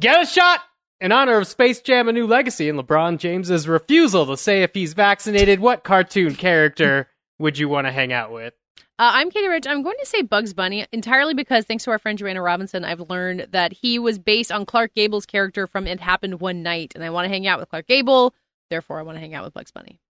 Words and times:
Get 0.00 0.22
a 0.22 0.26
shot! 0.26 0.60
In 1.02 1.12
honor 1.12 1.36
of 1.36 1.46
Space 1.46 1.80
Jam 1.82 2.08
A 2.08 2.12
New 2.12 2.26
Legacy 2.26 2.68
and 2.70 2.78
LeBron 2.78 3.18
James's 3.18 3.68
refusal 3.68 4.24
to 4.26 4.36
say 4.36 4.62
if 4.62 4.72
he's 4.74 4.94
vaccinated, 4.94 5.60
what 5.60 5.84
cartoon 5.84 6.34
character 6.34 7.06
would 7.38 7.58
you 7.58 7.68
want 7.68 7.86
to 7.86 7.92
hang 7.92 8.10
out 8.10 8.32
with? 8.32 8.54
Uh, 8.98 9.12
I'm 9.14 9.30
Katie 9.30 9.48
Rich. 9.48 9.66
I'm 9.66 9.82
going 9.82 9.96
to 10.00 10.06
say 10.06 10.22
Bugs 10.22 10.54
Bunny 10.54 10.86
entirely 10.92 11.34
because, 11.34 11.64
thanks 11.66 11.84
to 11.84 11.90
our 11.90 11.98
friend 11.98 12.18
Joanna 12.18 12.40
Robinson, 12.42 12.84
I've 12.84 13.00
learned 13.10 13.48
that 13.50 13.72
he 13.72 13.98
was 13.98 14.18
based 14.18 14.50
on 14.50 14.64
Clark 14.66 14.94
Gable's 14.94 15.26
character 15.26 15.66
from 15.66 15.86
It 15.86 16.00
Happened 16.00 16.40
One 16.40 16.62
Night, 16.62 16.92
and 16.94 17.04
I 17.04 17.10
want 17.10 17.26
to 17.26 17.28
hang 17.30 17.46
out 17.46 17.60
with 17.60 17.68
Clark 17.70 17.86
Gable. 17.86 18.34
Therefore, 18.70 18.98
I 18.98 19.02
want 19.02 19.16
to 19.16 19.20
hang 19.20 19.34
out 19.34 19.44
with 19.44 19.52
Bugs 19.54 19.70
Bunny. 19.70 20.00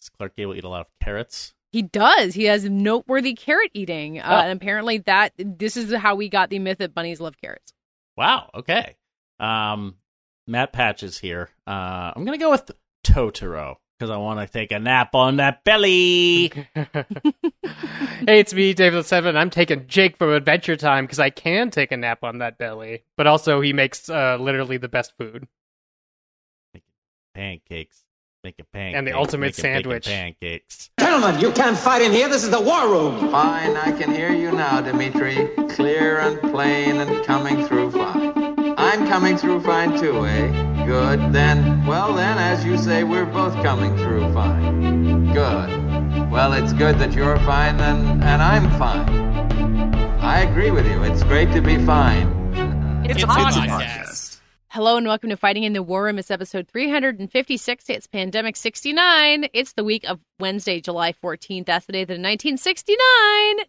Does 0.00 0.08
Clark 0.08 0.34
Gable 0.36 0.54
eat 0.54 0.64
a 0.64 0.68
lot 0.68 0.80
of 0.82 0.86
carrots? 1.00 1.54
He 1.70 1.82
does. 1.82 2.34
He 2.34 2.44
has 2.44 2.64
noteworthy 2.64 3.34
carrot 3.34 3.70
eating. 3.74 4.20
Uh, 4.20 4.24
Oh. 4.28 4.36
And 4.48 4.52
apparently, 4.60 4.98
that 4.98 5.32
this 5.36 5.76
is 5.76 5.92
how 5.92 6.14
we 6.16 6.28
got 6.28 6.50
the 6.50 6.58
myth 6.58 6.78
that 6.78 6.94
bunnies 6.94 7.20
love 7.20 7.36
carrots. 7.40 7.72
Wow. 8.16 8.50
Okay. 8.54 8.96
Um, 9.42 9.96
Matt 10.46 10.72
Patch 10.72 11.02
is 11.02 11.18
here. 11.18 11.50
Uh, 11.66 12.12
I'm 12.14 12.24
gonna 12.24 12.38
go 12.38 12.50
with 12.50 12.70
Totoro 13.04 13.76
because 13.98 14.10
I 14.10 14.16
want 14.16 14.40
to 14.40 14.52
take 14.52 14.72
a 14.72 14.78
nap 14.78 15.14
on 15.14 15.36
that 15.36 15.64
belly. 15.64 16.48
hey, 16.74 17.04
it's 18.26 18.54
me, 18.54 18.72
David 18.72 19.04
Seven. 19.04 19.36
I'm 19.36 19.50
taking 19.50 19.86
Jake 19.86 20.16
from 20.16 20.30
Adventure 20.30 20.76
Time 20.76 21.04
because 21.04 21.20
I 21.20 21.30
can 21.30 21.70
take 21.70 21.92
a 21.92 21.96
nap 21.96 22.24
on 22.24 22.38
that 22.38 22.58
belly. 22.58 23.04
But 23.16 23.26
also, 23.26 23.60
he 23.60 23.72
makes 23.72 24.08
uh, 24.08 24.38
literally 24.40 24.76
the 24.76 24.88
best 24.88 25.12
food. 25.18 25.46
pancakes. 27.34 28.04
Making 28.44 28.66
pancakes. 28.72 28.98
And 28.98 29.06
the 29.06 29.12
ultimate 29.12 29.56
making 29.58 29.62
bacon 29.62 29.82
sandwich. 29.82 30.06
Pancakes. 30.06 30.90
Gentlemen, 30.98 31.40
you 31.40 31.52
can't 31.52 31.78
fight 31.78 32.02
in 32.02 32.10
here. 32.10 32.28
This 32.28 32.42
is 32.42 32.50
the 32.50 32.60
war 32.60 32.88
room. 32.88 33.30
Fine, 33.30 33.76
I 33.76 33.92
can 33.92 34.12
hear 34.12 34.32
you 34.32 34.50
now, 34.50 34.80
Dimitri. 34.80 35.48
Clear 35.70 36.18
and 36.18 36.40
plain 36.40 36.96
and 36.96 37.24
coming 37.24 37.64
through 37.66 37.92
fine. 37.92 38.51
I'm 38.92 39.08
coming 39.08 39.38
through 39.38 39.62
fine 39.62 39.98
too, 39.98 40.26
eh? 40.26 40.84
Good. 40.84 41.32
Then, 41.32 41.86
well 41.86 42.12
then, 42.12 42.36
as 42.36 42.62
you 42.62 42.76
say, 42.76 43.04
we're 43.04 43.24
both 43.24 43.54
coming 43.62 43.96
through 43.96 44.30
fine. 44.34 45.32
Good. 45.32 46.30
Well, 46.30 46.52
it's 46.52 46.74
good 46.74 46.98
that 46.98 47.14
you're 47.14 47.38
fine 47.38 47.80
and, 47.80 48.22
and 48.22 48.42
I'm 48.42 48.70
fine. 48.78 49.08
I 50.20 50.40
agree 50.40 50.70
with 50.70 50.86
you. 50.86 51.02
It's 51.04 51.22
great 51.22 51.50
to 51.52 51.62
be 51.62 51.82
fine. 51.86 52.28
It's, 53.08 53.22
a 53.22 53.26
podcast. 53.26 54.40
Hello 54.68 54.98
and 54.98 55.06
welcome 55.06 55.30
to 55.30 55.38
Fighting 55.38 55.62
in 55.62 55.72
the 55.72 55.82
War 55.82 56.04
Room. 56.04 56.18
It's 56.18 56.30
episode 56.30 56.68
356. 56.68 57.88
It's 57.88 58.06
Pandemic 58.06 58.56
69. 58.56 59.48
It's 59.54 59.72
the 59.72 59.84
week 59.84 60.04
of 60.04 60.20
Wednesday, 60.38 60.82
July 60.82 61.14
14th. 61.14 61.64
That's 61.64 61.86
the 61.86 61.94
day 61.94 62.04
that 62.04 62.12
in 62.12 62.20
1969, 62.20 62.98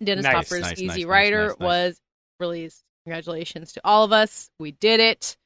Dennis 0.03 0.25
Nice, 0.25 0.33
Hopper's 0.33 0.63
nice, 0.63 0.73
Easy 0.73 0.85
nice, 0.85 0.97
nice, 0.97 1.05
Rider 1.05 1.47
nice, 1.47 1.59
nice. 1.61 1.65
was 1.65 2.01
released. 2.41 2.83
Congratulations 3.05 3.73
to 3.73 3.81
all 3.83 4.03
of 4.03 4.11
us. 4.11 4.49
We 4.59 4.71
did 4.71 4.99
it. 4.99 5.37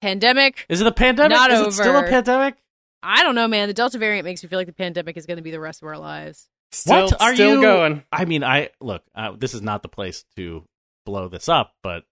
Pandemic. 0.00 0.66
Is 0.68 0.80
it 0.80 0.86
a 0.86 0.92
pandemic? 0.92 1.36
Not 1.36 1.50
is 1.50 1.60
it 1.60 1.72
still 1.72 1.96
a 1.96 2.02
pandemic? 2.02 2.56
I 3.02 3.22
don't 3.22 3.34
know, 3.34 3.48
man. 3.48 3.68
The 3.68 3.74
Delta 3.74 3.98
variant 3.98 4.24
makes 4.24 4.42
me 4.42 4.48
feel 4.48 4.58
like 4.58 4.66
the 4.66 4.72
pandemic 4.72 5.16
is 5.16 5.26
going 5.26 5.36
to 5.36 5.42
be 5.42 5.50
the 5.50 5.60
rest 5.60 5.82
of 5.82 5.88
our 5.88 5.98
lives. 5.98 6.48
Still, 6.72 7.04
what 7.04 7.20
are 7.20 7.34
still 7.34 7.56
you 7.56 7.60
going? 7.60 8.02
I 8.10 8.24
mean, 8.24 8.42
I 8.42 8.70
look. 8.80 9.02
Uh, 9.14 9.32
this 9.36 9.54
is 9.54 9.62
not 9.62 9.82
the 9.82 9.88
place 9.88 10.24
to 10.36 10.64
blow 11.06 11.28
this 11.28 11.48
up, 11.48 11.74
but 11.82 12.04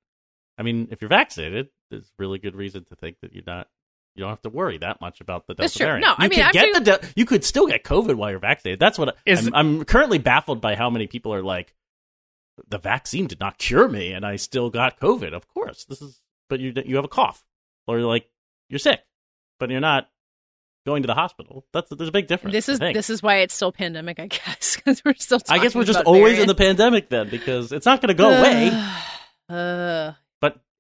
I 0.59 0.63
mean, 0.63 0.89
if 0.91 1.01
you're 1.01 1.09
vaccinated, 1.09 1.69
there's 1.91 2.11
really 2.19 2.39
good 2.39 2.55
reason 2.55 2.85
to 2.85 2.97
think 2.97 3.17
that 3.23 3.33
you're 3.33 3.45
not. 3.47 3.69
You 4.15 4.21
don't 4.21 4.31
have 4.31 4.43
to 4.43 4.51
worry 4.51 4.77
that 4.79 5.01
much 5.01 5.23
about 5.23 5.47
the 5.47 5.55
Delta 5.55 5.79
variant. 5.79 6.03
No, 6.03 6.15
I 6.17 6.25
you 6.25 6.31
mean, 6.31 6.45
could 6.45 6.53
get 6.53 6.75
the. 6.75 6.81
Del- 6.81 7.01
you 7.17 7.25
could 7.25 7.45
still 7.45 7.67
get 7.67 7.83
COVID 7.83 8.15
while 8.15 8.31
you're 8.31 8.39
vaccinated. 8.39 8.79
That's 8.79 8.99
what 8.99 9.17
Is- 9.25 9.47
I'm, 9.47 9.55
I'm 9.55 9.85
currently 9.85 10.19
baffled 10.19 10.61
by. 10.61 10.75
How 10.77 10.91
many 10.91 11.07
people 11.07 11.33
are 11.35 11.43
like, 11.43 11.75
the 12.69 12.79
vaccine 12.79 13.27
did 13.27 13.41
not 13.41 13.59
cure 13.59 13.89
me, 13.89 14.13
and 14.13 14.25
I 14.25 14.37
still 14.37 14.71
got 14.71 15.01
COVID. 15.01 15.33
Of 15.33 15.49
course, 15.49 15.85
this 15.85 16.01
is. 16.03 16.21
But 16.49 16.61
you 16.61 16.73
you 16.85 16.97
have 16.97 17.05
a 17.05 17.09
cough, 17.09 17.45
or 17.87 17.99
you're 17.99 18.09
like 18.09 18.29
you're 18.69 18.79
sick, 18.79 19.01
but 19.59 19.71
you're 19.71 19.81
not 19.81 20.09
going 20.85 21.03
to 21.03 21.07
the 21.07 21.15
hospital. 21.15 21.65
That's 21.73 21.89
there's 21.91 22.09
a 22.09 22.13
big 22.13 22.27
difference. 22.27 22.53
This 22.53 22.69
is 22.69 22.79
this 22.79 23.11
is 23.11 23.23
why 23.23 23.37
it's 23.37 23.55
still 23.55 23.73
pandemic, 23.73 24.19
I 24.21 24.27
guess, 24.27 24.77
because 24.85 25.03
we're 25.05 25.15
still. 25.15 25.41
I 25.49 25.59
guess 25.59 25.75
we're 25.75 25.85
just 25.85 26.01
always 26.01 26.39
in 26.39 26.49
the 26.49 26.55
pandemic 26.55 27.09
then, 27.09 27.29
because 27.29 27.73
it's 27.73 27.87
not 27.87 28.01
going 28.01 28.09
to 28.09 28.15
go 28.15 28.29
away. 28.29 28.71
Uh, 29.51 29.55
uh, 29.55 30.13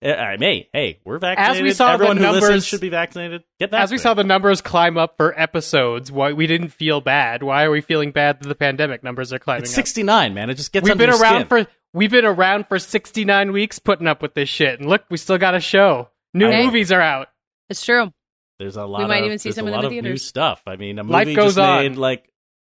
Uh, 0.05 0.09
I 0.09 0.37
may. 0.37 0.69
Hey, 0.73 0.99
we're 1.05 1.19
vaccinated. 1.19 1.57
As 1.59 1.63
we 1.63 1.73
saw 1.73 1.87
the 1.89 1.93
everyone 1.95 2.17
who 2.17 2.25
numbers- 2.25 2.67
should 2.67 2.81
be 2.81 2.89
vaccinated. 2.89 3.45
Get 3.61 3.71
vaccinated. 3.71 3.85
As 3.85 3.91
we 3.93 3.99
saw 3.99 4.15
the 4.15 4.25
numbers 4.25 4.61
climb 4.61 4.99
up 4.99 5.17
for 5.17 5.39
episodes, 5.39 6.11
why 6.11 6.33
we 6.33 6.47
didn't 6.49 6.71
feel 6.71 7.01
bad? 7.01 7.43
Why 7.43 7.65
are 7.65 7.71
we 7.71 7.81
feeling 7.83 8.11
bad 8.11 8.41
that 8.41 8.49
the 8.49 8.55
pandemic 8.57 9.05
numbers 9.05 9.33
are 9.33 9.39
climbing 9.39 9.63
it's 9.63 9.73
up? 9.73 9.77
69, 9.77 10.35
man. 10.35 10.51
It 10.51 10.55
just 10.55 10.73
gets 10.73 10.85
We've 10.89 10.99
been 10.99 11.11
your 11.11 11.21
around 11.21 11.47
skin. 11.47 11.65
for 11.65 11.67
we've 11.95 12.11
been 12.11 12.25
around 12.25 12.67
for 12.69 12.79
69 12.81 13.53
weeks 13.53 13.79
putting 13.79 14.07
up 14.09 14.23
with 14.23 14.35
this 14.35 14.49
shit, 14.49 14.81
and 14.81 14.89
look, 14.89 15.05
we 15.11 15.17
still 15.19 15.39
got 15.39 15.55
a 15.55 15.61
show. 15.61 16.09
New 16.35 16.51
Hey. 16.51 16.65
movies 16.65 16.91
are 16.91 17.01
out. 17.01 17.29
it's 17.71 17.85
true. 17.85 18.13
There's 18.59 18.77
a 18.77 18.85
lot. 18.85 19.03
We 19.03 19.07
might 19.07 19.19
of, 19.21 19.27
even 19.27 19.39
see 19.39 19.49
there's 19.51 19.57
some 19.57 19.67
a 19.67 19.69
in 19.69 19.73
the 19.73 19.77
lot 19.77 19.85
of 19.87 19.93
new 20.05 20.17
stuff. 20.17 20.63
I 20.67 20.77
mean, 20.77 20.99
a 20.99 21.03
Life 21.03 21.27
movie 21.27 21.37
goes 21.37 21.55
just 21.55 21.59
on. 21.59 21.83
made 21.83 21.97
like 21.97 22.29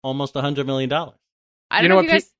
almost 0.03 0.35
a 0.35 0.41
hundred 0.41 0.67
million 0.67 0.89
dollars. 0.89 1.15
I 1.71 1.81
don't 1.81 1.89
know 1.89 1.95
know, 1.95 1.95
what 1.97 2.05
you 2.05 2.11
guys. 2.11 2.31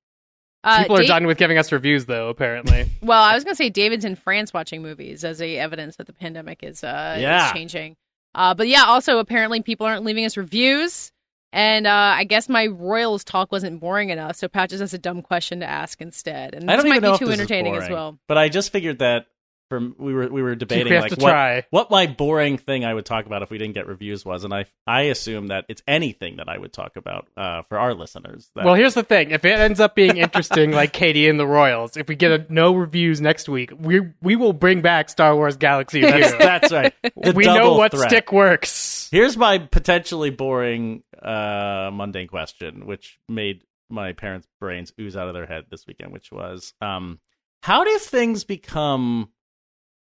Uh, 0.66 0.80
People 0.82 0.96
are 0.98 1.00
Dave- 1.00 1.08
done 1.08 1.28
with 1.28 1.38
giving 1.38 1.58
us 1.58 1.72
reviews, 1.72 2.06
though. 2.06 2.28
Apparently, 2.30 2.90
Well, 3.02 3.22
I 3.22 3.36
was 3.36 3.44
going 3.44 3.54
to 3.54 3.58
say 3.58 3.70
David's 3.70 4.04
in 4.04 4.16
France 4.16 4.52
watching 4.52 4.82
movies 4.82 5.24
as 5.24 5.40
a 5.42 5.58
evidence 5.58 5.96
that 5.98 6.08
the 6.08 6.14
pandemic 6.14 6.64
is 6.64 6.84
uh 6.84 7.18
Yeah. 7.20 7.46
is 7.48 7.52
changing. 7.54 7.96
Uh, 8.34 8.54
but 8.54 8.68
yeah, 8.68 8.84
also 8.86 9.20
apparently 9.20 9.62
people 9.62 9.86
aren't 9.86 10.04
leaving 10.04 10.26
us 10.26 10.36
reviews, 10.36 11.12
and 11.54 11.88
uh, 11.88 11.92
I 12.18 12.26
guess 12.26 12.50
my 12.50 12.66
Royals 12.68 13.24
talk 13.24 13.50
wasn't 13.52 13.80
boring 13.80 14.10
enough, 14.10 14.36
so 14.36 14.48
Patches 14.50 14.82
has 14.82 14.94
a 14.94 14.98
dumb 14.98 15.22
question 15.22 15.62
to 15.62 15.66
ask 15.66 16.02
instead, 16.02 16.54
and 16.54 16.70
I 16.70 16.76
this 16.76 16.84
don't 16.84 16.90
might 16.90 16.96
even 16.98 17.04
know 17.04 17.12
be 17.12 17.14
if 17.14 17.20
too 17.20 17.26
this 17.28 17.36
is 17.36 17.40
entertaining 17.42 17.76
as 17.76 17.82
boring, 17.84 17.94
well. 17.94 18.20
But 18.28 18.38
I 18.38 18.50
just 18.50 18.72
figured 18.74 19.00
that 19.00 19.28
from 19.70 19.96
we 19.98 20.14
were 20.14 20.28
we 20.28 20.42
were 20.42 20.56
debating 20.56 20.94
like 20.94 21.12
what 21.12 21.20
try. 21.20 21.64
what 21.70 21.92
my 21.92 22.08
boring 22.08 22.58
thing 22.58 22.86
I 22.86 22.94
would 22.94 23.06
talk 23.06 23.26
about 23.26 23.42
if 23.42 23.50
we 23.50 23.58
didn't 23.58 23.74
get 23.74 23.88
reviews 23.88 24.26
was, 24.26 24.44
and 24.44 24.54
I 24.54 24.66
I 24.88 25.04
assume 25.04 25.48
that 25.48 25.66
it's 25.68 25.82
anything 25.88 26.38
that 26.38 26.48
I 26.50 26.58
would 26.58 26.74
talk 26.74 26.96
about 26.96 27.28
uh, 27.36 27.64
for 27.64 27.78
our 27.78 27.94
listeners. 27.94 28.50
That, 28.56 28.66
well, 28.66 28.76
here's 28.76 28.94
the 28.94 29.04
thing: 29.04 29.32
if 29.32 29.46
it 29.46 29.60
ends 29.60 29.80
up 29.80 29.96
being 29.96 30.18
interesting, 30.18 30.72
like 30.72 30.94
Katie 30.94 31.28
and 31.28 31.40
the 31.40 31.48
Royals, 31.48 31.98
if 31.98 32.08
we 32.08 32.16
get 32.16 32.32
a, 32.32 32.46
no 32.54 32.74
reviews 32.76 33.22
next 33.22 33.50
week, 33.50 33.72
we 33.78 34.02
we 34.22 34.36
will 34.36 34.54
bring 34.54 34.82
back 34.82 35.10
Star 35.10 35.36
Wars 35.36 35.58
Galaxy 35.58 36.02
that's, 36.02 36.38
that's 36.38 36.72
right. 36.72 36.94
The 37.02 37.34
we 37.34 37.46
know 37.46 37.74
what 37.74 37.92
threat. 37.92 38.10
stick 38.10 38.32
works. 38.32 39.10
Here's 39.12 39.38
my 39.38 39.58
potentially 39.58 40.30
boring, 40.30 41.04
uh, 41.22 41.90
mundane 41.94 42.28
question, 42.28 42.86
which 42.86 43.20
made 43.30 43.64
my 43.90 44.14
parents' 44.14 44.48
brains 44.60 44.92
ooze 45.00 45.16
out 45.16 45.28
of 45.28 45.34
their 45.34 45.46
head 45.46 45.66
this 45.70 45.86
weekend, 45.88 46.12
which 46.12 46.32
was, 46.32 46.74
um, 46.82 47.20
how 47.62 47.84
do 47.84 47.98
things 48.00 48.44
become 48.44 49.30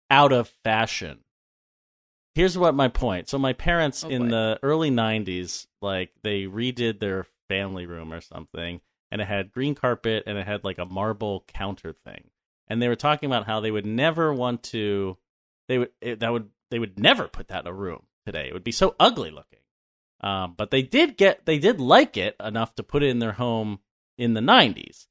out 0.09 0.31
of 0.31 0.49
fashion? 0.63 1.19
Here's 2.35 2.57
what 2.57 2.75
my 2.75 2.87
point. 2.87 3.27
So 3.27 3.37
my 3.37 3.53
parents 3.53 4.03
Oh, 4.03 4.09
in 4.09 4.23
boy. 4.23 4.29
the 4.29 4.59
early 4.63 4.91
'90s, 4.91 5.67
like 5.81 6.11
they 6.23 6.43
redid 6.43 6.99
their 6.99 7.25
family 7.49 7.85
room 7.85 8.13
or 8.13 8.21
something, 8.21 8.81
and 9.11 9.21
it 9.21 9.27
had 9.27 9.51
green 9.51 9.75
carpet 9.75 10.23
and 10.27 10.37
it 10.37 10.45
had 10.45 10.63
like 10.63 10.77
a 10.77 10.85
marble 10.85 11.43
counter 11.47 11.93
thing, 11.93 12.29
and 12.67 12.81
they 12.81 12.87
were 12.87 12.95
talking 12.95 13.27
about 13.27 13.45
how 13.45 13.59
they 13.59 13.71
would 13.71 13.85
never 13.85 14.33
want 14.33 14.63
to, 14.63 15.17
they 15.67 15.79
would 15.79 15.89
it, 16.01 16.19
that 16.19 16.31
would 16.31 16.49
they 16.71 16.79
would 16.79 16.99
never 16.99 17.27
put 17.27 17.47
that 17.49 17.61
in 17.61 17.67
a 17.67 17.73
room 17.73 18.03
today. 18.25 18.47
It 18.47 18.53
would 18.53 18.63
be 18.63 18.71
so 18.71 18.95
ugly 18.99 19.31
looking. 19.31 19.59
Um, 20.21 20.53
but 20.57 20.69
they 20.69 20.81
did 20.83 21.17
get 21.17 21.45
they 21.45 21.57
did 21.59 21.79
like 21.79 22.15
it 22.15 22.35
enough 22.39 22.75
to 22.75 22.83
put 22.83 23.03
it 23.03 23.09
in 23.09 23.19
their 23.19 23.33
home 23.33 23.79
in 24.17 24.33
the 24.33 24.41
90s. 24.41 25.07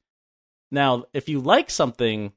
Now, 0.70 1.04
if 1.14 1.28
you 1.30 1.40
like 1.40 1.70
something 1.70 2.32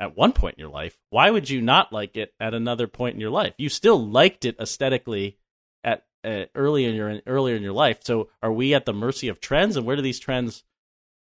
at 0.00 0.16
one 0.16 0.32
point 0.32 0.56
in 0.56 0.60
your 0.60 0.70
life, 0.70 0.96
why 1.10 1.30
would 1.30 1.48
you 1.50 1.60
not 1.60 1.92
like 1.92 2.16
it 2.16 2.32
at 2.40 2.54
another 2.54 2.86
point 2.88 3.14
in 3.14 3.20
your 3.20 3.30
life? 3.30 3.54
You 3.58 3.68
still 3.68 4.04
liked 4.04 4.44
it 4.46 4.56
aesthetically 4.58 5.36
at 5.84 6.06
uh, 6.24 6.46
early 6.54 6.86
in 6.86 6.94
your 6.94 7.20
earlier 7.26 7.54
in 7.54 7.62
your 7.62 7.72
life. 7.74 7.98
So, 8.02 8.30
are 8.42 8.52
we 8.52 8.74
at 8.74 8.86
the 8.86 8.92
mercy 8.92 9.28
of 9.28 9.40
trends, 9.40 9.76
and 9.76 9.86
where 9.86 9.96
do 9.96 10.02
these 10.02 10.18
trends 10.18 10.64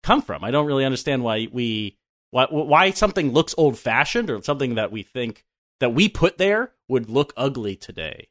come 0.03 0.21
from? 0.21 0.43
I 0.43 0.51
don't 0.51 0.67
really 0.67 0.85
understand 0.85 1.23
why 1.23 1.47
we 1.51 1.97
why 2.31 2.45
why 2.49 2.91
something 2.91 3.31
looks 3.31 3.55
old 3.57 3.77
fashioned 3.77 4.29
or 4.29 4.41
something 4.43 4.75
that 4.75 4.91
we 4.91 5.03
think 5.03 5.43
that 5.79 5.93
we 5.93 6.07
put 6.09 6.37
there 6.37 6.73
would 6.87 7.09
look 7.09 7.33
ugly 7.35 7.75
today. 7.75 8.29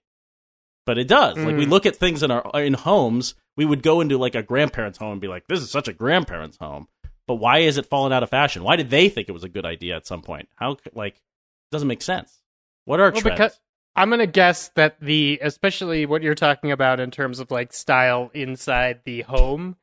But 0.86 0.98
it 0.98 1.08
does. 1.08 1.36
Like 1.36 1.56
we 1.56 1.66
Mm. 1.66 1.70
look 1.70 1.84
at 1.86 1.96
things 1.96 2.22
in 2.22 2.30
our 2.30 2.62
in 2.62 2.74
homes, 2.74 3.34
we 3.56 3.64
would 3.66 3.82
go 3.82 4.00
into 4.00 4.16
like 4.16 4.34
a 4.34 4.42
grandparent's 4.42 4.98
home 4.98 5.12
and 5.12 5.20
be 5.20 5.28
like, 5.28 5.46
"This 5.48 5.60
is 5.60 5.70
such 5.70 5.88
a 5.88 5.92
grandparent's 5.92 6.56
home." 6.58 6.88
But 7.28 7.36
why 7.36 7.58
is 7.58 7.76
it 7.76 7.86
fallen 7.86 8.12
out 8.12 8.24
of 8.24 8.30
fashion? 8.30 8.64
Why 8.64 8.74
did 8.74 8.90
they 8.90 9.08
think 9.08 9.28
it 9.28 9.32
was 9.32 9.44
a 9.44 9.48
good 9.48 9.64
idea 9.64 9.94
at 9.94 10.06
some 10.06 10.22
point? 10.22 10.48
How 10.56 10.78
like 10.94 11.14
it 11.14 11.70
doesn't 11.70 11.86
make 11.86 12.02
sense. 12.02 12.40
What 12.86 12.98
are 12.98 13.12
Well, 13.12 13.20
trends? 13.20 13.38
because- 13.38 13.60
I'm 13.94 14.10
gonna 14.10 14.26
guess 14.28 14.68
that 14.76 15.00
the, 15.00 15.40
especially 15.42 16.06
what 16.06 16.22
you're 16.22 16.36
talking 16.36 16.70
about 16.70 17.00
in 17.00 17.10
terms 17.10 17.40
of 17.40 17.50
like 17.50 17.72
style 17.72 18.30
inside 18.32 19.00
the 19.04 19.22
home, 19.22 19.76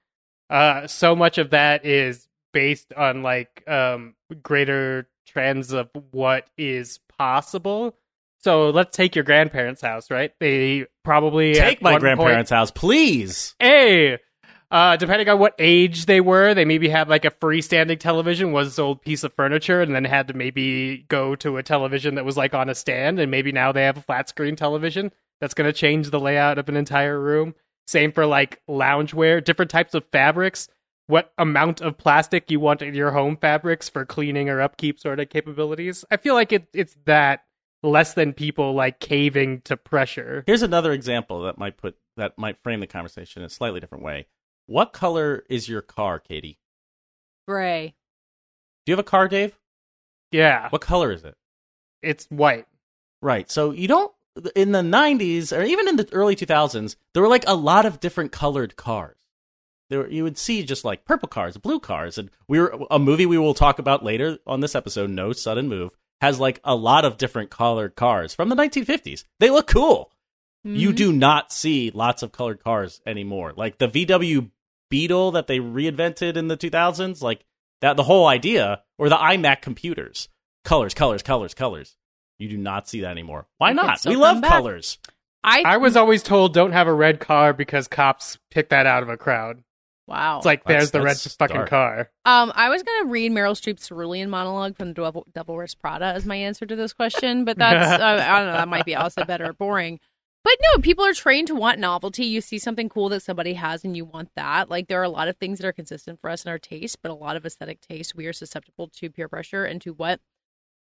uh, 0.50 0.88
so 0.88 1.16
much 1.18 1.38
of 1.38 1.50
that 1.50 1.86
is 1.86 2.28
based 2.54 2.94
on 2.94 3.24
like 3.24 3.62
um 3.68 4.16
greater 4.42 5.10
trends 5.28 5.74
of 5.74 5.90
what 6.12 6.48
is 6.58 7.00
possible. 7.18 7.98
So 8.40 8.70
let's 8.70 8.96
take 8.96 9.16
your 9.16 9.26
grandparents' 9.26 9.82
house, 9.82 10.10
right? 10.10 10.32
They 10.40 10.86
probably 11.04 11.54
Take 11.56 11.82
my 11.82 12.00
grandparents' 12.00 12.52
house, 12.52 12.72
please. 12.72 13.54
Point, 13.60 13.70
hey, 13.72 14.18
Uh, 14.72 14.98
depending 14.98 15.30
on 15.30 15.40
what 15.40 15.56
age 15.60 16.06
they 16.06 16.20
were, 16.20 16.54
they 16.54 16.66
maybe 16.66 16.90
had 16.90 17.08
like 17.08 17.26
a 17.26 17.32
freestanding 17.32 18.00
television 18.00 18.52
was 18.52 18.70
this 18.70 18.80
old 18.80 19.02
piece 19.02 19.24
of 19.24 19.34
furniture, 19.34 19.82
and 19.82 19.94
then 19.94 20.04
had 20.04 20.28
to 20.28 20.34
maybe 20.34 21.06
go 21.08 21.36
to 21.36 21.58
a 21.58 21.64
television 21.64 22.16
that 22.16 22.26
was 22.26 22.38
like 22.38 22.54
on 22.54 22.70
a 22.70 22.76
stand, 22.76 23.20
and 23.20 23.30
maybe 23.30 23.52
now 23.52 23.72
they 23.72 23.84
have 23.84 23.98
a 23.98 24.02
flat 24.02 24.28
screen 24.28 24.56
television 24.56 25.12
that's 25.40 25.54
going 25.54 25.68
to 25.68 25.74
change 25.74 26.10
the 26.10 26.20
layout 26.20 26.58
of 26.58 26.70
an 26.70 26.76
entire 26.76 27.20
room. 27.20 27.54
Same 27.88 28.12
for 28.12 28.26
like 28.26 28.62
loungewear, 28.70 29.44
different 29.44 29.72
types 29.72 29.94
of 29.94 30.04
fabrics. 30.12 30.68
What 31.08 31.32
amount 31.38 31.82
of 31.82 31.98
plastic 31.98 32.50
you 32.50 32.60
want 32.60 32.82
in 32.82 32.96
your 32.96 33.12
home 33.12 33.38
fabrics 33.38 33.90
for 33.90 34.06
cleaning 34.06 34.50
or 34.50 34.60
upkeep 34.60 35.00
sort 35.00 35.20
of 35.20 35.30
capabilities? 35.30 36.04
I 36.10 36.18
feel 36.18 36.34
like 36.34 36.52
it, 36.52 36.68
it's 36.74 36.98
that 37.06 37.44
less 37.84 38.16
than 38.16 38.34
people 38.34 38.74
like 38.74 39.00
caving 39.00 39.62
to 39.66 39.78
pressure. 39.78 40.44
Here's 40.48 40.64
another 40.64 40.92
example 40.92 41.44
that 41.44 41.60
might 41.60 41.78
put 41.78 41.96
that 42.18 42.38
might 42.38 42.58
frame 42.64 42.80
the 42.80 42.88
conversation 42.88 43.44
in 43.44 43.46
a 43.46 43.50
slightly 43.50 43.80
different 43.80 44.04
way. 44.04 44.26
What 44.68 44.94
color 44.94 45.44
is 45.50 45.70
your 45.70 45.82
car, 45.82 46.20
Katie? 46.20 46.60
Gray. 47.48 47.96
Do 48.86 48.92
you 48.92 48.94
have 48.94 49.06
a 49.06 49.10
car, 49.10 49.28
Dave? 49.28 49.58
Yeah, 50.32 50.70
What 50.70 50.82
color 50.82 51.12
is 51.12 51.24
it? 51.24 51.36
it's 52.02 52.26
white. 52.30 52.66
Right. 53.22 53.50
So 53.50 53.72
you 53.72 53.88
don't 53.88 54.12
in 54.56 54.74
the 54.74 54.82
90s 54.82 55.58
or 55.58 55.64
even 55.64 55.88
in 55.88 55.96
the 55.96 56.08
early 56.12 56.36
2000s, 56.36 56.96
there 57.14 57.24
were 57.24 57.30
like 57.30 57.46
a 57.48 57.56
lot 57.56 57.86
of 57.86 58.00
different 58.00 58.32
colored 58.32 58.76
cars. 58.76 59.16
There 59.90 60.00
were, 60.00 60.10
you 60.10 60.24
would 60.24 60.38
see 60.38 60.64
just 60.64 60.84
like 60.84 61.06
purple 61.06 61.30
cars, 61.30 61.58
blue 61.58 61.80
cars, 61.80 62.18
and 62.18 62.30
we 62.48 62.60
were 62.60 62.76
a 62.92 63.00
movie 63.00 63.26
we 63.26 63.38
will 63.38 63.54
talk 63.54 63.80
about 63.80 64.04
later 64.04 64.38
on 64.46 64.60
this 64.60 64.76
episode, 64.76 65.10
No 65.10 65.32
Sudden 65.32 65.68
Move, 65.70 65.92
has 66.22 66.40
like 66.40 66.60
a 66.64 66.76
lot 66.76 67.06
of 67.06 67.18
different 67.18 67.50
colored 67.50 67.96
cars 67.96 68.34
from 68.36 68.50
the 68.50 68.56
1950s. 68.56 69.24
They 69.40 69.50
look 69.50 69.68
cool. 69.68 70.12
You 70.64 70.92
Mhm. 70.92 70.96
do 70.96 71.14
not 71.14 71.52
see 71.54 71.92
lots 71.92 72.24
of 72.24 72.32
colored 72.32 72.62
cars 72.64 73.00
anymore. 73.06 73.54
Like 73.56 73.78
the 73.78 73.88
VW 73.88 74.50
Beetle 74.90 75.32
that 75.32 75.48
they 75.48 75.60
reinvented 75.60 76.38
in 76.38 76.48
the 76.48 76.58
2000s, 76.58 77.22
like 77.22 77.44
that 77.82 77.98
the 77.98 78.04
whole 78.04 78.28
idea 78.28 78.84
or 78.98 79.10
the 79.10 79.16
iMac 79.18 79.62
computers. 79.62 80.30
Colors, 80.64 80.94
colors, 80.94 81.22
colors, 81.22 81.54
colors. 81.54 81.96
You 82.40 82.50
do 82.50 82.58
not 82.58 82.88
see 82.90 83.02
that 83.02 83.12
anymore. 83.12 83.48
Why 83.60 83.74
not? 83.74 84.02
We 84.06 84.16
love 84.16 84.42
back. 84.42 84.52
colors. 84.52 84.98
I, 85.44 85.62
I 85.66 85.78
was 85.78 85.96
always 85.96 86.24
told 86.24 86.54
don't 86.54 86.72
have 86.72 86.88
a 86.88 86.94
red 86.94 87.20
car 87.20 87.54
because 87.54 87.88
cops 87.88 88.38
pick 88.50 88.70
that 88.70 88.88
out 88.88 89.04
of 89.04 89.10
a 89.10 89.18
crowd. 89.18 89.64
wow. 90.08 90.38
It's 90.38 90.46
like 90.46 90.64
That's- 90.64 90.90
there's 90.90 90.92
the 90.92 91.02
red 91.04 91.18
fucking 91.18 91.56
dark. 91.56 91.70
car. 91.70 92.10
Um, 92.26 92.52
I 92.56 92.70
was 92.70 92.82
gonna 92.82 93.10
read 93.12 93.32
Meryl 93.32 93.54
Streep's 93.54 93.88
cerulean 93.88 94.30
monologue 94.32 94.76
from 94.76 94.88
the 94.90 94.94
Devil, 94.96 95.28
Devil 95.36 95.56
Wears 95.56 95.76
Prada 95.76 96.06
as 96.06 96.26
my 96.26 96.36
answer 96.36 96.66
to 96.66 96.76
this 96.76 96.94
question, 96.94 97.46
but 97.46 97.58
that's 97.60 98.02
uh, 98.02 98.04
I 98.06 98.40
don't 98.40 98.48
know. 98.48 98.54
That 98.54 98.68
might 98.68 98.86
be 98.86 98.96
also 98.96 99.24
better 99.24 99.54
boring. 99.54 100.00
But 100.46 100.54
no, 100.62 100.80
people 100.80 101.04
are 101.04 101.14
trained 101.14 101.48
to 101.48 101.56
want 101.56 101.80
novelty. 101.80 102.24
You 102.24 102.40
see 102.40 102.60
something 102.60 102.88
cool 102.88 103.10
that 103.10 103.24
somebody 103.24 103.56
has, 103.56 103.84
and 103.84 103.98
you 103.98 104.06
want 104.06 104.30
that. 104.36 104.70
Like 104.70 104.88
there 104.88 105.02
are 105.02 105.04
a 105.04 105.10
lot 105.10 105.28
of 105.28 105.38
things 105.38 105.58
that 105.58 105.66
are 105.66 105.74
consistent 105.74 106.22
for 106.22 106.30
us 106.30 106.46
in 106.46 106.52
our 106.52 106.60
taste, 106.60 107.00
but 107.02 107.10
a 107.10 107.16
lot 107.16 107.36
of 107.36 107.48
aesthetic 107.48 107.82
taste, 107.82 108.14
we 108.16 108.28
are 108.28 108.34
susceptible 108.34 108.88
to 108.90 109.10
peer 109.10 109.28
pressure 109.28 109.66
and 109.66 109.82
to 109.82 109.92
what 109.92 110.20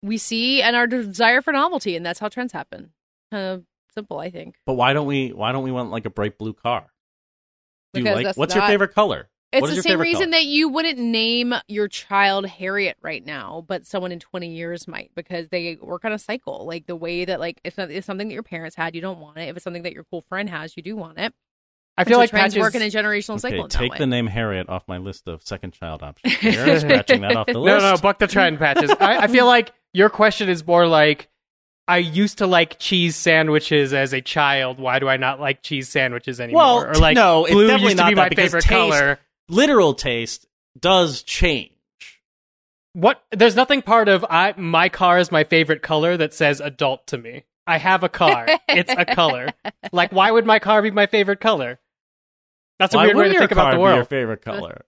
we 0.01 0.17
see 0.17 0.61
and 0.61 0.73
our 0.77 0.87
desire 0.87 1.41
for 1.41 1.51
novelty, 1.51 1.97
and 1.97 2.05
that's 2.05 2.17
how 2.17 2.29
trends 2.29 2.53
happen. 2.53 2.93
Uh, 3.29 3.57
simple, 3.93 4.19
I 4.19 4.29
think. 4.29 4.55
But 4.65 4.75
why 4.75 4.93
don't 4.93 5.05
we 5.05 5.33
why 5.33 5.51
don't 5.51 5.65
we 5.65 5.71
want 5.73 5.91
like 5.91 6.05
a 6.05 6.09
bright 6.09 6.37
blue 6.37 6.53
car? 6.53 6.87
Do 7.93 7.99
you 7.99 8.05
Because 8.05 8.23
like 8.23 8.37
what's 8.37 8.55
your 8.55 8.65
favorite 8.65 8.95
color? 8.95 9.27
It's 9.53 9.67
the 9.75 9.81
same 9.81 9.99
reason 9.99 10.21
color? 10.25 10.31
that 10.31 10.45
you 10.45 10.69
wouldn't 10.69 10.97
name 10.97 11.53
your 11.67 11.87
child 11.87 12.45
Harriet 12.45 12.97
right 13.01 13.25
now, 13.25 13.65
but 13.67 13.85
someone 13.85 14.11
in 14.11 14.19
20 14.19 14.47
years 14.47 14.87
might 14.87 15.11
because 15.15 15.49
they 15.49 15.77
work 15.81 16.05
on 16.05 16.13
a 16.13 16.19
cycle. 16.19 16.65
Like 16.65 16.87
the 16.87 16.95
way 16.95 17.25
that, 17.25 17.39
like, 17.39 17.59
if 17.63 17.77
it's 17.77 18.07
something 18.07 18.29
that 18.29 18.33
your 18.33 18.43
parents 18.43 18.75
had, 18.75 18.95
you 18.95 19.01
don't 19.01 19.19
want 19.19 19.37
it. 19.37 19.49
If 19.49 19.57
it's 19.57 19.63
something 19.63 19.83
that 19.83 19.93
your 19.93 20.05
cool 20.05 20.21
friend 20.29 20.49
has, 20.49 20.75
you 20.77 20.83
do 20.83 20.95
want 20.95 21.17
it. 21.17 21.33
I 21.97 22.05
feel 22.05 22.13
so 22.15 22.19
like 22.19 22.29
trends 22.29 22.53
patches 22.55 22.61
work 22.61 22.75
in 22.75 22.81
a 22.81 22.85
generational 22.85 23.39
cycle. 23.39 23.65
Okay, 23.65 23.83
in 23.83 23.89
take 23.89 23.97
the 23.99 24.07
name 24.07 24.25
Harriet 24.27 24.69
off 24.69 24.83
my 24.87 24.97
list 24.97 25.27
of 25.27 25.43
second 25.43 25.73
child 25.73 26.01
options. 26.01 26.41
You're 26.41 26.79
scratching 26.79 27.21
that 27.21 27.35
off 27.35 27.47
the 27.47 27.53
No, 27.53 27.59
list. 27.61 27.83
no, 27.85 27.97
buck 27.97 28.19
the 28.19 28.27
trend 28.27 28.57
patches. 28.59 28.89
I, 28.91 29.17
I 29.23 29.27
feel 29.27 29.45
like 29.45 29.73
your 29.93 30.09
question 30.09 30.47
is 30.47 30.65
more 30.65 30.87
like 30.87 31.27
I 31.89 31.97
used 31.97 32.37
to 32.37 32.47
like 32.47 32.79
cheese 32.79 33.17
sandwiches 33.17 33.93
as 33.93 34.13
a 34.13 34.21
child. 34.21 34.79
Why 34.79 34.99
do 34.99 35.09
I 35.09 35.17
not 35.17 35.41
like 35.41 35.61
cheese 35.61 35.89
sandwiches 35.89 36.39
anymore? 36.39 36.61
Well, 36.61 36.83
or 36.85 36.93
like 36.93 37.15
no, 37.15 37.43
it's 37.45 37.53
definitely 37.53 37.83
used 37.83 37.97
to 37.97 38.03
not 38.03 38.09
be 38.09 38.15
my 38.15 38.29
favorite 38.29 38.61
taste- 38.63 38.67
color. 38.69 39.19
Literal 39.49 39.93
taste 39.93 40.47
does 40.79 41.23
change. 41.23 41.71
What? 42.93 43.23
There's 43.31 43.55
nothing 43.55 43.81
part 43.81 44.09
of 44.09 44.25
I 44.29 44.53
my 44.57 44.89
car 44.89 45.19
is 45.19 45.31
my 45.31 45.43
favorite 45.43 45.81
color 45.81 46.17
that 46.17 46.33
says 46.33 46.59
adult 46.59 47.07
to 47.07 47.17
me. 47.17 47.43
I 47.67 47.77
have 47.77 48.03
a 48.03 48.09
car. 48.09 48.47
it's 48.67 48.93
a 48.95 49.05
color. 49.05 49.49
Like, 49.91 50.11
why 50.11 50.31
would 50.31 50.45
my 50.45 50.59
car 50.59 50.81
be 50.81 50.91
my 50.91 51.07
favorite 51.07 51.39
color? 51.39 51.79
That's 52.79 52.93
a 52.93 52.97
Why 52.97 53.05
weird 53.05 53.17
way 53.17 53.27
to 53.27 53.33
your 53.33 53.41
think 53.41 53.51
about 53.51 53.63
car 53.63 53.71
the 53.73 53.77
be 53.77 53.95
Your 53.95 54.05
favorite 54.05 54.41
color. 54.41 54.85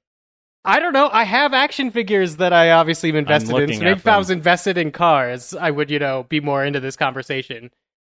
I 0.65 0.79
don't 0.79 0.93
know. 0.93 1.09
I 1.11 1.25
have 1.25 1.53
action 1.53 1.91
figures 1.91 2.37
that 2.37 2.53
I 2.53 2.71
obviously 2.71 3.09
am 3.09 3.17
invested 3.17 3.49
in. 3.49 3.55
looking 3.55 3.75
So 3.75 3.83
maybe 3.83 3.91
at 3.91 3.97
if 3.97 4.07
I 4.07 4.17
was 4.17 4.29
invested 4.29 4.77
in 4.77 4.91
cars, 4.91 5.53
I 5.53 5.69
would, 5.69 5.91
you 5.91 5.99
know, 5.99 6.23
be 6.23 6.39
more 6.39 6.63
into 6.63 6.79
this 6.79 6.95
conversation. 6.95 7.69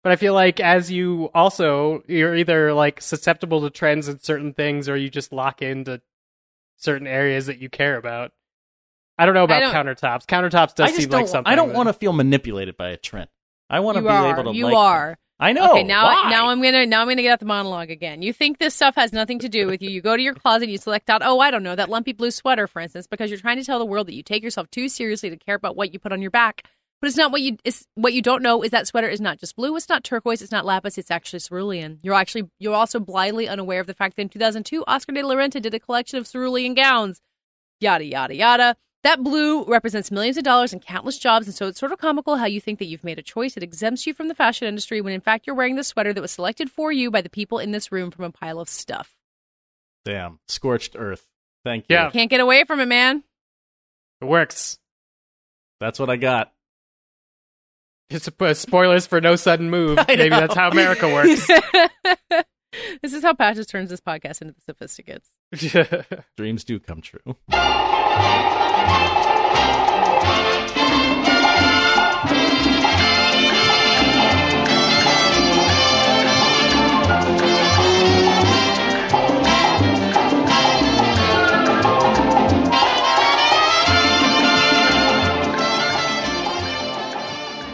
But 0.04 0.14
I 0.14 0.16
feel 0.16 0.34
like 0.34 0.60
as 0.60 0.90
you 0.90 1.30
also, 1.34 2.04
you're 2.08 2.36
either 2.36 2.74
like 2.74 3.02
susceptible 3.02 3.62
to 3.62 3.70
trends 3.70 4.08
in 4.08 4.20
certain 4.20 4.54
things, 4.54 4.88
or 4.88 4.96
you 4.96 5.10
just 5.10 5.34
lock 5.34 5.62
into 5.62 6.02
certain 6.78 7.08
areas 7.08 7.48
that 7.48 7.60
you 7.60 7.70
care 7.70 7.98
about. 7.98 8.32
I 9.18 9.26
don't 9.26 9.34
know 9.36 9.44
about 9.44 9.60
don't- 9.60 9.74
countertops. 9.74 10.26
Countertops 10.26 10.76
does 10.76 10.92
I 10.92 10.94
seem 10.94 11.10
don't. 11.10 11.22
like 11.22 11.28
something. 11.28 11.52
I 11.52 11.56
don't 11.56 11.74
want 11.74 11.90
to 11.90 11.94
feel 11.94 12.14
manipulated 12.14 12.78
by 12.78 12.90
a 12.90 12.98
trend. 12.98 13.30
I 13.70 13.82
want 13.82 13.98
to 13.98 14.02
be 14.02 14.08
are. 14.08 14.40
able 14.40 14.52
to. 14.52 14.58
you 14.58 14.66
like 14.66 14.72
them. 14.72 14.80
are. 14.80 15.18
I 15.40 15.54
know. 15.54 15.70
Okay, 15.72 15.84
now 15.84 16.06
Why? 16.06 16.30
now 16.32 16.48
I'm 16.48 16.62
gonna 16.64 16.88
now 16.88 17.02
I'm 17.02 17.08
gonna 17.08 17.22
get 17.22 17.32
out 17.32 17.40
the 17.40 17.46
monologue 17.46 17.92
again. 17.92 18.24
You 18.24 18.34
think 18.34 18.58
this 18.58 18.74
stuff 18.74 18.96
has 18.96 19.14
nothing 19.14 19.38
to 19.40 19.50
do 19.50 19.68
with 19.68 19.84
you. 19.84 19.90
You 19.92 20.02
go 20.02 20.16
to 20.18 20.22
your 20.22 20.34
closet, 20.34 20.68
you 20.68 20.80
select 20.80 21.12
out, 21.12 21.22
oh, 21.24 21.40
I 21.40 21.52
don't 21.52 21.62
know, 21.62 21.76
that 21.76 21.90
lumpy 21.90 22.12
blue 22.14 22.32
sweater, 22.32 22.66
for 22.66 22.80
instance, 22.80 23.06
because 23.06 23.30
you're 23.30 23.40
trying 23.40 23.58
to 23.58 23.64
tell 23.64 23.78
the 23.78 23.86
world 23.86 24.08
that 24.08 24.16
you 24.16 24.24
take 24.24 24.42
yourself 24.42 24.68
too 24.72 24.90
seriously 24.90 25.30
to 25.30 25.38
care 25.38 25.54
about 25.54 25.76
what 25.76 25.94
you 25.94 26.00
put 26.00 26.12
on 26.12 26.24
your 26.24 26.32
back. 26.32 26.64
But 27.00 27.10
it's 27.10 27.18
not 27.18 27.32
what 27.32 27.42
you 27.42 27.58
is 27.64 27.86
what 27.94 28.14
you 28.14 28.22
don't 28.24 28.42
know 28.42 28.64
is 28.64 28.72
that 28.72 28.88
sweater 28.88 29.08
is 29.08 29.22
not 29.22 29.40
just 29.40 29.56
blue, 29.56 29.76
it's 29.76 29.90
not 29.90 30.04
turquoise, 30.04 30.42
it's 30.42 30.52
not 30.52 30.66
lapis, 30.66 30.98
it's 30.98 31.12
actually 31.12 31.40
cerulean. 31.40 32.00
You're 32.02 32.16
actually 32.16 32.50
you're 32.60 32.74
also 32.74 33.00
blithely 33.00 33.48
unaware 33.48 33.80
of 33.80 33.88
the 33.88 33.94
fact 33.94 34.16
that 34.16 34.24
in 34.24 34.30
2002, 34.30 34.84
Oscar 34.88 35.12
de 35.12 35.22
la 35.22 35.36
Renta 35.36 35.62
did 35.62 35.74
a 35.74 35.80
collection 35.80 36.18
of 36.18 36.28
cerulean 36.28 36.74
gowns. 36.74 37.22
Yada 37.80 38.04
yada 38.04 38.36
yada. 38.36 38.76
That 39.04 39.24
blue 39.24 39.64
represents 39.66 40.10
millions 40.10 40.38
of 40.38 40.44
dollars 40.44 40.74
and 40.74 40.82
countless 40.82 41.20
jobs, 41.20 41.46
and 41.46 41.56
so 41.56 41.68
it's 41.68 41.80
sort 41.80 41.92
of 41.92 42.00
comical 42.00 42.38
how 42.38 42.46
you 42.46 42.60
think 42.60 42.80
that 42.80 42.86
you've 42.86 43.04
made 43.04 43.20
a 43.20 43.24
choice 43.24 43.54
that 43.54 43.64
exempts 43.64 44.08
you 44.08 44.14
from 44.14 44.28
the 44.28 44.36
fashion 44.36 44.68
industry 44.68 45.00
when 45.00 45.14
in 45.14 45.22
fact 45.22 45.46
you're 45.46 45.56
wearing 45.56 45.76
the 45.76 45.84
sweater 45.84 46.14
that 46.14 46.22
was 46.22 46.32
selected 46.32 46.72
for 46.72 46.92
you 46.92 47.12
by 47.12 47.22
the 47.22 47.30
people 47.30 47.60
in 47.60 47.72
this 47.72 47.92
room 47.92 48.10
from 48.10 48.26
a 48.26 48.32
pile 48.32 48.60
of 48.60 48.68
stuff. 48.68 49.16
Damn, 50.04 50.40
scorched 50.48 50.96
earth. 50.98 51.28
Thank 51.64 51.86
you. 51.90 51.96
Yeah. 51.96 52.10
Can't 52.10 52.30
get 52.30 52.40
away 52.40 52.64
from 52.64 52.80
it, 52.80 52.88
man. 52.88 53.24
It 54.20 54.26
works. 54.26 54.80
That's 55.80 56.00
what 56.00 56.10
I 56.10 56.16
got. 56.16 56.52
It's 58.10 58.30
uh, 58.40 58.54
spoilers 58.54 59.06
for 59.06 59.20
no 59.20 59.36
sudden 59.36 59.70
move. 59.70 60.00
Maybe 60.08 60.30
that's 60.30 60.56
how 60.56 60.70
America 60.70 61.08
works. 61.14 61.46
this 63.02 63.14
is 63.14 63.22
how 63.22 63.34
Patches 63.34 63.68
turns 63.68 63.90
this 63.90 64.00
podcast 64.00 64.42
into 64.42 64.54
the 64.54 64.62
sophisticates. 64.62 65.30
Dreams 66.38 66.64
do 66.64 66.80
come 66.80 67.02
true. 67.02 67.36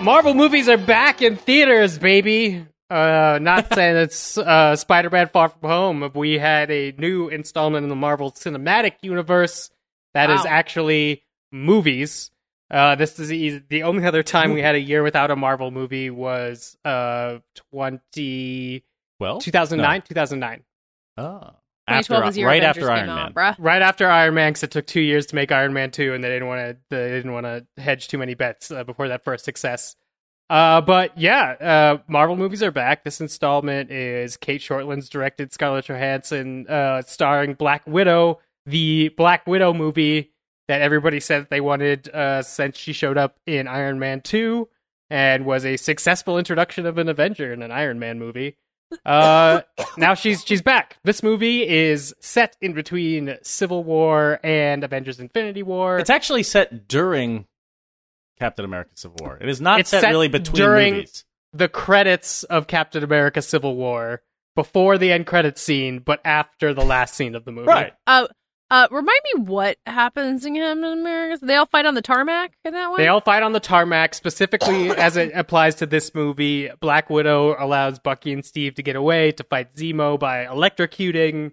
Marvel 0.04 0.34
movies 0.34 0.68
are 0.68 0.78
back 0.78 1.22
in 1.22 1.38
theaters, 1.38 1.98
baby. 1.98 2.66
Uh, 2.90 3.40
not 3.42 3.74
saying 3.74 3.96
it's 3.96 4.38
uh, 4.38 4.76
Spider-Man: 4.76 5.30
Far 5.30 5.50
From 5.50 5.70
Home. 5.70 6.12
We 6.14 6.38
had 6.38 6.70
a 6.72 6.92
new 6.98 7.30
installment 7.30 7.84
in 7.84 7.90
the 7.90 7.96
Marvel 7.96 8.32
Cinematic 8.32 8.96
Universe 9.02 9.72
that 10.14 10.30
is 10.30 10.42
Wow. 10.42 10.46
actually 10.50 11.24
movies. 11.52 12.32
Uh, 12.70 12.96
this 12.96 13.18
is 13.20 13.30
the, 13.30 13.64
the 13.70 13.84
only 13.84 14.06
other 14.06 14.24
time 14.24 14.52
we 14.54 14.62
had 14.62 14.76
a 14.76 14.80
year 14.80 15.04
without 15.04 15.32
a 15.32 15.36
Marvel 15.36 15.72
movie 15.72 16.10
was 16.10 16.76
uh 16.84 17.38
20, 17.72 18.84
Well, 19.20 19.40
2009, 19.40 20.02
2009. 20.02 20.64
Oh. 21.18 21.52
2012 21.88 22.18
After, 22.18 22.26
was 22.26 22.36
the 22.36 22.44
right 22.46 22.64
Avengers 22.64 22.84
after 22.84 22.92
Iron 22.92 23.08
Man. 23.08 23.34
bruh. 23.34 23.56
Right 23.60 23.82
after 23.82 24.08
Iron 24.08 24.34
Man, 24.34 24.52
because 24.52 24.64
it 24.64 24.72
took 24.72 24.88
two 24.88 25.02
years 25.02 25.26
to 25.28 25.36
make 25.36 25.52
Iron 25.52 25.74
Man 25.74 25.92
two, 25.92 26.14
and 26.14 26.24
they 26.24 26.30
didn't 26.30 26.48
want 26.48 26.62
to 26.62 26.78
they 26.90 27.10
didn't 27.10 27.34
want 27.34 27.46
to 27.46 27.66
hedge 27.82 28.08
too 28.08 28.18
many 28.18 28.36
bets 28.36 28.72
uh, 28.72 28.84
before 28.84 29.10
that 29.10 29.24
first 29.24 29.44
success. 29.46 29.96
Uh, 30.50 30.82
but 30.82 31.18
yeah, 31.18 31.56
uh, 31.60 31.98
Marvel 32.08 32.36
movies 32.36 32.62
are 32.64 32.72
back. 32.72 33.04
This 33.04 33.20
installment 33.20 33.92
is 33.92 34.38
Cate 34.38 34.62
Shortland's 34.62 35.10
directed, 35.10 35.52
Scarlett 35.52 35.86
Johansson 35.86 36.68
uh, 36.68 37.02
starring 37.02 37.54
Black 37.56 37.86
Widow, 37.88 38.40
the 38.66 39.10
Black 39.10 39.48
Widow 39.48 39.74
movie 39.74 40.32
that 40.68 40.82
everybody 40.82 41.20
said 41.20 41.48
they 41.50 41.62
wanted 41.62 42.08
uh, 42.10 42.42
since 42.42 42.78
she 42.78 42.94
showed 42.94 43.18
up 43.18 43.38
in 43.46 43.68
Iron 43.68 44.00
Man 44.00 44.22
two 44.22 44.70
and 45.10 45.46
was 45.46 45.66
a 45.66 45.78
successful 45.78 46.38
introduction 46.38 46.86
of 46.86 46.98
an 46.98 47.10
Avenger 47.10 47.52
in 47.52 47.62
an 47.62 47.72
Iron 47.72 48.00
Man 48.00 48.20
movie. 48.20 48.58
Uh, 49.06 49.62
now 49.98 50.14
she's 50.14 50.44
she's 50.46 50.62
back. 50.62 50.98
This 51.04 51.24
movie 51.24 51.68
is 51.68 52.14
set 52.20 52.56
in 52.62 52.74
between 52.74 53.38
Civil 53.42 53.84
War 53.84 54.40
and 54.44 54.84
Avengers: 54.84 55.20
Infinity 55.20 55.64
War. 55.64 56.00
It's 56.00 56.10
actually 56.10 56.44
set 56.44 56.88
during 56.88 57.46
Captain 58.40 58.66
America: 58.66 58.92
Civil 58.96 59.18
War. 59.22 59.38
It 59.42 59.50
is 59.50 59.62
not 59.62 59.80
It's 59.80 59.90
set, 59.90 60.02
set 60.02 60.10
really 60.10 60.28
between 60.28 60.56
during- 60.56 60.94
movies. 60.96 61.26
the 61.54 61.68
credits 61.70 62.44
of 62.44 62.68
Captain 62.68 63.04
America: 63.04 63.42
Civil 63.42 63.76
War 63.76 64.22
before 64.56 64.98
the 64.98 65.12
end 65.12 65.26
credits 65.26 65.62
scene, 65.62 66.00
but 66.00 66.22
after 66.24 66.74
the 66.74 66.86
last 66.86 67.16
scene 67.16 67.36
of 67.36 67.44
the 67.46 67.52
movie. 67.52 67.68
Right. 67.68 67.94
Uh, 68.06 68.28
uh, 68.72 68.88
remind 68.92 69.20
me 69.36 69.42
what 69.44 69.78
happens 69.86 70.46
in 70.46 70.56
Captain 70.56 70.84
America? 70.84 71.46
They 71.46 71.56
all 71.56 71.66
fight 71.66 71.86
on 71.86 71.94
the 71.94 72.02
tarmac 72.02 72.54
in 72.66 72.74
that 72.74 72.90
one. 72.90 73.00
They 73.00 73.08
all 73.08 73.22
fight 73.22 73.44
on 73.44 73.54
the 73.54 73.60
tarmac, 73.60 74.14
specifically 74.16 74.90
as 74.98 75.16
it 75.18 75.32
applies 75.36 75.76
to 75.76 75.86
this 75.86 76.16
movie. 76.16 76.70
Black 76.80 77.10
Widow 77.10 77.56
allows 77.60 78.00
Bucky 78.00 78.34
and 78.34 78.44
Steve 78.44 78.76
to 78.76 78.84
get 78.84 78.96
away 78.96 79.32
to 79.34 79.44
fight 79.44 79.76
Zemo 79.76 80.18
by 80.20 80.46
electrocuting 80.46 81.52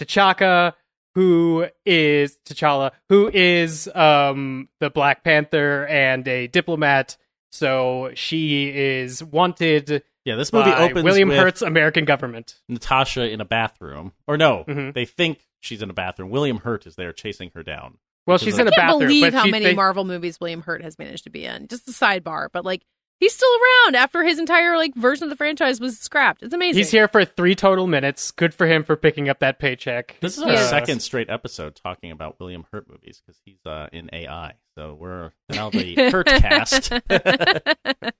T'Chaka, 0.00 0.72
who 1.14 1.66
is 1.84 2.38
T'Challa, 2.44 2.90
who 3.08 3.30
is 3.32 3.88
um, 3.94 4.68
the 4.80 4.90
Black 4.90 5.24
Panther 5.24 5.86
and 5.86 6.26
a 6.28 6.46
diplomat. 6.48 7.16
So 7.52 8.10
she 8.14 8.68
is 8.68 9.22
wanted 9.24 10.02
Yeah, 10.26 10.34
this 10.34 10.52
movie 10.52 10.72
by 10.72 10.90
opens 10.90 11.04
William 11.04 11.28
with 11.28 11.38
Hurt's 11.38 11.62
American 11.62 12.04
government. 12.04 12.60
Natasha 12.68 13.30
in 13.30 13.40
a 13.40 13.44
bathroom. 13.46 14.12
Or 14.26 14.36
no, 14.36 14.64
Mhm. 14.68 14.92
they 14.92 15.04
think 15.06 15.45
she's 15.60 15.82
in 15.82 15.90
a 15.90 15.94
bathroom. 15.94 16.30
William 16.30 16.58
Hurt 16.58 16.86
is 16.86 16.96
there 16.96 17.12
chasing 17.12 17.50
her 17.54 17.62
down. 17.62 17.98
Well, 18.26 18.34
Which 18.36 18.42
is 18.42 18.46
she's 18.54 18.58
a- 18.58 18.62
in 18.62 18.68
a 18.68 18.70
I 18.70 18.74
can't 18.74 18.86
bathroom, 18.88 19.08
believe 19.08 19.22
but 19.22 19.34
how 19.34 19.44
she, 19.44 19.50
many 19.50 19.64
they- 19.66 19.74
Marvel 19.74 20.04
movies 20.04 20.40
William 20.40 20.62
Hurt 20.62 20.82
has 20.82 20.98
managed 20.98 21.24
to 21.24 21.30
be 21.30 21.44
in. 21.44 21.68
Just 21.68 21.88
a 21.88 21.92
sidebar, 21.92 22.48
but 22.52 22.64
like 22.64 22.82
he's 23.20 23.32
still 23.34 23.48
around 23.48 23.94
after 23.96 24.22
his 24.24 24.38
entire 24.38 24.76
like 24.76 24.94
version 24.94 25.24
of 25.24 25.30
the 25.30 25.36
franchise 25.36 25.80
was 25.80 25.98
scrapped. 25.98 26.42
It's 26.42 26.52
amazing. 26.52 26.78
He's 26.78 26.90
here 26.90 27.08
for 27.08 27.24
three 27.24 27.54
total 27.54 27.86
minutes. 27.86 28.30
Good 28.32 28.52
for 28.52 28.66
him 28.66 28.82
for 28.84 28.96
picking 28.96 29.28
up 29.28 29.38
that 29.38 29.58
paycheck. 29.58 30.16
This 30.20 30.36
is 30.36 30.42
our 30.42 30.52
Yeah. 30.52 30.66
second 30.68 31.00
straight 31.00 31.30
episode 31.30 31.76
talking 31.76 32.10
about 32.10 32.38
William 32.40 32.66
Hurt 32.72 32.90
movies 32.90 33.22
because 33.24 33.40
he's 33.44 33.64
uh, 33.64 33.86
in 33.92 34.10
AI. 34.12 34.54
So 34.76 34.94
we're 34.94 35.30
now 35.48 35.70
the 35.70 35.94
Hurt 36.10 36.26
cast. 36.26 36.92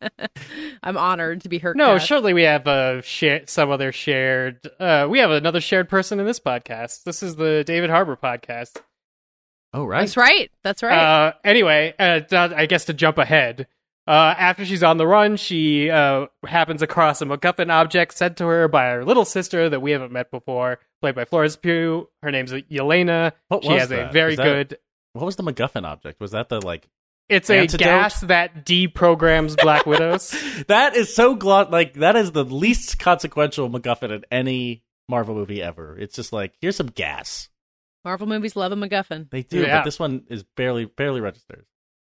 I'm 0.87 0.97
honored 0.97 1.40
to 1.43 1.49
be 1.49 1.59
Hurt. 1.59 1.76
No, 1.76 1.95
cast. 1.95 2.07
surely 2.07 2.33
we 2.33 2.45
have 2.45 2.66
a 2.69 3.02
share, 3.02 3.43
some 3.47 3.71
other 3.73 3.90
shared. 3.90 4.61
Uh, 4.78 5.09
we 5.11 5.19
have 5.19 5.33
another 5.33 5.61
shared 5.61 5.88
person 5.88 6.21
in 6.21 6.26
this 6.26 6.38
podcast. 6.38 7.02
This 7.02 7.25
is 7.25 7.35
the 7.35 7.64
David 7.66 7.90
Harbour 7.90 8.16
podcast. 8.16 8.76
oh, 9.75 9.85
right. 9.85 10.02
That's 10.02 10.16
right. 10.16 10.50
That's 10.62 10.83
right. 10.85 10.97
Uh, 10.97 11.33
anyway, 11.45 11.93
uh, 11.99 12.21
I 12.33 12.66
guess 12.66 12.85
to 12.85 12.95
jump 12.95 13.19
ahead. 13.19 13.66
Uh, 14.07 14.33
after 14.38 14.64
she's 14.64 14.85
on 14.85 14.99
the 14.99 15.07
run, 15.07 15.37
she 15.37 15.90
uh, 15.90 16.26
happens 16.47 16.81
across 16.83 17.21
a 17.21 17.25
MacGuffin 17.25 17.69
object 17.73 18.16
sent 18.16 18.37
to 18.37 18.47
her 18.47 18.69
by 18.69 18.85
her 18.90 19.05
little 19.05 19.25
sister 19.25 19.69
that 19.69 19.81
we 19.81 19.90
haven't 19.90 20.12
met 20.12 20.31
before, 20.31 20.78
played 21.00 21.16
by 21.16 21.25
Florence 21.25 21.57
Pugh. 21.57 22.09
Her 22.23 22.31
name's 22.31 22.52
Yelena. 22.52 23.33
What 23.49 23.64
she 23.64 23.71
was 23.73 23.81
has 23.81 23.90
a 23.90 24.09
very 24.12 24.37
that- 24.37 24.45
good. 24.45 24.78
What 25.14 25.26
was 25.26 25.35
the 25.35 25.43
MacGuffin 25.43 25.85
object? 25.85 26.21
Was 26.21 26.31
that 26.31 26.49
the 26.49 26.61
like? 26.64 26.87
It's 27.28 27.50
a 27.50 27.59
antidote? 27.59 27.85
gas 27.85 28.21
that 28.23 28.64
deprograms 28.64 29.61
Black 29.61 29.85
Widows. 29.87 30.35
That 30.68 30.95
is 30.97 31.14
so 31.14 31.35
glo- 31.35 31.68
like 31.71 31.95
that 31.95 32.16
is 32.16 32.33
the 32.33 32.45
least 32.45 32.99
consequential 32.99 33.68
MacGuffin 33.71 34.11
in 34.11 34.25
any 34.30 34.83
Marvel 35.09 35.35
movie 35.35 35.62
ever. 35.62 35.97
It's 35.99 36.14
just 36.16 36.33
like 36.33 36.54
here's 36.61 36.76
some 36.76 36.87
gas. 36.88 37.49
Marvel 38.04 38.26
movies 38.26 38.54
love 38.56 38.73
a 38.73 38.76
MacGuffin. 38.76 39.28
They 39.30 39.42
do, 39.42 39.61
Yeah. 39.62 39.78
but 39.78 39.85
this 39.85 39.99
one 39.99 40.23
is 40.28 40.45
barely 40.56 40.85
barely 40.85 41.21
registered. 41.21 41.64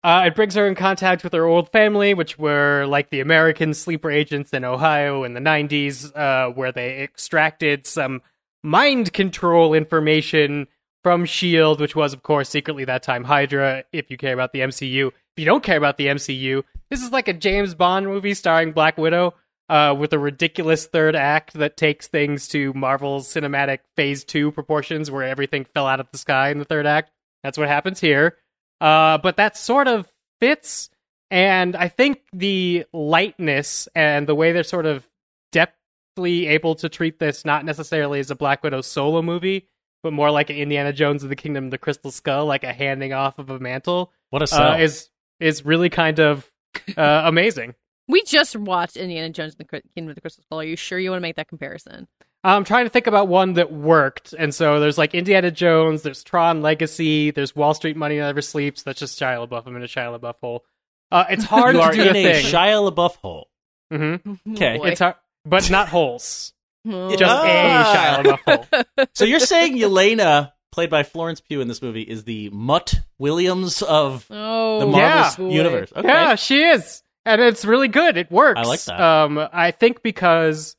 Uh, 0.04 0.24
it 0.26 0.34
brings 0.36 0.54
her 0.54 0.68
in 0.68 0.74
contact 0.74 1.24
with 1.24 1.32
her 1.32 1.44
old 1.46 1.72
family, 1.72 2.14
which 2.14 2.38
were 2.38 2.84
like 2.86 3.10
the 3.10 3.20
American 3.20 3.74
sleeper 3.74 4.10
agents 4.10 4.52
in 4.52 4.64
Ohio 4.64 5.24
in 5.24 5.34
the 5.34 5.40
90s, 5.40 6.14
uh, 6.14 6.52
where 6.52 6.70
they 6.70 7.02
extracted 7.02 7.86
some 7.86 8.22
mind 8.62 9.12
control 9.12 9.74
information 9.74 10.68
from 11.06 11.22
S.H.I.E.L.D., 11.22 11.80
which 11.80 11.94
was, 11.94 12.12
of 12.12 12.24
course, 12.24 12.48
secretly 12.48 12.84
that 12.84 13.04
time 13.04 13.22
Hydra, 13.22 13.84
if 13.92 14.10
you 14.10 14.16
care 14.16 14.34
about 14.34 14.52
the 14.52 14.58
MCU. 14.58 15.06
If 15.06 15.14
you 15.36 15.44
don't 15.44 15.62
care 15.62 15.76
about 15.76 15.98
the 15.98 16.08
MCU, 16.08 16.64
this 16.90 17.00
is 17.00 17.12
like 17.12 17.28
a 17.28 17.32
James 17.32 17.76
Bond 17.76 18.06
movie 18.06 18.34
starring 18.34 18.72
Black 18.72 18.98
Widow. 18.98 19.34
Uh, 19.68 19.94
with 19.96 20.12
a 20.12 20.18
ridiculous 20.18 20.86
third 20.86 21.14
act 21.14 21.52
that 21.54 21.76
takes 21.76 22.08
things 22.08 22.48
to 22.48 22.72
Marvel's 22.74 23.32
cinematic 23.32 23.78
phase 23.94 24.24
two 24.24 24.50
proportions, 24.50 25.08
where 25.08 25.22
everything 25.22 25.64
fell 25.64 25.86
out 25.86 26.00
of 26.00 26.10
the 26.10 26.18
sky 26.18 26.50
in 26.50 26.58
the 26.58 26.64
third 26.64 26.86
act. 26.86 27.12
That's 27.44 27.56
what 27.56 27.68
happens 27.68 28.00
here. 28.00 28.36
Uh, 28.80 29.18
but 29.18 29.36
that 29.36 29.56
sort 29.56 29.86
of 29.86 30.12
fits. 30.40 30.90
And 31.30 31.76
I 31.76 31.86
think 31.86 32.22
the 32.32 32.84
lightness 32.92 33.88
and 33.94 34.26
the 34.26 34.34
way 34.34 34.50
they're 34.50 34.64
sort 34.64 34.86
of 34.86 35.06
depthly 35.52 36.48
able 36.48 36.74
to 36.76 36.88
treat 36.88 37.20
this 37.20 37.44
not 37.44 37.64
necessarily 37.64 38.18
as 38.18 38.32
a 38.32 38.36
Black 38.36 38.64
Widow 38.64 38.80
solo 38.80 39.22
movie, 39.22 39.68
but 40.02 40.12
more 40.12 40.30
like 40.30 40.50
an 40.50 40.56
Indiana 40.56 40.92
Jones 40.92 41.22
of 41.22 41.28
the 41.28 41.36
Kingdom 41.36 41.66
of 41.66 41.70
the 41.70 41.78
Crystal 41.78 42.10
Skull, 42.10 42.46
like 42.46 42.64
a 42.64 42.72
handing 42.72 43.12
off 43.12 43.38
of 43.38 43.50
a 43.50 43.58
mantle, 43.58 44.12
What 44.30 44.42
a 44.42 44.46
sell! 44.46 44.72
uh, 44.72 44.78
is 44.78 45.08
is 45.40 45.64
really 45.64 45.90
kind 45.90 46.18
of 46.18 46.50
uh, 46.96 47.02
amazing. 47.24 47.74
We 48.08 48.22
just 48.22 48.54
watched 48.56 48.96
Indiana 48.96 49.30
Jones 49.30 49.54
and 49.58 49.60
the 49.66 49.82
Kingdom 49.94 50.10
of 50.10 50.14
the 50.14 50.20
Crystal 50.20 50.42
Skull. 50.44 50.60
Are 50.60 50.64
you 50.64 50.76
sure 50.76 50.98
you 50.98 51.10
want 51.10 51.18
to 51.20 51.22
make 51.22 51.36
that 51.36 51.48
comparison? 51.48 52.06
I'm 52.44 52.62
trying 52.62 52.84
to 52.84 52.90
think 52.90 53.08
about 53.08 53.26
one 53.26 53.54
that 53.54 53.72
worked, 53.72 54.32
and 54.32 54.54
so 54.54 54.78
there's 54.78 54.96
like 54.96 55.14
Indiana 55.14 55.50
Jones, 55.50 56.02
there's 56.02 56.22
Tron 56.22 56.62
Legacy, 56.62 57.32
there's 57.32 57.56
Wall 57.56 57.74
Street 57.74 57.96
Money 57.96 58.18
Never 58.18 58.40
Sleeps. 58.40 58.84
That's 58.84 59.00
just 59.00 59.18
Shia 59.18 59.44
LaBeouf. 59.48 59.66
I'm 59.66 59.74
in 59.74 59.82
a 59.82 59.86
Shia 59.86 60.16
LaBeouf 60.18 60.36
hole. 60.40 60.64
Uh, 61.10 61.24
it's 61.30 61.44
hard 61.54 61.74
you 61.74 61.80
to 61.80 61.86
are 61.88 61.92
do 61.92 62.02
in 62.02 62.12
the 62.12 62.24
a 62.26 62.34
thing. 62.34 62.44
Shia 62.44 62.92
LaBeouf 62.92 63.16
hole. 63.16 63.48
hmm 63.90 64.14
Okay. 64.52 64.78
Oh. 64.80 64.84
It's 64.84 65.00
hard, 65.00 65.16
but 65.44 65.68
not 65.70 65.88
holes. 65.88 66.52
Just 66.86 67.22
Ah. 67.24 68.20
a 68.20 68.24
Shia 68.24 68.38
LaBeouf 68.38 68.66
hole. 68.96 69.06
So 69.14 69.24
you're 69.24 69.40
saying 69.40 69.76
Yelena, 69.76 70.52
played 70.72 70.90
by 70.90 71.02
Florence 71.02 71.40
Pugh 71.40 71.60
in 71.60 71.68
this 71.68 71.82
movie, 71.82 72.02
is 72.02 72.24
the 72.24 72.50
Mutt 72.50 73.00
Williams 73.18 73.82
of 73.82 74.26
Oh, 74.30 74.80
the 74.80 74.86
Marvel 74.86 75.46
boy. 75.48 75.54
universe? 75.54 75.92
Okay. 75.96 76.06
Yeah, 76.08 76.34
she 76.36 76.62
is, 76.62 77.02
and 77.24 77.40
it's 77.40 77.64
really 77.64 77.88
good. 77.88 78.16
It 78.16 78.30
works. 78.30 78.60
I 78.60 78.62
like 78.64 78.80
that. 78.84 79.00
Um, 79.00 79.48
I 79.52 79.70
think 79.70 80.02
because 80.02 80.76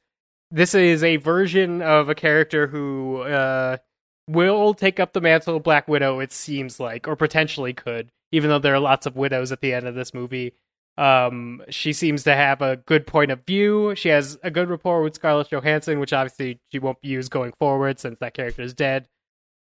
this 0.51 0.73
is 0.75 1.03
a 1.03 1.17
version 1.17 1.81
of 1.81 2.07
a 2.09 2.15
character 2.15 2.67
who 2.67 3.21
uh 3.21 3.77
will 4.29 4.73
take 4.73 4.99
up 4.99 5.13
the 5.13 5.21
mantle 5.21 5.55
of 5.57 5.63
Black 5.63 5.87
Widow. 5.87 6.19
It 6.19 6.31
seems 6.33 6.79
like, 6.79 7.07
or 7.07 7.15
potentially 7.15 7.73
could, 7.73 8.11
even 8.31 8.49
though 8.49 8.59
there 8.59 8.75
are 8.75 8.79
lots 8.79 9.05
of 9.05 9.15
widows 9.15 9.51
at 9.51 9.61
the 9.61 9.73
end 9.73 9.87
of 9.87 9.95
this 9.95 10.13
movie. 10.13 10.53
Um, 10.97 11.61
she 11.69 11.93
seems 11.93 12.23
to 12.23 12.35
have 12.35 12.61
a 12.61 12.77
good 12.77 13.05
point 13.05 13.31
of 13.31 13.45
view. 13.45 13.93
She 13.95 14.09
has 14.09 14.37
a 14.43 14.49
good 14.49 14.69
rapport 14.69 15.03
with 15.03 15.15
Scarlett 15.15 15.51
Johansson, 15.51 15.99
which 15.99 16.13
obviously 16.13 16.59
she 16.71 16.79
won't 16.79 16.97
use 17.03 17.29
going 17.29 17.53
forward 17.59 17.99
since 17.99 18.19
that 18.19 18.33
character 18.33 18.63
is 18.63 18.73
dead. 18.73 19.07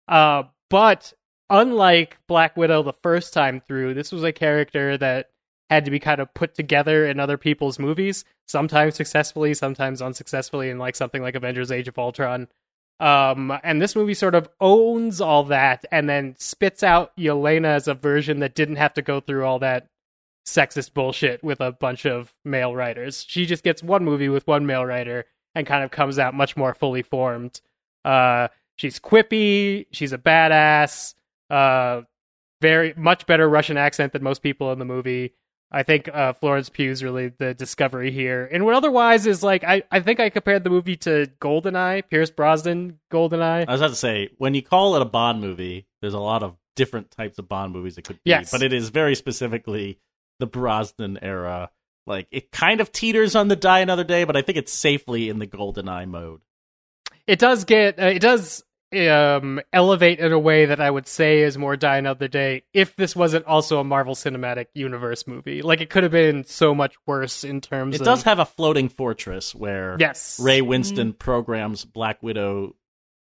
Uh, 0.07 0.43
but 0.69 1.13
unlike 1.49 2.17
Black 2.27 2.55
Widow 2.55 2.83
the 2.83 2.93
first 2.93 3.33
time 3.33 3.61
through, 3.61 3.93
this 3.95 4.11
was 4.11 4.23
a 4.23 4.31
character 4.31 4.97
that 4.97 5.29
had 5.69 5.85
to 5.85 5.91
be 5.91 5.99
kind 5.99 6.21
of 6.21 6.33
put 6.35 6.53
together 6.53 7.07
in 7.07 7.19
other 7.19 7.37
people's 7.37 7.79
movies, 7.79 8.25
sometimes 8.47 8.95
successfully, 8.95 9.55
sometimes 9.55 10.01
unsuccessfully, 10.01 10.69
in 10.69 10.77
like 10.77 10.95
something 10.95 11.21
like 11.21 11.35
Avengers 11.35 11.71
Age 11.71 11.87
of 11.87 11.97
Ultron. 11.97 12.47
Um, 12.99 13.51
and 13.63 13.81
this 13.81 13.95
movie 13.95 14.13
sort 14.13 14.35
of 14.35 14.47
owns 14.61 15.19
all 15.19 15.45
that 15.45 15.83
and 15.91 16.07
then 16.07 16.35
spits 16.37 16.83
out 16.83 17.15
Yelena 17.17 17.65
as 17.65 17.87
a 17.87 17.95
version 17.95 18.39
that 18.39 18.55
didn't 18.55 18.75
have 18.75 18.93
to 18.93 19.01
go 19.01 19.19
through 19.19 19.45
all 19.45 19.59
that 19.59 19.87
sexist 20.45 20.93
bullshit 20.93 21.43
with 21.43 21.61
a 21.61 21.71
bunch 21.71 22.05
of 22.05 22.33
male 22.43 22.75
writers. 22.75 23.25
She 23.27 23.45
just 23.45 23.63
gets 23.63 23.81
one 23.81 24.03
movie 24.03 24.29
with 24.29 24.45
one 24.47 24.65
male 24.65 24.85
writer 24.85 25.25
and 25.55 25.65
kind 25.65 25.83
of 25.83 25.91
comes 25.91 26.19
out 26.19 26.33
much 26.33 26.57
more 26.57 26.73
fully 26.73 27.01
formed. 27.01 27.61
Uh, 28.03 28.49
she's 28.75 28.99
quippy, 28.99 29.85
she's 29.91 30.13
a 30.13 30.17
badass, 30.17 31.13
uh, 31.49 32.01
very 32.61 32.93
much 32.97 33.25
better 33.25 33.47
Russian 33.47 33.77
accent 33.77 34.13
than 34.13 34.23
most 34.23 34.41
people 34.41 34.71
in 34.71 34.79
the 34.79 34.85
movie. 34.85 35.33
I 35.71 35.81
think 35.81 36.07
uh, 36.07 36.33
Florence 36.33 36.69
Pugh's 36.69 37.01
really 37.01 37.29
the 37.29 37.55
discovery 37.55 38.11
here. 38.11 38.47
And 38.51 38.63
what 38.63 38.75
otherwise 38.75 39.25
is 39.25 39.41
like, 39.41 39.63
I, 39.63 39.81
I 39.91 40.01
think 40.01 40.19
I 40.19 40.29
compared 40.29 40.63
the 40.63 40.69
movie 40.69 40.95
to 40.97 41.27
Goldeneye, 41.41 42.03
Pierce 42.09 42.29
Brosnan, 42.29 42.99
Goldeneye. 43.11 43.65
I 43.67 43.71
was 43.71 43.81
about 43.81 43.89
to 43.89 43.95
say, 43.95 44.29
when 44.37 44.53
you 44.53 44.61
call 44.61 44.95
it 44.95 45.01
a 45.01 45.05
Bond 45.05 45.41
movie, 45.41 45.87
there's 46.01 46.13
a 46.13 46.19
lot 46.19 46.43
of 46.43 46.55
different 46.75 47.09
types 47.09 47.39
of 47.39 47.49
Bond 47.49 47.73
movies 47.73 47.97
it 47.97 48.03
could 48.03 48.17
be. 48.23 48.29
Yes. 48.29 48.51
But 48.51 48.61
it 48.61 48.71
is 48.71 48.89
very 48.89 49.15
specifically 49.15 49.97
the 50.43 50.47
Brosnan 50.47 51.17
era. 51.21 51.69
Like, 52.05 52.27
it 52.31 52.51
kind 52.51 52.81
of 52.81 52.91
teeters 52.91 53.33
on 53.33 53.47
the 53.47 53.55
Die 53.55 53.79
Another 53.79 54.03
Day, 54.03 54.25
but 54.25 54.35
I 54.35 54.41
think 54.41 54.57
it's 54.57 54.73
safely 54.73 55.29
in 55.29 55.39
the 55.39 55.45
golden 55.45 55.87
eye 55.87 56.05
mode. 56.05 56.41
it 57.25 57.39
does 57.39 57.63
get 57.63 57.97
uh, 57.97 58.07
it 58.07 58.19
does 58.19 58.61
um 58.93 59.59
elevate 59.71 60.19
in 60.19 60.31
a 60.33 60.37
way 60.37 60.65
that 60.65 60.79
I 60.79 60.91
would 60.91 61.07
say 61.07 61.41
is 61.41 61.57
more 61.57 61.75
Die 61.77 61.97
Another 61.97 62.27
Day 62.27 62.63
if 62.73 62.95
this 62.95 63.15
wasn't 63.15 63.45
also 63.45 63.79
a 63.79 63.83
Marvel 63.83 64.13
Cinematic 64.15 64.67
Universe 64.73 65.25
movie. 65.25 65.61
Like 65.61 65.79
it 65.81 65.89
could 65.89 66.03
have 66.03 66.11
been 66.11 66.43
so 66.43 66.75
much 66.75 66.93
worse 67.07 67.43
in 67.45 67.61
terms 67.61 67.95
of 67.95 68.01
It 68.01 68.03
of 68.03 68.05
does 68.05 68.23
have 68.23 68.39
a 68.39 68.45
floating 68.45 68.89
fortress 68.89 69.55
where 69.55 69.95
yes 69.99 70.39
Ray 70.39 70.59
Winstone 70.61 71.17
programs 71.17 71.85
Black 71.85 72.21
Widow 72.21 72.75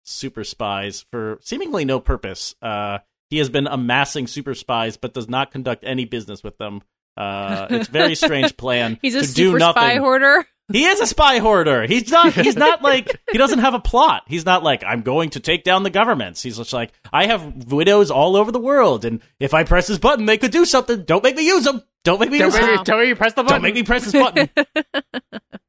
super 0.03 0.43
spies 0.43 1.05
for 1.09 1.39
seemingly 1.41 1.85
no 1.85 1.99
purpose. 1.99 2.53
Uh, 2.61 2.99
he 3.29 3.39
has 3.39 3.49
been 3.49 3.65
amassing 3.65 4.27
super 4.27 4.53
spies, 4.53 4.97
but 4.97 5.13
does 5.15 5.27
not 5.27 5.51
conduct 5.51 5.83
any 5.83 6.05
business 6.05 6.43
with 6.43 6.57
them. 6.59 6.81
Uh, 7.17 7.67
it's 7.69 7.87
a 7.87 7.91
very 7.91 8.15
strange 8.15 8.57
plan 8.57 8.97
He's 9.01 9.15
a 9.15 9.21
to 9.21 9.27
super 9.27 9.57
do 9.57 9.59
nothing. 9.59 9.81
spy 9.81 9.95
hoarder. 9.97 10.45
He 10.71 10.85
is 10.85 10.99
a 10.99 11.05
spy 11.05 11.37
hoarder. 11.39 11.85
He's 11.85 12.09
not. 12.11 12.33
He's 12.45 12.55
not 12.55 12.81
like 12.81 13.19
he 13.31 13.37
doesn't 13.37 13.59
have 13.59 13.73
a 13.75 13.79
plot. 13.79 14.23
He's 14.27 14.45
not 14.45 14.63
like 14.63 14.83
I'm 14.83 15.01
going 15.03 15.29
to 15.31 15.39
take 15.39 15.63
down 15.63 15.83
the 15.83 15.91
governments. 15.91 16.41
He's 16.41 16.57
just 16.57 16.73
like 16.73 16.91
I 17.13 17.27
have 17.27 17.71
widows 17.71 18.09
all 18.09 18.35
over 18.35 18.51
the 18.51 18.59
world, 18.59 19.05
and 19.05 19.21
if 19.39 19.53
I 19.53 19.63
press 19.63 19.85
this 19.87 19.99
button, 19.99 20.25
they 20.25 20.37
could 20.37 20.51
do 20.51 20.65
something. 20.65 21.03
Don't 21.03 21.23
make 21.23 21.35
me 21.35 21.45
use 21.45 21.65
them. 21.65 21.83
Don't 22.03 22.19
make 22.19 22.31
me 22.31 22.39
Don't 22.39 22.47
use 22.47 22.55
them. 22.55 22.65
make, 22.65 22.79
me, 22.79 22.83
don't 22.83 22.99
make 22.99 23.09
me 23.09 23.13
press 23.15 23.33
the 23.33 23.43
button. 23.43 23.55
Don't 23.55 23.61
make 23.61 23.75
me 23.75 23.83
press 23.83 24.05
this 24.05 24.13
button. 24.13 24.49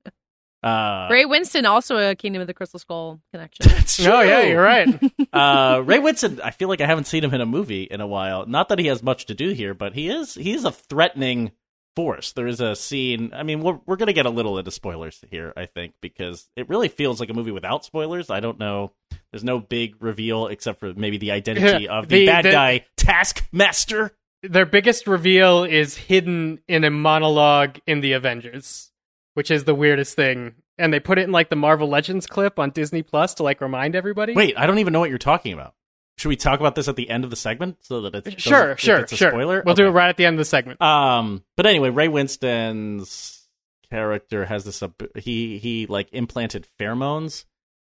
uh, 0.62 1.08
Ray 1.10 1.24
Winstone, 1.24 1.64
also 1.68 1.96
a 1.96 2.14
Kingdom 2.14 2.40
of 2.40 2.46
the 2.48 2.54
Crystal 2.54 2.78
Skull 2.80 3.20
connection. 3.32 3.66
it's 3.70 4.00
No, 4.00 4.20
yeah, 4.22 4.42
you're 4.42 4.62
right. 4.62 4.88
uh, 5.32 5.82
Ray 5.84 5.98
Winstone, 5.98 6.40
I 6.42 6.50
feel 6.50 6.68
like 6.68 6.80
I 6.80 6.86
haven't 6.86 7.04
seen 7.06 7.22
him 7.24 7.32
in 7.34 7.40
a 7.40 7.46
movie 7.46 7.84
in 7.84 8.00
a 8.00 8.06
while. 8.06 8.46
Not 8.46 8.68
that 8.70 8.78
he 8.78 8.86
has 8.86 9.02
much 9.02 9.26
to 9.26 9.34
do 9.34 9.50
here, 9.50 9.74
but 9.74 9.94
he 9.94 10.08
is 10.08 10.34
he 10.34 10.52
is 10.52 10.64
a 10.64 10.72
threatening 10.72 11.52
force. 11.94 12.32
There 12.32 12.46
is 12.46 12.60
a 12.60 12.74
scene. 12.76 13.32
I 13.34 13.42
mean, 13.42 13.60
we're 13.60 13.78
we're 13.86 13.96
gonna 13.96 14.12
get 14.12 14.26
a 14.26 14.30
little 14.30 14.58
into 14.58 14.70
spoilers 14.70 15.22
here, 15.30 15.52
I 15.56 15.66
think, 15.66 15.94
because 16.02 16.48
it 16.56 16.68
really 16.68 16.88
feels 16.88 17.20
like 17.20 17.30
a 17.30 17.34
movie 17.34 17.52
without 17.52 17.84
spoilers. 17.84 18.28
I 18.30 18.40
don't 18.40 18.58
know. 18.58 18.92
There's 19.32 19.44
no 19.44 19.60
big 19.60 19.96
reveal 20.00 20.46
except 20.48 20.80
for 20.80 20.92
maybe 20.94 21.18
the 21.18 21.32
identity 21.32 21.88
of 21.88 22.08
the, 22.08 22.20
The- 22.20 22.26
bad 22.26 22.44
the- 22.44 22.50
guy, 22.50 22.84
Taskmaster. 22.96 24.12
Their 24.42 24.66
biggest 24.66 25.06
reveal 25.06 25.64
is 25.64 25.96
hidden 25.96 26.60
in 26.68 26.84
a 26.84 26.90
monologue 26.90 27.78
in 27.86 28.00
the 28.00 28.12
Avengers, 28.12 28.92
which 29.36 29.50
is 29.50 29.64
the 29.64 29.74
weirdest 29.74 30.16
thing. 30.16 30.54
And 30.78 30.92
they 30.92 30.98
put 31.00 31.18
it 31.18 31.22
in 31.24 31.32
like 31.32 31.50
the 31.50 31.56
Marvel 31.56 31.88
Legends 31.88 32.26
clip 32.26 32.58
on 32.58 32.70
Disney 32.70 33.02
Plus 33.02 33.34
to 33.34 33.42
like 33.42 33.60
remind 33.60 33.94
everybody. 33.94 34.32
Wait, 34.32 34.54
I 34.58 34.64
don't 34.66 34.78
even 34.78 34.94
know 34.94 35.00
what 35.00 35.10
you're 35.10 35.18
talking 35.18 35.52
about. 35.52 35.74
Should 36.18 36.30
we 36.30 36.36
talk 36.36 36.60
about 36.60 36.74
this 36.74 36.88
at 36.88 36.96
the 36.96 37.10
end 37.10 37.24
of 37.24 37.30
the 37.30 37.36
segment 37.36 37.76
so 37.82 38.00
that 38.00 38.26
it's 38.26 38.42
sure, 38.42 38.74
sure, 38.78 39.00
it's 39.00 39.12
a 39.12 39.16
sure. 39.16 39.30
spoiler? 39.30 39.62
We'll 39.66 39.74
do 39.74 39.86
it 39.86 39.90
right 39.90 40.08
at 40.08 40.16
the 40.16 40.24
end 40.24 40.34
of 40.34 40.38
the 40.38 40.44
segment. 40.46 40.80
Um, 40.80 41.44
but 41.56 41.66
anyway, 41.66 41.90
Ray 41.90 42.08
Winstone's 42.08 43.46
character 43.90 44.44
has 44.46 44.64
this. 44.64 44.82
ab- 44.82 45.10
He 45.16 45.58
he 45.58 45.86
like 45.86 46.08
implanted 46.12 46.66
pheromones 46.80 47.44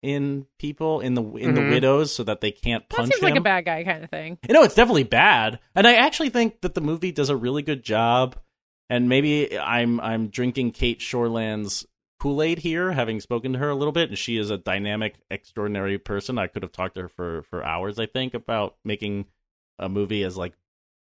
in 0.03 0.47
people 0.59 1.01
in 1.01 1.15
the 1.15 1.23
in 1.37 1.55
the 1.55 1.61
Mhm. 1.61 1.71
widows 1.71 2.15
so 2.15 2.23
that 2.25 2.41
they 2.41 2.51
can't 2.53 2.89
that 2.89 2.97
punch 2.97 3.09
seems 3.13 3.23
him. 3.23 3.31
like 3.31 3.39
a 3.39 3.43
bad 3.43 3.65
guy 3.65 3.85
kind 3.85 4.05
of 4.05 4.11
thing. 4.11 4.39
You 4.49 4.55
know, 4.55 4.63
it's 4.63 4.75
definitely 4.75 5.05
bad, 5.05 5.59
and 5.75 5.87
I 5.87 5.95
actually 5.95 6.31
think 6.31 6.61
that 6.63 6.75
the 6.75 6.81
movie 6.81 7.13
does 7.13 7.29
a 7.31 7.37
really 7.37 7.63
good 7.63 7.83
job. 7.83 8.37
And 8.89 9.09
maybe 9.09 9.59
I'm 9.59 10.01
I'm 10.01 10.29
drinking 10.29 10.73
Cate 10.73 11.01
Shortland's 11.01 11.87
Kool 12.21 12.43
Aid 12.43 12.59
here, 12.59 12.93
having 12.93 13.21
spoken 13.21 13.53
to 13.53 13.59
her 13.59 13.69
a 13.69 13.75
little 13.75 13.93
bit, 13.93 14.09
and 14.09 14.19
she 14.19 14.37
is 14.37 14.51
a 14.51 14.59
dynamic, 14.59 15.17
extraordinary 15.31 15.99
person. 15.99 16.39
I 16.39 16.47
could 16.47 16.63
have 16.63 16.73
talked 16.73 16.95
to 16.95 17.03
her 17.03 17.09
for 17.09 17.43
for 17.43 17.65
hours. 17.65 17.99
I 17.99 18.07
think 18.07 18.35
about 18.35 18.77
making 18.85 19.27
a 19.79 19.89
movie 19.89 20.23
as 20.23 20.37
like 20.37 20.55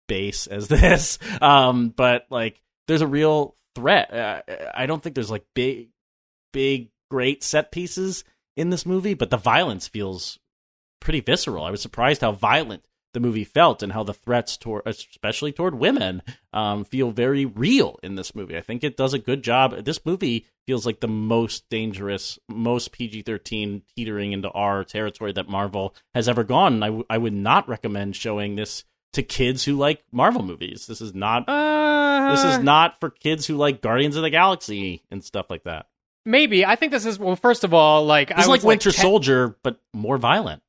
base 0.09 0.47
as 0.47 0.69
this, 0.69 1.19
um, 1.41 1.91
but 1.91 2.27
like 2.31 2.61
there's 2.89 3.03
a 3.03 3.07
real 3.07 3.57
threat. 3.75 4.13
Uh, 4.13 4.43
I 4.75 4.87
don't 4.87 5.03
think 5.03 5.15
there's 5.15 5.31
like 5.31 5.45
big, 5.55 5.91
big, 6.53 6.89
great 7.11 7.45
set 7.45 7.71
pieces 7.71 8.25
in 8.57 8.71
this 8.71 8.87
movie, 8.87 9.15
but 9.15 9.31
the 9.31 9.37
violence 9.37 9.87
feels 9.87 10.39
pretty 11.01 11.21
visceral. 11.21 11.65
I 11.65 11.71
was 11.71 11.81
surprised 11.81 12.23
how 12.23 12.33
violent 12.33 12.85
the 13.15 13.21
movie 13.21 13.45
felt 13.45 13.83
and 13.83 13.93
how 13.93 14.03
the 14.03 14.12
threats 14.15 14.57
toward, 14.57 14.83
especially 14.87 15.53
toward 15.53 15.75
women, 15.75 16.23
um, 16.53 16.85
feel 16.85 17.11
very 17.11 17.45
real 17.47 17.99
in 18.03 18.15
this 18.17 18.35
movie. 18.35 18.57
I 18.57 18.61
think 18.61 18.85
it 18.85 18.97
does 18.97 19.15
a 19.15 19.19
good 19.19 19.43
job. 19.43 19.85
This 19.85 20.05
movie 20.05 20.47
feels 20.67 20.85
like 20.85 21.00
the 21.00 21.09
most 21.09 21.69
dangerous, 21.71 22.38
most 22.49 22.93
PG 22.93 23.23
thirteen 23.23 23.83
teetering 23.97 24.33
into 24.33 24.50
R 24.50 24.85
territory 24.85 25.33
that 25.33 25.49
Marvel 25.49 25.95
has 26.15 26.29
ever 26.29 26.45
gone. 26.45 26.75
And 26.75 26.85
I, 26.85 26.88
w- 26.88 27.07
I 27.09 27.19
would 27.19 27.33
not 27.33 27.69
recommend 27.69 28.15
showing 28.17 28.57
this 28.57 28.85
to 29.15 29.23
kids 29.23 29.65
who 29.65 29.75
like 29.77 30.03
Marvel 30.12 30.43
movies. 30.43 30.87
This 30.87 31.00
is 31.00 31.15
not. 31.15 31.49
Uh, 31.49 32.31
This 32.33 32.45
is 32.45 32.59
not 32.59 33.00
for 33.00 33.09
kids 33.09 33.47
who 33.47 33.57
like 33.57 33.81
Guardians 33.81 34.17
of 34.17 34.23
the 34.23 34.29
Galaxy 34.31 35.03
and 35.11 35.25
stuff 35.25 35.47
like 35.49 35.65
that. 35.65 35.87
maybe. 36.27 36.67
I 36.67 36.77
think 36.77 36.93
this 36.93 37.07
is 37.07 37.19
well. 37.19 37.37
First 37.37 37.65
of 37.65 37.73
all, 37.73 38.05
like 38.05 38.29
This 38.29 38.37
I 38.37 38.41
was 38.41 38.49
like 38.49 38.62
Winter 38.65 38.91
10 38.93 39.03
Soldier, 39.03 39.57
but 39.62 39.81
more 39.95 40.19
violent. 40.19 40.62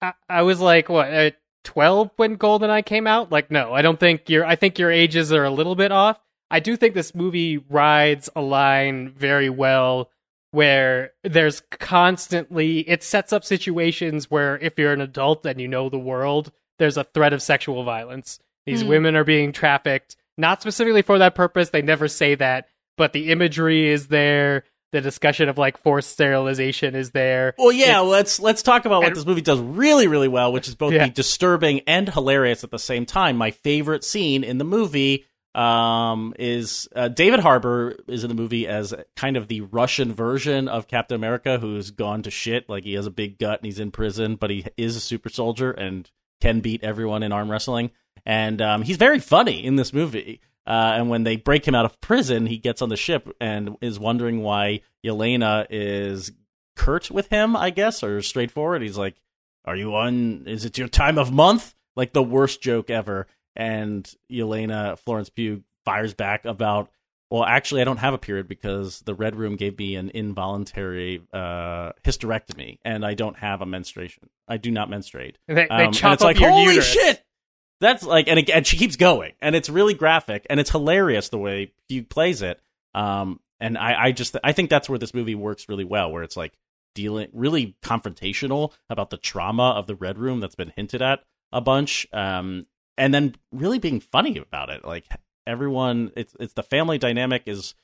I, 0.00 0.12
I 0.28 0.42
was 0.42 0.60
like 0.60 0.88
what 0.88 1.12
uh, 1.12 1.30
twelve 1.64 2.10
when 2.16 2.36
Goldeneye 2.38 2.84
came 2.84 3.06
out. 3.06 3.30
Like, 3.32 3.50
no, 3.50 3.72
I 3.72 3.82
don't 3.82 4.00
think 4.00 4.28
your. 4.28 4.44
I 4.44 4.56
think 4.56 4.78
your 4.78 4.90
ages 4.90 5.32
are 5.32 5.44
a 5.44 5.50
little 5.50 5.74
bit 5.74 5.92
off. 5.92 6.18
I 6.50 6.60
do 6.60 6.76
think 6.76 6.94
this 6.94 7.14
movie 7.14 7.58
rides 7.58 8.28
a 8.34 8.40
line 8.40 9.10
very 9.10 9.48
well, 9.50 10.10
where 10.50 11.12
there's 11.22 11.62
constantly 11.70 12.80
it 12.88 13.02
sets 13.02 13.32
up 13.32 13.44
situations 13.44 14.30
where 14.30 14.58
if 14.58 14.78
you're 14.78 14.92
an 14.92 15.00
adult 15.00 15.46
and 15.46 15.60
you 15.60 15.68
know 15.68 15.88
the 15.88 15.98
world, 15.98 16.50
there's 16.78 16.96
a 16.96 17.04
threat 17.04 17.32
of 17.32 17.42
sexual 17.42 17.84
violence. 17.84 18.38
These 18.66 18.82
Hmm. 18.82 18.88
women 18.88 19.16
are 19.16 19.24
being 19.24 19.52
trafficked, 19.52 20.16
not 20.36 20.60
specifically 20.60 21.02
for 21.02 21.18
that 21.18 21.34
purpose. 21.34 21.70
They 21.70 21.82
never 21.82 22.08
say 22.08 22.34
that, 22.36 22.68
but 22.96 23.12
the 23.12 23.30
imagery 23.30 23.88
is 23.88 24.08
there. 24.08 24.64
The 24.92 25.00
discussion 25.00 25.48
of 25.48 25.56
like 25.56 25.78
forced 25.78 26.10
sterilization 26.10 26.94
is 26.96 27.10
there. 27.12 27.54
Well, 27.58 27.70
yeah, 27.72 28.00
let's 28.00 28.40
let's 28.40 28.62
talk 28.62 28.84
about 28.86 28.98
what 29.02 29.08
and- 29.08 29.16
this 29.16 29.24
movie 29.26 29.40
does 29.40 29.60
really, 29.60 30.08
really 30.08 30.26
well, 30.28 30.52
which 30.52 30.66
is 30.68 30.74
both 30.74 30.92
Yeah. 30.92 31.04
be 31.06 31.10
disturbing 31.12 31.80
and 31.86 32.08
hilarious 32.08 32.64
at 32.64 32.70
the 32.72 32.78
same 32.78 33.06
time. 33.06 33.36
My 33.36 33.52
favorite 33.52 34.02
scene 34.04 34.42
in 34.42 34.58
the 34.58 34.64
movie 34.64 35.26
um, 35.54 36.32
is 36.38 36.88
uh, 36.94 37.08
David 37.08 37.40
Harbour 37.40 37.96
is 38.06 38.22
in 38.24 38.28
the 38.28 38.34
movie 38.34 38.66
as 38.68 38.94
kind 39.16 39.36
of 39.36 39.48
the 39.48 39.60
Russian 39.62 40.12
version 40.12 40.68
of 40.68 40.86
Captain 40.88 41.14
America, 41.16 41.58
who's 41.58 41.90
gone 41.90 42.22
to 42.22 42.30
shit. 42.30 42.68
Like 42.68 42.84
he 42.84 42.94
has 42.94 43.06
a 43.06 43.10
big 43.10 43.38
gut 43.38 43.58
and 43.60 43.66
he's 43.66 43.80
in 43.80 43.90
prison, 43.90 44.36
but 44.36 44.50
he 44.50 44.64
is 44.76 44.94
a 44.96 45.00
super 45.00 45.28
soldier 45.28 45.70
and 45.72 46.08
can 46.40 46.60
beat 46.60 46.82
everyone 46.84 47.22
in 47.22 47.32
arm 47.32 47.50
wrestling. 47.50 47.90
And 48.24 48.60
um, 48.62 48.82
he's 48.82 48.96
very 48.96 49.18
funny 49.18 49.64
in 49.64 49.76
this 49.76 49.92
movie. 49.92 50.40
Uh, 50.70 50.92
and 50.94 51.10
when 51.10 51.24
they 51.24 51.34
break 51.34 51.66
him 51.66 51.74
out 51.74 51.84
of 51.84 52.00
prison, 52.00 52.46
he 52.46 52.56
gets 52.56 52.80
on 52.80 52.90
the 52.90 52.96
ship 52.96 53.28
and 53.40 53.76
is 53.80 53.98
wondering 53.98 54.40
why 54.40 54.82
Yelena 55.04 55.66
is 55.68 56.30
curt 56.76 57.10
with 57.10 57.26
him, 57.26 57.56
I 57.56 57.70
guess, 57.70 58.04
or 58.04 58.22
straightforward. 58.22 58.80
He's 58.80 58.96
like, 58.96 59.16
"Are 59.64 59.74
you 59.74 59.96
on? 59.96 60.44
Is 60.46 60.64
it 60.64 60.78
your 60.78 60.86
time 60.86 61.18
of 61.18 61.32
month?" 61.32 61.74
Like 61.96 62.12
the 62.12 62.22
worst 62.22 62.62
joke 62.62 62.88
ever. 62.88 63.26
And 63.56 64.08
Yelena 64.30 64.96
Florence 64.96 65.28
Pugh 65.28 65.64
fires 65.84 66.14
back 66.14 66.44
about, 66.44 66.88
"Well, 67.30 67.44
actually, 67.44 67.80
I 67.80 67.84
don't 67.84 67.96
have 67.96 68.14
a 68.14 68.18
period 68.18 68.46
because 68.46 69.00
the 69.00 69.14
Red 69.14 69.34
Room 69.34 69.56
gave 69.56 69.76
me 69.76 69.96
an 69.96 70.10
involuntary 70.14 71.20
uh, 71.32 71.92
hysterectomy, 72.04 72.78
and 72.84 73.04
I 73.04 73.14
don't 73.14 73.36
have 73.38 73.60
a 73.60 73.66
menstruation. 73.66 74.30
I 74.46 74.56
do 74.56 74.70
not 74.70 74.88
menstruate." 74.88 75.36
They, 75.48 75.54
they 75.54 75.68
Um, 75.68 75.80
and 75.80 75.94
chop 75.94 76.12
it's 76.14 76.22
up 76.22 76.26
like, 76.26 76.38
your 76.38 76.50
holy 76.50 76.74
uterus. 76.76 76.92
shit! 76.92 77.19
That's 77.80 78.04
like, 78.04 78.28
and, 78.28 78.48
and 78.50 78.66
she 78.66 78.76
keeps 78.76 78.96
going, 78.96 79.32
and 79.40 79.56
it's 79.56 79.70
really 79.70 79.94
graphic, 79.94 80.46
and 80.50 80.60
it's 80.60 80.70
hilarious 80.70 81.30
the 81.30 81.38
way 81.38 81.72
Pugh 81.88 82.04
plays 82.04 82.42
it. 82.42 82.60
Um, 82.94 83.40
and 83.58 83.78
I, 83.78 84.04
I 84.06 84.12
just, 84.12 84.36
I 84.44 84.52
think 84.52 84.68
that's 84.70 84.88
where 84.88 84.98
this 84.98 85.14
movie 85.14 85.34
works 85.34 85.68
really 85.68 85.84
well, 85.84 86.12
where 86.12 86.22
it's 86.22 86.36
like 86.36 86.52
dealing 86.94 87.28
really 87.32 87.76
confrontational 87.82 88.72
about 88.88 89.10
the 89.10 89.16
trauma 89.16 89.70
of 89.70 89.86
the 89.86 89.94
Red 89.94 90.18
Room 90.18 90.40
that's 90.40 90.54
been 90.54 90.72
hinted 90.76 91.00
at 91.02 91.20
a 91.52 91.60
bunch, 91.60 92.06
um, 92.12 92.66
and 92.98 93.14
then 93.14 93.34
really 93.50 93.78
being 93.78 94.00
funny 94.00 94.36
about 94.36 94.70
it. 94.70 94.84
Like 94.84 95.06
everyone, 95.46 96.12
it's 96.16 96.36
it's 96.38 96.52
the 96.52 96.62
family 96.62 96.98
dynamic 96.98 97.44
is 97.46 97.74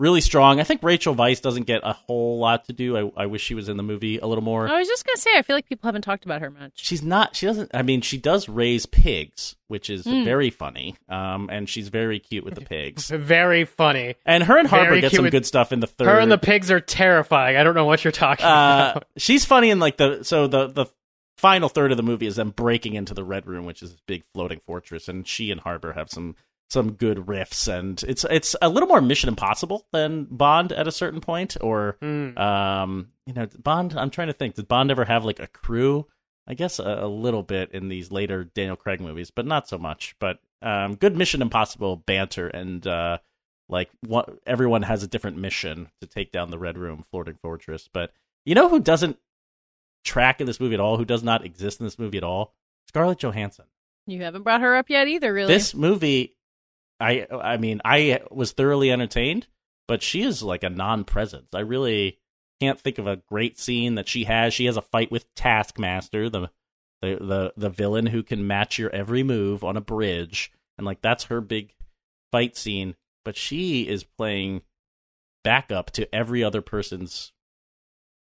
really 0.00 0.20
strong. 0.22 0.58
I 0.58 0.64
think 0.64 0.82
Rachel 0.82 1.14
Weisz 1.14 1.40
doesn't 1.42 1.64
get 1.66 1.82
a 1.84 1.92
whole 1.92 2.38
lot 2.38 2.64
to 2.64 2.72
do. 2.72 3.12
I, 3.16 3.22
I 3.24 3.26
wish 3.26 3.42
she 3.42 3.54
was 3.54 3.68
in 3.68 3.76
the 3.76 3.82
movie 3.82 4.18
a 4.18 4.26
little 4.26 4.42
more 4.42 4.66
I 4.68 4.78
was 4.78 4.88
just 4.88 5.04
gonna 5.06 5.18
say, 5.18 5.30
I 5.36 5.42
feel 5.42 5.54
like 5.54 5.68
people 5.68 5.86
haven't 5.86 6.02
talked 6.02 6.24
about 6.24 6.40
her 6.40 6.50
much. 6.50 6.72
she's 6.74 7.02
not 7.02 7.36
she 7.36 7.46
doesn't 7.46 7.70
i 7.74 7.82
mean 7.82 8.00
she 8.00 8.16
does 8.18 8.48
raise 8.48 8.86
pigs 8.86 9.54
which 9.68 9.88
is 9.90 10.04
Mm. 10.04 10.24
very 10.24 10.50
funny 10.50 10.96
um 11.08 11.48
and 11.52 11.68
she's 11.68 11.88
very 11.88 12.18
cute 12.18 12.44
with 12.44 12.54
the 12.54 12.60
pigs 12.62 13.08
Very 13.14 13.64
funny. 13.66 14.14
and 14.26 14.42
her 14.44 14.58
and 14.58 14.66
Harbour 14.66 14.86
Very 14.90 15.00
get 15.02 15.12
some 15.12 15.24
with- 15.24 15.32
good 15.32 15.46
stuff 15.46 15.70
in 15.72 15.80
the 15.80 15.86
third 15.86 16.06
Her 16.08 16.18
and 16.18 16.32
the 16.32 16.38
pigs 16.38 16.70
are 16.70 16.80
terrifying. 16.80 17.56
I 17.56 17.62
don't 17.62 17.74
know 17.74 17.84
what 17.84 18.02
you're 18.02 18.10
talking 18.12 18.46
uh 18.46 18.92
about. 18.92 19.04
she's 19.18 19.44
funny 19.44 19.70
in 19.70 19.78
like 19.78 19.96
the 19.98 20.22
so 20.24 20.46
the 20.46 20.66
the 20.68 20.86
final 21.36 21.68
third 21.68 21.90
of 21.90 21.96
the 21.96 22.02
movie 22.02 22.26
is 22.26 22.36
them 22.36 22.50
breaking 22.50 22.94
into 22.94 23.14
the 23.14 23.24
red 23.24 23.46
room 23.46 23.64
which 23.66 23.82
is 23.82 23.90
this 23.92 24.00
big 24.06 24.22
floating 24.34 24.60
fortress 24.60 25.08
and 25.08 25.26
she 25.28 25.50
and 25.50 25.60
Harbour 25.60 25.92
have 25.92 26.10
some 26.10 26.36
some 26.70 26.92
good 26.92 27.18
riffs 27.26 27.66
and 27.66 28.02
it's 28.06 28.24
it's 28.30 28.54
a 28.62 28.68
little 28.68 28.88
more 28.88 29.00
mission 29.00 29.28
impossible 29.28 29.86
than 29.92 30.24
bond 30.30 30.70
at 30.72 30.86
a 30.86 30.92
certain 30.92 31.20
point 31.20 31.56
or 31.60 31.96
Hmm. 32.00 32.38
um 32.38 33.08
you 33.26 33.32
know 33.34 33.48
bond 33.58 33.94
i'm 33.96 34.10
trying 34.10 34.28
to 34.28 34.32
think 34.32 34.54
did 34.54 34.68
bond 34.68 34.90
ever 34.90 35.04
have 35.04 35.24
like 35.24 35.40
a 35.40 35.46
crew? 35.48 36.06
I 36.46 36.54
guess 36.54 36.78
a, 36.78 36.84
a 37.02 37.06
little 37.08 37.42
bit 37.42 37.72
in 37.72 37.88
these 37.88 38.10
later 38.12 38.44
daniel 38.44 38.76
craig 38.76 39.00
movies 39.00 39.30
but 39.30 39.46
not 39.46 39.68
so 39.68 39.78
much. 39.78 40.14
But 40.20 40.38
um 40.62 40.94
good 40.96 41.16
mission 41.16 41.42
impossible 41.42 41.96
banter 41.96 42.46
and 42.48 42.86
uh 42.86 43.18
like 43.68 43.90
what 44.06 44.28
everyone 44.46 44.82
has 44.82 45.02
a 45.02 45.08
different 45.08 45.38
mission 45.38 45.88
to 46.00 46.06
take 46.06 46.32
down 46.32 46.50
the 46.50 46.58
red 46.58 46.76
room 46.78 47.04
floating 47.10 47.34
fortress. 47.42 47.88
But 47.92 48.12
you 48.44 48.54
know 48.54 48.68
who 48.68 48.80
doesn't 48.80 49.18
track 50.04 50.40
in 50.40 50.46
this 50.46 50.60
movie 50.60 50.74
at 50.74 50.80
all 50.80 50.96
who 50.96 51.04
does 51.04 51.22
not 51.22 51.44
exist 51.44 51.80
in 51.80 51.86
this 51.86 51.98
movie 51.98 52.18
at 52.18 52.24
all? 52.24 52.54
Scarlett 52.88 53.18
johansson. 53.18 53.66
You 54.06 54.22
haven't 54.22 54.42
brought 54.42 54.60
her 54.62 54.74
up 54.76 54.90
yet 54.90 55.06
either, 55.06 55.32
really. 55.32 55.52
this 55.52 55.74
movie 55.74 56.34
i 57.00 57.26
i 57.42 57.56
mean 57.56 57.80
i 57.84 58.20
was 58.30 58.52
thoroughly 58.52 58.90
entertained 58.90 59.46
but 59.88 60.02
she 60.02 60.22
is 60.22 60.42
like 60.42 60.62
a 60.62 60.70
non-presence 60.70 61.48
i 61.54 61.60
really 61.60 62.18
can't 62.60 62.78
think 62.78 62.98
of 62.98 63.06
a 63.06 63.16
great 63.16 63.58
scene 63.58 63.94
that 63.94 64.08
she 64.08 64.24
has 64.24 64.52
she 64.54 64.66
has 64.66 64.76
a 64.76 64.82
fight 64.82 65.10
with 65.10 65.32
taskmaster 65.34 66.28
the 66.28 66.48
the 67.02 67.16
the, 67.16 67.52
the 67.56 67.70
villain 67.70 68.06
who 68.06 68.22
can 68.22 68.46
match 68.46 68.78
your 68.78 68.90
every 68.90 69.22
move 69.22 69.64
on 69.64 69.76
a 69.76 69.80
bridge 69.80 70.52
and 70.76 70.86
like 70.86 71.00
that's 71.00 71.24
her 71.24 71.40
big 71.40 71.72
fight 72.30 72.56
scene 72.56 72.94
but 73.24 73.36
she 73.36 73.88
is 73.88 74.04
playing 74.04 74.62
backup 75.42 75.90
to 75.90 76.14
every 76.14 76.44
other 76.44 76.60
person's 76.60 77.32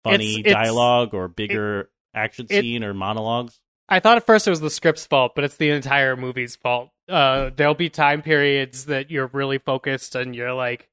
funny 0.03 0.39
It's- 0.39 0.39
it's- 0.39 0.53
dialogue 0.53 1.13
or 1.13 1.27
bigger 1.27 1.89
action 2.13 2.47
it- 2.49 2.61
scene 2.61 2.83
or 2.83 2.93
monologues. 2.93 3.59
I 3.89 3.99
thought 3.99 4.15
at 4.17 4.25
first 4.25 4.47
it 4.47 4.51
was 4.51 4.61
the 4.61 4.69
script's 4.69 5.05
fault, 5.05 5.33
but 5.35 5.43
it's 5.43 5.57
the 5.57 5.69
entire 5.71 6.15
movie's 6.15 6.55
fault. 6.55 6.91
Uh, 7.11 7.51
there'll 7.55 7.73
be 7.75 7.89
time 7.89 8.21
periods 8.21 8.85
that 8.85 9.11
you're 9.11 9.27
really 9.33 9.57
focused 9.57 10.15
and 10.15 10.35
you're 10.35 10.53
like, 10.53 10.87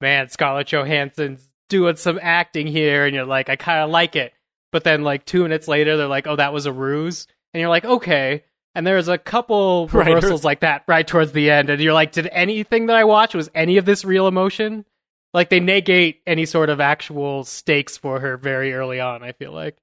man, 0.00 0.28
Scarlett 0.28 0.66
Johansson's 0.68 1.48
doing 1.68 1.96
some 1.96 2.18
acting 2.20 2.66
here, 2.66 3.06
and 3.06 3.14
you're 3.14 3.24
like, 3.24 3.48
I 3.48 3.56
kind 3.56 3.80
of 3.82 3.88
like 3.90 4.14
it. 4.16 4.32
But 4.72 4.84
then, 4.84 5.02
like, 5.02 5.24
two 5.24 5.42
minutes 5.42 5.68
later, 5.68 5.96
they're 5.96 6.06
like, 6.06 6.26
oh, 6.26 6.36
that 6.36 6.52
was 6.52 6.66
a 6.66 6.72
ruse. 6.72 7.26
And 7.54 7.60
you're 7.60 7.70
like, 7.70 7.84
okay. 7.84 8.44
And 8.74 8.86
there's 8.86 9.08
a 9.08 9.16
couple 9.18 9.88
Right. 9.92 10.08
reversals 10.08 10.44
like 10.44 10.60
that 10.60 10.82
right 10.86 11.06
towards 11.06 11.32
the 11.32 11.50
end, 11.50 11.70
and 11.70 11.80
you're 11.80 11.92
like, 11.94 12.12
did 12.12 12.28
anything 12.32 12.86
that 12.86 12.96
I 12.96 13.04
watched, 13.04 13.34
was 13.34 13.50
any 13.54 13.76
of 13.78 13.84
this 13.86 14.04
real 14.04 14.26
emotion? 14.28 14.84
Like, 15.34 15.48
they 15.48 15.60
negate 15.60 16.20
any 16.26 16.44
sort 16.44 16.68
of 16.68 16.80
actual 16.80 17.44
stakes 17.44 17.96
for 17.96 18.20
her 18.20 18.36
very 18.36 18.74
early 18.74 19.00
on, 19.00 19.22
I 19.22 19.32
feel 19.32 19.52
like. 19.52 19.76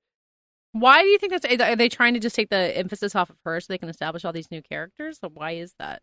Why 0.80 1.02
do 1.04 1.08
you 1.10 1.18
think 1.18 1.32
that's? 1.32 1.62
Are 1.62 1.76
they 1.76 1.90
trying 1.90 2.14
to 2.14 2.20
just 2.20 2.36
take 2.36 2.50
the 2.50 2.78
emphasis 2.78 3.16
off 3.16 3.30
of 3.30 3.36
her 3.46 3.60
so 3.60 3.68
they 3.74 3.78
can 3.78 3.90
establish 3.90 4.26
all 4.26 4.34
these 4.34 4.52
new 4.52 4.62
characters? 4.62 5.20
So 5.20 5.30
why 5.34 5.52
is 5.52 5.74
that? 5.80 6.02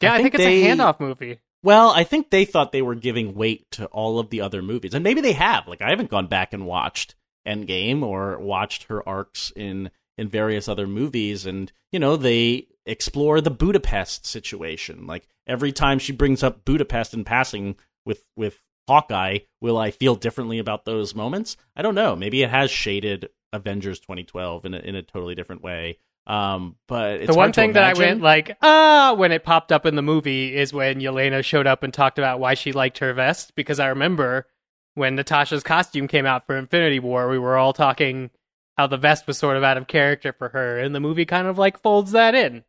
Yeah, 0.00 0.12
I 0.12 0.16
I 0.16 0.22
think 0.22 0.32
think, 0.36 0.44
they- 0.44 0.62
it's 0.64 0.80
a 0.80 0.82
handoff 0.82 1.00
movie. 1.00 1.38
Well, 1.62 1.90
I 1.90 2.04
think 2.04 2.28
they 2.28 2.44
thought 2.44 2.72
they 2.72 2.82
were 2.82 2.94
giving 2.94 3.34
weight 3.34 3.64
to 3.72 3.86
all 3.86 4.18
of 4.18 4.28
the 4.28 4.42
other 4.42 4.60
movies, 4.60 4.92
and 4.92 5.02
maybe 5.02 5.22
they 5.22 5.32
have. 5.32 5.66
Like, 5.66 5.80
I 5.80 5.88
haven't 5.88 6.10
gone 6.10 6.26
back 6.26 6.52
and 6.52 6.66
watched 6.66 7.14
Endgame 7.48 8.02
or 8.02 8.38
watched 8.38 8.84
her 8.84 9.06
arcs 9.08 9.52
in 9.56 9.90
in 10.18 10.28
various 10.28 10.68
other 10.68 10.86
movies, 10.86 11.46
and 11.46 11.72
you 11.90 11.98
know 11.98 12.16
they 12.16 12.66
explore 12.86 13.40
the 13.40 13.50
Budapest 13.50 14.26
situation. 14.26 15.06
Like 15.06 15.26
every 15.46 15.72
time 15.72 15.98
she 15.98 16.12
brings 16.12 16.42
up 16.42 16.64
Budapest 16.64 17.14
in 17.14 17.24
passing 17.24 17.76
with 18.04 18.24
with 18.36 18.60
Hawkeye, 18.88 19.38
will 19.62 19.78
I 19.78 19.90
feel 19.90 20.14
differently 20.16 20.58
about 20.58 20.84
those 20.84 21.14
moments? 21.14 21.56
I 21.74 21.80
don't 21.82 21.94
know. 21.94 22.14
Maybe 22.14 22.42
it 22.42 22.50
has 22.50 22.70
shaded 22.70 23.30
Avengers 23.54 24.00
2012 24.00 24.66
in 24.66 24.74
a, 24.74 24.78
in 24.78 24.94
a 24.96 25.02
totally 25.02 25.34
different 25.34 25.62
way. 25.62 25.98
Um, 26.26 26.76
but 26.88 27.20
it's 27.20 27.26
the 27.30 27.36
one 27.36 27.52
thing 27.52 27.74
that 27.74 27.84
I 27.84 27.98
went 27.98 28.22
like, 28.22 28.56
ah, 28.62 29.14
when 29.16 29.30
it 29.30 29.44
popped 29.44 29.70
up 29.70 29.86
in 29.86 29.94
the 29.94 30.02
movie 30.02 30.54
is 30.56 30.72
when 30.72 31.00
Yelena 31.00 31.44
showed 31.44 31.66
up 31.66 31.82
and 31.82 31.92
talked 31.92 32.18
about 32.18 32.40
why 32.40 32.54
she 32.54 32.72
liked 32.72 32.98
her 32.98 33.12
vest. 33.12 33.54
Because 33.54 33.78
I 33.78 33.88
remember 33.88 34.46
when 34.94 35.16
Natasha's 35.16 35.62
costume 35.62 36.08
came 36.08 36.26
out 36.26 36.46
for 36.46 36.56
Infinity 36.56 36.98
War, 36.98 37.28
we 37.28 37.38
were 37.38 37.56
all 37.56 37.72
talking 37.72 38.30
how 38.76 38.86
the 38.86 38.96
vest 38.96 39.26
was 39.26 39.38
sort 39.38 39.56
of 39.56 39.62
out 39.62 39.76
of 39.76 39.86
character 39.86 40.32
for 40.32 40.48
her, 40.48 40.78
and 40.78 40.94
the 40.94 41.00
movie 41.00 41.26
kind 41.26 41.46
of 41.46 41.58
like 41.58 41.80
folds 41.80 42.12
that 42.12 42.34
in. 42.34 42.64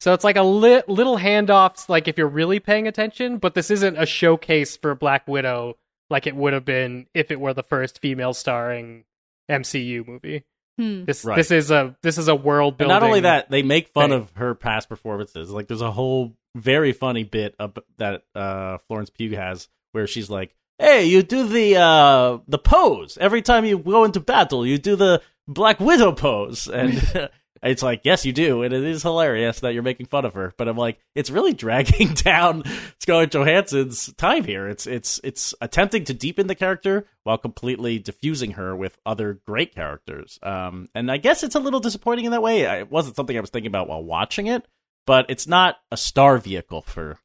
So 0.00 0.12
it's 0.12 0.24
like 0.24 0.36
a 0.36 0.42
li- 0.42 0.82
little 0.88 1.18
handoffs, 1.18 1.88
like 1.88 2.08
if 2.08 2.18
you're 2.18 2.26
really 2.26 2.58
paying 2.58 2.88
attention, 2.88 3.38
but 3.38 3.54
this 3.54 3.70
isn't 3.70 3.96
a 3.96 4.06
showcase 4.06 4.76
for 4.76 4.94
Black 4.94 5.28
Widow 5.28 5.76
like 6.10 6.26
it 6.26 6.36
would 6.36 6.52
have 6.52 6.64
been 6.64 7.06
if 7.14 7.30
it 7.30 7.40
were 7.40 7.54
the 7.54 7.62
first 7.62 8.00
female 8.00 8.34
starring 8.34 9.04
MCU 9.50 10.06
movie. 10.06 10.44
Hmm. 10.78 11.04
This 11.04 11.24
Right. 11.24 11.36
this 11.36 11.50
is 11.52 11.70
a 11.70 11.96
this 12.02 12.18
is 12.18 12.26
a 12.28 12.34
world 12.34 12.72
And 12.74 12.78
building. 12.78 12.94
not 12.94 13.02
only 13.04 13.20
that, 13.20 13.48
they 13.50 13.62
make 13.62 13.88
fun 13.88 14.10
thing. 14.10 14.18
of 14.20 14.30
her 14.34 14.54
past 14.54 14.88
performances. 14.88 15.50
Like 15.50 15.68
there's 15.68 15.80
a 15.82 15.92
whole 15.92 16.34
very 16.56 16.92
funny 16.92 17.22
bit 17.24 17.54
of, 17.58 17.78
that 17.98 18.22
uh, 18.34 18.78
Florence 18.88 19.10
Pugh 19.10 19.36
has 19.36 19.68
where 19.92 20.06
she's 20.08 20.28
like, 20.30 20.54
"Hey, 20.78 21.04
you 21.04 21.22
do 21.22 21.46
the 21.46 21.76
uh, 21.76 22.38
the 22.48 22.58
pose 22.58 23.16
every 23.20 23.42
time 23.42 23.64
you 23.64 23.78
go 23.78 24.02
into 24.04 24.18
battle. 24.20 24.66
You 24.66 24.78
do 24.78 24.96
the 24.96 25.22
Black 25.46 25.78
Widow 25.78 26.12
pose." 26.12 26.66
And 26.66 26.94
it's 27.64 27.82
like, 27.82 28.02
"Yes, 28.04 28.24
you 28.24 28.32
do." 28.32 28.62
And 28.62 28.72
it 28.74 28.84
is 28.84 29.02
hilarious 29.02 29.60
that 29.60 29.74
you're 29.74 29.82
making 29.82 30.06
fun 30.06 30.24
of 30.24 30.34
her. 30.34 30.52
But 30.56 30.68
I'm 30.68 30.76
like, 30.76 30.98
it's 31.14 31.30
really 31.30 31.52
dragging 31.52 32.08
down 32.14 32.64
Scarlett 33.00 33.30
Johansson's 33.32 34.12
time 34.14 34.44
here. 34.44 34.68
It's 34.68 34.86
it's 34.86 35.20
it's 35.24 35.54
attempting 35.60 36.04
to 36.04 36.14
deepen 36.14 36.46
the 36.46 36.54
character 36.54 37.06
while 37.24 37.38
completely 37.38 37.98
diffusing 37.98 38.52
her 38.52 38.76
with 38.76 38.98
other 39.04 39.40
great 39.46 39.74
characters. 39.74 40.38
Um, 40.42 40.88
and 40.94 41.10
I 41.10 41.16
guess 41.16 41.42
it's 41.42 41.54
a 41.54 41.60
little 41.60 41.80
disappointing 41.80 42.26
in 42.26 42.30
that 42.32 42.42
way. 42.42 42.62
It 42.62 42.90
wasn't 42.90 43.16
something 43.16 43.36
I 43.36 43.40
was 43.40 43.50
thinking 43.50 43.70
about 43.70 43.88
while 43.88 44.04
watching 44.04 44.46
it, 44.46 44.66
but 45.06 45.26
it's 45.28 45.46
not 45.46 45.76
a 45.90 45.96
star 45.96 46.38
vehicle 46.38 46.82
for 46.82 47.18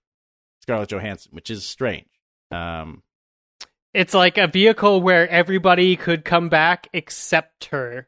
Scarlett 0.62 0.89
Johansson, 0.89 1.32
which 1.34 1.49
is 1.49 1.65
strange. 1.65 2.08
Um, 2.52 3.04
it's 3.93 4.13
like 4.13 4.38
a 4.38 4.47
vehicle 4.47 5.02
where 5.02 5.28
everybody 5.30 5.95
could 5.95 6.23
come 6.23 6.49
back 6.49 6.88
except 6.93 7.65
her. 7.65 8.08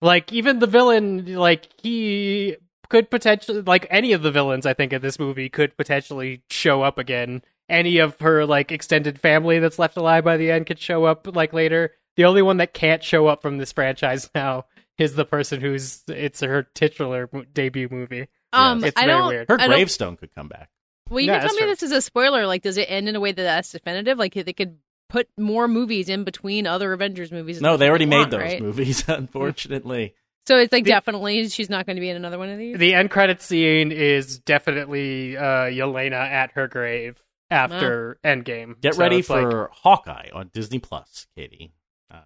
Like 0.00 0.32
even 0.32 0.58
the 0.60 0.66
villain, 0.66 1.34
like 1.34 1.68
he 1.82 2.56
could 2.88 3.10
potentially, 3.10 3.62
like 3.62 3.86
any 3.90 4.12
of 4.12 4.22
the 4.22 4.30
villains, 4.30 4.64
I 4.66 4.74
think 4.74 4.92
in 4.92 5.02
this 5.02 5.18
movie 5.18 5.48
could 5.48 5.76
potentially 5.76 6.42
show 6.50 6.82
up 6.82 6.98
again. 6.98 7.42
Any 7.68 7.98
of 7.98 8.18
her 8.20 8.46
like 8.46 8.72
extended 8.72 9.20
family 9.20 9.58
that's 9.58 9.78
left 9.78 9.96
alive 9.96 10.24
by 10.24 10.36
the 10.36 10.50
end 10.50 10.66
could 10.66 10.78
show 10.78 11.04
up 11.04 11.26
like 11.34 11.52
later. 11.52 11.92
The 12.16 12.24
only 12.24 12.42
one 12.42 12.56
that 12.58 12.72
can't 12.74 13.02
show 13.04 13.26
up 13.26 13.42
from 13.42 13.58
this 13.58 13.72
franchise 13.72 14.30
now 14.34 14.64
is 14.98 15.14
the 15.14 15.24
person 15.24 15.60
who's 15.60 16.02
it's 16.08 16.40
her 16.40 16.62
titular 16.74 17.28
debut 17.52 17.88
movie. 17.90 18.28
Um, 18.52 18.82
It's 18.82 18.96
I 18.96 19.04
very 19.06 19.18
don't. 19.18 19.28
weird. 19.28 19.48
her 19.48 19.54
I 19.60 19.66
don't- 19.66 19.76
gravestone 19.76 20.16
could 20.16 20.34
come 20.34 20.48
back. 20.48 20.70
Well, 21.10 21.20
you 21.20 21.26
Yeah, 21.28 21.38
can 21.40 21.48
tell 21.48 21.54
me 21.56 21.60
true. 21.62 21.70
this 21.70 21.82
is 21.82 21.92
a 21.92 22.02
spoiler. 22.02 22.46
Like, 22.46 22.62
does 22.62 22.76
it 22.76 22.84
end 22.90 23.08
in 23.08 23.16
a 23.16 23.20
way 23.20 23.32
that 23.32 23.42
that's 23.42 23.72
definitive? 23.72 24.18
Like, 24.18 24.34
they 24.34 24.52
could 24.52 24.76
put 25.08 25.28
more 25.38 25.68
movies 25.68 26.08
in 26.08 26.24
between 26.24 26.66
other 26.66 26.92
Avengers 26.92 27.32
movies. 27.32 27.60
No, 27.60 27.76
they 27.76 27.86
what 27.86 27.90
already 27.90 28.06
made 28.06 28.16
want, 28.18 28.30
those 28.30 28.40
right? 28.42 28.62
movies, 28.62 29.04
unfortunately. 29.08 30.14
So 30.46 30.56
it's 30.56 30.72
like 30.72 30.84
The- 30.84 30.90
definitely 30.90 31.48
she's 31.48 31.68
not 31.70 31.86
going 31.86 31.96
to 31.96 32.00
be 32.00 32.08
in 32.10 32.16
another 32.16 32.38
one 32.38 32.48
of 32.48 32.58
these. 32.58 32.78
The 32.78 32.94
end 32.94 33.10
credit 33.10 33.42
scene 33.42 33.92
is 33.92 34.38
definitely 34.38 35.36
uh, 35.36 35.42
Yelena 35.66 36.12
at 36.12 36.52
her 36.52 36.68
grave 36.68 37.22
after 37.50 38.18
Endgame. 38.24 38.80
Get 38.80 38.94
So 38.94 39.00
ready 39.00 39.18
it's 39.18 39.30
like- 39.30 39.42
for 39.50 39.70
Hawkeye 39.72 40.28
on 40.32 40.50
Disney 40.52 40.78
Plus, 40.78 41.26
Katie, 41.36 41.72
uh, 42.10 42.20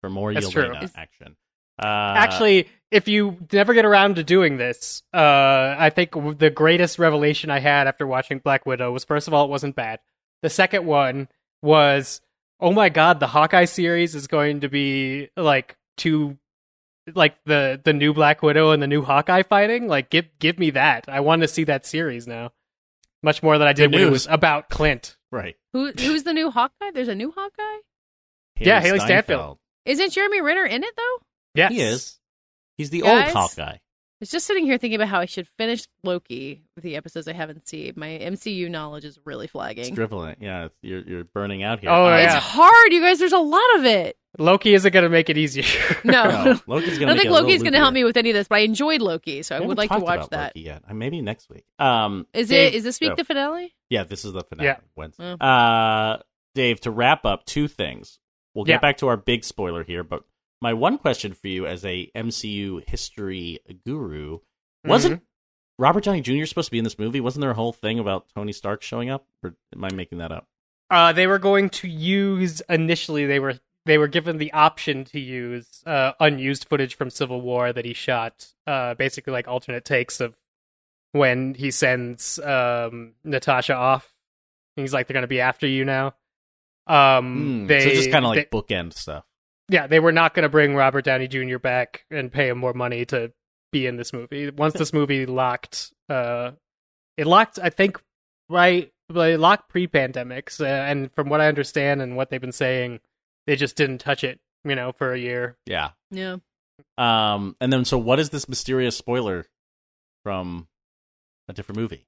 for 0.00 0.10
more 0.10 0.32
That's 0.34 0.50
true. 0.50 0.64
Yelena 0.68 0.84
Is- 0.84 0.92
action. 0.96 1.36
Uh, 1.82 1.86
Actually, 2.16 2.68
if 2.90 3.08
you 3.08 3.38
never 3.50 3.72
get 3.72 3.86
around 3.86 4.16
to 4.16 4.22
doing 4.22 4.58
this, 4.58 5.02
uh, 5.14 5.74
I 5.78 5.90
think 5.90 6.12
the 6.38 6.50
greatest 6.50 6.98
revelation 6.98 7.50
I 7.50 7.60
had 7.60 7.86
after 7.88 8.06
watching 8.06 8.38
Black 8.38 8.66
Widow 8.66 8.92
was 8.92 9.04
first 9.04 9.26
of 9.26 9.34
all, 9.34 9.46
it 9.46 9.50
wasn't 9.50 9.74
bad. 9.74 9.98
The 10.42 10.50
second 10.50 10.84
one 10.84 11.28
was, 11.62 12.20
oh 12.60 12.72
my 12.72 12.88
god, 12.88 13.20
the 13.20 13.26
Hawkeye 13.26 13.64
series 13.66 14.14
is 14.14 14.26
going 14.26 14.60
to 14.60 14.68
be 14.68 15.28
like 15.36 15.76
two, 15.96 16.36
like 17.14 17.36
the 17.44 17.80
the 17.82 17.92
new 17.92 18.12
Black 18.12 18.42
Widow 18.42 18.70
and 18.72 18.82
the 18.82 18.86
new 18.86 19.02
Hawkeye 19.02 19.42
fighting. 19.42 19.88
Like, 19.88 20.10
give 20.10 20.26
give 20.38 20.58
me 20.58 20.70
that. 20.70 21.08
I 21.08 21.20
want 21.20 21.42
to 21.42 21.48
see 21.48 21.64
that 21.64 21.86
series 21.86 22.26
now. 22.26 22.52
Much 23.22 23.42
more 23.42 23.56
than 23.58 23.68
I 23.68 23.72
did 23.72 23.90
Good 23.92 23.98
when 24.00 24.08
it 24.08 24.10
was 24.10 24.26
about 24.28 24.68
Clint. 24.68 25.16
right. 25.30 25.56
Who 25.72 25.92
who's 25.92 26.24
the 26.24 26.32
new 26.32 26.50
Hawkeye? 26.50 26.90
There's 26.92 27.08
a 27.08 27.14
new 27.14 27.32
Hawkeye. 27.34 27.80
Yeah, 28.58 28.82
Hailee 28.82 29.00
Steinfeld. 29.00 29.58
Isn't 29.86 30.12
Jeremy 30.12 30.40
Renner 30.40 30.64
in 30.66 30.82
it 30.84 30.94
though? 30.96 31.18
Yes, 31.54 31.72
He 31.72 31.80
is. 31.80 32.18
He's 32.78 32.90
the 32.90 33.00
Guys? 33.02 33.34
old 33.34 33.50
Hawkeye. 33.50 33.76
I 34.22 34.24
was 34.24 34.30
just 34.30 34.46
sitting 34.46 34.64
here 34.64 34.78
thinking 34.78 34.94
about 34.94 35.08
how 35.08 35.18
I 35.18 35.24
should 35.24 35.48
finish 35.58 35.84
Loki 36.04 36.62
with 36.76 36.84
the 36.84 36.94
episodes 36.94 37.26
I 37.26 37.32
haven't 37.32 37.66
seen. 37.66 37.94
My 37.96 38.06
MCU 38.06 38.70
knowledge 38.70 39.04
is 39.04 39.18
really 39.24 39.46
It's 39.46 39.50
flagging. 39.52 39.94
dribbling. 39.96 40.36
Yeah, 40.38 40.66
it's, 40.66 40.76
you're 40.80 41.00
you're 41.00 41.24
burning 41.24 41.64
out 41.64 41.80
here. 41.80 41.90
Oh, 41.90 42.06
Uh, 42.06 42.16
yeah. 42.16 42.36
It's 42.36 42.44
hard, 42.44 42.92
you 42.92 43.00
guys. 43.00 43.18
There's 43.18 43.32
a 43.32 43.38
lot 43.38 43.74
of 43.78 43.84
it. 43.84 44.16
Loki 44.38 44.74
isn't 44.74 44.92
going 44.92 45.02
to 45.02 45.08
make 45.08 45.28
it 45.28 45.36
easier. 45.36 45.64
No, 46.04 46.22
No, 46.22 46.60
Loki's 46.68 46.98
I 46.98 47.00
gonna 47.00 47.06
don't 47.06 47.16
think 47.16 47.24
it 47.24 47.28
a 47.30 47.32
little 47.32 47.48
Loki's 47.48 47.62
going 47.64 47.72
to 47.72 47.80
help 47.80 47.92
me 47.94 48.04
with 48.04 48.16
any 48.16 48.30
of 48.30 48.34
this, 48.34 48.46
but 48.46 48.58
I 48.58 48.60
enjoyed 48.60 49.02
Loki, 49.02 49.42
so 49.42 49.56
I 49.56 49.60
would 49.60 49.76
like 49.76 49.90
to 49.90 49.98
watch 49.98 50.18
about 50.18 50.30
that. 50.30 50.46
Loki 50.54 50.60
yet. 50.66 50.84
Uh, 50.88 50.94
Maybe 50.94 51.20
next 51.20 51.50
week. 51.50 51.64
Um, 51.80 52.28
Is 52.32 52.48
Dave- 52.48 52.74
it? 52.74 52.76
Is 52.76 52.84
this 52.84 53.00
week 53.00 53.10
oh, 53.10 53.16
the 53.16 53.24
finale? 53.24 53.74
Yeah, 53.90 54.04
this 54.04 54.24
is 54.24 54.32
the 54.34 54.42
finale. 54.44 54.66
Yeah. 54.68 54.76
Wednesday. 54.94 55.36
Oh. 55.40 55.44
Uh, 55.44 56.18
Dave, 56.54 56.80
to 56.82 56.92
wrap 56.92 57.26
up, 57.26 57.44
two 57.44 57.66
things. 57.66 58.20
We'll 58.54 58.66
get 58.66 58.74
Yeah. 58.74 58.78
back 58.78 58.98
to 58.98 59.08
our 59.08 59.16
big 59.16 59.42
spoiler 59.42 59.82
here, 59.82 60.04
but 60.04 60.22
my 60.62 60.72
one 60.72 60.96
question 60.96 61.32
for 61.34 61.48
you 61.48 61.66
as 61.66 61.84
a 61.84 62.10
MCU 62.16 62.88
history 62.88 63.58
guru 63.84 64.38
wasn't 64.84 65.16
Mm-hmm. 65.16 65.24
Robert 65.78 66.04
Downey 66.04 66.20
Jr. 66.20 66.44
supposed 66.44 66.68
to 66.68 66.70
be 66.70 66.78
in 66.78 66.84
this 66.84 66.98
movie? 66.98 67.18
Wasn't 67.20 67.40
there 67.40 67.50
a 67.50 67.54
whole 67.54 67.72
thing 67.72 67.98
about 67.98 68.26
Tony 68.34 68.52
Stark 68.52 68.82
showing 68.82 69.10
up? 69.10 69.26
Or 69.42 69.54
am 69.74 69.82
I 69.84 69.90
making 69.92 70.18
that 70.18 70.30
up? 70.30 70.46
Uh, 70.90 71.12
they 71.12 71.26
were 71.26 71.38
going 71.40 71.70
to 71.70 71.88
use 71.88 72.60
initially. 72.68 73.26
They 73.26 73.40
were 73.40 73.54
they 73.86 73.98
were 73.98 74.06
given 74.06 74.36
the 74.38 74.52
option 74.52 75.04
to 75.06 75.18
use 75.18 75.82
uh, 75.86 76.12
unused 76.20 76.68
footage 76.68 76.94
from 76.94 77.10
Civil 77.10 77.40
War 77.40 77.72
that 77.72 77.84
he 77.84 77.94
shot. 77.94 78.46
Uh, 78.66 78.94
basically, 78.94 79.32
like 79.32 79.48
alternate 79.48 79.84
takes 79.84 80.20
of 80.20 80.36
when 81.12 81.54
he 81.54 81.70
sends 81.72 82.38
um, 82.38 83.14
Natasha 83.24 83.74
off. 83.74 84.12
He's 84.76 84.92
like, 84.92 85.06
"They're 85.08 85.14
going 85.14 85.22
to 85.22 85.26
be 85.28 85.40
after 85.40 85.66
you 85.66 85.84
now." 85.84 86.14
Um, 86.86 87.62
Hmm, 87.62 87.66
they 87.66 87.80
so 87.80 87.90
just 87.90 88.10
kind 88.12 88.24
of 88.24 88.28
like 88.30 88.50
they- 88.50 88.56
bookend 88.58 88.92
stuff. 88.92 89.24
Yeah, 89.68 89.86
they 89.86 90.00
were 90.00 90.12
not 90.12 90.34
going 90.34 90.44
to 90.44 90.48
bring 90.48 90.74
Robert 90.74 91.04
Downey 91.04 91.28
Jr. 91.28 91.58
back 91.58 92.04
and 92.10 92.32
pay 92.32 92.48
him 92.48 92.58
more 92.58 92.74
money 92.74 93.04
to 93.06 93.32
be 93.70 93.86
in 93.86 93.96
this 93.96 94.12
movie. 94.12 94.50
Once 94.50 94.74
this 94.74 94.92
movie 94.92 95.26
locked, 95.26 95.92
uh, 96.08 96.52
it 97.16 97.26
locked, 97.26 97.58
I 97.62 97.70
think, 97.70 98.00
right, 98.48 98.92
well, 99.10 99.24
it 99.24 99.40
locked 99.40 99.68
pre-pandemics, 99.68 100.60
uh, 100.60 100.64
and 100.64 101.12
from 101.14 101.28
what 101.28 101.40
I 101.40 101.48
understand 101.48 102.02
and 102.02 102.16
what 102.16 102.30
they've 102.30 102.40
been 102.40 102.52
saying, 102.52 103.00
they 103.46 103.56
just 103.56 103.76
didn't 103.76 103.98
touch 103.98 104.24
it, 104.24 104.40
you 104.64 104.74
know, 104.74 104.92
for 104.92 105.12
a 105.12 105.18
year. 105.18 105.56
Yeah. 105.66 105.90
Yeah. 106.10 106.36
Um, 106.98 107.56
and 107.60 107.72
then 107.72 107.84
so 107.84 107.98
what 107.98 108.20
is 108.20 108.30
this 108.30 108.48
mysterious 108.48 108.96
spoiler 108.96 109.46
from 110.24 110.68
a 111.48 111.52
different 111.52 111.80
movie? 111.80 112.06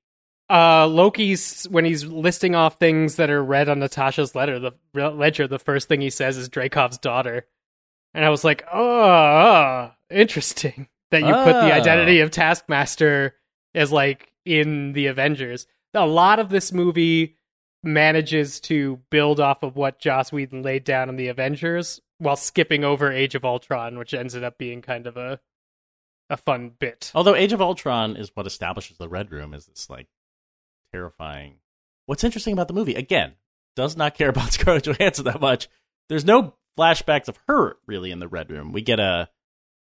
Uh, 0.54 0.86
Loki's 0.86 1.64
when 1.70 1.84
he's 1.84 2.04
listing 2.04 2.54
off 2.54 2.78
things 2.78 3.16
that 3.16 3.30
are 3.30 3.42
read 3.42 3.68
on 3.68 3.80
Natasha's 3.80 4.34
letter, 4.34 4.58
the 4.58 4.72
ledger, 4.94 5.48
the 5.48 5.58
first 5.58 5.88
thing 5.88 6.00
he 6.00 6.10
says 6.10 6.36
is 6.36 6.48
Dreykov's 6.48 6.98
daughter, 6.98 7.46
and 8.14 8.24
I 8.24 8.30
was 8.30 8.44
like, 8.44 8.64
oh, 8.72 9.90
interesting 10.10 10.88
that 11.10 11.22
you 11.22 11.32
put 11.32 11.52
the 11.54 11.70
Oh. 11.72 11.80
identity 11.80 12.20
of 12.20 12.30
Taskmaster 12.30 13.34
as 13.74 13.90
like 13.90 14.32
in 14.44 14.92
the 14.92 15.06
Avengers. 15.06 15.66
A 15.94 16.06
lot 16.06 16.38
of 16.38 16.48
this 16.50 16.72
movie 16.72 17.36
manages 17.82 18.60
to 18.60 19.00
build 19.10 19.40
off 19.40 19.62
of 19.62 19.76
what 19.76 19.98
Joss 19.98 20.32
Whedon 20.32 20.62
laid 20.62 20.84
down 20.84 21.08
in 21.08 21.16
the 21.16 21.28
Avengers 21.28 22.00
while 22.18 22.36
skipping 22.36 22.84
over 22.84 23.12
Age 23.12 23.34
of 23.34 23.44
Ultron, 23.44 23.98
which 23.98 24.14
ended 24.14 24.42
up 24.44 24.58
being 24.58 24.82
kind 24.82 25.06
of 25.06 25.16
a 25.16 25.40
a 26.30 26.36
fun 26.38 26.70
bit. 26.78 27.12
Although 27.14 27.34
Age 27.34 27.52
of 27.52 27.60
Ultron 27.60 28.16
is 28.16 28.30
what 28.34 28.46
establishes 28.46 28.96
the 28.96 29.08
Red 29.08 29.30
Room 29.30 29.52
as 29.52 29.66
this 29.66 29.90
like 29.90 30.06
terrifying. 30.94 31.56
What's 32.06 32.22
interesting 32.22 32.52
about 32.52 32.68
the 32.68 32.74
movie 32.74 32.94
again 32.94 33.34
does 33.74 33.96
not 33.96 34.14
care 34.14 34.28
about 34.28 34.52
Scarlett 34.52 34.86
Johansson 34.86 35.24
that 35.24 35.40
much. 35.40 35.68
There's 36.08 36.24
no 36.24 36.54
flashbacks 36.78 37.28
of 37.28 37.38
her 37.48 37.76
really 37.86 38.10
in 38.10 38.20
the 38.20 38.28
Red 38.28 38.50
Room. 38.50 38.72
We 38.72 38.82
get 38.82 39.00
a 39.00 39.28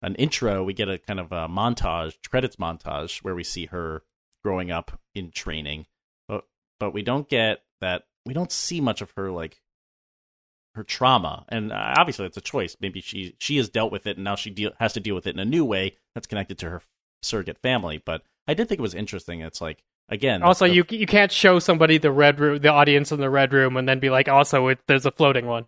an 0.02 0.16
intro, 0.16 0.64
we 0.64 0.74
get 0.74 0.90
a 0.90 0.98
kind 1.00 1.20
of 1.20 1.32
a 1.32 1.48
montage, 1.48 2.16
credits 2.30 2.58
montage 2.58 3.20
where 3.20 3.36
we 3.36 3.44
see 3.44 3.68
her 3.68 4.04
growing 4.44 4.70
up 4.70 5.00
in 5.14 5.32
training, 5.32 5.86
but 6.28 6.46
but 6.80 6.92
we 6.92 7.02
don't 7.02 7.30
get 7.30 7.62
that. 7.82 8.04
We 8.26 8.34
don't 8.34 8.52
see 8.52 8.82
much 8.82 9.02
of 9.02 9.12
her 9.12 9.32
like 9.32 9.62
her 10.74 10.84
trauma, 10.84 11.46
and 11.50 11.72
uh, 11.72 11.94
obviously 11.98 12.26
it's 12.26 12.38
a 12.38 12.42
choice. 12.42 12.76
Maybe 12.80 13.02
she 13.02 13.36
she 13.40 13.58
has 13.58 13.70
dealt 13.70 13.92
with 13.92 14.08
it, 14.08 14.18
and 14.18 14.24
now 14.24 14.36
she 14.36 14.50
deal, 14.50 14.72
has 14.80 14.94
to 14.94 15.00
deal 15.00 15.16
with 15.16 15.28
it 15.28 15.36
in 15.36 15.40
a 15.40 15.46
new 15.46 15.66
way 15.66 15.98
that's 16.14 16.28
connected 16.28 16.58
to 16.60 16.70
her 16.70 16.82
surrogate 17.22 17.60
family. 17.60 18.02
But 18.04 18.24
I 18.48 18.54
did 18.54 18.68
think 18.68 18.80
it 18.80 18.84
was 18.84 18.96
interesting. 18.96 19.42
It's 19.42 19.62
like 19.62 19.84
again, 20.10 20.44
Also, 20.44 20.68
the- 20.68 20.74
you 20.74 20.86
you 20.90 21.06
can't 21.08 21.32
show 21.32 21.60
somebody 21.60 21.98
the 21.98 22.12
red 22.12 22.40
room, 22.40 22.60
the 22.60 22.70
audience 22.70 23.12
in 23.12 23.20
the 23.20 23.30
red 23.30 23.54
room, 23.54 23.78
and 23.78 23.88
then 23.88 24.00
be 24.00 24.10
like, 24.10 24.28
also, 24.30 24.68
it, 24.68 24.80
there's 24.88 25.06
a 25.06 25.12
floating 25.12 25.46
one. 25.46 25.66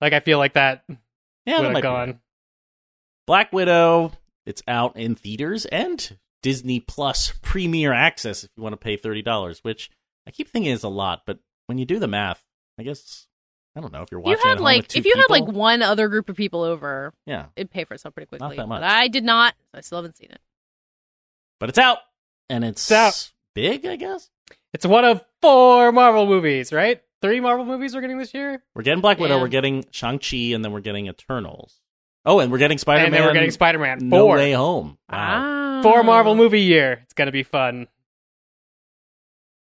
Like 0.00 0.12
I 0.12 0.20
feel 0.20 0.38
like 0.38 0.54
that 0.54 0.84
yeah, 0.88 0.96
that 1.46 1.62
would 1.62 1.72
might 1.72 1.84
have 1.84 2.06
be 2.06 2.18
Black 3.26 3.52
Widow. 3.52 4.12
It's 4.46 4.62
out 4.68 4.96
in 4.96 5.14
theaters 5.14 5.64
and 5.66 6.18
Disney 6.42 6.80
Plus 6.80 7.32
Premier 7.42 7.92
Access 7.92 8.44
if 8.44 8.50
you 8.56 8.62
want 8.62 8.74
to 8.74 8.76
pay 8.76 8.96
thirty 8.96 9.22
dollars, 9.22 9.60
which 9.62 9.90
I 10.26 10.30
keep 10.30 10.48
thinking 10.48 10.72
is 10.72 10.82
a 10.82 10.88
lot, 10.88 11.22
but 11.26 11.38
when 11.66 11.78
you 11.78 11.84
do 11.86 11.98
the 11.98 12.08
math, 12.08 12.42
I 12.78 12.82
guess 12.82 13.26
I 13.76 13.80
don't 13.80 13.92
know 13.92 14.02
if 14.02 14.10
you're 14.12 14.20
You 14.20 14.24
watching. 14.26 14.40
at 14.40 14.46
had 14.48 14.56
home 14.58 14.64
like 14.64 14.82
with 14.82 14.88
two 14.88 14.98
if 14.98 15.06
you 15.06 15.14
had 15.16 15.30
like 15.30 15.46
one 15.46 15.80
other 15.82 16.08
group 16.08 16.28
of 16.28 16.36
people 16.36 16.62
over, 16.62 17.14
yeah, 17.26 17.46
it'd 17.56 17.70
pay 17.70 17.84
for 17.84 17.94
itself 17.94 18.14
pretty 18.14 18.28
quickly. 18.28 18.56
that 18.56 18.68
much. 18.68 18.80
But 18.82 18.90
I 18.90 19.08
did 19.08 19.24
not. 19.24 19.54
I 19.72 19.80
still 19.80 19.98
haven't 19.98 20.16
seen 20.16 20.30
it. 20.30 20.40
but 21.60 21.68
it's 21.70 21.78
out 21.78 21.98
and 22.50 22.62
it's, 22.64 22.82
It's 22.82 22.92
out. 22.92 23.32
Big. 23.54 23.86
I 23.86 23.96
guess 23.96 24.30
It's 24.72 24.84
one 24.86 25.04
of 25.04 25.24
four 25.40 25.92
Marvel 25.92 26.26
movies, 26.26 26.72
right? 26.72 27.00
Three 27.22 27.40
Marvel 27.40 27.64
movies 27.64 27.94
we're 27.94 28.00
getting 28.02 28.18
this 28.18 28.34
year, 28.34 28.62
we're 28.74 28.82
getting 28.82 29.00
Black 29.00 29.18
Widow, 29.18 29.36
Yeah. 29.36 29.40
we're 29.42 29.48
getting 29.48 29.84
Shang 29.90 30.18
Chi, 30.18 30.36
and 30.54 30.64
then 30.64 30.72
we're 30.72 30.80
getting 30.80 31.06
Eternals. 31.06 31.80
Oh, 32.26 32.40
and 32.40 32.50
we're 32.50 32.58
getting 32.58 32.78
Spider 32.78 32.98
Man. 32.98 33.06
and 33.06 33.14
then 33.14 33.22
we're 33.24 33.32
getting 33.34 33.50
Spider-Man. 33.50 33.98
No 34.08 34.26
Way 34.26 34.52
Home. 34.52 34.98
Wow, 35.10 35.78
Ah. 35.78 35.82
four 35.82 36.02
Marvel 36.02 36.34
movie 36.34 36.62
year. 36.62 37.00
It's 37.04 37.12
gonna 37.14 37.32
be 37.32 37.42
fun. 37.42 37.86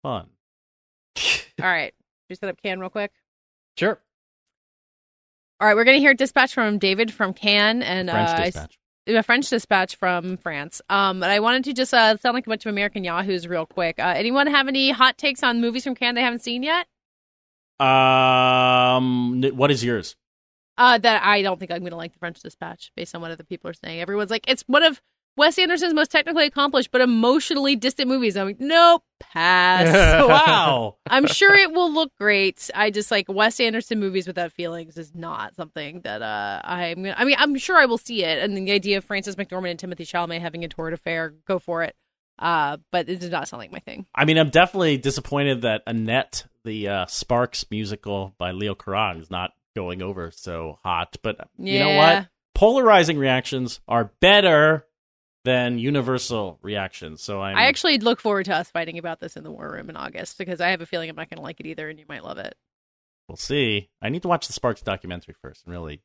fun. 0.03 0.27
All 1.61 1.65
right. 1.67 1.93
We 2.29 2.35
set 2.35 2.49
up 2.49 2.61
Can 2.61 2.79
real 2.79 2.89
quick. 2.89 3.11
Sure. 3.77 3.99
All 5.59 5.67
right, 5.67 5.75
we're 5.75 5.83
gonna 5.85 5.97
hear 5.97 6.13
dispatch 6.13 6.53
from 6.53 6.77
David 6.77 7.11
from 7.13 7.33
Cannes 7.33 7.81
and 7.81 8.09
French 8.09 8.29
uh, 8.29 8.33
I- 8.33 8.45
Dispatch. 8.45 8.79
A 9.07 9.23
French 9.23 9.49
dispatch 9.49 9.95
from 9.95 10.37
France. 10.37 10.81
Um, 10.89 11.19
but 11.19 11.29
I 11.29 11.39
wanted 11.39 11.63
to 11.65 11.73
just 11.73 11.93
uh, 11.93 12.17
sound 12.17 12.33
like 12.35 12.45
a 12.45 12.49
bunch 12.49 12.65
of 12.65 12.69
American 12.69 13.03
yahoos 13.03 13.47
real 13.47 13.65
quick. 13.65 13.99
Uh, 13.99 14.13
anyone 14.15 14.47
have 14.47 14.67
any 14.67 14.91
hot 14.91 15.17
takes 15.17 15.43
on 15.43 15.61
movies 15.61 15.83
from 15.83 15.95
Cannes 15.95 16.15
they 16.15 16.21
haven't 16.21 16.43
seen 16.43 16.63
yet? 16.63 16.87
Um, 17.79 19.43
what 19.53 19.71
is 19.71 19.83
yours? 19.83 20.15
Uh, 20.77 20.97
that 20.97 21.23
I 21.23 21.41
don't 21.41 21.59
think 21.59 21.71
I'm 21.71 21.79
going 21.79 21.91
to 21.91 21.97
like 21.97 22.13
the 22.13 22.19
French 22.19 22.39
Dispatch 22.39 22.91
based 22.95 23.15
on 23.15 23.21
what 23.21 23.31
other 23.31 23.43
people 23.43 23.69
are 23.69 23.73
saying. 23.73 23.99
Everyone's 23.99 24.29
like, 24.29 24.45
it's 24.47 24.63
one 24.67 24.83
of 24.83 25.01
Wes 25.37 25.59
Anderson's 25.59 25.93
most 25.93 26.09
technically 26.09 26.47
accomplished 26.47 26.91
but 26.91 26.99
emotionally 26.99 27.75
distant 27.75 28.09
movies. 28.09 28.35
I'm 28.35 28.47
like, 28.47 28.59
nope, 28.59 29.03
pass. 29.19 29.87
wow. 30.27 30.97
I'm 31.07 31.27
sure 31.27 31.53
it 31.53 31.71
will 31.71 31.91
look 31.93 32.11
great. 32.17 32.69
I 32.73 32.89
just 32.89 33.11
like 33.11 33.27
Wes 33.29 33.59
Anderson 33.59 33.99
movies 33.99 34.25
without 34.25 34.51
feelings 34.51 34.97
is 34.97 35.13
not 35.13 35.55
something 35.55 36.01
that 36.01 36.21
uh 36.21 36.61
I'm 36.63 37.03
gonna. 37.03 37.15
I 37.17 37.23
mean, 37.23 37.35
I'm 37.37 37.57
sure 37.57 37.77
I 37.77 37.85
will 37.85 37.99
see 37.99 38.23
it, 38.23 38.39
and 38.39 38.57
the 38.57 38.71
idea 38.71 38.97
of 38.97 39.05
Frances 39.05 39.35
McDormand 39.35 39.71
and 39.71 39.79
Timothée 39.79 40.07
Chalamet 40.07 40.41
having 40.41 40.63
a 40.65 40.67
torrid 40.67 40.93
affair, 40.93 41.35
go 41.45 41.59
for 41.59 41.83
it. 41.83 41.95
Uh, 42.39 42.77
but 42.91 43.09
it 43.09 43.19
does 43.19 43.31
not 43.31 43.47
sound 43.47 43.59
like 43.59 43.71
my 43.71 43.79
thing. 43.79 44.05
I 44.13 44.25
mean, 44.25 44.37
I'm 44.37 44.49
definitely 44.49 44.97
disappointed 44.97 45.63
that 45.63 45.81
Annette, 45.87 46.45
the 46.63 46.87
uh, 46.87 47.05
Sparks 47.07 47.65
musical 47.71 48.35
by 48.37 48.51
Leo 48.51 48.75
Carax, 48.75 49.21
is 49.21 49.31
not 49.31 49.51
going 49.75 50.01
over 50.01 50.31
so 50.31 50.77
hot. 50.83 51.17
But 51.23 51.47
you 51.57 51.79
know 51.79 51.95
what? 51.95 52.27
Polarizing 52.53 53.17
reactions 53.17 53.79
are 53.87 54.11
better 54.19 54.86
than 55.47 55.79
universal 55.79 56.59
reactions. 56.61 57.23
So 57.23 57.41
I'm, 57.41 57.55
I 57.55 57.67
actually 57.67 57.99
look 57.99 58.19
forward 58.19 58.43
to 58.47 58.53
us 58.53 58.69
fighting 58.69 58.97
about 58.97 59.21
this 59.21 59.37
in 59.37 59.45
the 59.45 59.49
war 59.49 59.71
room 59.71 59.89
in 59.89 59.95
August 59.95 60.37
because 60.37 60.59
I 60.59 60.71
have 60.71 60.81
a 60.81 60.85
feeling 60.85 61.09
I'm 61.09 61.15
not 61.15 61.29
going 61.29 61.37
to 61.37 61.43
like 61.43 61.61
it 61.61 61.65
either, 61.67 61.87
and 61.87 61.97
you 61.97 62.03
might 62.09 62.25
love 62.25 62.37
it. 62.37 62.53
we'll 63.29 63.37
see. 63.37 63.89
I 64.01 64.09
need 64.09 64.23
to 64.23 64.27
watch 64.27 64.47
the 64.47 64.53
Sparks 64.53 64.81
documentary 64.81 65.35
first 65.41 65.63
and 65.65 65.71
really 65.71 66.01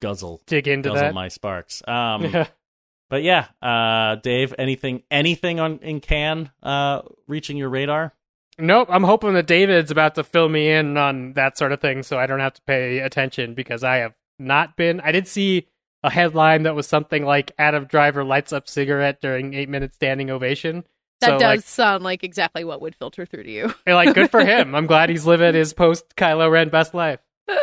guzzle 0.00 0.40
Dig 0.46 0.68
into 0.68 0.88
guzzle 0.88 1.08
that. 1.08 1.14
my 1.14 1.28
Sparks. 1.28 1.82
Um, 1.86 2.32
but 3.10 3.22
yeah, 3.22 3.48
uh, 3.60 4.14
Dave, 4.16 4.54
anything 4.58 5.02
anything 5.10 5.60
on 5.60 5.78
in 5.80 6.00
Cannes 6.00 6.48
uh, 6.62 7.02
reaching 7.28 7.58
your 7.58 7.68
radar? 7.68 8.14
Nope, 8.58 8.88
I'm 8.90 9.04
hoping 9.04 9.34
that 9.34 9.46
David's 9.46 9.90
about 9.90 10.14
to 10.14 10.24
fill 10.24 10.48
me 10.48 10.70
in 10.70 10.96
on 10.96 11.34
that 11.34 11.58
sort 11.58 11.72
of 11.72 11.80
thing 11.82 12.02
so 12.02 12.18
I 12.18 12.26
don't 12.26 12.40
have 12.40 12.54
to 12.54 12.62
pay 12.62 13.00
attention 13.00 13.52
because 13.52 13.84
I 13.84 13.96
have 13.96 14.14
not 14.38 14.78
been. 14.78 15.00
I 15.00 15.12
did 15.12 15.28
see 15.28 15.66
a 16.02 16.10
headline 16.10 16.62
that 16.64 16.74
was 16.74 16.86
something 16.86 17.24
like 17.24 17.52
Adam 17.58 17.84
Driver 17.84 18.24
lights 18.24 18.52
up 18.52 18.68
cigarette 18.68 19.20
during 19.20 19.54
8 19.54 19.68
minute 19.68 19.94
standing 19.94 20.30
ovation. 20.30 20.84
That 21.20 21.26
so, 21.26 21.38
does 21.38 21.42
like, 21.42 21.60
sound 21.60 22.04
like 22.04 22.24
exactly 22.24 22.64
what 22.64 22.80
would 22.80 22.96
filter 22.96 23.26
through 23.26 23.42
to 23.42 23.50
you. 23.50 23.74
like 23.86 24.14
good 24.14 24.30
for 24.30 24.40
him. 24.40 24.74
I'm 24.74 24.86
glad 24.86 25.10
he's 25.10 25.26
living 25.26 25.54
his 25.54 25.72
post 25.74 26.16
Kylo 26.16 26.50
Ren 26.50 26.68
best 26.70 26.94
life. 26.94 27.20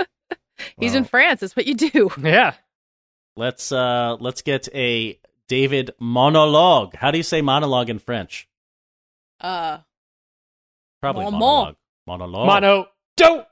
He's 0.79 0.91
Well, 0.91 0.97
in 0.97 1.03
France. 1.05 1.41
That's 1.41 1.55
what 1.55 1.67
you 1.67 1.75
do. 1.75 2.09
Yeah. 2.21 2.53
Let's 3.35 3.71
uh 3.71 4.17
let's 4.19 4.41
get 4.41 4.67
a 4.73 5.19
David 5.47 5.91
monologue. 5.99 6.95
How 6.95 7.11
do 7.11 7.17
you 7.17 7.23
say 7.23 7.41
monologue 7.41 7.89
in 7.89 7.99
French? 7.99 8.47
Uh, 9.39 9.79
Probably 10.99 11.25
Maman. 11.25 11.39
monologue. 11.39 11.75
Monologue. 12.07 12.47
Mono 12.47 12.87
don't 13.17 13.47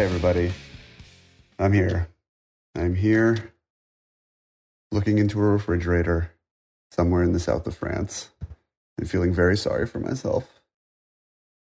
Hi, 0.00 0.06
everybody. 0.06 0.50
I'm 1.58 1.74
here. 1.74 2.08
I'm 2.74 2.94
here 2.94 3.52
looking 4.90 5.18
into 5.18 5.38
a 5.38 5.42
refrigerator 5.42 6.32
somewhere 6.90 7.22
in 7.22 7.34
the 7.34 7.38
south 7.38 7.66
of 7.66 7.76
France 7.76 8.30
and 8.96 9.10
feeling 9.10 9.34
very 9.34 9.58
sorry 9.58 9.86
for 9.86 10.00
myself 10.00 10.48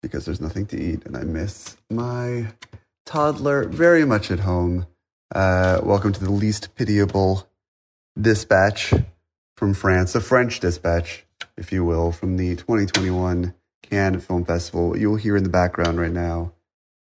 because 0.01 0.23
there's 0.23 0.39
nothing 0.39 0.65
to 0.67 0.81
eat 0.81 1.05
and 1.05 1.17
I 1.17 1.23
miss 1.23 1.75
my 1.89 2.53
toddler 3.05 3.67
very 3.67 4.05
much 4.05 4.31
at 4.31 4.39
home. 4.39 4.87
Uh, 5.35 5.81
welcome 5.83 6.13
to 6.13 6.23
the 6.23 6.31
least 6.31 6.73
pitiable 6.75 7.45
dispatch 8.17 8.93
from 9.57 9.73
France, 9.73 10.15
a 10.15 10.21
French 10.21 10.61
dispatch, 10.61 11.25
if 11.57 11.73
you 11.73 11.83
will, 11.83 12.13
from 12.13 12.37
the 12.37 12.55
2021 12.55 13.53
Cannes 13.83 14.21
Film 14.21 14.45
Festival. 14.45 14.97
You'll 14.97 15.17
hear 15.17 15.35
in 15.35 15.43
the 15.43 15.49
background 15.49 15.99
right 15.99 16.09
now 16.09 16.53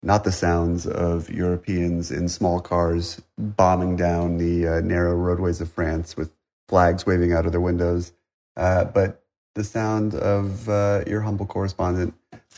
not 0.02 0.24
the 0.24 0.32
sounds 0.32 0.86
of 0.86 1.30
Europeans 1.30 2.10
in 2.10 2.28
small 2.28 2.60
cars 2.60 3.20
bombing 3.36 3.96
down 3.96 4.38
the 4.38 4.66
uh, 4.66 4.80
narrow 4.80 5.14
roadways 5.14 5.60
of 5.60 5.70
France 5.70 6.16
with 6.16 6.30
flags 6.68 7.06
waving 7.06 7.32
out 7.32 7.46
of 7.46 7.52
their 7.52 7.60
windows, 7.60 8.12
uh, 8.56 8.84
but 8.84 9.24
the 9.54 9.64
sound 9.64 10.14
of 10.14 10.68
uh, 10.68 11.02
your 11.06 11.22
humble 11.22 11.46
correspondent 11.46 12.14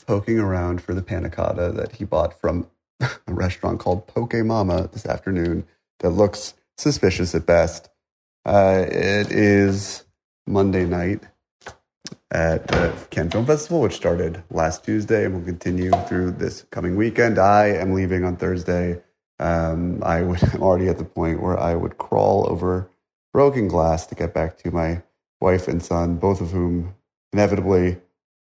poking 0.06 0.38
around 0.38 0.82
for 0.82 0.92
the 0.92 1.02
panna 1.02 1.30
cotta 1.30 1.72
that 1.72 1.92
he 1.92 2.04
bought 2.04 2.38
from 2.38 2.68
a 3.00 3.10
restaurant 3.28 3.80
called 3.80 4.06
Poke 4.06 4.34
Mama 4.34 4.88
this 4.92 5.06
afternoon 5.06 5.64
that 6.00 6.10
looks 6.10 6.54
suspicious 6.76 7.34
at 7.34 7.46
best. 7.46 7.88
Uh, 8.44 8.84
it 8.86 9.30
is 9.30 10.04
Monday 10.46 10.84
night 10.84 11.22
at 12.30 12.66
the 12.68 12.92
Cannes 13.10 13.30
Film 13.30 13.46
Festival, 13.46 13.80
which 13.80 13.94
started 13.94 14.42
last 14.50 14.84
Tuesday 14.84 15.24
and 15.24 15.34
will 15.34 15.44
continue 15.44 15.90
through 16.08 16.32
this 16.32 16.64
coming 16.70 16.96
weekend. 16.96 17.38
I 17.38 17.68
am 17.68 17.92
leaving 17.92 18.24
on 18.24 18.36
Thursday. 18.36 19.02
Um, 19.38 20.02
I 20.04 20.22
would, 20.22 20.42
I'm 20.54 20.62
already 20.62 20.88
at 20.88 20.98
the 20.98 21.04
point 21.04 21.42
where 21.42 21.58
I 21.58 21.74
would 21.74 21.98
crawl 21.98 22.46
over 22.48 22.88
broken 23.32 23.68
glass 23.68 24.06
to 24.06 24.14
get 24.14 24.34
back 24.34 24.58
to 24.58 24.70
my 24.70 25.02
wife 25.40 25.68
and 25.68 25.82
son, 25.82 26.16
both 26.16 26.40
of 26.40 26.50
whom 26.50 26.94
inevitably 27.32 27.98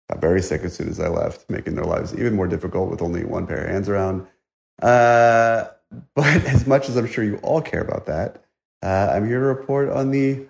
got 0.10 0.22
very 0.22 0.42
sick 0.42 0.62
as 0.64 0.76
soon 0.76 0.90
as 0.90 1.00
I 1.00 1.08
left, 1.08 1.50
making 1.50 1.76
their 1.76 1.86
lives 1.86 2.14
even 2.14 2.36
more 2.36 2.48
difficult 2.48 2.90
with 2.90 3.02
only 3.02 3.24
one 3.24 3.48
pair 3.48 3.64
of 3.64 3.70
hands 3.70 3.90
around. 3.90 4.28
Uh, 4.82 5.66
but 6.16 6.44
as 6.46 6.68
much 6.68 6.90
as 6.90 6.98
I'm 6.98 7.08
sure 7.08 7.24
you 7.24 7.38
all 7.38 7.62
care 7.62 7.82
about 7.82 8.06
that, 8.08 8.44
uh, 8.84 9.12
I'm 9.14 9.28
here 9.28 9.40
to 9.40 9.46
report 9.46 9.90
on 9.90 10.12
the 10.12 10.46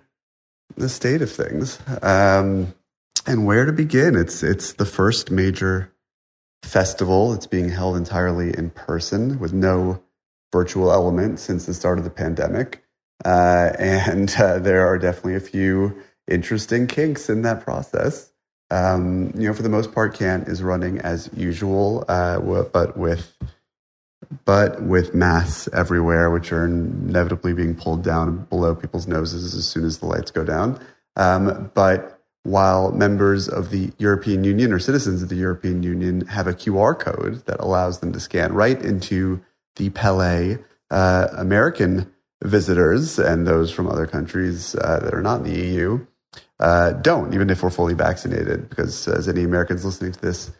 the 0.75 0.89
state 0.89 1.21
of 1.21 1.31
things 1.31 1.77
um, 2.01 2.73
and 3.25 3.45
where 3.45 3.65
to 3.65 3.71
begin. 3.71 4.15
It's 4.15 4.43
it's 4.43 4.73
the 4.73 4.85
first 4.85 5.31
major 5.31 5.91
festival. 6.63 7.33
It's 7.33 7.47
being 7.47 7.69
held 7.69 7.97
entirely 7.97 8.57
in 8.57 8.69
person 8.71 9.39
with 9.39 9.53
no 9.53 10.01
virtual 10.51 10.91
element 10.91 11.39
since 11.39 11.65
the 11.65 11.73
start 11.73 11.97
of 11.97 12.03
the 12.03 12.09
pandemic, 12.09 12.83
uh, 13.25 13.71
and 13.79 14.33
uh, 14.37 14.59
there 14.59 14.85
are 14.85 14.97
definitely 14.97 15.35
a 15.35 15.39
few 15.39 16.01
interesting 16.27 16.87
kinks 16.87 17.29
in 17.29 17.41
that 17.43 17.63
process. 17.63 18.31
Um, 18.71 19.31
you 19.35 19.47
know, 19.47 19.53
for 19.53 19.61
the 19.61 19.69
most 19.69 19.93
part, 19.93 20.15
Cannes 20.15 20.47
is 20.47 20.63
running 20.63 20.99
as 20.99 21.29
usual, 21.35 22.05
uh, 22.07 22.39
but 22.39 22.97
with 22.97 23.37
but 24.45 24.81
with 24.81 25.13
masks 25.13 25.69
everywhere, 25.73 26.31
which 26.31 26.51
are 26.51 26.65
inevitably 26.65 27.53
being 27.53 27.75
pulled 27.75 28.03
down 28.03 28.45
below 28.45 28.73
people's 28.73 29.07
noses 29.07 29.53
as 29.53 29.67
soon 29.67 29.85
as 29.85 29.99
the 29.99 30.05
lights 30.05 30.31
go 30.31 30.43
down. 30.43 30.79
Um, 31.15 31.71
but 31.75 32.12
while 32.43 32.91
members 32.91 33.47
of 33.47 33.69
the 33.69 33.91
European 33.97 34.43
Union 34.43 34.71
or 34.73 34.79
citizens 34.79 35.23
of 35.23 35.29
the 35.29 35.35
European 35.35 35.81
Union 35.81 36.25
have 36.27 36.47
a 36.47 36.53
QR 36.53 36.97
code 36.97 37.45
that 37.45 37.59
allows 37.59 37.99
them 37.99 38.11
to 38.13 38.19
scan 38.19 38.53
right 38.53 38.81
into 38.81 39.41
the 39.77 39.89
Palais, 39.91 40.57
uh, 40.91 41.27
American 41.37 42.11
visitors 42.43 43.17
and 43.17 43.47
those 43.47 43.71
from 43.71 43.87
other 43.87 44.05
countries 44.05 44.75
uh, 44.75 44.99
that 45.01 45.13
are 45.13 45.21
not 45.21 45.45
in 45.45 45.53
the 45.53 45.59
EU 45.59 46.05
uh, 46.59 46.93
don't, 46.93 47.33
even 47.33 47.49
if 47.49 47.61
we're 47.61 47.69
fully 47.69 47.93
vaccinated, 47.93 48.69
because 48.69 49.07
as 49.07 49.27
any 49.27 49.43
Americans 49.43 49.83
listening 49.83 50.11
to 50.11 50.21
this 50.21 50.51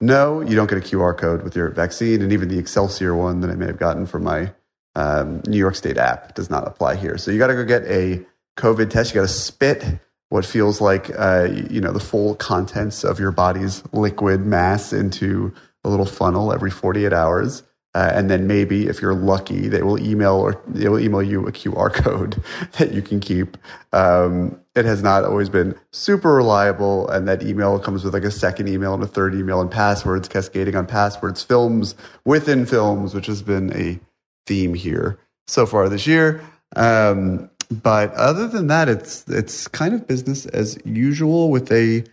no, 0.00 0.40
you 0.42 0.54
don't 0.54 0.70
get 0.70 0.78
a 0.78 0.80
QR 0.80 1.18
code 1.18 1.42
with 1.42 1.56
your 1.56 1.70
vaccine, 1.70 2.22
and 2.22 2.32
even 2.32 2.48
the 2.48 2.58
Excelsior 2.58 3.16
one 3.16 3.40
that 3.40 3.50
I 3.50 3.56
may 3.56 3.66
have 3.66 3.80
gotten 3.80 4.06
from 4.06 4.22
my 4.22 4.52
um, 4.94 5.42
New 5.48 5.58
York 5.58 5.74
State 5.74 5.98
app 5.98 6.36
does 6.36 6.50
not 6.50 6.68
apply 6.68 6.94
here. 6.94 7.18
So 7.18 7.32
you 7.32 7.38
got 7.38 7.48
to 7.48 7.54
go 7.54 7.64
get 7.64 7.82
a 7.86 8.24
COVID 8.56 8.90
test. 8.90 9.10
You 9.10 9.20
got 9.20 9.26
to 9.26 9.32
spit 9.32 9.84
what 10.30 10.44
feels 10.44 10.80
like 10.80 11.10
uh, 11.18 11.48
you 11.70 11.80
know 11.80 11.92
the 11.92 12.00
full 12.00 12.34
contents 12.34 13.04
of 13.04 13.18
your 13.18 13.32
body's 13.32 13.82
liquid 13.92 14.44
mass 14.44 14.92
into 14.92 15.52
a 15.84 15.88
little 15.88 16.06
funnel 16.06 16.52
every 16.52 16.70
48 16.70 17.12
hours. 17.12 17.62
Uh, 17.94 18.12
and 18.14 18.30
then 18.30 18.46
maybe 18.46 18.86
if 18.86 19.00
you're 19.00 19.14
lucky, 19.14 19.66
they 19.66 19.82
will 19.82 19.98
email 19.98 20.34
or 20.34 20.62
they 20.68 20.88
will 20.88 21.00
email 21.00 21.22
you 21.22 21.46
a 21.46 21.52
QR 21.52 21.92
code 22.04 22.40
that 22.72 22.92
you 22.92 23.00
can 23.00 23.18
keep. 23.18 23.56
Um, 23.92 24.60
it 24.76 24.84
has 24.84 25.02
not 25.02 25.24
always 25.24 25.48
been 25.48 25.74
super 25.90 26.34
reliable, 26.34 27.08
and 27.08 27.26
that 27.26 27.42
email 27.42 27.78
comes 27.80 28.04
with 28.04 28.14
like 28.14 28.24
a 28.24 28.30
second 28.30 28.68
email 28.68 28.94
and 28.94 29.02
a 29.02 29.06
third 29.06 29.34
email 29.34 29.60
and 29.60 29.70
passwords 29.70 30.28
cascading 30.28 30.76
on 30.76 30.86
passwords, 30.86 31.42
films 31.42 31.96
within 32.24 32.66
films, 32.66 33.14
which 33.14 33.26
has 33.26 33.42
been 33.42 33.72
a 33.72 33.98
theme 34.46 34.74
here 34.74 35.18
so 35.48 35.66
far 35.66 35.88
this 35.88 36.06
year. 36.06 36.40
Um, 36.76 37.50
but 37.70 38.12
other 38.14 38.48
than 38.48 38.68
that, 38.68 38.88
it's 38.88 39.24
it's 39.28 39.68
kind 39.68 39.94
of 39.94 40.06
business 40.06 40.46
as 40.46 40.78
usual 40.84 41.50
with 41.50 41.70
a 41.70 42.04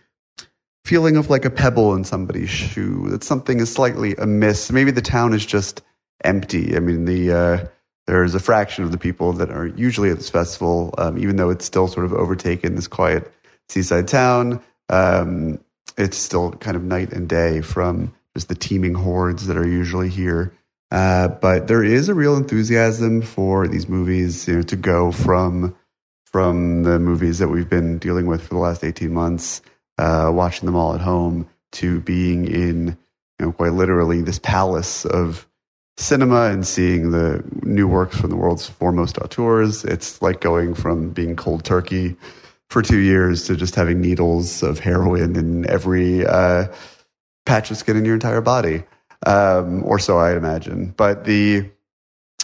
feeling 0.84 1.16
of 1.16 1.30
like 1.30 1.44
a 1.44 1.50
pebble 1.50 1.94
in 1.94 2.04
somebody's 2.04 2.50
shoe 2.50 3.08
that 3.10 3.24
something 3.24 3.58
is 3.58 3.72
slightly 3.72 4.14
amiss. 4.16 4.70
Maybe 4.70 4.90
the 4.90 5.02
town 5.02 5.32
is 5.32 5.44
just 5.44 5.82
empty. 6.22 6.76
I 6.76 6.80
mean, 6.80 7.06
the 7.06 7.32
uh, 7.32 7.66
there's 8.06 8.34
a 8.34 8.40
fraction 8.40 8.84
of 8.84 8.92
the 8.92 8.98
people 8.98 9.32
that 9.34 9.50
are 9.50 9.66
usually 9.66 10.10
at 10.10 10.18
this 10.18 10.30
festival, 10.30 10.94
um, 10.98 11.18
even 11.18 11.36
though 11.36 11.50
it's 11.50 11.64
still 11.64 11.88
sort 11.88 12.06
of 12.06 12.12
overtaken 12.12 12.76
this 12.76 12.86
quiet 12.86 13.32
seaside 13.68 14.08
town. 14.08 14.62
Um, 14.88 15.58
it's 15.98 16.16
still 16.16 16.52
kind 16.52 16.76
of 16.76 16.84
night 16.84 17.12
and 17.12 17.28
day 17.28 17.62
from 17.62 18.14
just 18.34 18.48
the 18.48 18.54
teeming 18.54 18.94
hordes 18.94 19.46
that 19.46 19.56
are 19.56 19.66
usually 19.66 20.08
here. 20.08 20.52
Uh, 20.90 21.28
but 21.28 21.66
there 21.66 21.82
is 21.82 22.08
a 22.08 22.14
real 22.14 22.36
enthusiasm 22.36 23.20
for 23.22 23.66
these 23.66 23.88
movies, 23.88 24.46
you 24.46 24.56
know, 24.56 24.62
to 24.62 24.76
go 24.76 25.10
from 25.12 25.74
from 26.24 26.82
the 26.82 26.98
movies 26.98 27.38
that 27.38 27.48
we've 27.48 27.70
been 27.70 27.98
dealing 27.98 28.26
with 28.26 28.42
for 28.42 28.54
the 28.54 28.60
last 28.60 28.84
18 28.84 29.12
months 29.12 29.62
uh, 29.98 30.30
watching 30.32 30.66
them 30.66 30.76
all 30.76 30.94
at 30.94 31.00
home 31.00 31.48
to 31.72 32.00
being 32.00 32.46
in, 32.46 32.88
you 33.38 33.46
know, 33.46 33.52
quite 33.52 33.72
literally 33.72 34.20
this 34.22 34.38
palace 34.38 35.04
of 35.06 35.46
cinema 35.96 36.50
and 36.50 36.66
seeing 36.66 37.10
the 37.10 37.42
new 37.62 37.88
works 37.88 38.18
from 38.18 38.30
the 38.30 38.36
world's 38.36 38.66
foremost 38.66 39.18
auteurs. 39.18 39.84
It's 39.84 40.20
like 40.20 40.40
going 40.40 40.74
from 40.74 41.10
being 41.10 41.36
cold 41.36 41.64
turkey 41.64 42.16
for 42.68 42.82
two 42.82 42.98
years 42.98 43.44
to 43.46 43.56
just 43.56 43.74
having 43.74 44.00
needles 44.00 44.62
of 44.62 44.78
heroin 44.78 45.36
in 45.36 45.68
every 45.70 46.26
uh, 46.26 46.66
patch 47.46 47.70
of 47.70 47.76
skin 47.76 47.96
in 47.96 48.04
your 48.04 48.14
entire 48.14 48.40
body, 48.40 48.84
um, 49.24 49.84
or 49.84 49.98
so 49.98 50.18
I 50.18 50.36
imagine. 50.36 50.94
But 50.96 51.24
the 51.24 51.70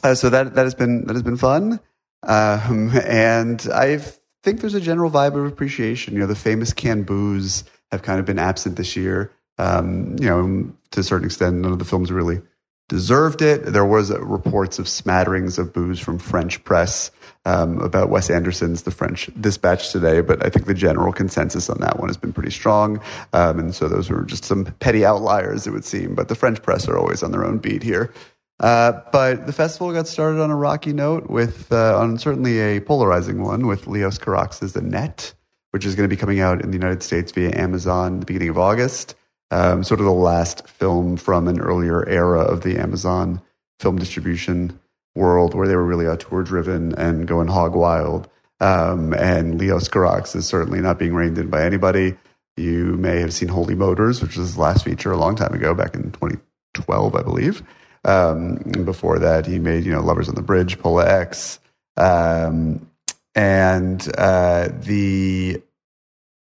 uh, 0.02 0.14
so 0.14 0.30
that 0.30 0.54
that 0.54 0.64
has 0.64 0.74
been 0.74 1.06
that 1.06 1.14
has 1.14 1.22
been 1.22 1.36
fun, 1.36 1.80
um, 2.22 2.90
and 2.96 3.66
I've 3.72 4.18
think 4.42 4.60
there's 4.60 4.74
a 4.74 4.80
general 4.80 5.10
vibe 5.10 5.36
of 5.36 5.46
appreciation. 5.46 6.14
You 6.14 6.20
know, 6.20 6.26
the 6.26 6.34
famous 6.34 6.72
Cannes 6.72 7.04
boos 7.04 7.64
have 7.90 8.02
kind 8.02 8.18
of 8.18 8.26
been 8.26 8.38
absent 8.38 8.76
this 8.76 8.96
year. 8.96 9.32
Um, 9.58 10.16
you 10.18 10.26
know, 10.26 10.72
to 10.90 11.00
a 11.00 11.02
certain 11.02 11.26
extent, 11.26 11.56
none 11.56 11.72
of 11.72 11.78
the 11.78 11.84
films 11.84 12.10
really 12.10 12.40
deserved 12.88 13.42
it. 13.42 13.64
There 13.64 13.84
was 13.84 14.10
reports 14.10 14.78
of 14.78 14.88
smatterings 14.88 15.58
of 15.58 15.72
boos 15.72 16.00
from 16.00 16.18
French 16.18 16.62
press 16.64 17.10
um, 17.44 17.80
about 17.80 18.08
Wes 18.08 18.30
Anderson's 18.30 18.82
The 18.82 18.90
French 18.90 19.28
Dispatch 19.40 19.90
today, 19.90 20.20
but 20.20 20.44
I 20.44 20.48
think 20.48 20.66
the 20.66 20.74
general 20.74 21.12
consensus 21.12 21.68
on 21.68 21.78
that 21.80 21.98
one 21.98 22.08
has 22.08 22.16
been 22.16 22.32
pretty 22.32 22.50
strong. 22.50 23.00
Um, 23.32 23.58
and 23.58 23.74
so 23.74 23.88
those 23.88 24.10
were 24.10 24.22
just 24.22 24.44
some 24.44 24.66
petty 24.80 25.04
outliers, 25.04 25.66
it 25.66 25.72
would 25.72 25.84
seem. 25.84 26.14
But 26.14 26.28
the 26.28 26.34
French 26.34 26.62
press 26.62 26.86
are 26.88 26.96
always 26.96 27.22
on 27.22 27.32
their 27.32 27.44
own 27.44 27.58
beat 27.58 27.82
here. 27.82 28.12
Uh, 28.60 28.92
but 29.10 29.46
the 29.46 29.52
festival 29.52 29.92
got 29.92 30.06
started 30.06 30.40
on 30.40 30.50
a 30.50 30.56
rocky 30.56 30.92
note 30.92 31.28
with, 31.28 31.72
uh, 31.72 31.98
on 31.98 32.16
certainly 32.16 32.60
a 32.60 32.80
polarizing 32.80 33.42
one, 33.42 33.66
with 33.66 33.88
Leos 33.88 34.18
Carax's 34.18 34.76
Annette, 34.76 35.34
which 35.72 35.84
is 35.84 35.96
going 35.96 36.08
to 36.08 36.14
be 36.14 36.18
coming 36.18 36.40
out 36.40 36.62
in 36.62 36.70
the 36.70 36.76
United 36.76 37.02
States 37.02 37.32
via 37.32 37.50
Amazon 37.58 38.20
the 38.20 38.26
beginning 38.26 38.50
of 38.50 38.58
August. 38.58 39.16
Um, 39.50 39.84
sort 39.84 40.00
of 40.00 40.06
the 40.06 40.12
last 40.12 40.66
film 40.66 41.16
from 41.16 41.46
an 41.48 41.60
earlier 41.60 42.08
era 42.08 42.40
of 42.40 42.62
the 42.62 42.78
Amazon 42.78 43.42
film 43.80 43.98
distribution 43.98 44.78
world 45.14 45.54
where 45.54 45.68
they 45.68 45.76
were 45.76 45.84
really 45.84 46.06
auteur 46.06 46.42
driven 46.42 46.94
and 46.94 47.26
going 47.26 47.48
hog 47.48 47.74
wild. 47.74 48.28
Um, 48.60 49.12
and 49.14 49.58
Leos 49.58 49.88
Carax 49.88 50.36
is 50.36 50.46
certainly 50.46 50.80
not 50.80 50.98
being 50.98 51.14
reined 51.14 51.38
in 51.38 51.50
by 51.50 51.64
anybody. 51.64 52.16
You 52.56 52.96
may 52.96 53.18
have 53.20 53.32
seen 53.32 53.48
Holy 53.48 53.74
Motors, 53.74 54.22
which 54.22 54.36
was 54.36 54.48
his 54.48 54.58
last 54.58 54.84
feature 54.84 55.10
a 55.10 55.16
long 55.16 55.34
time 55.36 55.54
ago, 55.54 55.74
back 55.74 55.94
in 55.94 56.12
2012, 56.12 57.14
I 57.14 57.22
believe. 57.22 57.62
Um, 58.04 58.56
before 58.84 59.18
that, 59.18 59.46
he 59.46 59.58
made 59.58 59.84
you 59.84 59.92
know 59.92 60.00
Lovers 60.00 60.28
on 60.28 60.34
the 60.34 60.42
Bridge, 60.42 60.78
Pola 60.78 61.08
X, 61.08 61.60
um, 61.96 62.88
and 63.34 64.06
uh, 64.18 64.68
the 64.80 65.62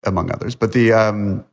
among 0.03 0.31
others. 0.31 0.55
But 0.55 0.73
the 0.73 0.93
um, 0.93 1.45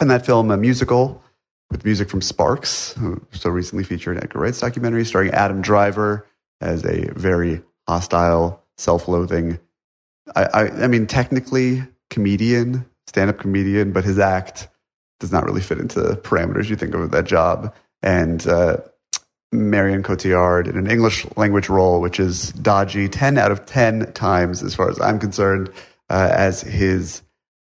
and 0.00 0.10
that 0.10 0.24
film, 0.24 0.50
a 0.50 0.56
musical 0.56 1.22
with 1.70 1.84
music 1.84 2.08
from 2.08 2.22
Sparks, 2.22 2.92
who 2.94 3.20
so 3.32 3.50
recently 3.50 3.84
featured 3.84 4.16
an 4.16 4.24
Edgar 4.24 4.40
Wright's 4.40 4.60
documentary 4.60 5.04
starring 5.04 5.30
Adam 5.32 5.62
Driver 5.62 6.26
as 6.60 6.84
a 6.84 7.12
very 7.14 7.62
hostile, 7.86 8.62
self-loathing. 8.78 9.58
I, 10.34 10.44
I, 10.44 10.84
I 10.84 10.86
mean, 10.86 11.06
technically 11.06 11.82
comedian, 12.10 12.86
stand-up 13.06 13.38
comedian, 13.38 13.92
but 13.92 14.04
his 14.04 14.18
act 14.18 14.68
does 15.18 15.32
not 15.32 15.44
really 15.44 15.60
fit 15.60 15.78
into 15.78 16.00
the 16.00 16.16
parameters 16.16 16.68
you 16.68 16.76
think 16.76 16.94
of 16.94 17.10
that 17.10 17.24
job. 17.24 17.74
And 18.02 18.46
uh, 18.46 18.78
Marion 19.52 20.02
Cotillard 20.02 20.68
in 20.68 20.76
an 20.76 20.90
English 20.90 21.26
language 21.36 21.68
role, 21.68 22.00
which 22.00 22.20
is 22.20 22.52
dodgy 22.52 23.08
10 23.08 23.38
out 23.38 23.50
of 23.50 23.66
10 23.66 24.12
times, 24.12 24.62
as 24.62 24.74
far 24.74 24.88
as 24.88 25.00
I'm 25.00 25.18
concerned, 25.18 25.70
uh, 26.08 26.30
as 26.32 26.60
his 26.60 27.22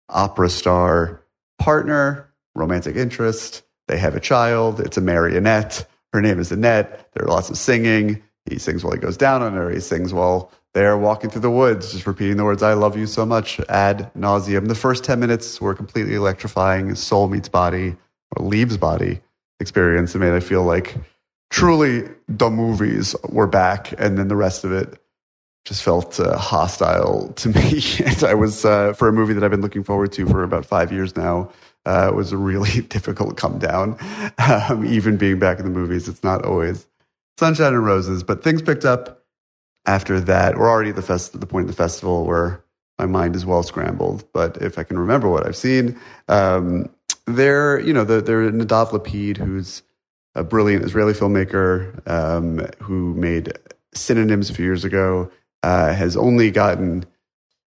opera 0.09 0.49
star 0.49 1.21
partner, 1.59 2.29
romantic 2.53 2.95
interest. 2.95 3.63
They 3.87 3.97
have 3.97 4.15
a 4.15 4.19
child. 4.19 4.79
It's 4.79 4.97
a 4.97 5.01
marionette. 5.01 5.85
Her 6.13 6.21
name 6.21 6.39
is 6.39 6.51
Annette. 6.51 7.09
There 7.13 7.25
are 7.25 7.29
lots 7.29 7.49
of 7.49 7.57
singing. 7.57 8.23
He 8.49 8.59
sings 8.59 8.83
while 8.83 8.93
he 8.93 8.99
goes 8.99 9.17
down 9.17 9.41
on 9.41 9.53
her. 9.53 9.69
He 9.71 9.79
sings 9.79 10.13
while 10.13 10.51
they're 10.73 10.97
walking 10.97 11.29
through 11.29 11.41
the 11.41 11.49
woods, 11.51 11.93
just 11.93 12.05
repeating 12.05 12.37
the 12.37 12.43
words, 12.43 12.61
I 12.61 12.73
love 12.73 12.97
you 12.97 13.07
so 13.07 13.25
much 13.25 13.59
ad 13.69 14.11
nauseum. 14.13 14.67
The 14.67 14.75
first 14.75 15.03
10 15.05 15.19
minutes 15.19 15.61
were 15.61 15.73
completely 15.73 16.15
electrifying. 16.15 16.93
Soul 16.95 17.29
meets 17.29 17.47
body 17.47 17.95
or 18.35 18.45
leaves 18.45 18.77
body 18.77 19.21
experience. 19.59 20.13
It 20.13 20.19
made 20.19 20.33
I 20.33 20.41
feel 20.41 20.63
like 20.63 20.95
truly 21.49 22.09
the 22.27 22.49
movies 22.49 23.15
were 23.29 23.47
back, 23.47 23.93
and 23.97 24.17
then 24.17 24.27
the 24.27 24.35
rest 24.35 24.65
of 24.65 24.73
it 24.73 24.99
just 25.63 25.81
felt 25.81 26.19
uh, 26.19 26.37
hostile 26.37 27.31
to 27.37 27.49
me. 27.49 27.81
and 28.05 28.23
I 28.23 28.33
was 28.33 28.65
uh, 28.65 28.93
for 28.93 29.07
a 29.07 29.13
movie 29.13 29.33
that 29.33 29.43
I've 29.43 29.51
been 29.51 29.61
looking 29.61 29.83
forward 29.83 30.11
to 30.13 30.27
for 30.27 30.43
about 30.43 30.65
five 30.65 30.91
years 30.91 31.15
now. 31.15 31.49
Uh, 31.85 32.09
it 32.11 32.15
was 32.15 32.31
a 32.31 32.37
really 32.37 32.81
difficult 32.89 33.37
come 33.37 33.59
down. 33.59 33.97
Um, 34.37 34.85
even 34.85 35.17
being 35.17 35.39
back 35.39 35.59
in 35.59 35.65
the 35.65 35.71
movies, 35.71 36.07
it's 36.07 36.23
not 36.23 36.45
always 36.45 36.85
sunshine 37.37 37.73
and 37.73 37.85
roses. 37.85 38.23
But 38.23 38.43
things 38.43 38.61
picked 38.61 38.85
up 38.85 39.23
after 39.85 40.19
that. 40.21 40.57
We're 40.57 40.69
already 40.69 40.91
at 40.91 40.95
the 40.95 41.01
fest- 41.01 41.39
the 41.39 41.45
point 41.45 41.69
of 41.69 41.75
the 41.75 41.81
festival 41.81 42.25
where 42.25 42.63
my 42.99 43.05
mind 43.05 43.35
is 43.35 43.45
well 43.45 43.63
scrambled. 43.63 44.25
But 44.33 44.57
if 44.61 44.79
I 44.79 44.83
can 44.83 44.97
remember 44.97 45.29
what 45.29 45.45
I've 45.45 45.55
seen, 45.55 45.99
um, 46.27 46.89
they're 47.27 47.79
you 47.79 47.93
know 47.93 48.03
they're, 48.03 48.21
they're 48.21 48.51
Nadav 48.51 48.89
Lapid, 48.91 49.37
who's 49.37 49.83
a 50.35 50.43
brilliant 50.43 50.83
Israeli 50.83 51.13
filmmaker 51.13 52.07
um, 52.09 52.59
who 52.81 53.13
made 53.15 53.53
synonyms 53.93 54.49
a 54.49 54.53
few 54.53 54.65
years 54.65 54.83
ago, 54.83 55.31
uh, 55.63 55.93
has 55.93 56.17
only 56.17 56.51
gotten 56.51 57.05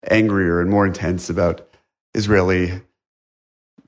angrier 0.10 0.60
and 0.60 0.70
more 0.70 0.86
intense 0.86 1.30
about 1.30 1.68
Israeli 2.14 2.82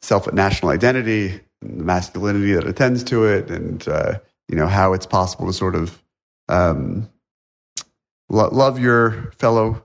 self 0.02 0.32
national 0.32 0.72
identity 0.72 1.40
and 1.62 1.80
the 1.80 1.84
masculinity 1.84 2.54
that 2.54 2.68
attends 2.68 3.04
to 3.06 3.26
it, 3.26 3.50
and 3.50 3.88
uh, 3.88 4.20
you 4.48 4.56
know 4.56 4.68
how 4.68 4.94
it's 4.94 5.06
possible 5.06 5.48
to 5.48 5.54
sort 5.54 5.76
of 5.76 6.02
um, 6.50 7.10
lo- 8.30 8.50
love 8.52 8.80
your 8.80 9.32
fellow 9.38 9.84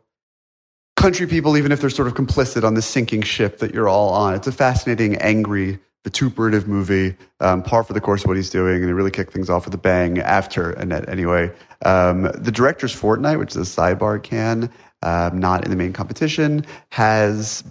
country 0.97 1.27
people, 1.27 1.57
even 1.57 1.73
if 1.73 1.81
they're 1.81 1.91
sort 1.91 2.09
of 2.09 2.15
complicit 2.15 2.65
on 2.65 2.75
the 2.75 2.83
sinking 2.83 3.23
ship 3.23 3.59
that 3.59 3.75
you're 3.75 3.89
all 3.89 4.11
on. 4.11 4.35
It's 4.35 4.47
a 4.47 4.53
fascinating, 4.53 5.17
angry, 5.17 5.79
vituperative 6.05 6.69
movie, 6.69 7.17
um, 7.41 7.63
par 7.63 7.83
for 7.85 7.93
the 7.93 8.01
course 8.01 8.23
of 8.23 8.29
what 8.29 8.37
he's 8.37 8.51
doing, 8.51 8.83
and 8.83 8.91
it 8.91 8.95
really 8.95 9.11
kicked 9.11 9.33
things 9.33 9.51
off 9.51 9.65
with 9.65 9.75
a 9.75 9.79
bang 9.79 10.19
after 10.19 10.73
Annette, 10.73 11.09
anyway. 11.09 11.51
Um, 11.85 12.23
the 12.35 12.53
director's 12.53 12.93
Fortnight, 12.93 13.39
which 13.39 13.57
is 13.57 13.57
a 13.57 13.81
sidebar 13.81 14.23
Cannes, 14.23 14.69
um, 15.03 15.39
not 15.39 15.65
in 15.65 15.71
the 15.71 15.77
main 15.77 15.93
competition, 15.93 16.65
has 16.91 17.65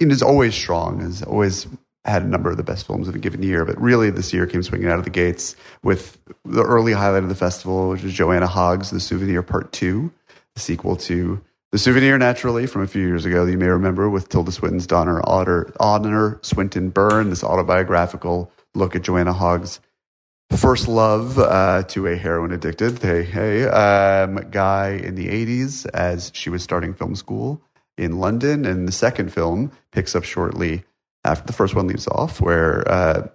it 0.00 0.10
is 0.12 0.22
always 0.22 0.54
strong, 0.54 1.00
is 1.00 1.22
always 1.22 1.66
had 2.04 2.22
a 2.22 2.26
number 2.26 2.50
of 2.50 2.56
the 2.56 2.62
best 2.62 2.86
films 2.86 3.08
of 3.08 3.14
a 3.14 3.18
given 3.18 3.42
year, 3.42 3.64
but 3.64 3.80
really 3.80 4.10
this 4.10 4.32
year 4.32 4.46
came 4.46 4.62
swinging 4.62 4.88
out 4.88 4.98
of 4.98 5.04
the 5.04 5.10
gates 5.10 5.56
with 5.82 6.18
the 6.44 6.62
early 6.62 6.92
highlight 6.92 7.22
of 7.22 7.28
the 7.28 7.34
festival, 7.34 7.90
which 7.90 8.04
is 8.04 8.12
Joanna 8.12 8.46
Hogg's 8.46 8.90
The 8.90 9.00
Souvenir 9.00 9.42
Part 9.42 9.72
2, 9.72 10.10
the 10.54 10.60
sequel 10.60 10.96
to 10.96 11.40
The 11.72 11.78
Souvenir, 11.78 12.16
naturally, 12.16 12.66
from 12.66 12.82
a 12.82 12.86
few 12.86 13.06
years 13.06 13.24
ago 13.24 13.44
that 13.44 13.52
you 13.52 13.58
may 13.58 13.68
remember 13.68 14.08
with 14.08 14.28
Tilda 14.28 14.52
Swinton's 14.52 14.86
daughter, 14.86 15.20
Honor, 15.28 15.72
Honor 15.80 16.38
Swinton 16.42 16.90
Byrne, 16.90 17.30
this 17.30 17.44
autobiographical 17.44 18.50
look 18.74 18.96
at 18.96 19.02
Joanna 19.02 19.32
Hogg's 19.32 19.80
first 20.56 20.88
love 20.88 21.38
uh, 21.38 21.82
to 21.84 22.06
a 22.06 22.16
heroin 22.16 22.52
addicted 22.52 22.98
hey, 23.02 23.22
hey, 23.22 23.64
um, 23.64 24.36
guy 24.50 24.90
in 24.90 25.14
the 25.14 25.28
80s 25.28 25.86
as 25.92 26.30
she 26.34 26.48
was 26.50 26.62
starting 26.62 26.94
film 26.94 27.14
school 27.14 27.60
in 27.96 28.18
London. 28.18 28.64
And 28.64 28.88
the 28.88 28.92
second 28.92 29.32
film 29.32 29.70
picks 29.92 30.14
up 30.14 30.24
shortly 30.24 30.84
after 31.28 31.46
the 31.46 31.52
first 31.52 31.74
one 31.74 31.86
leaves 31.86 32.08
off, 32.08 32.40
where 32.40 32.88
uh, 32.90 33.28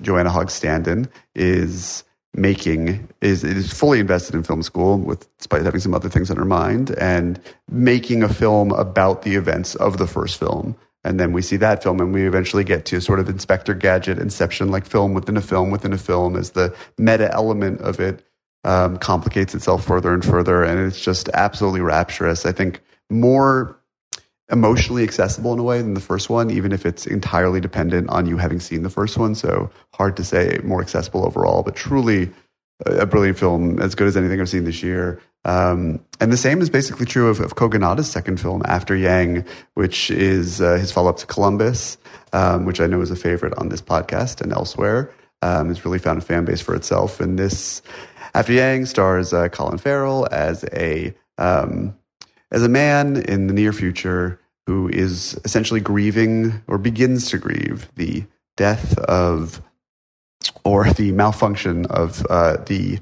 Joanna 0.00 0.30
Hogg 0.30 0.48
Standen 0.48 1.08
is 1.34 2.04
making 2.34 3.08
is 3.20 3.44
is 3.44 3.72
fully 3.72 4.00
invested 4.00 4.34
in 4.34 4.42
film 4.42 4.62
school 4.62 4.98
with 4.98 5.28
despite 5.36 5.62
having 5.62 5.80
some 5.80 5.94
other 5.94 6.08
things 6.08 6.30
on 6.30 6.36
her 6.36 6.46
mind 6.46 6.90
and 6.98 7.38
making 7.70 8.22
a 8.22 8.28
film 8.28 8.72
about 8.72 9.22
the 9.22 9.34
events 9.34 9.74
of 9.76 9.98
the 9.98 10.06
first 10.06 10.38
film. 10.38 10.74
And 11.04 11.18
then 11.20 11.32
we 11.32 11.42
see 11.42 11.56
that 11.56 11.82
film 11.82 12.00
and 12.00 12.14
we 12.14 12.26
eventually 12.26 12.64
get 12.64 12.84
to 12.86 13.00
sort 13.00 13.18
of 13.18 13.28
inspector 13.28 13.74
gadget 13.74 14.18
inception 14.18 14.70
like 14.70 14.86
film 14.86 15.14
within 15.14 15.36
a 15.36 15.42
film 15.42 15.70
within 15.70 15.92
a 15.92 15.98
film 15.98 16.36
as 16.36 16.52
the 16.52 16.74
meta 16.96 17.30
element 17.34 17.80
of 17.80 18.00
it 18.00 18.24
um, 18.64 18.96
complicates 18.98 19.54
itself 19.54 19.84
further 19.84 20.14
and 20.14 20.24
further 20.24 20.62
and 20.62 20.78
it's 20.80 21.04
just 21.04 21.28
absolutely 21.34 21.80
rapturous. 21.80 22.46
I 22.46 22.52
think 22.52 22.80
more 23.10 23.81
emotionally 24.52 25.02
accessible 25.02 25.52
in 25.52 25.58
a 25.58 25.62
way 25.62 25.80
than 25.80 25.94
the 25.94 26.00
first 26.00 26.28
one, 26.28 26.50
even 26.50 26.72
if 26.72 26.84
it's 26.84 27.06
entirely 27.06 27.60
dependent 27.60 28.08
on 28.10 28.26
you 28.26 28.36
having 28.36 28.60
seen 28.60 28.82
the 28.82 28.90
first 28.90 29.16
one. 29.16 29.34
So 29.34 29.70
hard 29.94 30.16
to 30.18 30.24
say 30.24 30.60
more 30.62 30.82
accessible 30.82 31.26
overall, 31.26 31.62
but 31.62 31.74
truly 31.74 32.30
a 32.86 33.06
brilliant 33.06 33.38
film, 33.38 33.80
as 33.80 33.94
good 33.94 34.06
as 34.06 34.16
anything 34.16 34.40
I've 34.40 34.48
seen 34.48 34.64
this 34.64 34.82
year. 34.82 35.20
Um, 35.44 36.04
and 36.20 36.32
the 36.32 36.36
same 36.36 36.60
is 36.60 36.70
basically 36.70 37.06
true 37.06 37.28
of, 37.28 37.40
of 37.40 37.56
Kogonada's 37.56 38.10
second 38.10 38.40
film, 38.40 38.62
After 38.64 38.94
Yang, 38.94 39.44
which 39.74 40.10
is 40.10 40.60
uh, 40.60 40.76
his 40.76 40.92
follow 40.92 41.10
up 41.10 41.16
to 41.18 41.26
Columbus, 41.26 41.96
um, 42.32 42.64
which 42.64 42.80
I 42.80 42.86
know 42.86 43.00
is 43.00 43.10
a 43.10 43.16
favorite 43.16 43.54
on 43.54 43.68
this 43.68 43.80
podcast 43.80 44.40
and 44.40 44.52
elsewhere. 44.52 45.12
Um, 45.42 45.70
it's 45.70 45.84
really 45.84 45.98
found 45.98 46.18
a 46.18 46.24
fan 46.24 46.44
base 46.44 46.60
for 46.60 46.74
itself. 46.74 47.20
And 47.20 47.38
this 47.38 47.82
After 48.34 48.52
Yang 48.52 48.86
stars 48.86 49.32
uh, 49.32 49.48
Colin 49.48 49.78
Farrell 49.78 50.28
as 50.30 50.64
a 50.72 51.14
um, 51.38 51.96
as 52.52 52.62
a 52.62 52.68
man 52.68 53.16
in 53.16 53.46
the 53.46 53.54
near 53.54 53.72
future 53.72 54.38
who 54.66 54.88
is 54.88 55.38
essentially 55.44 55.80
grieving 55.80 56.62
or 56.68 56.78
begins 56.78 57.30
to 57.30 57.38
grieve 57.38 57.88
the 57.96 58.24
death 58.56 58.96
of 58.98 59.60
or 60.64 60.90
the 60.90 61.12
malfunction 61.12 61.86
of 61.86 62.24
uh, 62.30 62.56
the 62.66 62.98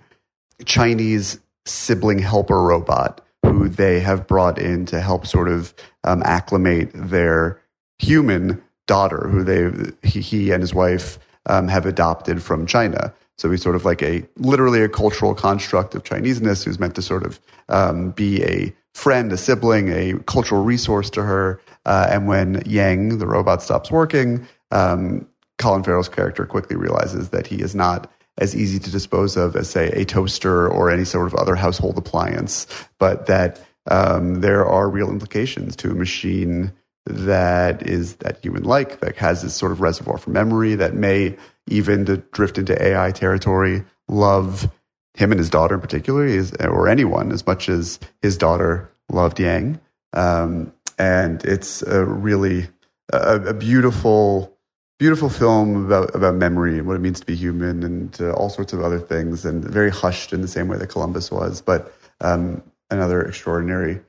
Chinese 0.65 1.39
sibling 1.67 2.19
helper 2.19 2.63
robot 2.63 3.21
who 3.45 3.69
they 3.69 4.01
have 4.01 4.27
brought 4.27 4.59
in 4.59 4.87
to 4.87 5.01
help 5.01 5.27
sort 5.27 5.49
of 5.49 5.75
um, 6.05 6.23
acclimate 6.25 6.91
their 6.95 7.61
human 7.99 8.63
daughter 8.87 9.29
who 9.29 9.45
they 9.45 9.93
he, 10.07 10.21
he 10.21 10.51
and 10.51 10.63
his 10.63 10.75
wife 10.75 11.19
um, 11.47 11.69
have 11.69 11.87
adopted 11.87 12.43
from 12.43 12.67
China. 12.67 13.13
So 13.39 13.51
he's 13.51 13.63
sort 13.63 13.77
of 13.77 13.85
like 13.85 14.03
a 14.03 14.27
literally 14.37 14.83
a 14.83 14.89
cultural 14.89 15.35
construct 15.35 15.95
of 15.95 16.05
Chineseness 16.05 16.65
who's 16.65 16.79
meant 16.79 16.95
to 16.97 17.03
sort 17.03 17.25
of 17.25 17.41
um, 17.69 18.11
be 18.11 18.43
a 18.45 18.75
friend, 18.95 19.33
a 19.33 19.37
sibling, 19.37 19.89
a 19.91 20.19
cultural 20.25 20.63
resource 20.63 21.11
to 21.11 21.23
her. 21.23 21.61
Uh, 21.87 22.09
and 22.11 22.27
when 22.27 22.63
Yang, 22.67 23.19
the 23.19 23.27
robot, 23.27 23.63
stops 23.63 23.91
working, 23.91 24.47
um, 24.71 25.27
Colin 25.59 25.83
Farrell's 25.83 26.09
character 26.09 26.47
quickly 26.47 26.77
realizes 26.77 27.31
that 27.31 27.47
he 27.47 27.57
is 27.57 27.75
not 27.75 28.11
as 28.39 28.57
easy 28.57 28.79
to 28.79 28.91
dispose 28.91 29.37
of 29.37 29.55
as, 29.57 29.69
say, 29.69 29.89
a 29.91 30.05
toaster 30.05 30.69
or 30.69 30.91
any 30.91 31.05
sort 31.05 31.27
of 31.27 31.35
other 31.35 31.55
household 31.55 31.99
appliance, 31.99 32.67
but 32.99 33.27
that 33.27 33.61
um, 33.91 34.41
there 34.41 34.67
are 34.67 34.89
real 34.89 35.11
implications 35.11 35.77
to 35.77 35.91
a 35.91 35.95
machine 35.95 36.73
that 37.07 37.87
is 37.87 38.17
that 38.17 38.43
human 38.43 38.63
like, 38.63 39.01
that 39.01 39.17
has 39.17 39.43
this 39.43 39.55
sort 39.55 39.73
of 39.73 39.81
reservoir 39.81 40.19
for 40.19 40.31
memory, 40.31 40.75
that 40.75 40.95
may 40.95 41.37
even 41.67 42.05
to 42.07 42.19
drift 42.19 42.59
into 42.59 42.81
AI 42.83 43.11
territory, 43.11 43.85
love 44.09 44.71
him 45.15 45.33
and 45.33 45.39
his 45.39 45.51
daughter 45.51 45.75
in 45.75 45.81
particular, 45.81 46.25
is, 46.25 46.53
or 46.61 46.89
anyone 46.89 47.33
as 47.33 47.47
much 47.47 47.69
as 47.69 47.99
his 48.23 48.37
daughter 48.37 48.91
loved 49.11 49.41
Yang. 49.41 49.81
Um, 50.13 50.73
and 50.99 51.45
it's 51.45 51.83
a 51.83 52.05
really 52.05 52.69
a, 53.13 53.41
a, 53.41 53.55
beautiful, 53.55 54.57
beautiful 54.99 55.29
film 55.29 55.87
about 55.87 56.15
about 56.15 56.35
memory 56.35 56.79
and 56.79 56.87
what 56.87 56.97
it 56.97 57.01
means 57.01 57.21
to 57.21 57.27
be 57.27 57.35
human, 57.35 57.83
and 57.83 58.21
uh, 58.21 58.33
all 58.33 58.51
sorts 58.51 58.73
of 58.73 58.83
other 58.83 58.99
things, 58.99 59.45
and 59.45 59.65
very 59.65 59.91
hushed 59.91 60.33
in 60.33 60.43
the 60.43 60.49
same 60.49 60.69
way 60.69 60.77
that 60.77 60.89
Columbus 60.89 61.31
was. 61.31 61.61
But 61.61 61.93
um, 62.21 62.63
another 62.91 63.23
extraordinary 63.23 64.01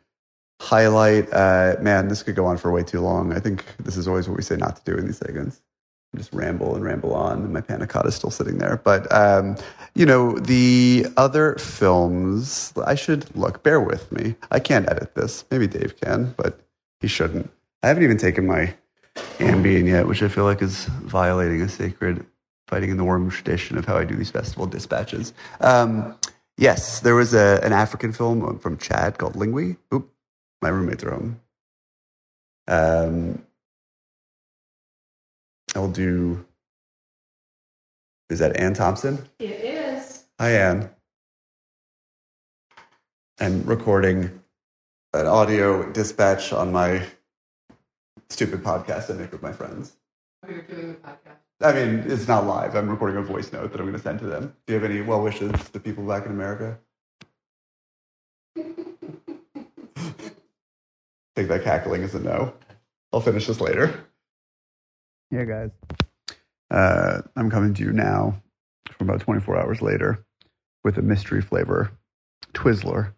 highlight. 0.59 1.31
Uh, 1.31 1.75
man, 1.81 2.07
this 2.07 2.23
could 2.23 2.35
go 2.35 2.45
on 2.45 2.57
for 2.57 2.71
way 2.71 2.83
too 2.83 3.01
long. 3.01 3.33
I 3.33 3.39
think 3.39 3.65
this 3.77 3.97
is 3.97 4.07
always 4.07 4.27
what 4.27 4.37
we 4.37 4.43
say 4.43 4.57
not 4.57 4.75
to 4.75 4.91
do 4.91 4.97
in 4.97 5.05
these 5.05 5.17
segments 5.17 5.61
just 6.15 6.33
ramble 6.33 6.75
and 6.75 6.83
ramble 6.83 7.13
on. 7.13 7.39
And 7.39 7.53
my 7.53 7.61
panna 7.61 7.87
cotta 7.87 8.09
is 8.09 8.15
still 8.15 8.31
sitting 8.31 8.57
there. 8.57 8.81
But, 8.83 9.11
um, 9.13 9.55
you 9.95 10.05
know, 10.05 10.33
the 10.33 11.05
other 11.17 11.55
films, 11.55 12.73
I 12.85 12.95
should 12.95 13.33
look, 13.35 13.63
bear 13.63 13.79
with 13.79 14.11
me. 14.11 14.35
I 14.51 14.59
can't 14.59 14.89
edit 14.89 15.15
this. 15.15 15.45
Maybe 15.51 15.67
Dave 15.67 15.99
can, 15.99 16.33
but 16.37 16.59
he 16.99 17.07
shouldn't. 17.07 17.49
I 17.83 17.87
haven't 17.87 18.03
even 18.03 18.17
taken 18.17 18.45
my 18.45 18.73
Ambien 19.39 19.87
yet, 19.87 20.07
which 20.07 20.21
I 20.21 20.27
feel 20.27 20.43
like 20.43 20.61
is 20.61 20.85
violating 20.85 21.61
a 21.61 21.69
sacred 21.69 22.25
Fighting 22.67 22.89
in 22.89 22.95
the 22.95 23.03
War 23.03 23.17
Room 23.17 23.29
tradition 23.29 23.77
of 23.77 23.83
how 23.83 23.97
I 23.97 24.05
do 24.05 24.15
these 24.15 24.31
festival 24.31 24.65
dispatches. 24.65 25.33
Um, 25.59 26.15
yes, 26.57 27.01
there 27.01 27.15
was 27.15 27.33
a, 27.33 27.59
an 27.63 27.73
African 27.73 28.13
film 28.13 28.59
from 28.59 28.77
Chad 28.77 29.17
called 29.17 29.33
Lingui. 29.33 29.75
Oop, 29.93 30.09
my 30.61 30.69
roommates 30.69 31.03
are 31.03 31.11
home. 31.11 31.41
Um, 32.69 33.43
I'll 35.75 35.89
do. 35.89 36.45
Is 38.29 38.39
that 38.39 38.57
Anne 38.57 38.73
Thompson? 38.73 39.27
It 39.39 39.51
is. 39.51 40.25
Hi, 40.39 40.51
Anne. 40.51 40.89
I'm 43.39 43.63
recording 43.63 44.41
an 45.13 45.27
audio 45.27 45.89
dispatch 45.91 46.53
on 46.53 46.71
my 46.71 47.05
stupid 48.29 48.63
podcast 48.63 49.09
I 49.09 49.13
make 49.17 49.31
with 49.31 49.41
my 49.41 49.51
friends. 49.51 49.93
Oh, 50.45 50.49
you're 50.51 50.61
doing 50.63 50.87
the 50.89 50.93
podcast. 50.95 51.37
I 51.61 51.73
mean, 51.73 52.03
it's 52.07 52.27
not 52.27 52.45
live. 52.45 52.75
I'm 52.75 52.89
recording 52.89 53.17
a 53.17 53.21
voice 53.21 53.53
note 53.53 53.71
that 53.71 53.79
I'm 53.79 53.85
going 53.85 53.97
to 53.97 54.01
send 54.01 54.19
to 54.19 54.25
them. 54.25 54.55
Do 54.65 54.73
you 54.73 54.79
have 54.79 54.89
any 54.89 55.01
well 55.01 55.21
wishes 55.21 55.51
to 55.69 55.79
people 55.79 56.03
back 56.05 56.25
in 56.25 56.31
America? 56.31 56.79
Take 61.35 61.47
that 61.47 61.63
cackling 61.63 62.03
as 62.03 62.13
a 62.15 62.19
no. 62.19 62.53
I'll 63.13 63.21
finish 63.21 63.47
this 63.47 63.61
later. 63.61 64.05
Yeah, 65.31 65.45
guys. 65.45 65.71
Uh, 66.69 67.21
I'm 67.37 67.49
coming 67.49 67.73
to 67.73 67.83
you 67.83 67.93
now 67.93 68.41
from 68.91 69.09
about 69.09 69.21
24 69.21 69.57
hours 69.57 69.81
later 69.81 70.25
with 70.83 70.97
a 70.97 71.01
mystery 71.01 71.41
flavor 71.41 71.91
Twizzler. 72.53 73.13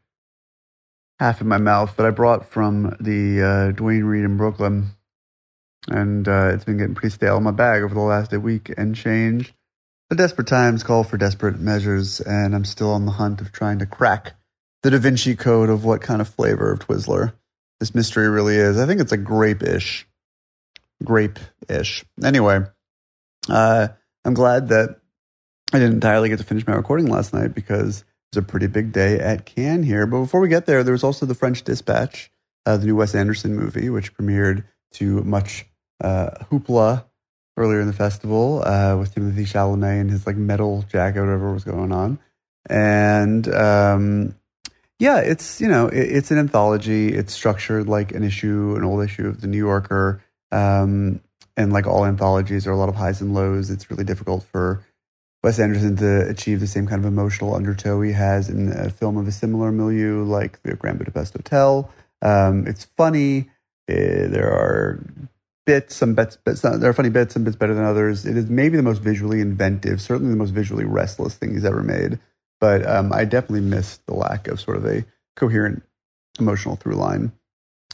Half 1.19 1.41
in 1.41 1.47
my 1.47 1.57
mouth 1.57 1.95
that 1.95 2.05
I 2.05 2.11
brought 2.11 2.45
from 2.49 2.95
the 2.99 3.41
uh, 3.41 3.71
Duane 3.71 4.03
Reade 4.03 4.25
in 4.25 4.37
Brooklyn. 4.37 4.91
And 5.87 6.27
uh, 6.27 6.51
it's 6.53 6.65
been 6.65 6.77
getting 6.77 6.95
pretty 6.95 7.13
stale 7.13 7.37
in 7.37 7.43
my 7.43 7.51
bag 7.51 7.81
over 7.81 7.93
the 7.93 8.01
last 8.01 8.31
week 8.31 8.71
and 8.77 8.95
change. 8.95 9.53
The 10.09 10.15
desperate 10.15 10.47
times 10.47 10.83
call 10.83 11.03
for 11.03 11.17
desperate 11.17 11.59
measures, 11.59 12.21
and 12.21 12.55
I'm 12.55 12.65
still 12.65 12.91
on 12.91 13.05
the 13.05 13.11
hunt 13.11 13.41
of 13.41 13.51
trying 13.51 13.79
to 13.79 13.85
crack 13.85 14.33
the 14.83 14.91
Da 14.91 14.99
Vinci 14.99 15.35
code 15.35 15.69
of 15.69 15.83
what 15.83 16.01
kind 16.01 16.21
of 16.21 16.27
flavor 16.27 16.71
of 16.71 16.79
Twizzler 16.79 17.33
this 17.79 17.95
mystery 17.95 18.29
really 18.29 18.55
is. 18.55 18.77
I 18.77 18.85
think 18.85 19.01
it's 19.01 19.11
a 19.11 19.17
grape 19.17 19.63
ish 19.63 20.07
grape 21.03 21.39
ish. 21.69 22.03
Anyway, 22.23 22.61
Uh, 23.49 23.89
I'm 24.25 24.33
glad 24.33 24.69
that 24.69 25.01
I 25.73 25.79
didn't 25.79 25.95
entirely 25.95 26.29
get 26.29 26.37
to 26.37 26.45
finish 26.45 26.65
my 26.65 26.75
recording 26.75 27.07
last 27.07 27.33
night 27.33 27.53
because 27.53 27.99
it 28.01 28.05
was 28.35 28.43
a 28.43 28.47
pretty 28.47 28.67
big 28.67 28.93
day 28.93 29.19
at 29.19 29.45
Cannes 29.45 29.83
here. 29.83 30.05
But 30.05 30.21
before 30.21 30.39
we 30.39 30.47
get 30.47 30.65
there, 30.65 30.83
there 30.83 30.93
was 30.93 31.03
also 31.03 31.25
The 31.25 31.35
French 31.35 31.63
Dispatch, 31.63 32.31
uh, 32.65 32.77
the 32.77 32.85
new 32.85 32.95
Wes 32.95 33.15
Anderson 33.15 33.55
movie, 33.55 33.89
which 33.89 34.15
premiered 34.15 34.63
to 34.93 35.23
much 35.23 35.65
uh, 36.01 36.29
hoopla 36.51 37.03
earlier 37.57 37.81
in 37.81 37.87
the 37.87 37.93
festival 37.93 38.63
uh, 38.65 38.95
with 38.97 39.13
Timothée 39.13 39.45
Chalamet 39.45 40.01
and 40.01 40.09
his 40.09 40.25
like 40.25 40.37
metal 40.37 40.85
jacket, 40.89 41.19
whatever 41.19 41.51
was 41.51 41.63
going 41.63 41.91
on. 41.91 42.19
And 42.69 43.47
um, 43.53 44.35
yeah, 44.99 45.19
it's 45.19 45.59
you 45.59 45.67
know 45.67 45.87
it, 45.87 45.97
it's 46.17 46.31
an 46.31 46.37
anthology. 46.37 47.09
It's 47.09 47.33
structured 47.33 47.89
like 47.89 48.13
an 48.13 48.23
issue, 48.23 48.75
an 48.77 48.83
old 48.85 49.03
issue 49.03 49.27
of 49.27 49.41
the 49.41 49.47
New 49.47 49.57
Yorker. 49.57 50.23
Um, 50.53 51.21
and 51.57 51.73
like 51.73 51.87
all 51.87 52.05
anthologies, 52.05 52.63
there 52.63 52.73
are 52.73 52.75
a 52.75 52.79
lot 52.79 52.89
of 52.89 52.95
highs 52.95 53.21
and 53.21 53.33
lows. 53.33 53.69
It's 53.69 53.89
really 53.89 54.03
difficult 54.03 54.43
for 54.43 54.85
Wes 55.43 55.59
Anderson 55.59 55.97
to 55.97 56.27
achieve 56.29 56.59
the 56.59 56.67
same 56.67 56.87
kind 56.87 57.03
of 57.03 57.05
emotional 57.05 57.55
undertow 57.55 58.01
he 58.01 58.13
has 58.13 58.49
in 58.49 58.71
a 58.71 58.89
film 58.89 59.17
of 59.17 59.27
a 59.27 59.31
similar 59.31 59.71
milieu, 59.71 60.23
like 60.23 60.61
The 60.63 60.75
Grand 60.75 60.99
Budapest 60.99 61.33
Hotel. 61.33 61.91
Um, 62.21 62.65
it's 62.65 62.85
funny. 62.97 63.49
Uh, 63.89 64.29
there 64.29 64.51
are 64.51 65.03
bits, 65.65 65.95
some 65.95 66.13
bits, 66.13 66.37
bits, 66.37 66.61
there 66.61 66.89
are 66.89 66.93
funny 66.93 67.09
bits, 67.09 67.33
some 67.33 67.43
bits 67.43 67.55
better 67.55 67.73
than 67.73 67.83
others. 67.83 68.25
It 68.25 68.37
is 68.37 68.49
maybe 68.49 68.77
the 68.77 68.83
most 68.83 69.01
visually 69.01 69.41
inventive, 69.41 70.01
certainly 70.01 70.31
the 70.31 70.37
most 70.37 70.51
visually 70.51 70.85
restless 70.85 71.35
thing 71.35 71.53
he's 71.53 71.65
ever 71.65 71.83
made. 71.83 72.19
But 72.61 72.87
um, 72.87 73.11
I 73.11 73.25
definitely 73.25 73.67
missed 73.67 74.05
the 74.05 74.13
lack 74.13 74.47
of 74.47 74.61
sort 74.61 74.77
of 74.77 74.85
a 74.85 75.05
coherent 75.35 75.83
emotional 76.39 76.77
through 76.77 76.95
line. 76.95 77.33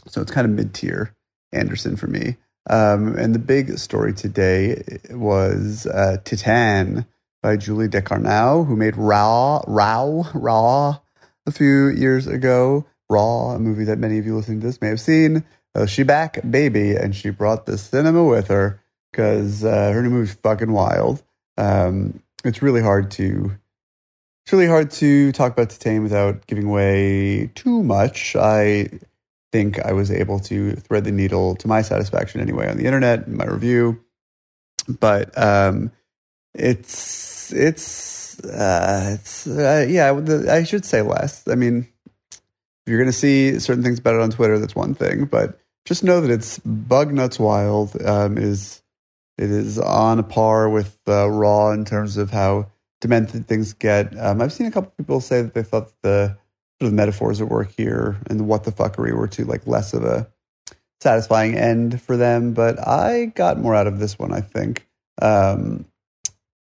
So 0.06 0.20
it's 0.20 0.30
kind 0.30 0.44
of 0.44 0.52
mid 0.52 0.72
tier 0.72 1.14
Anderson 1.52 1.96
for 1.96 2.06
me. 2.06 2.36
Um, 2.68 3.16
and 3.16 3.34
the 3.34 3.38
big 3.38 3.78
story 3.78 4.12
today 4.12 4.82
was 5.10 5.86
uh, 5.86 6.18
Titane 6.24 7.06
by 7.42 7.56
Julie 7.56 7.88
Ducournau, 7.88 8.66
who 8.66 8.76
made 8.76 8.96
Raw, 8.96 9.62
Raw, 9.66 10.24
Raw 10.34 10.98
a 11.46 11.50
few 11.50 11.88
years 11.88 12.26
ago. 12.26 12.84
Raw, 13.08 13.54
a 13.54 13.58
movie 13.58 13.84
that 13.84 13.98
many 13.98 14.18
of 14.18 14.26
you 14.26 14.36
listening 14.36 14.60
to 14.60 14.66
this 14.66 14.80
may 14.80 14.88
have 14.88 15.00
seen. 15.00 15.44
Uh, 15.74 15.86
she 15.86 16.02
back, 16.02 16.38
baby, 16.48 16.94
and 16.94 17.14
she 17.14 17.30
brought 17.30 17.66
the 17.66 17.78
cinema 17.78 18.24
with 18.24 18.48
her 18.48 18.80
because 19.10 19.64
uh, 19.64 19.90
her 19.92 20.02
new 20.02 20.10
movie's 20.10 20.34
fucking 20.34 20.72
wild. 20.72 21.22
Um, 21.56 22.22
it's 22.44 22.62
really 22.62 22.82
hard 22.82 23.10
to 23.12 23.56
it's 24.44 24.52
really 24.52 24.66
hard 24.66 24.90
to 24.92 25.32
talk 25.32 25.52
about 25.52 25.68
Titane 25.68 26.02
without 26.02 26.46
giving 26.46 26.66
away 26.66 27.50
too 27.54 27.82
much. 27.82 28.34
I 28.36 28.88
think 29.52 29.80
I 29.80 29.92
was 29.92 30.10
able 30.10 30.38
to 30.40 30.72
thread 30.72 31.04
the 31.04 31.12
needle 31.12 31.56
to 31.56 31.68
my 31.68 31.82
satisfaction 31.82 32.40
anyway 32.40 32.68
on 32.68 32.76
the 32.76 32.84
internet 32.84 33.26
in 33.26 33.36
my 33.36 33.46
review. 33.46 34.00
But 34.88 35.36
um, 35.36 35.92
it's 36.54 37.52
it's 37.52 38.40
uh, 38.40 39.16
it's 39.18 39.46
uh, 39.46 39.86
yeah. 39.88 40.12
I 40.50 40.64
should 40.64 40.84
say 40.84 41.02
less. 41.02 41.46
I 41.48 41.54
mean, 41.54 41.86
if 42.32 42.40
you're 42.86 42.98
going 42.98 43.10
to 43.10 43.16
see 43.16 43.58
certain 43.58 43.82
things 43.82 43.98
about 43.98 44.14
it 44.14 44.20
on 44.20 44.30
Twitter, 44.30 44.58
that's 44.58 44.74
one 44.74 44.94
thing. 44.94 45.26
But 45.26 45.60
just 45.84 46.04
know 46.04 46.20
that 46.20 46.30
it's 46.30 46.58
bug 46.60 47.12
nuts 47.12 47.38
wild. 47.38 48.00
Um, 48.02 48.38
is 48.38 48.82
it 49.38 49.50
is 49.50 49.78
on 49.78 50.18
a 50.18 50.22
par 50.22 50.68
with 50.68 50.98
uh, 51.08 51.28
Raw 51.30 51.70
in 51.70 51.84
terms 51.84 52.16
of 52.16 52.30
how 52.30 52.70
demented 53.00 53.46
things 53.46 53.72
get. 53.72 54.16
Um, 54.18 54.40
I've 54.40 54.52
seen 54.52 54.66
a 54.66 54.70
couple 54.70 54.92
people 54.96 55.20
say 55.20 55.42
that 55.42 55.54
they 55.54 55.62
thought 55.62 55.92
the 56.02 56.36
sort 56.80 56.88
of 56.88 56.94
metaphors 56.94 57.40
at 57.40 57.48
work 57.48 57.70
here 57.76 58.16
and 58.28 58.40
the 58.40 58.44
what 58.44 58.64
the 58.64 58.72
fuckery 58.72 59.12
were 59.12 59.28
to 59.28 59.44
like 59.44 59.66
less 59.66 59.92
of 59.92 60.04
a 60.04 60.28
satisfying 61.00 61.54
end 61.56 62.00
for 62.00 62.16
them. 62.16 62.54
But 62.54 62.86
I 62.86 63.26
got 63.26 63.58
more 63.58 63.74
out 63.74 63.86
of 63.86 63.98
this 63.98 64.18
one, 64.18 64.32
I 64.32 64.40
think. 64.40 64.86
Um, 65.20 65.84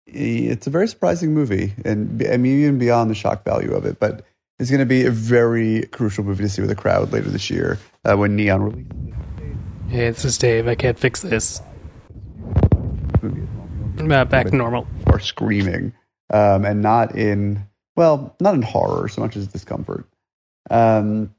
it's 0.06 0.66
a 0.66 0.70
very 0.70 0.88
surprising 0.88 1.34
movie, 1.34 1.74
and 1.84 2.24
I 2.30 2.36
mean 2.36 2.60
even 2.60 2.78
beyond 2.78 3.10
the 3.10 3.14
shock 3.14 3.44
value 3.44 3.74
of 3.74 3.84
it, 3.84 3.98
but 3.98 4.24
it's 4.58 4.70
going 4.70 4.80
to 4.80 4.86
be 4.86 5.04
a 5.04 5.10
very 5.10 5.82
crucial 5.86 6.24
movie 6.24 6.44
to 6.44 6.48
see 6.48 6.62
with 6.62 6.70
a 6.70 6.76
crowd 6.76 7.12
later 7.12 7.28
this 7.28 7.50
year 7.50 7.78
uh, 8.04 8.16
when 8.16 8.36
Neon 8.36 8.62
releases. 8.62 8.92
Hey, 9.88 10.10
this 10.10 10.24
is 10.24 10.38
Dave. 10.38 10.66
I 10.66 10.74
can't 10.74 10.98
fix 10.98 11.20
this. 11.20 11.60
Uh, 13.98 14.24
back 14.24 14.46
to 14.46 14.56
normal. 14.56 14.86
Or 15.06 15.18
screaming, 15.20 15.92
um, 16.32 16.64
and 16.64 16.80
not 16.80 17.16
in 17.16 17.66
well, 17.96 18.36
not 18.40 18.54
in 18.54 18.62
horror 18.62 19.08
so 19.08 19.20
much 19.20 19.36
as 19.36 19.46
discomfort. 19.48 20.06
Um, 20.70 21.34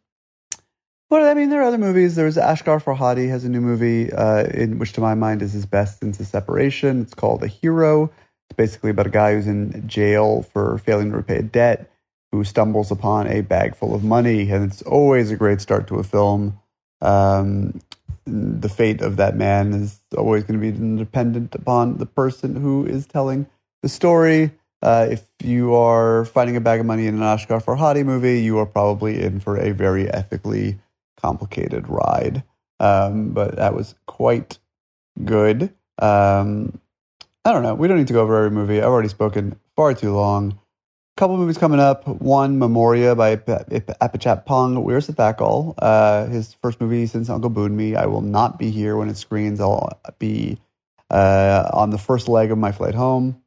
but 1.10 1.22
I 1.22 1.34
mean, 1.36 1.49
there 1.49 1.62
are 1.62 1.68
other 1.68 1.78
movies. 1.78 2.16
There's 2.16 2.36
Asghar 2.36 2.84
Farhadi 2.84 3.30
has 3.30 3.45
a 3.45 3.49
new 3.49 3.62
movie, 3.62 4.12
uh, 4.12 4.43
in 4.45 4.78
which, 4.78 4.91
to 4.93 5.01
my 5.01 5.14
mind, 5.14 5.41
is 5.41 5.53
his 5.53 5.66
best 5.66 5.99
since 5.99 6.18
his 6.18 6.28
separation. 6.28 7.01
It's 7.01 7.14
called 7.14 7.43
A 7.43 7.47
Hero. 7.47 8.12
It's 8.49 8.58
basically 8.58 8.89
about 8.89 9.08
a 9.08 9.12
guy 9.12 9.34
who's 9.34 9.47
in 9.47 9.88
jail 9.88 10.41
for 10.41 10.78
failing 10.80 11.12
to 11.12 11.18
repay 11.18 11.38
a 11.38 11.43
debt, 11.43 11.89
who 12.32 12.43
stumbles 12.43 12.91
upon 12.91 13.28
a 13.28 13.41
bag 13.41 13.76
full 13.76 13.95
of 13.95 14.03
money, 14.03 14.49
and 14.49 14.70
it's 14.70 14.82
always 14.82 15.32
a 15.32 15.38
great 15.38 15.62
start 15.62 15.88
to 15.88 15.95
a 15.95 16.03
film. 16.03 16.60
Um, 17.01 17.80
the 18.26 18.70
fate 18.70 19.01
of 19.01 19.16
that 19.18 19.38
man 19.38 19.74
is 19.74 20.01
always 20.18 20.43
going 20.43 20.60
to 20.60 20.72
be 20.72 20.97
dependent 20.97 21.55
upon 21.55 21.97
the 21.97 22.05
person 22.05 22.55
who 22.55 22.86
is 22.86 23.05
telling 23.05 23.47
the 23.82 23.89
story. 23.89 24.51
Uh, 24.88 25.05
if 25.11 25.25
you 25.43 25.75
are 25.75 26.23
finding 26.23 26.55
a 26.55 26.61
bag 26.61 26.79
of 26.79 26.85
money 26.85 27.07
in 27.07 27.15
an 27.15 27.19
Asghar 27.19 27.61
Farhadi 27.61 28.05
movie, 28.05 28.39
you 28.39 28.57
are 28.59 28.65
probably 28.65 29.21
in 29.21 29.41
for 29.41 29.57
a 29.57 29.73
very 29.73 30.09
ethically 30.09 30.79
complicated 31.17 31.89
ride. 31.89 32.41
Um, 32.79 33.31
but 33.31 33.57
that 33.57 33.73
was 33.73 33.95
quite 34.05 34.59
good. 35.25 35.73
Um, 35.99 36.79
I 37.43 37.51
don't 37.51 37.63
know. 37.63 37.75
We 37.75 37.89
don't 37.89 37.97
need 37.97 38.07
to 38.07 38.13
go 38.13 38.21
over 38.21 38.38
every 38.38 38.51
movie. 38.51 38.77
I've 38.77 38.85
already 38.85 39.09
spoken 39.09 39.59
far 39.75 39.93
too 39.93 40.13
long. 40.15 40.51
A 40.51 41.17
couple 41.17 41.35
movies 41.35 41.57
coming 41.57 41.81
up. 41.81 42.07
One, 42.07 42.57
Memoria 42.57 43.13
by 43.13 43.35
Apichatpong 43.35 44.85
Weerasethakul. 44.85 45.73
Uh, 45.79 46.27
his 46.27 46.53
first 46.61 46.79
movie 46.79 47.07
since 47.07 47.29
Uncle 47.29 47.51
Boonmee. 47.51 47.97
I 47.97 48.05
will 48.05 48.21
not 48.21 48.57
be 48.57 48.71
here 48.71 48.95
when 48.95 49.09
it 49.09 49.17
screens. 49.17 49.59
I'll 49.59 49.99
be 50.17 50.59
uh, 51.11 51.69
on 51.73 51.89
the 51.89 51.97
first 51.97 52.29
leg 52.29 52.51
of 52.51 52.57
my 52.57 52.71
flight 52.71 52.95
home. 52.95 53.41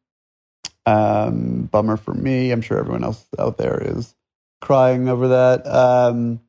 Um, 0.91 1.69
bummer 1.71 1.97
for 1.97 2.15
me. 2.15 2.51
I'm 2.51 2.63
sure 2.63 2.79
everyone 2.79 3.05
else 3.05 3.25
out 3.39 3.59
there 3.59 3.81
is 3.83 4.15
crying 4.61 5.09
over 5.09 5.29
that 5.29 5.67
um, 5.67 6.41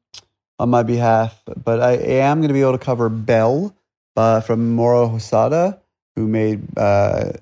on 0.58 0.70
my 0.70 0.84
behalf. 0.84 1.42
But 1.64 1.82
I 1.82 1.94
am 1.94 2.40
going 2.40 2.48
to 2.48 2.54
be 2.54 2.62
able 2.62 2.72
to 2.74 2.78
cover 2.78 3.10
Belle 3.10 3.76
uh, 4.16 4.42
from 4.42 4.76
Moro 4.76 5.08
Hosoda, 5.08 5.80
who 6.16 6.28
made 6.28 6.62
uh, 6.78 7.34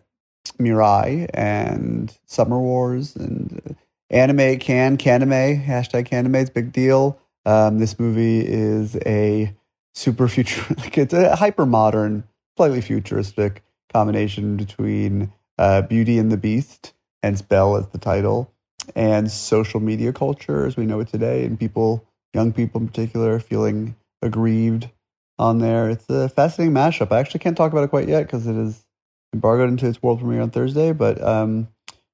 Mirai 0.60 1.30
and 1.34 2.16
Summer 2.26 2.60
Wars 2.60 3.16
and 3.16 3.76
anime 4.10 4.60
can 4.60 4.98
canime 4.98 5.64
hashtag 5.64 6.06
canime 6.06 6.36
is 6.36 6.50
big 6.50 6.72
deal. 6.72 7.20
Um, 7.46 7.80
this 7.80 8.00
movie 8.00 8.42
is 8.46 8.98
a 9.06 9.54
super 9.94 10.28
future, 10.28 10.66
like 10.78 10.98
it's 10.98 11.14
a 11.14 11.36
hyper 11.36 11.66
modern, 11.66 12.26
slightly 12.58 12.82
futuristic 12.82 13.64
combination 13.92 14.58
between 14.58 15.32
uh, 15.60 15.82
Beauty 15.84 16.18
and 16.18 16.32
the 16.32 16.38
Beast, 16.38 16.94
hence 17.22 17.42
Belle 17.42 17.76
as 17.76 17.88
the 17.90 17.98
title, 17.98 18.52
and 18.96 19.30
social 19.30 19.80
media 19.80 20.14
culture 20.14 20.66
as 20.66 20.78
we 20.78 20.86
know 20.86 21.02
it 21.02 21.10
today, 21.10 21.46
and 21.46 21.60
people, 21.60 22.08
young 22.34 22.54
people 22.54 22.82
in 22.82 22.88
particular, 22.88 23.40
feeling 23.40 23.96
aggrieved 24.22 24.90
on 25.38 25.60
there. 25.60 25.90
It's 25.90 26.10
a 26.10 26.30
fascinating 26.30 26.74
mashup. 26.74 27.12
I 27.12 27.20
actually 27.20 27.42
can't 27.42 27.58
talk 27.58 27.72
about 27.72 27.84
it 27.84 27.90
quite 27.90 28.08
yet 28.08 28.24
because 28.24 28.48
it 28.48 28.56
is 28.56 28.86
embargoed 29.34 29.70
into 29.70 29.88
its 29.88 30.02
world 30.02 30.20
premiere 30.20 30.42
on 30.42 30.50
Thursday, 30.50 30.94
but 30.94 31.22
um, 31.22 31.68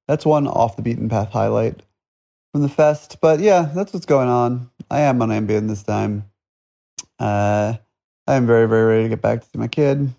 that's 0.08 0.26
one 0.26 0.48
off 0.48 0.76
the 0.76 0.82
beaten 0.82 1.08
path 1.08 1.30
highlight 1.30 1.82
from 2.52 2.62
the 2.62 2.68
fest. 2.68 3.18
But 3.20 3.38
yeah, 3.38 3.70
that's 3.74 3.92
what's 3.92 4.06
going 4.06 4.28
on. 4.28 4.70
I 4.90 5.00
am 5.02 5.22
on 5.22 5.30
Ambien 5.30 5.68
this 5.68 5.84
time. 5.84 6.24
Uh, 7.18 7.74
I 8.26 8.34
am 8.34 8.46
very, 8.46 8.66
very 8.66 8.84
ready 8.84 9.02
to 9.04 9.08
get 9.08 9.22
back 9.22 9.40
to 9.40 9.46
see 9.46 9.58
my 9.58 9.68
kid. 9.68 10.12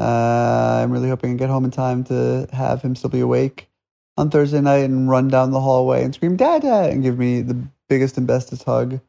Uh, 0.00 0.80
I'm 0.82 0.90
really 0.90 1.10
hoping 1.10 1.32
I 1.32 1.34
get 1.34 1.50
home 1.50 1.66
in 1.66 1.70
time 1.70 2.04
to 2.04 2.48
have 2.52 2.80
him 2.80 2.96
still 2.96 3.10
be 3.10 3.20
awake 3.20 3.68
on 4.16 4.30
Thursday 4.30 4.60
night 4.60 4.84
and 4.84 5.10
run 5.10 5.28
down 5.28 5.50
the 5.50 5.60
hallway 5.60 6.02
and 6.04 6.14
scream 6.14 6.36
"Dada" 6.36 6.88
and 6.90 7.02
give 7.02 7.18
me 7.18 7.42
the 7.42 7.68
biggest 7.88 8.16
and 8.16 8.26
bestest 8.26 8.64
hug 8.64 9.00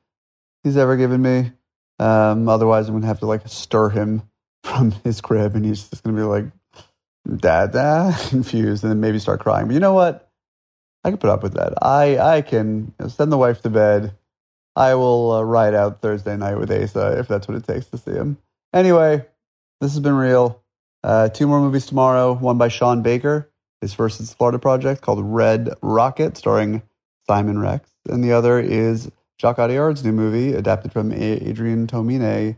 he's 0.63 0.75
ever 0.75 0.97
given 0.97 1.21
me. 1.21 1.51
Um, 1.99 2.49
otherwise, 2.49 2.87
I'm 2.87 2.95
gonna 2.95 3.07
have 3.07 3.19
to 3.19 3.25
like 3.25 3.47
stir 3.47 3.89
him 3.89 4.23
from 4.63 4.91
his 5.03 5.21
crib, 5.21 5.55
and 5.55 5.65
he's 5.65 5.87
just 5.87 6.03
gonna 6.03 6.17
be 6.17 6.23
like 6.23 6.45
"Dada," 7.37 8.13
confused, 8.29 8.83
and 8.83 8.91
then 8.91 8.99
maybe 8.99 9.19
start 9.19 9.39
crying. 9.39 9.67
But 9.67 9.73
you 9.75 9.79
know 9.79 9.93
what? 9.93 10.29
I 11.03 11.09
can 11.09 11.17
put 11.17 11.29
up 11.29 11.41
with 11.41 11.53
that. 11.53 11.73
I 11.81 12.17
I 12.17 12.41
can 12.41 12.93
send 13.07 13.31
the 13.31 13.37
wife 13.37 13.61
to 13.61 13.69
bed. 13.69 14.15
I 14.75 14.95
will 14.95 15.31
uh, 15.31 15.41
ride 15.43 15.73
out 15.73 16.01
Thursday 16.01 16.35
night 16.35 16.57
with 16.57 16.71
Asa 16.71 17.19
if 17.19 17.27
that's 17.27 17.47
what 17.47 17.57
it 17.57 17.65
takes 17.65 17.87
to 17.87 17.97
see 17.97 18.11
him. 18.11 18.37
Anyway, 18.73 19.25
this 19.79 19.93
has 19.93 19.99
been 19.99 20.15
real. 20.15 20.61
Uh, 21.03 21.29
two 21.29 21.47
more 21.47 21.59
movies 21.59 21.85
tomorrow. 21.85 22.33
One 22.33 22.57
by 22.57 22.67
Sean 22.67 23.01
Baker, 23.01 23.49
his 23.81 23.93
first 23.93 24.19
is 24.19 24.33
Florida 24.33 24.59
project 24.59 25.01
called 25.01 25.19
Red 25.23 25.69
Rocket, 25.81 26.37
starring 26.37 26.81
Simon 27.27 27.59
Rex, 27.59 27.89
and 28.09 28.23
the 28.23 28.33
other 28.33 28.59
is 28.59 29.11
Jacques 29.39 29.59
Audiard's 29.59 30.03
new 30.03 30.11
movie, 30.11 30.53
adapted 30.53 30.93
from 30.93 31.11
Adrian 31.11 31.87
Tomine, 31.87 32.55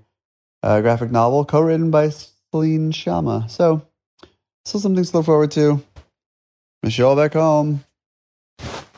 a 0.62 0.82
graphic 0.82 1.12
novel 1.12 1.46
co-written 1.46 1.91
by 1.91 2.10
Celine 2.10 2.91
Sciamma. 2.91 3.50
So 3.50 3.86
Still 4.66 4.80
something 4.80 5.04
to 5.04 5.18
look 5.18 5.26
forward 5.26 5.52
to. 5.52 5.84
All 7.02 7.16
back 7.16 7.34
home. 7.34 7.84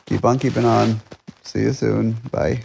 Keep 0.06 0.26
on 0.26 0.39
keeping 0.39 0.66
on. 0.66 1.00
See 1.43 1.62
you 1.62 1.74
soon. 1.74 2.14
Bye. 2.32 2.62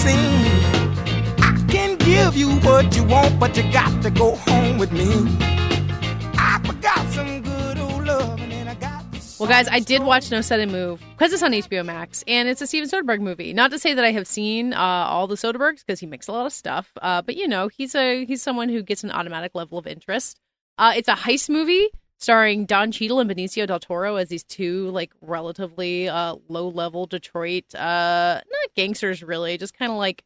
I 0.00 1.64
can 1.68 1.96
give 1.98 2.34
you 2.34 2.48
what 2.60 2.96
you 2.96 3.04
want, 3.04 3.38
but 3.38 3.54
you 3.56 3.62
got 3.72 4.02
to 4.02 4.10
go 4.10 4.36
home 4.36 4.78
with 4.78 4.90
me. 4.90 5.06
I 6.38 6.60
forgot 6.64 7.06
some 7.08 7.42
good 7.42 7.78
old 7.78 8.04
love, 8.04 8.40
and 8.40 8.50
then 8.50 8.68
I 8.68 8.74
got 8.74 9.04
Well, 9.38 9.50
guys, 9.50 9.68
I 9.70 9.80
did 9.80 10.02
watch 10.02 10.30
No 10.30 10.40
Sudden 10.40 10.72
Move 10.72 11.02
because 11.10 11.34
it's 11.34 11.42
on 11.42 11.52
HBO 11.52 11.84
Max, 11.84 12.24
and 12.26 12.48
it's 12.48 12.62
a 12.62 12.66
Steven 12.66 12.88
Soderbergh 12.88 13.20
movie. 13.20 13.52
Not 13.52 13.70
to 13.72 13.78
say 13.78 13.92
that 13.92 14.04
I 14.04 14.12
have 14.12 14.26
seen 14.26 14.72
uh, 14.72 14.78
all 14.78 15.26
the 15.26 15.34
Soderberghs 15.34 15.84
because 15.86 16.00
he 16.00 16.06
makes 16.06 16.26
a 16.26 16.32
lot 16.32 16.46
of 16.46 16.54
stuff, 16.54 16.90
uh, 17.02 17.20
but 17.20 17.36
you 17.36 17.46
know, 17.46 17.68
he's 17.68 17.94
a 17.94 18.24
he's 18.24 18.42
someone 18.42 18.70
who 18.70 18.82
gets 18.82 19.04
an 19.04 19.10
automatic 19.10 19.54
level 19.54 19.76
of 19.76 19.86
interest. 19.86 20.38
Uh, 20.78 20.94
it's 20.96 21.08
a 21.08 21.14
heist 21.14 21.50
movie 21.50 21.90
starring 22.22 22.66
Don 22.66 22.92
Cheadle 22.92 23.20
and 23.20 23.28
Benicio 23.28 23.66
del 23.66 23.80
Toro 23.80 24.16
as 24.16 24.28
these 24.28 24.44
two 24.44 24.88
like 24.90 25.12
relatively 25.20 26.08
uh, 26.08 26.36
low 26.48 26.68
level 26.68 27.06
Detroit, 27.06 27.74
uh, 27.74 28.40
not 28.40 28.74
gangsters 28.76 29.22
really, 29.22 29.58
just 29.58 29.76
kind 29.76 29.90
of 29.90 29.98
like 29.98 30.22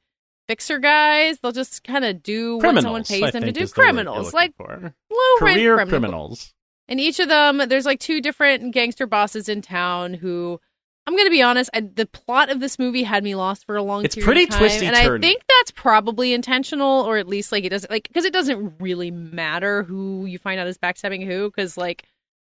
fixer 0.47 0.79
guys. 0.79 1.39
They'll 1.39 1.53
just 1.53 1.83
kind 1.85 2.05
of 2.05 2.23
do 2.23 2.57
what 2.59 2.63
someone 2.83 3.03
Criminals, 3.05 3.09
pays 3.09 3.23
I 3.23 3.31
them 3.31 3.43
to 3.43 3.53
do. 3.53 3.61
is 3.61 3.73
the 3.73 3.81
word 3.81 3.85
you're 3.85 3.95
Criminals, 3.95 4.35
like 4.35 4.57
for. 4.57 4.95
low 5.11 5.37
career 5.39 5.77
criminals. 5.77 5.89
criminals. 5.89 6.55
And 6.89 7.01
each 7.01 7.19
of 7.19 7.29
them, 7.29 7.63
there's 7.69 7.87
like 7.87 7.99
two 7.99 8.21
different 8.21 8.73
gangster 8.73 9.07
bosses 9.07 9.49
in 9.49 9.61
town 9.63 10.15
who, 10.15 10.61
I'm 11.07 11.15
going 11.15 11.27
to 11.27 11.31
be 11.31 11.43
honest, 11.43 11.71
I, 11.73 11.81
the 11.81 12.07
plot 12.07 12.51
of 12.51 12.59
this 12.59 12.79
movie 12.79 13.05
had 13.05 13.23
me 13.23 13.37
lost 13.37 13.65
for 13.65 13.77
a 13.77 13.83
long 13.83 14.01
time. 14.01 14.07
It's 14.07 14.17
pretty 14.17 14.47
time. 14.47 14.59
twisty, 14.59 14.87
And 14.87 14.97
I 14.97 15.19
think 15.19 15.43
that's 15.59 15.71
probably 15.71 16.33
intentional, 16.33 17.03
or 17.03 17.17
at 17.17 17.29
least 17.29 17.53
like 17.53 17.65
it 17.65 17.69
doesn't, 17.69 17.91
like, 17.91 18.09
because 18.09 18.25
it 18.25 18.33
doesn't 18.33 18.75
really 18.81 19.13
matter 19.13 19.85
who 19.85 20.27
you 20.27 20.39
find 20.39 20.59
out 20.59 20.67
is 20.67 20.79
backstabbing 20.79 21.25
who, 21.25 21.49
because 21.49 21.77
like 21.77 22.05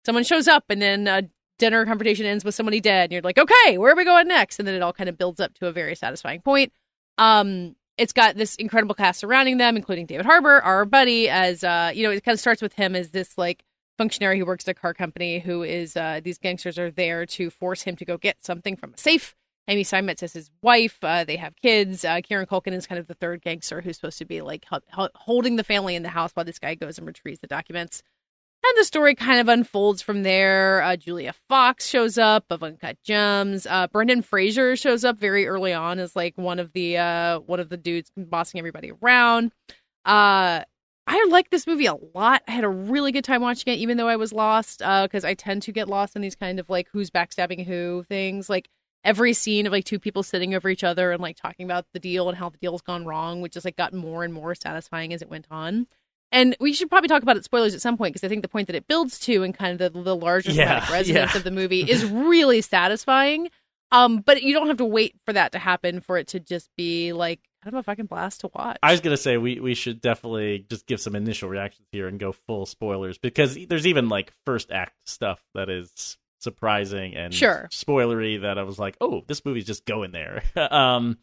someone 0.04 0.22
shows 0.22 0.46
up 0.46 0.64
and 0.68 0.80
then 0.80 1.08
a 1.08 1.22
dinner 1.58 1.84
confrontation 1.84 2.26
ends 2.26 2.44
with 2.44 2.54
somebody 2.54 2.80
dead, 2.80 3.04
and 3.04 3.12
you're 3.12 3.22
like, 3.22 3.38
okay, 3.38 3.78
where 3.78 3.92
are 3.92 3.96
we 3.96 4.04
going 4.04 4.28
next? 4.28 4.58
And 4.58 4.68
then 4.68 4.74
it 4.74 4.82
all 4.82 4.92
kind 4.92 5.08
of 5.08 5.18
builds 5.18 5.40
up 5.40 5.54
to 5.54 5.66
a 5.66 5.72
very 5.72 5.94
satisfying 5.96 6.40
point. 6.40 6.72
Um, 7.18 7.74
it's 7.96 8.12
got 8.12 8.36
this 8.36 8.56
incredible 8.56 8.94
cast 8.94 9.20
surrounding 9.20 9.58
them, 9.58 9.76
including 9.76 10.06
David 10.06 10.26
Harbour, 10.26 10.60
our 10.62 10.84
buddy, 10.84 11.28
as 11.28 11.64
uh, 11.64 11.92
you 11.94 12.02
know, 12.02 12.10
it 12.10 12.24
kind 12.24 12.34
of 12.34 12.40
starts 12.40 12.62
with 12.62 12.72
him 12.74 12.94
as 12.94 13.10
this 13.10 13.38
like 13.38 13.64
functionary 13.96 14.38
who 14.38 14.46
works 14.46 14.66
at 14.68 14.76
a 14.76 14.80
car 14.80 14.94
company 14.94 15.38
who 15.38 15.62
is 15.62 15.96
uh, 15.96 16.20
these 16.22 16.38
gangsters 16.38 16.78
are 16.78 16.90
there 16.90 17.26
to 17.26 17.50
force 17.50 17.82
him 17.82 17.96
to 17.96 18.04
go 18.04 18.16
get 18.16 18.44
something 18.44 18.76
from 18.76 18.94
a 18.94 18.98
safe. 18.98 19.34
Amy 19.66 19.82
Steinmetz 19.82 20.22
is 20.22 20.34
his 20.34 20.50
wife. 20.62 20.98
Uh, 21.02 21.24
they 21.24 21.36
have 21.36 21.56
kids. 21.56 22.04
Uh, 22.04 22.20
Kieran 22.22 22.46
Culkin 22.46 22.74
is 22.74 22.86
kind 22.86 22.98
of 22.98 23.06
the 23.06 23.14
third 23.14 23.40
gangster 23.40 23.80
who's 23.80 23.96
supposed 23.96 24.18
to 24.18 24.26
be 24.26 24.42
like 24.42 24.66
holding 25.14 25.56
the 25.56 25.64
family 25.64 25.94
in 25.94 26.02
the 26.02 26.10
house 26.10 26.32
while 26.34 26.44
this 26.44 26.58
guy 26.58 26.74
goes 26.74 26.98
and 26.98 27.06
retrieves 27.06 27.40
the 27.40 27.46
documents. 27.46 28.02
And 28.66 28.78
the 28.78 28.84
story 28.84 29.14
kind 29.14 29.40
of 29.40 29.48
unfolds 29.48 30.00
from 30.00 30.22
there. 30.22 30.82
Uh, 30.82 30.96
Julia 30.96 31.34
Fox 31.50 31.86
shows 31.86 32.16
up 32.16 32.46
of 32.48 32.62
Uncut 32.62 32.96
Gems. 33.02 33.66
Uh, 33.66 33.88
Brendan 33.88 34.22
Fraser 34.22 34.74
shows 34.74 35.04
up 35.04 35.18
very 35.18 35.46
early 35.46 35.74
on 35.74 35.98
as 35.98 36.16
like 36.16 36.32
one 36.36 36.58
of 36.58 36.72
the 36.72 36.96
uh, 36.96 37.40
one 37.40 37.60
of 37.60 37.68
the 37.68 37.76
dudes 37.76 38.10
bossing 38.16 38.58
everybody 38.58 38.90
around. 39.02 39.52
Uh, 40.06 40.62
I 41.06 41.26
like 41.28 41.50
this 41.50 41.66
movie 41.66 41.86
a 41.86 41.96
lot. 42.14 42.42
I 42.48 42.52
had 42.52 42.64
a 42.64 42.68
really 42.68 43.12
good 43.12 43.24
time 43.24 43.42
watching 43.42 43.72
it, 43.72 43.76
even 43.78 43.96
though 43.98 44.08
I 44.08 44.16
was 44.16 44.32
lost, 44.32 44.78
because 44.78 45.24
I 45.24 45.34
tend 45.34 45.62
to 45.62 45.72
get 45.72 45.88
lost 45.88 46.16
in 46.16 46.22
these 46.22 46.34
kind 46.34 46.58
of 46.58 46.70
like 46.70 46.88
who's 46.92 47.10
backstabbing 47.10 47.66
who 47.66 48.04
things. 48.08 48.48
Like 48.48 48.68
every 49.04 49.34
scene 49.34 49.66
of 49.66 49.72
like 49.72 49.84
two 49.84 49.98
people 49.98 50.22
sitting 50.22 50.54
over 50.54 50.68
each 50.70 50.82
other 50.82 51.12
and 51.12 51.20
like 51.20 51.36
talking 51.36 51.66
about 51.66 51.84
the 51.92 51.98
deal 52.00 52.28
and 52.30 52.38
how 52.38 52.48
the 52.48 52.56
deal's 52.56 52.80
gone 52.80 53.04
wrong, 53.04 53.42
which 53.42 53.52
just 53.52 53.66
like 53.66 53.76
got 53.76 53.92
more 53.92 54.24
and 54.24 54.32
more 54.32 54.54
satisfying 54.54 55.12
as 55.12 55.20
it 55.20 55.28
went 55.28 55.46
on. 55.50 55.86
And 56.32 56.56
we 56.58 56.72
should 56.72 56.88
probably 56.88 57.08
talk 57.08 57.22
about 57.22 57.36
it 57.36 57.44
spoilers 57.44 57.74
at 57.74 57.82
some 57.82 57.96
point 57.98 58.14
because 58.14 58.24
I 58.24 58.28
think 58.28 58.42
the 58.42 58.48
point 58.48 58.66
that 58.66 58.74
it 58.74 58.88
builds 58.88 59.18
to 59.20 59.42
and 59.42 59.54
kind 59.54 59.78
of 59.80 59.92
the, 59.92 60.02
the 60.02 60.16
larger 60.16 60.52
Yeah, 60.52 60.90
resonance 60.90 61.32
yeah. 61.32 61.36
of 61.36 61.44
the 61.44 61.50
movie 61.50 61.82
is 61.88 62.04
really 62.06 62.60
satisfying. 62.62 63.50
Um, 63.92 64.18
but 64.18 64.42
you 64.42 64.54
don't 64.54 64.66
have 64.66 64.78
to 64.78 64.84
wait 64.84 65.14
for 65.24 65.32
that 65.34 65.52
to 65.52 65.58
happen 65.58 66.00
for 66.00 66.16
it 66.16 66.28
to 66.28 66.40
just 66.40 66.70
be 66.76 67.12
like 67.12 67.40
kind 67.64 67.74
of 67.74 67.80
a 67.80 67.82
fucking 67.82 68.06
blast 68.06 68.40
to 68.42 68.50
watch. 68.54 68.76
I 68.82 68.92
was 68.92 69.00
gonna 69.00 69.16
say 69.16 69.36
we 69.36 69.58
we 69.60 69.74
should 69.74 70.00
definitely 70.00 70.66
just 70.68 70.86
give 70.86 71.00
some 71.00 71.16
initial 71.16 71.48
reactions 71.48 71.88
here 71.90 72.06
and 72.06 72.18
go 72.20 72.32
full 72.32 72.66
spoilers 72.66 73.18
because 73.18 73.58
there's 73.68 73.86
even 73.86 74.08
like 74.08 74.32
first 74.46 74.70
act 74.70 74.94
stuff 75.06 75.40
that 75.54 75.68
is 75.70 76.16
surprising 76.40 77.16
and 77.16 77.32
Sure. 77.34 77.68
spoilery 77.72 78.42
that 78.42 78.58
I 78.58 78.62
was 78.64 78.78
like, 78.78 78.96
oh, 79.00 79.22
this 79.26 79.44
movie's 79.44 79.64
just 79.64 79.86
going 79.86 80.12
there. 80.12 80.42
um, 80.70 81.18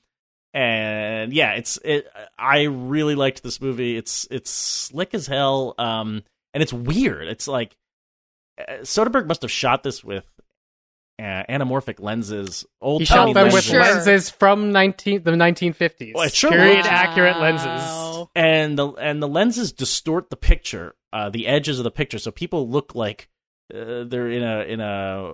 and 0.54 1.32
yeah, 1.32 1.54
it's 1.54 1.78
it. 1.84 2.08
I 2.38 2.64
really 2.64 3.16
liked 3.16 3.44
this 3.44 3.62
movie. 3.62 3.96
It's 3.96 4.28
it's 4.30 4.50
slick 4.50 5.14
as 5.14 5.28
hell. 5.28 5.76
Um, 5.78 6.24
and 6.54 6.62
it's 6.62 6.74
weird. 6.74 7.28
It's 7.28 7.48
like 7.48 7.78
uh, 8.60 8.80
Soderbergh 8.82 9.28
must 9.28 9.44
have 9.44 9.52
shot 9.52 9.84
this 9.84 10.04
with. 10.04 10.26
Uh, 11.22 11.44
anamorphic 11.48 12.00
lenses, 12.00 12.66
old 12.82 13.02
He 13.02 13.06
shot 13.06 13.32
them 13.34 13.46
with 13.46 13.54
lenses. 13.54 13.70
Sure. 13.70 13.80
lenses 13.82 14.30
from 14.32 14.72
19 14.72 15.22
the 15.22 15.32
1950s. 15.32 16.16
Well, 16.16 16.24
it 16.26 16.34
sure 16.34 16.50
Period 16.50 16.78
looks- 16.78 16.88
accurate 16.88 17.38
lenses. 17.38 18.28
and 18.36 18.76
the 18.80 18.88
and 18.94 19.22
the 19.22 19.28
lenses 19.28 19.72
distort 19.72 20.32
the 20.32 20.36
picture, 20.36 20.96
uh, 21.14 21.30
the 21.30 21.46
edges 21.46 21.78
of 21.80 21.84
the 21.84 21.92
picture, 21.92 22.18
so 22.18 22.32
people 22.32 22.68
look 22.68 22.96
like 22.96 23.30
uh, 23.72 24.04
they're 24.06 24.30
in 24.32 24.42
a 24.42 24.62
in 24.62 24.80
a 24.82 25.34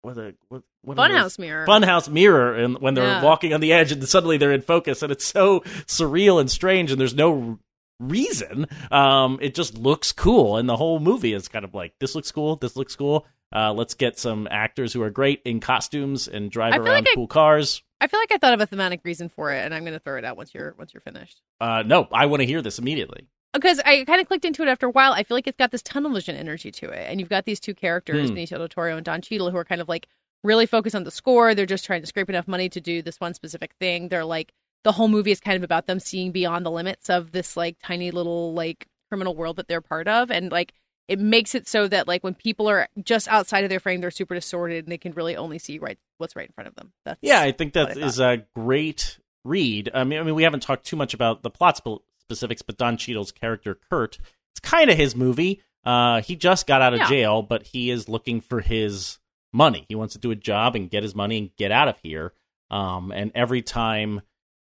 what 0.00 0.16
a 0.16 0.34
what, 0.48 0.62
what? 0.82 0.96
Funhouse 0.96 1.38
mirror. 1.38 1.66
funhouse 1.66 2.08
mirror, 2.08 2.54
and 2.54 2.78
when 2.80 2.94
they're 2.94 3.04
Yeah. 3.04 3.22
walking 3.22 3.52
on 3.52 3.60
the 3.60 3.72
edge, 3.74 3.92
and 3.92 4.08
suddenly 4.08 4.38
they're 4.38 4.52
in 4.52 4.62
focus, 4.62 5.02
and 5.02 5.12
it's 5.12 5.26
so 5.26 5.60
surreal 5.86 6.40
and 6.40 6.50
strange, 6.50 6.90
and 6.90 6.98
there's 6.98 7.14
no 7.14 7.58
reason. 8.00 8.66
Um, 8.90 9.38
it 9.42 9.54
just 9.54 9.76
looks 9.76 10.12
cool, 10.12 10.56
and 10.56 10.68
the 10.68 10.76
whole 10.76 11.00
movie 11.00 11.34
is 11.34 11.48
kind 11.48 11.64
of 11.66 11.74
like 11.74 11.92
this 12.00 12.14
looks 12.14 12.32
cool, 12.32 12.56
this 12.56 12.76
looks 12.76 12.96
cool. 12.96 13.26
Uh, 13.54 13.72
let's 13.72 13.94
get 13.94 14.18
some 14.18 14.46
actors 14.50 14.92
who 14.92 15.02
are 15.02 15.10
great 15.10 15.40
in 15.44 15.60
costumes 15.60 16.28
and 16.28 16.50
drive 16.50 16.74
around 16.74 16.84
like 16.86 17.06
I- 17.08 17.14
cool 17.14 17.26
cars. 17.26 17.82
I 18.00 18.06
feel 18.06 18.20
like 18.20 18.30
I 18.30 18.38
thought 18.38 18.54
of 18.54 18.60
a 18.60 18.66
thematic 18.66 19.00
reason 19.04 19.28
for 19.28 19.52
it, 19.52 19.64
and 19.64 19.74
I'm 19.74 19.82
going 19.82 19.94
to 19.94 19.98
throw 19.98 20.18
it 20.18 20.24
out 20.24 20.36
once 20.36 20.54
you're 20.54 20.74
once 20.78 20.94
you're 20.94 21.00
finished. 21.00 21.40
Uh, 21.60 21.82
no, 21.84 22.06
I 22.12 22.26
want 22.26 22.40
to 22.42 22.46
hear 22.46 22.62
this 22.62 22.78
immediately. 22.78 23.26
Because 23.54 23.80
I 23.80 24.04
kind 24.04 24.20
of 24.20 24.28
clicked 24.28 24.44
into 24.44 24.62
it 24.62 24.68
after 24.68 24.86
a 24.86 24.90
while. 24.90 25.12
I 25.12 25.24
feel 25.24 25.36
like 25.36 25.46
it's 25.48 25.56
got 25.56 25.70
this 25.72 25.82
tunnel 25.82 26.12
vision 26.12 26.36
energy 26.36 26.70
to 26.70 26.90
it, 26.90 27.06
and 27.10 27.18
you've 27.18 27.28
got 27.30 27.44
these 27.44 27.58
two 27.58 27.74
characters, 27.74 28.28
Hmm. 28.30 28.36
Benicio 28.36 28.58
del 28.58 28.68
Toro 28.68 28.96
and 28.96 29.04
Don 29.04 29.20
Cheadle, 29.22 29.50
who 29.50 29.56
are 29.56 29.64
kind 29.64 29.80
of 29.80 29.88
like 29.88 30.06
really 30.44 30.66
focused 30.66 30.94
on 30.94 31.02
the 31.02 31.10
score. 31.10 31.54
They're 31.54 31.66
just 31.66 31.84
trying 31.84 32.02
to 32.02 32.06
scrape 32.06 32.28
enough 32.30 32.46
money 32.46 32.68
to 32.68 32.80
do 32.80 33.02
this 33.02 33.18
one 33.18 33.34
specific 33.34 33.72
thing. 33.80 34.08
They're 34.10 34.24
like 34.24 34.52
the 34.84 34.92
whole 34.92 35.08
movie 35.08 35.32
is 35.32 35.40
kind 35.40 35.56
of 35.56 35.64
about 35.64 35.86
them 35.86 35.98
seeing 35.98 36.30
beyond 36.30 36.64
the 36.64 36.70
limits 36.70 37.10
of 37.10 37.32
this 37.32 37.56
like 37.56 37.78
tiny 37.82 38.12
little 38.12 38.52
like 38.54 38.86
criminal 39.08 39.34
world 39.34 39.56
that 39.56 39.66
they're 39.66 39.80
part 39.80 40.06
of, 40.06 40.30
and 40.30 40.52
like 40.52 40.72
it 41.08 41.18
makes 41.18 41.54
it 41.54 41.66
so 41.66 41.88
that 41.88 42.06
like 42.06 42.22
when 42.22 42.34
people 42.34 42.68
are 42.68 42.86
just 43.02 43.26
outside 43.28 43.64
of 43.64 43.70
their 43.70 43.80
frame, 43.80 44.00
they're 44.00 44.10
super 44.10 44.34
distorted 44.34 44.84
and 44.84 44.92
they 44.92 44.98
can 44.98 45.12
really 45.12 45.36
only 45.36 45.58
see 45.58 45.78
right 45.78 45.98
what's 46.18 46.36
right 46.36 46.46
in 46.46 46.52
front 46.52 46.68
of 46.68 46.74
them. 46.74 46.92
That's 47.04 47.18
Yeah, 47.22 47.40
I 47.40 47.52
think 47.52 47.72
that 47.72 47.96
I 47.96 48.00
is 48.00 48.20
a 48.20 48.44
great 48.54 49.18
read. 49.44 49.90
I 49.94 50.04
mean, 50.04 50.20
I 50.20 50.22
mean, 50.22 50.34
we 50.34 50.42
haven't 50.42 50.60
talked 50.60 50.84
too 50.84 50.96
much 50.96 51.14
about 51.14 51.42
the 51.42 51.50
plot 51.50 51.78
spe- 51.78 52.02
specifics, 52.20 52.60
but 52.62 52.76
Don 52.76 52.96
Cheadle's 52.98 53.32
character 53.32 53.78
Kurt, 53.90 54.18
it's 54.52 54.60
kind 54.60 54.90
of 54.90 54.96
his 54.98 55.16
movie. 55.16 55.62
Uh, 55.84 56.20
he 56.20 56.36
just 56.36 56.66
got 56.66 56.82
out 56.82 56.92
of 56.92 57.00
Yeah. 57.00 57.08
jail, 57.08 57.42
but 57.42 57.62
he 57.68 57.90
is 57.90 58.08
looking 58.08 58.40
for 58.42 58.60
his 58.60 59.18
money. 59.52 59.86
He 59.88 59.94
wants 59.94 60.12
to 60.12 60.20
do 60.20 60.30
a 60.30 60.36
job 60.36 60.76
and 60.76 60.90
get 60.90 61.02
his 61.02 61.14
money 61.14 61.38
and 61.38 61.56
get 61.56 61.72
out 61.72 61.88
of 61.88 61.98
here. 62.02 62.34
Um, 62.70 63.10
and 63.12 63.32
every 63.34 63.62
time 63.62 64.20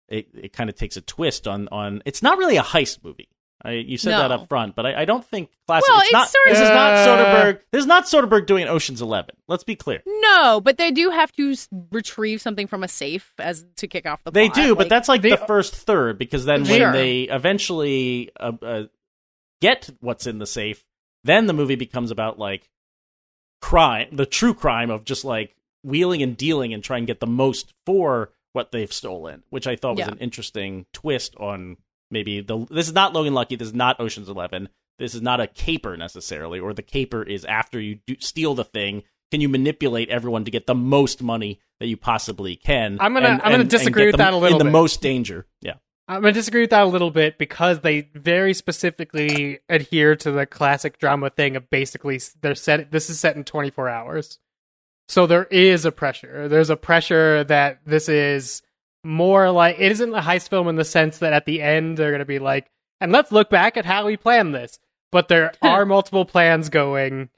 it, 0.09 0.27
it 0.33 0.51
kind 0.51 0.69
of 0.69 0.75
takes 0.75 0.97
a 0.97 1.01
twist 1.01 1.47
on 1.47 1.69
on. 1.71 2.01
It's 2.05 2.21
not 2.21 2.37
really 2.37 2.57
a 2.57 2.61
heist 2.61 3.03
movie. 3.03 3.29
I, 3.65 3.71
you 3.73 3.97
said 3.97 4.11
that 4.11 4.31
up 4.31 4.47
front, 4.47 4.75
but 4.75 4.85
I, 4.85 5.01
I 5.01 5.05
don't 5.05 5.25
think 5.25 5.49
classic. 5.67 5.87
Well, 5.89 5.99
it's 5.99 6.07
it's 6.07 6.13
not. 6.13 6.27
sort 6.29 6.43
this 6.47 6.59
is 6.59 6.69
not 6.69 6.91
Soderbergh. 7.07 7.59
This 7.71 7.79
is 7.79 7.85
not 7.87 8.05
Soderbergh 8.05 8.45
doing 8.45 8.67
Ocean's 8.67 9.01
Eleven. 9.01 9.35
Let's 9.47 9.63
be 9.63 9.75
clear. 9.75 10.01
No, 10.05 10.61
but 10.61 10.77
they 10.77 10.91
do 10.91 11.09
have 11.09 11.31
to 11.33 11.55
retrieve 11.91 12.41
something 12.41 12.67
from 12.67 12.83
a 12.83 12.87
safe 12.87 13.33
as 13.39 13.65
to 13.77 13.87
kick 13.87 14.05
off 14.05 14.23
the. 14.23 14.31
They 14.31 14.49
plot. 14.49 14.55
do, 14.65 14.75
but 14.75 14.89
that's 14.89 15.09
like 15.09 15.21
the- 15.21 15.31
the 15.31 15.37
first 15.37 15.73
third 15.75 16.17
because 16.19 16.45
then 16.45 16.63
when 16.63 16.77
Sure. 16.79 16.91
they 16.91 17.21
eventually 17.23 18.29
uh, 18.39 18.51
uh, 18.61 18.83
get 19.61 19.89
what's 19.99 20.27
in 20.27 20.37
the 20.37 20.45
safe, 20.45 20.83
then 21.23 21.45
the 21.47 21.53
movie 21.53 21.75
becomes 21.75 22.11
about 22.11 22.37
like 22.37 22.69
crime, 23.61 24.07
the 24.11 24.25
true 24.25 24.53
crime 24.53 24.89
of 24.89 25.05
just 25.05 25.25
like 25.25 25.55
wheeling 25.83 26.21
and 26.21 26.37
dealing 26.37 26.73
and 26.73 26.83
trying 26.83 27.03
to 27.03 27.07
get 27.07 27.19
the 27.19 27.27
most 27.27 27.73
for 27.85 28.31
what 28.53 28.71
they've 28.71 28.93
stolen, 28.93 29.43
which 29.49 29.67
I 29.67 29.75
thought 29.75 29.97
was 29.97 30.05
Yeah. 30.05 30.11
an 30.11 30.17
interesting 30.19 30.85
twist 30.93 31.35
on 31.37 31.77
maybe 32.11 32.41
the. 32.41 32.65
This 32.69 32.87
is 32.87 32.93
not 32.93 33.13
Logan 33.13 33.33
Lucky. 33.33 33.55
This 33.55 33.67
is 33.69 33.73
not 33.73 33.99
Ocean's 33.99 34.29
Eleven. 34.29 34.69
This 34.99 35.13
is 35.15 35.21
not 35.21 35.41
a 35.41 35.47
caper 35.47 35.97
necessarily, 35.97 36.59
or 36.59 36.73
the 36.73 36.81
caper 36.81 37.21
is 37.23 37.43
after 37.45 37.79
you 37.79 37.99
do 38.07 38.15
steal 38.19 38.55
the 38.55 38.63
thing. 38.63 39.03
Can 39.31 39.41
you 39.41 39.49
manipulate 39.49 40.09
everyone 40.09 40.45
to 40.45 40.51
get 40.51 40.67
the 40.67 40.75
most 40.75 41.21
money 41.21 41.59
that 41.79 41.87
you 41.87 41.97
possibly 41.97 42.55
can? 42.55 42.97
I'm 43.01 43.13
gonna- 43.13 43.27
and- 43.27 43.41
I'm 43.41 43.51
gonna 43.51 43.61
and- 43.61 43.69
disagree 43.69 44.03
and 44.03 44.07
with 44.13 44.17
them 44.17 44.25
that 44.27 44.33
a 44.33 44.37
little 44.37 44.57
in 44.57 44.59
the 44.59 44.65
bit. 44.65 44.71
most 44.71 45.01
danger. 45.01 45.47
Yeah. 45.61 45.73
I'm 46.07 46.21
gonna 46.21 46.31
disagree 46.33 46.61
with 46.61 46.69
that 46.69 46.83
a 46.83 46.89
little 46.89 47.09
bit 47.09 47.37
because 47.39 47.79
they 47.79 48.07
very 48.13 48.53
specifically 48.53 49.59
adhere 49.67 50.15
to 50.17 50.31
the 50.31 50.45
classic 50.45 50.99
drama 50.99 51.31
thing 51.31 51.55
of 51.55 51.69
basically 51.71 52.21
they're 52.41 52.53
set. 52.55 52.91
This 52.91 53.09
is 53.09 53.19
set 53.19 53.35
in 53.35 53.43
24 53.43 53.89
hours. 53.89 54.37
So 55.07 55.25
there 55.27 55.45
is 55.45 55.83
a 55.85 55.91
pressure. 55.91 56.47
There's 56.47 56.69
a 56.69 56.77
pressure 56.77 57.43
that 57.45 57.79
this 57.85 58.07
is 58.07 58.61
more 59.05 59.51
like 59.51 59.77
it 59.79 59.91
isn't 59.91 60.13
a 60.13 60.19
heist 60.21 60.49
film 60.49 60.67
in 60.67 60.75
the 60.75 60.83
sense 60.83 61.19
that 61.19 61.31
at 61.33 61.45
the 61.45 61.61
end 61.61 61.97
they're 61.97 62.09
going 62.11 62.19
to 62.19 62.25
be 62.25 62.39
like, 62.39 62.69
and 62.99 63.11
let's 63.11 63.31
look 63.31 63.49
back 63.49 63.77
at 63.77 63.85
how 63.85 64.05
we 64.07 64.17
planned 64.17 64.53
this. 64.55 64.79
But 65.11 65.27
there 65.27 65.53
are 65.61 65.85
multiple 65.85 66.25
plans 66.25 66.69
going, 66.69 67.29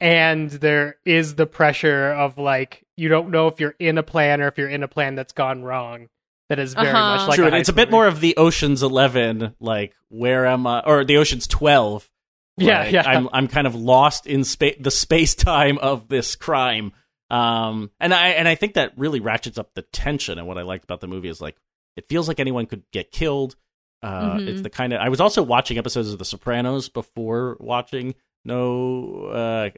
and 0.00 0.50
there 0.50 0.96
is 1.04 1.34
the 1.36 1.46
pressure 1.46 2.10
of 2.12 2.38
like 2.38 2.84
you 2.96 3.08
don't 3.08 3.30
know 3.30 3.46
if 3.48 3.60
you're 3.60 3.74
in 3.78 3.98
a 3.98 4.02
plan 4.02 4.40
or 4.42 4.48
if 4.48 4.58
you're 4.58 4.68
in 4.68 4.82
a 4.82 4.88
plan 4.88 5.14
that's 5.14 5.32
gone 5.32 5.62
wrong. 5.62 6.08
That 6.48 6.58
is 6.58 6.74
very 6.74 6.88
Uh-huh. 6.88 7.16
much 7.16 7.28
like 7.28 7.36
True, 7.36 7.44
a 7.44 7.48
and 7.48 7.56
it's 7.56 7.68
a 7.70 7.72
bit 7.72 7.88
movie. 7.88 7.92
more 7.92 8.06
of 8.06 8.20
the 8.20 8.36
Ocean's 8.36 8.82
Eleven, 8.82 9.54
like 9.60 9.94
where 10.08 10.44
am 10.46 10.66
I, 10.66 10.80
or 10.80 11.04
the 11.04 11.16
Ocean's 11.16 11.46
Twelve. 11.46 12.10
Yeah, 12.58 12.84
yeah. 12.86 13.02
I'm 13.08 13.28
I'm 13.32 13.48
kind 13.48 13.66
of 13.66 13.74
lost 13.74 14.26
in 14.26 14.44
space, 14.44 14.76
the 14.78 14.90
space 14.90 15.34
time 15.34 15.78
of 15.78 16.08
this 16.08 16.36
crime. 16.36 16.92
Um, 17.32 17.90
and 17.98 18.12
I 18.14 18.28
and 18.28 18.46
I 18.46 18.54
think 18.54 18.74
that 18.74 18.92
really 18.96 19.20
ratchets 19.20 19.58
up 19.58 19.70
the 19.74 19.82
tension. 19.82 20.38
And 20.38 20.46
what 20.46 20.58
I 20.58 20.62
liked 20.62 20.84
about 20.84 21.00
the 21.00 21.06
movie 21.08 21.28
is 21.28 21.40
like 21.40 21.56
it 21.96 22.08
feels 22.08 22.28
like 22.28 22.38
anyone 22.40 22.66
could 22.66 22.82
get 22.92 23.10
killed. 23.10 23.56
Uh, 24.02 24.34
Mhm. 24.34 24.48
It's 24.48 24.62
the 24.62 24.70
kind 24.70 24.92
of 24.92 25.00
I 25.00 25.08
was 25.08 25.20
also 25.20 25.42
watching 25.42 25.78
episodes 25.78 26.12
of 26.12 26.18
The 26.18 26.24
Sopranos 26.24 26.88
before 26.88 27.56
watching 27.60 28.14
No 28.44 29.26
uh, 29.26 29.70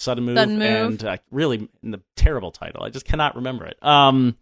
Sudden 0.00 0.24
Move, 0.24 0.36
Sudden 0.38 0.58
Move. 0.58 0.90
and 0.90 1.04
uh, 1.04 1.16
really 1.30 1.68
the 1.82 2.00
terrible 2.16 2.50
title. 2.50 2.82
I 2.82 2.90
just 2.90 3.04
cannot 3.06 3.36
remember 3.36 3.66
it. 3.66 3.76
Um, 3.82 4.36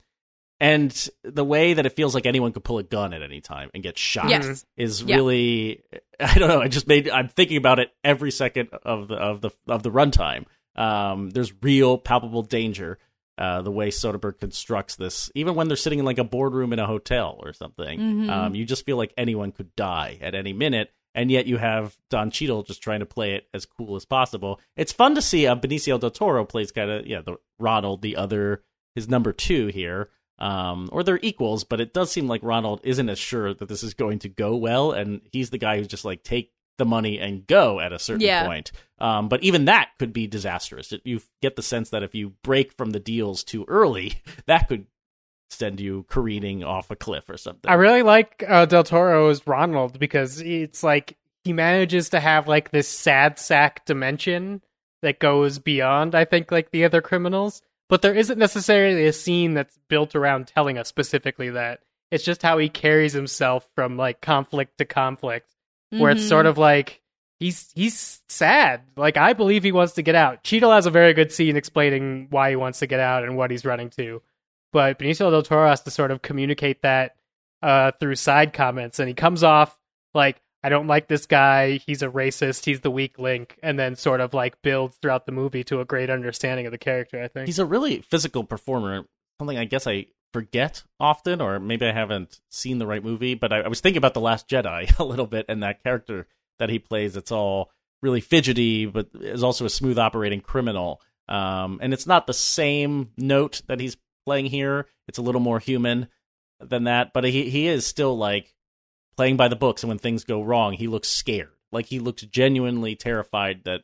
and 0.60 1.08
the 1.22 1.44
way 1.44 1.74
that 1.74 1.84
it 1.84 1.92
feels 1.92 2.14
like 2.14 2.24
anyone 2.24 2.52
could 2.52 2.64
pull 2.64 2.78
a 2.78 2.82
gun 2.82 3.12
at 3.12 3.20
any 3.22 3.40
time 3.42 3.70
and 3.74 3.82
get 3.82 3.98
shot 3.98 4.28
Yes. 4.30 4.64
is 4.76 5.02
Yeah. 5.02 5.16
really 5.16 5.82
I 6.20 6.38
don't 6.38 6.48
know. 6.48 6.60
I 6.62 6.68
just 6.68 6.86
made 6.86 7.10
I'm 7.10 7.28
thinking 7.28 7.56
about 7.58 7.78
it 7.80 7.90
every 8.04 8.30
second 8.30 8.70
of 8.82 9.08
the 9.08 9.16
of 9.16 9.40
the 9.42 9.50
of 9.68 9.82
the 9.82 9.90
runtime. 9.90 10.46
Um, 10.76 11.30
there's 11.30 11.52
real 11.62 11.98
palpable 11.98 12.42
danger. 12.42 12.98
Uh, 13.38 13.60
the 13.60 13.70
way 13.70 13.88
Soderbergh 13.90 14.40
constructs 14.40 14.96
this, 14.96 15.30
even 15.34 15.54
when 15.54 15.68
they're 15.68 15.76
sitting 15.76 15.98
in 15.98 16.04
like 16.06 16.16
a 16.16 16.24
boardroom 16.24 16.72
in 16.72 16.78
a 16.78 16.86
hotel 16.86 17.38
or 17.42 17.52
something, 17.52 17.98
Mhm. 18.00 18.30
um, 18.30 18.54
you 18.54 18.64
just 18.64 18.86
feel 18.86 18.96
like 18.96 19.12
anyone 19.18 19.52
could 19.52 19.76
die 19.76 20.16
at 20.22 20.34
any 20.34 20.54
minute. 20.54 20.90
And 21.14 21.30
yet 21.30 21.46
you 21.46 21.56
have 21.58 21.96
Don 22.10 22.30
Cheadle 22.30 22.62
just 22.62 22.82
trying 22.82 23.00
to 23.00 23.06
play 23.06 23.34
it 23.34 23.46
as 23.54 23.64
cool 23.66 23.96
as 23.96 24.04
possible. 24.06 24.58
It's 24.76 24.92
fun 24.92 25.14
to 25.14 25.22
see. 25.22 25.46
Uh, 25.46 25.54
Benicio 25.56 25.98
del 26.00 26.10
Toro 26.10 26.44
plays 26.46 26.72
kind 26.72 26.90
of 26.90 27.06
yeah 27.06 27.20
the 27.22 27.36
Ronald, 27.58 28.00
the 28.02 28.16
other 28.16 28.62
his 28.94 29.08
number 29.08 29.32
two 29.32 29.66
here 29.68 30.08
um, 30.38 30.88
or 30.92 31.02
they're 31.02 31.18
equals, 31.22 31.64
but 31.64 31.80
it 31.80 31.94
does 31.94 32.10
seem 32.12 32.28
like 32.28 32.42
Ronald 32.42 32.80
isn't 32.84 33.08
as 33.08 33.18
sure 33.18 33.54
that 33.54 33.68
this 33.68 33.82
is 33.82 33.94
going 33.94 34.18
to 34.20 34.28
go 34.28 34.54
well, 34.56 34.92
and 34.92 35.22
he's 35.32 35.48
the 35.50 35.56
guy 35.58 35.78
who's 35.78 35.88
just 35.88 36.04
like 36.04 36.22
take 36.22 36.52
the 36.78 36.84
money 36.84 37.18
and 37.18 37.46
go 37.46 37.80
at 37.80 37.92
a 37.92 37.98
certain 37.98 38.20
Yeah. 38.22 38.46
point. 38.46 38.72
Um, 38.98 39.28
but 39.28 39.42
even 39.42 39.66
that 39.66 39.90
could 39.98 40.12
be 40.12 40.26
disastrous. 40.26 40.92
You 41.04 41.20
get 41.42 41.56
the 41.56 41.62
sense 41.62 41.90
that 41.90 42.02
if 42.02 42.14
you 42.14 42.30
break 42.42 42.72
from 42.72 42.90
the 42.90 43.00
deals 43.00 43.44
too 43.44 43.64
early, 43.68 44.14
that 44.46 44.68
could 44.68 44.86
send 45.50 45.80
you 45.80 46.04
careening 46.08 46.64
off 46.64 46.90
a 46.90 46.96
cliff 46.96 47.28
or 47.30 47.36
something. 47.36 47.70
I 47.70 47.74
really 47.74 48.02
like 48.02 48.44
uh, 48.46 48.66
Del 48.66 48.84
Toro's 48.84 49.46
Ronald 49.46 49.98
because 49.98 50.40
it's 50.40 50.82
like 50.82 51.16
he 51.44 51.52
manages 51.52 52.10
to 52.10 52.20
have 52.20 52.48
like 52.48 52.70
this 52.70 52.88
sad 52.88 53.38
sack 53.38 53.84
dimension 53.86 54.62
that 55.02 55.18
goes 55.20 55.58
beyond, 55.58 56.14
I 56.14 56.24
think, 56.24 56.50
like 56.50 56.70
the 56.72 56.84
other 56.84 57.00
criminals. 57.00 57.62
But 57.88 58.02
there 58.02 58.14
isn't 58.14 58.38
necessarily 58.38 59.06
a 59.06 59.12
scene 59.12 59.54
that's 59.54 59.78
built 59.88 60.16
around 60.16 60.48
telling 60.48 60.76
us 60.78 60.88
specifically 60.88 61.50
that. 61.50 61.80
It's 62.10 62.24
just 62.24 62.42
how 62.42 62.58
he 62.58 62.68
carries 62.68 63.12
himself 63.12 63.68
from 63.76 63.96
like 63.96 64.20
conflict 64.20 64.78
to 64.78 64.84
conflict, 64.84 65.54
where 65.98 66.10
it's 66.10 66.26
sort 66.26 66.46
of 66.46 66.58
like 66.58 67.00
he's 67.40 67.70
he's 67.74 68.22
sad. 68.28 68.82
Like 68.96 69.16
I 69.16 69.32
believe 69.32 69.62
he 69.62 69.72
wants 69.72 69.94
to 69.94 70.02
get 70.02 70.14
out. 70.14 70.42
Cheadle 70.44 70.72
has 70.72 70.86
a 70.86 70.90
very 70.90 71.14
good 71.14 71.32
scene 71.32 71.56
explaining 71.56 72.28
why 72.30 72.50
he 72.50 72.56
wants 72.56 72.80
to 72.80 72.86
get 72.86 73.00
out 73.00 73.24
and 73.24 73.36
what 73.36 73.50
he's 73.50 73.64
running 73.64 73.90
to 73.90 74.22
but 74.76 74.98
Benicio 74.98 75.30
del 75.30 75.42
Toro 75.42 75.68
has 75.68 75.80
to 75.82 75.90
sort 75.90 76.10
of 76.10 76.20
communicate 76.20 76.82
that 76.82 77.16
uh, 77.62 77.92
through 77.98 78.16
side 78.16 78.52
comments, 78.52 78.98
and 78.98 79.08
he 79.08 79.14
comes 79.14 79.42
off 79.42 79.74
like, 80.12 80.40
"I 80.62 80.68
don't 80.68 80.86
like 80.86 81.08
this 81.08 81.24
guy. 81.24 81.78
He's 81.86 82.02
a 82.02 82.08
racist. 82.08 82.66
He's 82.66 82.80
the 82.80 82.90
weak 82.90 83.18
link," 83.18 83.58
and 83.62 83.78
then 83.78 83.96
sort 83.96 84.20
of 84.20 84.34
like 84.34 84.60
builds 84.60 84.96
throughout 84.96 85.24
the 85.24 85.32
movie 85.32 85.64
to 85.64 85.80
a 85.80 85.86
great 85.86 86.10
understanding 86.10 86.66
of 86.66 86.72
the 86.72 86.78
character. 86.78 87.22
I 87.22 87.28
think. 87.28 87.46
He's 87.46 87.58
a 87.58 87.64
really 87.64 88.02
physical 88.02 88.44
performer. 88.44 89.04
Something 89.40 89.56
I 89.56 89.64
guess 89.64 89.86
I 89.86 90.08
forget 90.32 90.82
often, 91.00 91.40
or 91.40 91.58
maybe 91.58 91.86
I 91.86 91.92
haven't 91.92 92.40
seen 92.48 92.78
the 92.78 92.86
right 92.86 93.02
movie. 93.02 93.34
But 93.34 93.52
I, 93.52 93.60
I 93.60 93.68
was 93.68 93.80
thinking 93.80 93.98
about 93.98 94.14
the 94.14 94.20
Last 94.20 94.48
Jedi 94.48 94.96
a 94.98 95.04
little 95.04 95.26
bit, 95.26 95.46
and 95.48 95.62
that 95.62 95.82
character 95.82 96.26
that 96.58 96.70
he 96.70 96.78
plays. 96.78 97.16
It's 97.16 97.32
all 97.32 97.70
really 98.02 98.20
fidgety, 98.20 98.86
but 98.86 99.08
is 99.14 99.42
also 99.42 99.64
a 99.64 99.70
smooth 99.70 99.98
operating 99.98 100.40
criminal. 100.40 101.00
Um, 101.28 101.80
and 101.82 101.92
it's 101.92 102.06
not 102.06 102.26
the 102.26 102.34
same 102.34 103.10
note 103.16 103.62
that 103.66 103.80
he's 103.80 103.96
playing 104.24 104.46
here. 104.46 104.86
It's 105.08 105.18
a 105.18 105.22
little 105.22 105.40
more 105.40 105.58
human 105.58 106.08
than 106.60 106.84
that, 106.84 107.12
but 107.12 107.24
he 107.24 107.50
he 107.50 107.66
is 107.66 107.86
still 107.86 108.16
like 108.16 108.54
playing 109.16 109.36
by 109.36 109.48
the 109.48 109.56
books. 109.56 109.82
And 109.82 109.88
when 109.88 109.98
things 109.98 110.24
go 110.24 110.42
wrong, 110.42 110.74
he 110.74 110.86
looks 110.86 111.08
scared. 111.08 111.50
Like 111.72 111.86
he 111.86 111.98
looks 111.98 112.22
genuinely 112.22 112.94
terrified 112.94 113.64
that 113.64 113.82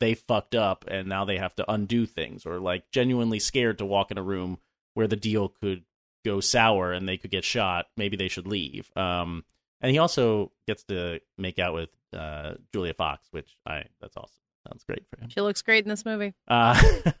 they 0.00 0.14
fucked 0.14 0.54
up 0.54 0.84
and 0.88 1.08
now 1.08 1.24
they 1.24 1.38
have 1.38 1.54
to 1.56 1.70
undo 1.70 2.06
things 2.06 2.46
or 2.46 2.58
like 2.58 2.90
genuinely 2.90 3.38
scared 3.38 3.78
to 3.78 3.86
walk 3.86 4.10
in 4.10 4.18
a 4.18 4.22
room 4.22 4.58
where 4.94 5.06
the 5.06 5.16
deal 5.16 5.48
could 5.48 5.84
go 6.24 6.40
sour 6.40 6.92
and 6.92 7.06
they 7.08 7.16
could 7.18 7.30
get 7.30 7.44
shot 7.44 7.86
maybe 7.96 8.16
they 8.16 8.28
should 8.28 8.46
leave. 8.46 8.90
Um 8.96 9.44
and 9.80 9.90
he 9.92 9.98
also 9.98 10.50
gets 10.66 10.82
to 10.84 11.20
make 11.36 11.58
out 11.58 11.74
with 11.74 11.90
uh 12.16 12.54
julia 12.72 12.94
fox 12.94 13.26
which 13.30 13.56
i 13.66 13.84
that's 14.00 14.16
awesome. 14.16 14.30
Sounds 14.66 14.84
great 14.84 15.04
for 15.10 15.20
him. 15.22 15.28
She 15.28 15.42
looks 15.42 15.60
great 15.60 15.84
in 15.84 15.90
this 15.90 16.06
movie. 16.06 16.32
uh 16.48 16.80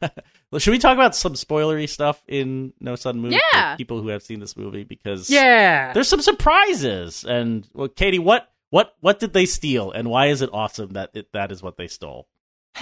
well, 0.50 0.58
should 0.60 0.70
we 0.70 0.78
talk 0.78 0.94
about 0.94 1.14
some 1.14 1.34
spoilery 1.34 1.86
stuff 1.88 2.22
in 2.26 2.72
no 2.80 2.96
sudden 2.96 3.20
move 3.20 3.32
Yeah. 3.32 3.72
for 3.74 3.76
people 3.76 4.00
who 4.00 4.08
have 4.08 4.22
seen 4.22 4.40
this 4.40 4.56
movie? 4.56 4.84
Because 4.84 5.28
yeah, 5.28 5.92
there's 5.92 6.08
some 6.08 6.22
surprises. 6.22 7.24
And 7.28 7.68
well 7.74 7.88
katie 7.88 8.18
what 8.18 8.50
what 8.70 8.94
what 9.00 9.18
did 9.18 9.34
they 9.34 9.44
steal? 9.46 9.90
And 9.92 10.08
why 10.08 10.26
is 10.28 10.40
it 10.42 10.48
awesome 10.52 10.94
that 10.94 11.10
it, 11.14 11.32
that 11.32 11.52
is 11.52 11.62
what 11.62 11.76
they 11.76 11.86
stole? 11.86 12.28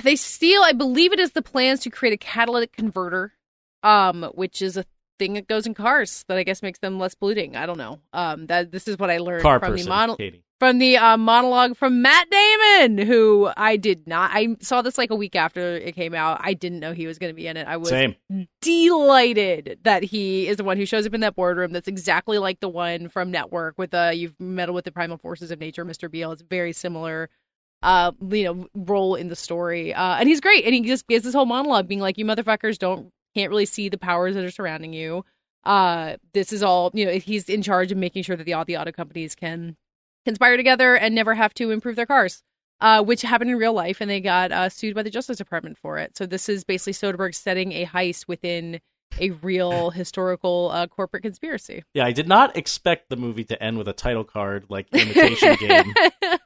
They 0.04 0.16
steal, 0.16 0.62
I 0.62 0.72
believe 0.72 1.12
it 1.12 1.20
is 1.20 1.32
the 1.32 1.42
plans 1.42 1.80
to 1.80 1.90
create 1.90 2.14
a 2.14 2.16
catalytic 2.16 2.72
converter, 2.72 3.34
um, 3.82 4.24
which 4.34 4.62
is 4.62 4.76
a 4.76 4.84
thing 5.18 5.34
that 5.34 5.46
goes 5.46 5.66
in 5.66 5.74
cars 5.74 6.24
that 6.28 6.38
I 6.38 6.42
guess 6.42 6.62
makes 6.62 6.78
them 6.78 6.98
less 6.98 7.14
polluting. 7.14 7.56
I 7.56 7.66
don't 7.66 7.78
know. 7.78 8.00
Um, 8.12 8.46
that 8.46 8.72
this 8.72 8.88
is 8.88 8.98
what 8.98 9.10
I 9.10 9.18
learned 9.18 9.42
car 9.42 9.58
from 9.58 9.72
person 9.72 9.84
the 9.84 9.90
mono- 9.90 10.16
katie 10.16 10.42
from 10.62 10.78
the 10.78 10.96
uh, 10.96 11.16
monologue 11.16 11.76
from 11.76 12.02
Matt 12.02 12.30
Damon, 12.30 12.98
who 13.04 13.50
I 13.56 13.76
did 13.76 14.06
not. 14.06 14.30
I 14.32 14.54
saw 14.60 14.80
this 14.80 14.96
like 14.96 15.10
a 15.10 15.16
week 15.16 15.34
after 15.34 15.60
it 15.76 15.96
came 15.96 16.14
out. 16.14 16.40
I 16.40 16.54
didn't 16.54 16.78
know 16.78 16.92
he 16.92 17.08
was 17.08 17.18
going 17.18 17.30
to 17.30 17.34
be 17.34 17.48
in 17.48 17.56
it. 17.56 17.66
I 17.66 17.78
was 17.78 17.88
same 17.88 18.14
delighted 18.60 19.80
that 19.82 20.04
he 20.04 20.46
is 20.46 20.58
the 20.58 20.64
one 20.64 20.76
who 20.76 20.86
shows 20.86 21.06
up 21.06 21.14
in 21.14 21.20
that 21.22 21.34
boardroom. 21.34 21.72
That's 21.72 21.88
exactly 21.88 22.38
like 22.38 22.60
the 22.60 22.68
one 22.68 23.08
from 23.08 23.30
Network 23.30 23.76
with 23.76 23.92
uh 23.92 24.12
you've 24.14 24.38
meddled 24.38 24.76
with 24.76 24.84
the 24.84 24.92
primal 24.92 25.18
forces 25.18 25.50
of 25.50 25.58
nature, 25.58 25.84
Mr. 25.84 26.10
Beale. 26.10 26.32
It's 26.32 26.42
very 26.42 26.72
similar 26.72 27.28
uh 27.82 28.12
you 28.30 28.44
know 28.44 28.68
role 28.74 29.16
in 29.16 29.28
the 29.28 29.36
story. 29.36 29.92
Uh 29.92 30.16
and 30.18 30.28
he's 30.28 30.40
great 30.40 30.64
and 30.64 30.74
he 30.74 30.82
just 30.82 31.08
gives 31.08 31.24
this 31.24 31.34
whole 31.34 31.46
monologue 31.46 31.88
being 31.88 32.00
like 32.00 32.18
you 32.18 32.24
motherfuckers 32.24 32.78
don't 32.78 33.12
can't 33.34 33.50
really 33.50 33.66
see 33.66 33.88
the 33.88 33.98
powers 33.98 34.34
that 34.34 34.44
are 34.44 34.50
surrounding 34.50 34.92
you. 34.92 35.24
Uh 35.64 36.16
this 36.32 36.52
is 36.52 36.62
all, 36.62 36.90
you 36.94 37.04
know, 37.04 37.12
he's 37.12 37.48
in 37.48 37.62
charge 37.62 37.92
of 37.92 37.98
making 37.98 38.22
sure 38.24 38.36
that 38.36 38.44
the 38.44 38.54
all 38.54 38.64
the 38.64 38.76
auto 38.76 38.92
companies 38.92 39.34
can 39.34 39.76
conspire 40.24 40.56
together 40.56 40.96
and 40.96 41.14
never 41.14 41.34
have 41.34 41.54
to 41.54 41.70
improve 41.70 41.96
their 41.96 42.06
cars 42.06 42.42
uh, 42.82 43.00
which 43.00 43.22
happened 43.22 43.48
in 43.48 43.56
real 43.56 43.72
life, 43.72 44.00
and 44.00 44.10
they 44.10 44.20
got 44.20 44.50
uh, 44.50 44.68
sued 44.68 44.94
by 44.94 45.04
the 45.04 45.10
Justice 45.10 45.38
Department 45.38 45.78
for 45.78 45.98
it. 45.98 46.16
So 46.16 46.26
this 46.26 46.48
is 46.48 46.64
basically 46.64 46.94
Soderbergh 46.94 47.34
setting 47.34 47.72
a 47.72 47.86
heist 47.86 48.26
within 48.26 48.80
a 49.20 49.30
real 49.30 49.90
historical 50.02 50.70
uh, 50.72 50.86
corporate 50.86 51.22
conspiracy. 51.22 51.84
Yeah, 51.94 52.04
I 52.04 52.12
did 52.12 52.28
not 52.28 52.56
expect 52.56 53.08
the 53.08 53.16
movie 53.16 53.44
to 53.44 53.62
end 53.62 53.78
with 53.78 53.88
a 53.88 53.92
title 53.92 54.24
card 54.24 54.66
like 54.68 54.86
Imitation 54.92 55.56
Game. 55.56 55.94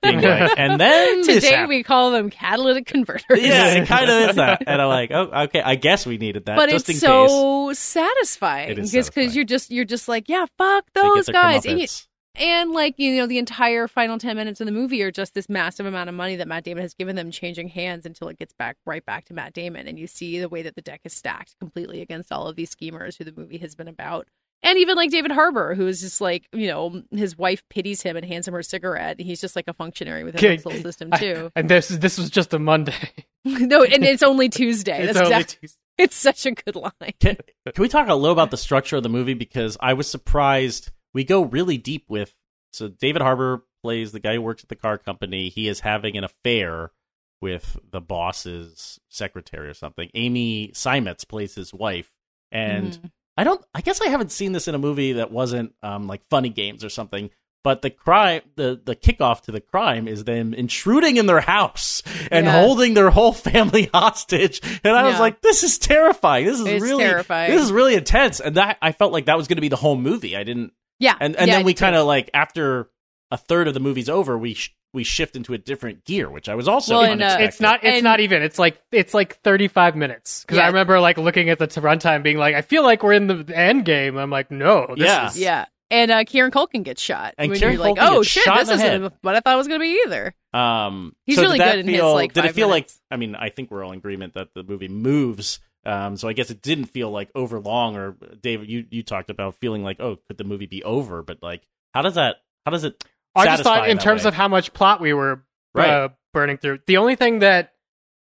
Being 0.03 0.21
like, 0.21 0.53
and 0.59 0.81
then 0.81 1.25
Today 1.25 1.67
we 1.67 1.83
call 1.83 2.11
them 2.11 2.31
catalytic 2.31 2.87
converters. 2.87 3.41
Yeah, 3.41 3.75
it 3.75 3.87
kind 3.89 4.11
of 4.11 4.31
is 4.31 4.37
that. 4.37 4.63
And 4.67 4.83
I'm 4.83 4.89
like, 4.89 5.11
oh, 5.13 5.31
okay, 5.45 5.61
I 5.63 5.77
guess 5.77 6.07
we 6.07 6.19
needed 6.19 6.47
that 6.47 6.57
but 6.57 6.71
just 6.71 6.89
it's 6.89 7.03
in 7.03 7.09
case. 7.09 7.31
so 7.31 7.73
satisfying 7.73 8.71
It 8.71 8.79
is 8.79 8.93
because 8.93 9.37
you're 9.37 9.45
just 9.45 9.71
you're 9.71 9.85
just 9.85 10.09
like 10.09 10.29
yeah 10.29 10.47
fuck 10.59 10.85
those 10.93 11.29
guys 11.29 11.65
and, 11.67 11.79
you, 11.79 11.87
comeuppance. 11.87 12.07
And 12.39 12.73
like 12.73 12.95
you 12.99 13.17
know 13.17 13.27
the 13.27 13.39
entire 13.39 13.89
final 13.89 14.19
10 14.19 14.37
minutes 14.37 14.61
of 14.61 14.67
the 14.67 14.73
movie 14.73 15.03
are 15.03 15.11
just 15.11 15.35
this 15.35 15.49
massive 15.49 15.87
amount 15.87 16.09
of 16.09 16.15
money 16.15 16.37
that 16.37 16.49
Matt 16.49 16.65
Damon 16.65 16.83
has 16.83 16.95
given 16.95 17.17
them 17.17 17.31
changing 17.31 17.69
hands 17.69 18.07
until 18.07 18.29
it 18.29 18.39
gets 18.39 18.53
back 18.53 18.77
right 18.87 19.05
back 19.05 19.25
to 19.27 19.35
Matt 19.35 19.53
Damon 19.53 19.87
and 19.87 19.99
you 19.99 20.07
see 20.07 20.39
the 20.39 20.49
way 20.49 20.63
that 20.63 20.75
the 20.75 20.83
deck 20.83 21.01
is 21.05 21.13
stacked 21.13 21.57
completely 21.59 22.01
against 22.03 22.33
all 22.33 22.47
of 22.49 22.57
these 22.57 22.71
schemers 22.71 23.17
who 23.17 23.25
the 23.25 23.33
movie 23.37 23.59
has 23.59 23.75
been 23.75 23.89
about 23.89 24.27
and 24.63 24.79
even 24.79 24.97
like 24.97 25.11
David 25.11 25.31
Harbour 25.31 25.75
who 25.75 25.87
is 25.87 26.01
just 26.01 26.21
like 26.21 26.47
you 26.53 26.67
know 26.67 27.03
his 27.11 27.37
wife 27.37 27.63
pities 27.71 28.03
him 28.03 28.17
and 28.17 28.25
hands 28.25 28.49
him 28.49 28.55
her 28.55 28.63
cigarette 28.63 29.21
he's 29.21 29.41
just 29.41 29.57
like 29.57 29.69
a 29.69 29.73
functionary 29.75 30.25
within 30.25 30.39
Okay, 30.39 30.57
this 30.57 30.67
little 30.67 30.83
system 30.83 31.09
I- 31.13 31.19
too 31.19 31.51
and 31.57 31.69
this 31.69 31.89
this 31.89 32.19
was 32.19 32.31
just 32.31 32.53
a 32.55 32.59
Monday. 32.59 32.95
no 33.45 33.85
and 33.85 34.05
it's 34.05 34.23
only 34.23 34.49
Tuesday 34.49 35.05
it's 35.05 35.15
that's 35.15 35.19
only 35.27 35.37
exact- 35.37 35.61
Tuesday. 35.61 35.79
it's 35.99 36.17
such 36.17 36.47
a 36.47 36.51
good 36.51 36.75
line 36.77 36.93
Can, 37.21 37.37
can 37.65 37.81
we 37.83 37.89
talk 37.89 38.09
a 38.09 38.15
little 38.15 38.33
about 38.33 38.51
the 38.51 38.57
structure 38.57 38.97
of 38.97 39.03
the 39.03 39.09
movie? 39.09 39.35
Because 39.35 39.77
I 39.81 39.93
was 39.95 40.09
surprised. 40.11 40.91
We 41.17 41.25
go 41.25 41.43
really 41.43 41.79
deep 41.79 42.05
with. 42.09 42.35
So 42.73 42.89
David 42.89 43.23
Harbour 43.23 43.65
plays 43.83 44.13
the 44.13 44.21
guy 44.21 44.35
who 44.35 44.43
works 44.43 44.63
at 44.63 44.69
the 44.69 44.77
car 44.77 44.99
company. 44.99 45.49
He 45.49 45.67
is 45.67 45.81
having 45.81 46.17
an 46.17 46.25
affair 46.25 46.93
with 47.41 47.79
the 47.91 48.01
boss's 48.03 49.01
secretary 49.09 49.69
or 49.69 49.75
something. 49.75 50.11
Amy 50.15 50.73
Seimetz 50.75 51.27
plays 51.27 51.55
his 51.55 51.73
wife, 51.73 52.11
and 52.53 52.93
Mhm. 52.93 53.11
I 53.39 53.45
don't. 53.45 53.65
I 53.75 53.81
guess 53.81 54.01
I 54.03 54.09
haven't 54.09 54.31
seen 54.33 54.53
this 54.53 54.69
in 54.69 54.75
a 54.75 54.79
movie 54.79 55.13
that 55.15 55.31
wasn't 55.31 55.73
um, 55.83 56.07
like 56.07 56.21
Funny 56.29 56.49
Games 56.51 56.85
or 56.85 56.89
something. 56.91 57.31
But 57.65 57.83
the 57.83 57.91
crime, 57.91 58.43
the 58.55 58.81
the 58.85 58.95
kickoff 58.95 59.41
to 59.43 59.53
the 59.53 59.61
crime 59.61 60.07
is 60.09 60.25
them 60.25 60.55
intruding 60.55 61.17
in 61.17 61.27
their 61.27 61.41
house 61.41 62.03
and 62.31 62.47
Yeah. 62.47 62.61
holding 62.61 62.95
their 62.95 63.11
whole 63.11 63.33
family 63.33 63.89
hostage. 63.95 64.61
And 64.85 64.95
I 64.97 65.05
was 65.09 65.19
like, 65.19 65.41
this 65.41 65.65
is 65.65 65.79
terrifying. 65.79 66.45
This 66.47 66.61
is 66.61 66.67
It's 66.67 66.83
really 66.83 67.05
terrifying. 67.05 67.51
This 67.51 67.63
is 67.63 67.73
really 67.73 67.95
intense. 67.95 68.39
And 68.41 68.55
that 68.57 68.79
I 68.83 68.93
felt 68.93 69.13
like 69.13 69.25
that 69.27 69.37
was 69.37 69.49
going 69.49 69.57
to 69.57 69.63
be 69.63 69.69
the 69.69 69.77
whole 69.77 69.97
movie. 69.97 70.37
I 70.37 70.45
didn't. 70.45 70.73
Yeah. 70.99 71.15
And 71.21 71.37
and 71.37 71.49
yeah, 71.49 71.55
I 71.55 71.57
then 71.59 71.67
we 71.67 71.75
kind 71.75 71.97
of 71.97 72.07
like 72.07 72.31
after 72.35 72.89
a 73.31 73.37
third 73.37 73.69
of 73.69 73.75
the 73.75 73.81
movie's 73.81 74.09
over, 74.09 74.37
we 74.39 74.55
sh- 74.55 74.75
we 74.95 75.05
shift 75.05 75.37
into 75.37 75.53
a 75.53 75.59
different 75.59 76.05
gear, 76.05 76.31
which 76.31 76.49
I 76.49 76.55
was 76.55 76.69
also 76.69 77.01
Well, 77.01 77.11
and, 77.13 77.23
uh. 77.23 77.37
It's 77.41 77.61
not. 77.61 77.85
It's 77.85 77.97
And- 77.97 78.05
not 78.05 78.21
even. 78.21 78.43
It's 78.43 78.59
like 78.59 78.81
it's 78.93 79.13
like 79.13 79.41
thirty 79.43 79.69
five 79.69 79.95
minutes. 79.97 80.43
Because 80.43 80.59
I 80.59 80.69
remember 80.69 80.99
like 81.01 81.19
looking 81.19 81.51
at 81.51 81.59
the 81.59 81.67
t- 81.67 81.81
runtime, 81.81 82.23
being 82.23 82.39
like, 82.39 82.55
I 82.55 82.63
feel 82.63 82.83
like 82.83 83.03
we're 83.03 83.13
in 83.13 83.27
the 83.27 83.53
end 83.55 83.85
game. 83.85 84.17
I'm 84.17 84.31
like, 84.31 84.51
no. 84.51 84.95
This 84.97 85.05
Yeah. 85.07 85.27
Is, 85.29 85.39
Yeah. 85.39 85.65
And 85.89 86.11
uh, 86.11 86.25
Kieran 86.25 86.51
Culkin 86.51 86.83
gets 86.83 87.01
shot. 87.01 87.35
And 87.39 87.49
when 87.51 87.59
Kieran 87.61 87.75
you're 87.75 87.83
like, 87.85 87.95
Culkin 87.95 88.09
oh 88.11 88.17
gets 88.23 88.29
shit, 88.29 88.43
shot 88.43 88.59
this 88.67 88.71
isn't 88.71 89.13
what 89.23 89.37
I 89.37 89.41
thought 89.41 89.55
it 89.55 89.57
was 89.59 89.69
going 89.69 89.79
to 89.79 89.85
be 89.85 90.03
either. 90.05 90.35
Um, 90.53 91.15
He's 91.27 91.37
so 91.37 91.43
really 91.43 91.59
did 91.59 91.65
that 91.69 91.73
good 91.77 91.81
in 91.81 91.89
his, 91.89 91.97
feel, 91.99 92.13
like, 92.13 92.33
Did 92.33 92.45
it 92.45 92.55
feel 92.55 92.69
minutes. 92.69 92.99
like? 93.09 93.15
I 93.15 93.17
mean, 93.19 93.37
I 93.37 93.51
think 93.51 93.71
we're 93.71 93.85
all 93.85 93.93
in 93.93 93.99
agreement 93.99 94.35
that 94.35 94.49
the 94.53 94.65
movie 94.65 94.89
moves. 94.89 95.61
Um, 95.87 96.17
so 96.17 96.29
I 96.29 96.33
guess 96.33 96.51
it 96.51 96.63
didn't 96.63 96.87
feel 96.87 97.11
like 97.11 97.31
over 97.35 97.61
long. 97.61 97.97
Or 97.97 98.17
David, 98.43 98.69
you 98.69 98.87
you 98.91 99.03
talked 99.03 99.31
about 99.31 99.55
feeling 99.61 99.83
like, 99.85 100.01
oh, 100.01 100.17
could 100.27 100.37
the 100.37 100.45
movie 100.45 100.67
be 100.67 100.83
over? 100.83 101.23
But 101.23 101.43
like, 101.43 101.63
how 101.95 102.03
does 102.03 102.15
that? 102.15 102.37
How 102.65 102.73
does 102.73 102.85
it? 102.85 103.03
I 103.35 103.45
just 103.47 103.63
thought 103.63 103.89
in 103.89 103.99
terms 103.99 104.25
way? 104.25 104.29
of 104.29 104.35
how 104.35 104.49
much 104.49 104.73
plot 104.73 105.01
we 105.01 105.13
were 105.13 105.45
Right. 105.75 105.89
uh, 105.91 106.09
burning 106.33 106.57
through. 106.57 106.81
The 106.87 106.97
only 106.97 107.17
thing 107.17 107.41
that 107.41 107.73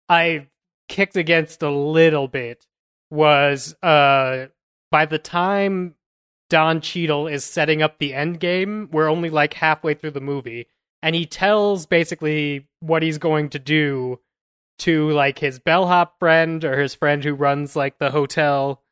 I 0.08 0.46
kicked 0.88 1.16
against 1.16 1.62
a 1.62 1.70
little 1.70 2.28
bit 2.28 2.66
was 3.10 3.74
uh, 3.82 4.46
by 4.90 5.06
the 5.06 5.18
time 5.18 5.94
Don 6.50 6.80
Cheadle 6.82 7.28
is 7.28 7.44
setting 7.44 7.80
up 7.82 7.98
the 7.98 8.12
end 8.12 8.40
game, 8.40 8.88
we're 8.92 9.08
only 9.08 9.30
like 9.30 9.54
halfway 9.54 9.94
through 9.94 10.10
the 10.12 10.20
movie, 10.20 10.66
and 11.02 11.14
he 11.14 11.24
tells 11.26 11.86
basically 11.86 12.68
what 12.80 13.02
he's 13.02 13.18
going 13.18 13.48
to 13.50 13.58
do 13.58 14.20
to 14.80 15.10
like 15.10 15.38
his 15.38 15.58
bellhop 15.58 16.18
friend 16.18 16.64
or 16.64 16.80
his 16.80 16.94
friend 16.94 17.22
who 17.24 17.34
runs 17.34 17.76
like 17.76 17.98
the 17.98 18.10
hotel 18.10 18.82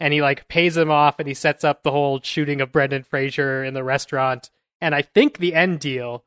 and 0.00 0.12
he 0.12 0.20
like 0.20 0.48
pays 0.48 0.76
him 0.76 0.90
off 0.90 1.18
and 1.18 1.28
he 1.28 1.34
sets 1.34 1.64
up 1.64 1.82
the 1.82 1.90
whole 1.90 2.20
shooting 2.22 2.60
of 2.60 2.72
Brendan 2.72 3.04
Fraser 3.04 3.64
in 3.64 3.74
the 3.74 3.84
restaurant 3.84 4.50
and 4.80 4.94
I 4.94 5.02
think 5.02 5.38
the 5.38 5.54
end 5.54 5.80
deal. 5.80 6.24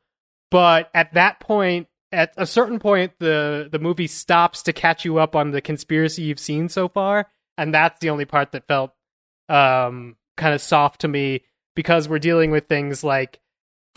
But 0.50 0.90
at 0.94 1.14
that 1.14 1.40
point, 1.40 1.86
at 2.10 2.32
a 2.36 2.46
certain 2.46 2.78
point, 2.78 3.12
the 3.18 3.68
the 3.70 3.78
movie 3.78 4.06
stops 4.06 4.62
to 4.64 4.72
catch 4.72 5.04
you 5.04 5.18
up 5.18 5.36
on 5.36 5.50
the 5.50 5.60
conspiracy 5.60 6.22
you've 6.22 6.40
seen 6.40 6.68
so 6.68 6.88
far, 6.88 7.26
and 7.56 7.72
that's 7.72 8.00
the 8.00 8.10
only 8.10 8.24
part 8.24 8.52
that 8.52 8.66
felt 8.66 8.92
um, 9.48 10.16
kind 10.36 10.54
of 10.54 10.60
soft 10.60 11.02
to 11.02 11.08
me 11.08 11.42
because 11.76 12.08
we're 12.08 12.18
dealing 12.18 12.50
with 12.50 12.66
things 12.66 13.04
like 13.04 13.40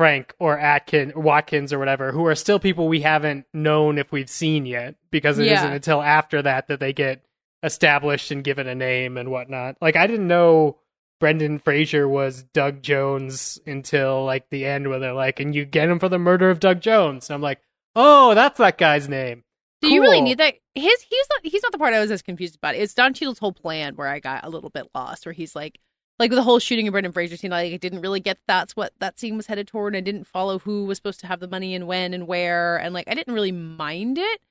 Frank 0.02 0.34
or 0.40 0.58
Atkin 0.58 1.14
Watkins 1.16 1.72
or 1.72 1.78
whatever, 1.78 2.12
who 2.12 2.26
are 2.26 2.34
still 2.34 2.58
people 2.58 2.88
we 2.88 3.02
haven't 3.02 3.46
known 3.54 4.00
if 4.00 4.12
we've 4.12 4.30
seen 4.30 4.66
yet, 4.66 4.96
because 5.12 5.38
it 5.38 5.46
Yeah. 5.46 5.64
not 5.64 5.74
until 5.74 6.02
after 6.02 6.42
that 6.42 6.68
that 6.70 6.80
they 6.80 6.92
get 6.92 7.22
established 7.62 8.32
and 8.32 8.44
given 8.44 8.68
a 8.68 8.74
name 8.74 9.16
and 9.18 9.30
whatnot. 9.30 9.76
Like 9.80 9.96
I 9.96 10.08
didn't 10.08 10.28
know 10.28 10.78
Brendan 11.20 11.60
Fraser 11.60 12.08
was 12.08 12.42
Doug 12.42 12.82
Jones 12.82 13.60
until 13.68 14.26
like 14.26 14.50
the 14.50 14.66
end 14.66 14.90
where 14.90 14.98
they're 14.98 15.14
like, 15.14 15.40
and 15.40 15.54
you 15.54 15.66
get 15.66 15.88
him 15.88 16.00
for 16.00 16.10
the 16.10 16.18
murder 16.18 16.50
of 16.50 16.60
Doug 16.60 16.82
Jones. 16.82 17.30
And 17.30 17.36
I'm 17.36 17.42
like, 17.42 17.60
oh, 17.96 18.34
that's 18.34 18.58
that 18.58 18.80
guy's 18.80 19.08
name. 19.08 19.44
Do 19.82 19.94
you 19.94 20.02
really 20.02 20.22
need 20.22 20.40
that? 20.40 20.56
His 20.74 21.02
he's 21.02 21.28
not 21.30 21.40
he's 21.44 21.62
not 21.62 21.72
the 21.72 21.78
part 21.78 21.94
I 21.94 22.00
was 22.00 22.10
as 22.10 22.24
confused 22.24 22.56
about. 22.56 22.74
It's 22.76 22.96
Don 22.96 23.14
Cheadle's 23.14 23.38
whole 23.40 23.54
plan 23.54 23.96
where 23.96 24.08
I 24.08 24.20
got 24.20 24.44
a 24.46 24.50
little 24.50 24.72
bit 24.72 24.88
lost, 24.96 25.28
where 25.28 25.34
he's 25.34 25.56
like, 25.56 25.80
like 26.20 26.32
the 26.32 26.44
whole 26.44 26.60
shooting 26.60 26.88
of 26.88 26.92
Brendan 26.92 27.12
Fraser 27.12 27.38
scene. 27.38 27.52
Like 27.52 27.74
I 27.74 27.78
didn't 27.78 28.02
really 28.02 28.20
get 28.20 28.38
that's 28.48 28.76
what 28.76 28.94
that 29.00 29.20
scene 29.20 29.38
was 29.38 29.48
headed 29.48 29.68
toward. 29.68 29.96
I 29.96 30.02
didn't 30.02 30.26
follow 30.26 30.60
who 30.60 30.86
was 30.86 30.98
supposed 30.98 31.20
to 31.22 31.28
have 31.28 31.40
the 31.40 31.48
money 31.48 31.76
and 31.76 31.88
when 31.88 32.14
and 32.14 32.28
where, 32.28 32.78
and 32.78 32.94
like 32.94 33.08
I 33.08 33.14
didn't 33.14 33.34
really 33.34 33.52
mind 33.52 34.18
it, 34.18 34.42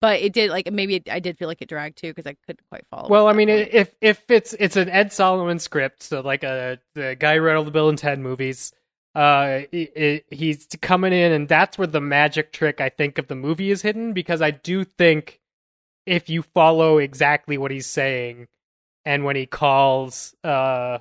but 0.00 0.20
it 0.20 0.32
did 0.32 0.50
like 0.50 0.70
maybe 0.70 0.96
it, 0.96 1.08
I 1.10 1.20
did 1.20 1.38
feel 1.38 1.48
like 1.48 1.62
it 1.62 1.68
dragged 1.68 1.96
too 1.96 2.08
because 2.08 2.26
I 2.26 2.36
couldn't 2.46 2.66
quite 2.68 2.84
follow. 2.90 3.08
Well, 3.08 3.26
I 3.26 3.32
mean, 3.32 3.48
point. 3.48 3.70
if 3.72 3.94
if 4.00 4.30
it's 4.30 4.54
it's 4.54 4.76
an 4.76 4.90
Ed 4.90 5.12
Solomon 5.12 5.58
script, 5.58 6.02
so 6.02 6.20
like 6.20 6.44
a 6.44 6.78
the 6.94 7.16
guy 7.18 7.36
who 7.36 7.42
wrote 7.42 7.56
all 7.56 7.64
the 7.64 7.70
Bill 7.70 7.88
and 7.88 7.98
Ted 7.98 8.18
movies, 8.18 8.72
uh, 9.14 9.60
it, 9.70 9.92
it, 9.96 10.26
he's 10.30 10.66
coming 10.82 11.12
in, 11.12 11.32
and 11.32 11.48
that's 11.48 11.78
where 11.78 11.86
the 11.86 12.00
magic 12.00 12.52
trick 12.52 12.80
I 12.80 12.88
think 12.88 13.18
of 13.18 13.28
the 13.28 13.34
movie 13.34 13.70
is 13.70 13.82
hidden 13.82 14.12
because 14.12 14.42
I 14.42 14.50
do 14.50 14.84
think 14.84 15.40
if 16.04 16.28
you 16.28 16.42
follow 16.42 16.98
exactly 16.98 17.56
what 17.56 17.70
he's 17.70 17.86
saying, 17.86 18.48
and 19.04 19.24
when 19.24 19.36
he 19.36 19.46
calls 19.46 20.34
uh 20.44 20.98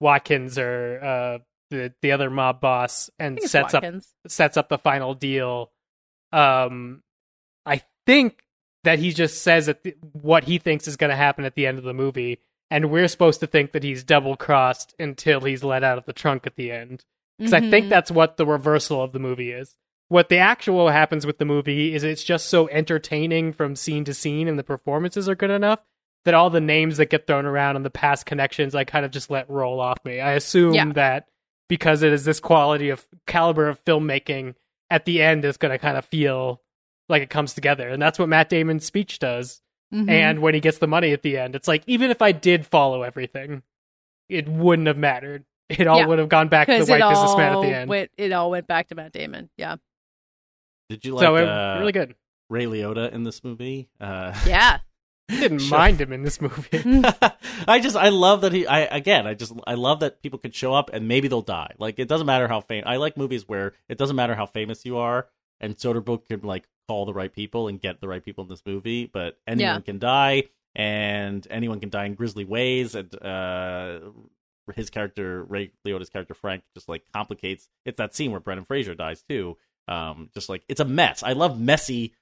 Watkins 0.00 0.58
or 0.58 1.00
uh 1.02 1.38
the 1.70 1.92
the 2.02 2.12
other 2.12 2.30
mob 2.30 2.60
boss 2.60 3.10
and 3.18 3.40
sets 3.42 3.74
up 3.74 3.84
sets 4.26 4.56
up 4.56 4.68
the 4.68 4.78
final 4.78 5.14
deal. 5.14 5.70
Um, 6.32 7.02
I 7.66 7.82
think 8.06 8.42
that 8.84 8.98
he 8.98 9.12
just 9.12 9.42
says 9.42 9.72
what 10.12 10.44
he 10.44 10.58
thinks 10.58 10.88
is 10.88 10.96
going 10.96 11.10
to 11.10 11.16
happen 11.16 11.44
at 11.44 11.54
the 11.54 11.66
end 11.66 11.78
of 11.78 11.84
the 11.84 11.92
movie, 11.92 12.38
and 12.70 12.90
we're 12.90 13.08
supposed 13.08 13.40
to 13.40 13.46
think 13.46 13.72
that 13.72 13.82
he's 13.82 14.04
double 14.04 14.36
crossed 14.36 14.94
until 14.98 15.40
he's 15.40 15.62
let 15.64 15.84
out 15.84 15.98
of 15.98 16.06
the 16.06 16.12
trunk 16.12 16.46
at 16.46 16.56
the 16.56 16.70
end. 16.72 17.04
Because 17.38 17.52
I 17.52 17.60
think 17.70 17.86
Mhm. 17.86 17.90
that's 17.90 18.10
what 18.10 18.36
the 18.36 18.46
reversal 18.46 19.02
of 19.02 19.12
the 19.12 19.18
movie 19.18 19.50
is. 19.52 19.76
What 20.08 20.28
the 20.28 20.38
actual 20.38 20.88
happens 20.88 21.24
with 21.24 21.38
the 21.38 21.44
movie 21.44 21.94
is 21.94 22.04
it's 22.04 22.24
just 22.24 22.48
so 22.48 22.68
entertaining 22.68 23.52
from 23.52 23.76
scene 23.76 24.04
to 24.04 24.14
scene, 24.14 24.48
and 24.48 24.58
the 24.58 24.64
performances 24.64 25.28
are 25.28 25.34
good 25.34 25.50
enough 25.50 25.80
that 26.24 26.34
all 26.34 26.50
the 26.50 26.60
names 26.60 26.98
that 26.98 27.06
get 27.10 27.26
thrown 27.26 27.46
around 27.46 27.76
and 27.76 27.84
the 27.84 27.90
past 27.90 28.26
connections 28.26 28.74
I 28.74 28.84
kind 28.84 29.04
of 29.04 29.10
just 29.10 29.30
let 29.30 29.48
roll 29.48 29.80
off 29.80 29.98
me. 30.04 30.20
I 30.20 30.32
assume 30.32 30.74
Yeah. 30.74 30.92
that 30.92 31.26
because 31.68 32.02
it 32.02 32.12
is 32.12 32.24
this 32.24 32.40
quality 32.40 32.90
of 32.90 33.06
caliber 33.26 33.68
of 33.68 33.82
filmmaking, 33.84 34.54
at 34.90 35.04
the 35.04 35.22
end 35.22 35.44
it's 35.44 35.56
going 35.56 35.72
to 35.72 35.78
kind 35.78 35.96
of 35.96 36.04
feel 36.04 36.60
like 37.08 37.22
it 37.22 37.30
comes 37.30 37.54
together, 37.54 37.88
and 37.88 38.00
that's 38.02 38.18
what 38.18 38.28
Matt 38.28 38.48
Damon's 38.48 38.84
speech 38.84 39.18
does. 39.18 39.60
Mhm. 39.92 40.08
And 40.08 40.38
when 40.40 40.54
he 40.54 40.60
gets 40.60 40.78
the 40.78 40.86
money 40.86 41.12
at 41.12 41.22
the 41.22 41.36
end, 41.38 41.54
it's 41.56 41.66
like 41.66 41.82
even 41.86 42.10
if 42.10 42.22
I 42.22 42.30
did 42.32 42.64
follow 42.66 43.02
everything, 43.02 43.62
it 44.28 44.48
wouldn't 44.48 44.86
have 44.88 44.98
mattered. 44.98 45.44
It 45.68 45.86
all 45.86 45.98
Yeah. 46.00 46.06
would 46.06 46.18
have 46.20 46.28
gone 46.28 46.48
back 46.48 46.66
to 46.66 46.72
the 46.74 46.78
'Cause 46.80 46.90
white 46.90 47.00
it 47.00 47.08
businessman 47.08 47.52
at 47.56 47.60
the 47.62 47.74
end. 47.74 47.88
Went, 47.90 48.10
it 48.16 48.32
all 48.32 48.50
went 48.50 48.66
back 48.66 48.88
to 48.88 48.94
Matt 48.94 49.12
Damon. 49.12 49.50
Yeah, 49.56 49.76
Did 50.88 51.04
you 51.04 51.14
like 51.14 51.22
so 51.24 51.36
it, 51.36 51.48
uh, 51.48 51.76
really 51.80 51.92
good. 51.92 52.14
Ray 52.48 52.64
Liotta 52.66 53.12
in 53.12 53.22
this 53.24 53.42
movie? 53.44 53.88
Uh, 54.00 54.32
yeah. 54.46 54.78
Didn't 55.38 55.60
Sure. 55.60 55.78
mind 55.78 56.00
him 56.00 56.12
in 56.12 56.22
this 56.22 56.40
movie. 56.40 56.82
I 57.68 57.78
just 57.80 57.96
I 57.96 58.08
love 58.08 58.40
that 58.42 58.52
he 58.52 58.66
I 58.66 58.80
again 58.80 59.26
I 59.26 59.34
just 59.34 59.52
I 59.66 59.74
love 59.74 60.00
that 60.00 60.22
people 60.22 60.38
can 60.38 60.50
show 60.50 60.74
up 60.74 60.90
and 60.92 61.06
maybe 61.08 61.28
they'll 61.28 61.40
die. 61.42 61.74
Like 61.78 61.98
it 61.98 62.08
doesn't 62.08 62.26
matter 62.26 62.48
how 62.48 62.60
famous. 62.60 62.84
I 62.86 62.96
like 62.96 63.16
movies 63.16 63.48
where 63.48 63.74
it 63.88 63.96
doesn't 63.98 64.16
matter 64.16 64.34
how 64.34 64.46
famous 64.46 64.84
you 64.84 64.98
are, 64.98 65.28
and 65.60 65.76
Soderbergh 65.76 66.26
can 66.26 66.40
like 66.42 66.68
call 66.88 67.06
the 67.06 67.14
right 67.14 67.32
people 67.32 67.68
and 67.68 67.80
get 67.80 68.00
the 68.00 68.08
right 68.08 68.24
people 68.24 68.42
in 68.44 68.50
this 68.50 68.62
movie. 68.66 69.06
But 69.06 69.38
anyone 69.46 69.74
Yeah. 69.76 69.80
can 69.80 69.98
die, 69.98 70.44
and 70.74 71.46
anyone 71.50 71.80
can 71.80 71.90
die 71.90 72.06
in 72.06 72.14
grisly 72.14 72.44
ways. 72.44 72.94
And 72.94 73.14
uh, 73.22 74.00
his 74.74 74.90
character 74.90 75.42
Ray 75.44 75.72
Liotta's 75.86 76.10
character 76.10 76.34
Frank 76.34 76.62
just 76.74 76.88
like 76.88 77.02
complicates. 77.12 77.68
It's 77.84 77.98
that 77.98 78.14
scene 78.14 78.30
where 78.30 78.40
Brendan 78.40 78.64
Fraser 78.64 78.94
dies 78.94 79.22
too. 79.28 79.56
Um, 79.88 80.30
just 80.34 80.48
like 80.48 80.62
it's 80.68 80.80
a 80.80 80.84
mess. 80.84 81.22
I 81.22 81.32
love 81.32 81.60
messy 81.60 82.14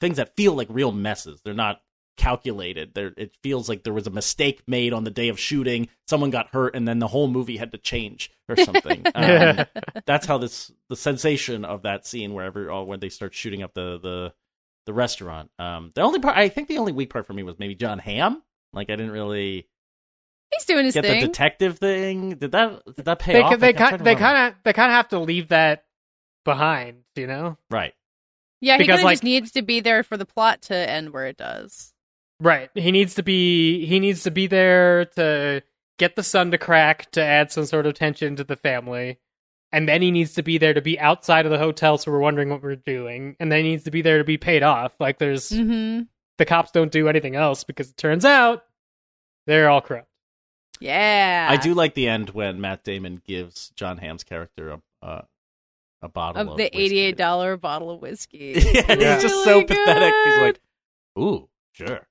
things 0.00 0.16
that 0.16 0.34
feel 0.36 0.54
like 0.54 0.68
real 0.70 0.92
messes. 0.92 1.40
They're 1.44 1.54
not 1.54 1.80
calculated. 2.16 2.94
There, 2.94 3.12
it 3.16 3.36
feels 3.42 3.68
like 3.68 3.82
there 3.82 3.92
was 3.92 4.06
a 4.06 4.10
mistake 4.10 4.62
made 4.66 4.92
on 4.92 5.04
the 5.04 5.10
day 5.10 5.28
of 5.28 5.38
shooting. 5.38 5.88
Someone 6.06 6.30
got 6.30 6.48
hurt, 6.48 6.74
and 6.74 6.86
then 6.86 6.98
the 6.98 7.08
whole 7.08 7.28
movie 7.28 7.56
had 7.56 7.72
to 7.72 7.78
change 7.78 8.30
or 8.48 8.56
something. 8.56 9.04
um, 9.14 9.64
that's 10.06 10.26
how 10.26 10.38
this 10.38 10.72
the 10.88 10.96
sensation 10.96 11.64
of 11.64 11.82
that 11.82 12.06
scene 12.06 12.34
wherever 12.34 12.70
oh, 12.70 12.84
when 12.84 13.00
they 13.00 13.08
start 13.08 13.34
shooting 13.34 13.62
up 13.62 13.74
the 13.74 13.98
the 13.98 14.32
the 14.86 14.92
restaurant. 14.92 15.50
Um, 15.58 15.92
the 15.94 16.02
only 16.02 16.20
part 16.20 16.36
I 16.36 16.48
think 16.48 16.68
the 16.68 16.78
only 16.78 16.92
weak 16.92 17.10
part 17.10 17.26
for 17.26 17.32
me 17.32 17.42
was 17.42 17.58
maybe 17.58 17.74
John 17.74 17.98
Hamm. 17.98 18.42
Like 18.72 18.90
I 18.90 18.96
didn't 18.96 19.12
really 19.12 19.68
He's 20.52 20.66
doing 20.66 20.84
his 20.84 20.94
get 20.94 21.04
thing. 21.04 21.20
the 21.20 21.26
detective 21.26 21.78
thing. 21.78 22.30
Did 22.36 22.52
that 22.52 22.82
did 22.94 23.04
that 23.04 23.18
pay 23.18 23.34
they 23.34 23.40
off? 23.42 23.58
they 23.58 23.68
Like, 23.68 23.80
I'm 23.80 23.88
trying 23.88 23.90
kind 23.98 24.06
they 24.06 24.14
kind 24.14 24.52
of 24.52 24.54
they 24.62 24.72
kind 24.72 24.90
of 24.92 24.96
have 24.96 25.08
to 25.08 25.18
leave 25.18 25.48
that 25.48 25.84
behind, 26.44 27.04
you 27.16 27.26
know? 27.26 27.56
right. 27.70 27.94
yeah, 28.60 28.74
he 28.74 28.78
because, 28.78 28.96
kind 28.96 29.00
of 29.00 29.04
like- 29.04 29.14
just 29.14 29.24
needs 29.24 29.50
to 29.52 29.62
be 29.62 29.80
there 29.80 30.02
for 30.02 30.16
the 30.16 30.26
plot 30.26 30.62
to 30.62 30.74
end 30.76 31.10
where 31.10 31.26
it 31.26 31.36
does. 31.36 31.93
Right. 32.40 32.70
He 32.74 32.90
needs 32.92 33.14
to 33.14 33.22
be 33.22 33.86
he 33.86 34.00
needs 34.00 34.22
to 34.24 34.30
be 34.30 34.46
there 34.46 35.04
to 35.16 35.62
get 35.98 36.16
the 36.16 36.22
son 36.22 36.50
to 36.50 36.58
crack 36.58 37.10
to 37.12 37.22
add 37.22 37.52
some 37.52 37.64
sort 37.66 37.86
of 37.86 37.94
tension 37.94 38.36
to 38.36 38.44
the 38.44 38.56
family. 38.56 39.18
And 39.72 39.88
then 39.88 40.02
he 40.02 40.10
needs 40.10 40.34
to 40.34 40.42
be 40.42 40.58
there 40.58 40.74
to 40.74 40.80
be 40.82 40.98
outside 41.00 41.46
of 41.46 41.52
the 41.52 41.58
hotel 41.58 41.98
so 41.98 42.10
we're 42.12 42.18
wondering 42.20 42.48
what 42.50 42.62
we're 42.62 42.76
doing. 42.76 43.36
And 43.40 43.50
then 43.50 43.64
he 43.64 43.70
needs 43.70 43.84
to 43.84 43.90
be 43.90 44.02
there 44.02 44.18
to 44.18 44.24
be 44.24 44.36
paid 44.38 44.62
off. 44.62 44.92
Like 45.00 45.18
there's 45.18 45.50
Mm-hmm. 45.50 46.02
the 46.38 46.44
cops 46.44 46.70
don't 46.70 46.92
do 46.92 47.08
anything 47.08 47.34
else 47.36 47.64
because 47.64 47.90
it 47.90 47.96
turns 47.96 48.24
out 48.24 48.64
they're 49.46 49.68
all 49.70 49.80
corrupt. 49.80 50.08
Yeah, 50.80 51.46
I 51.48 51.56
do 51.56 51.72
like 51.74 51.94
the 51.94 52.08
end 52.08 52.30
when 52.30 52.60
Matt 52.60 52.82
Damon 52.82 53.22
gives 53.24 53.70
John 53.76 53.96
Hamm's 53.96 54.24
character 54.24 54.70
a, 54.70 55.06
a, 55.06 55.24
a 56.02 56.08
bottle 56.08 56.42
of 56.42 56.48
of, 56.48 56.56
the 56.56 56.64
whiskey. 56.64 56.78
eighty-eight 56.78 57.16
dollar 57.16 57.56
bottle 57.56 57.90
of 57.92 58.02
whiskey. 58.02 58.54
yeah, 58.74 58.82
and 58.88 59.00
Yeah. 59.00 59.14
he's 59.14 59.22
just 59.22 59.44
so 59.44 59.52
Really 59.52 59.64
pathetic. 59.66 60.12
He's 60.26 60.36
like, 60.38 60.60
"Ooh, 61.18 61.48
sure." 61.74 62.06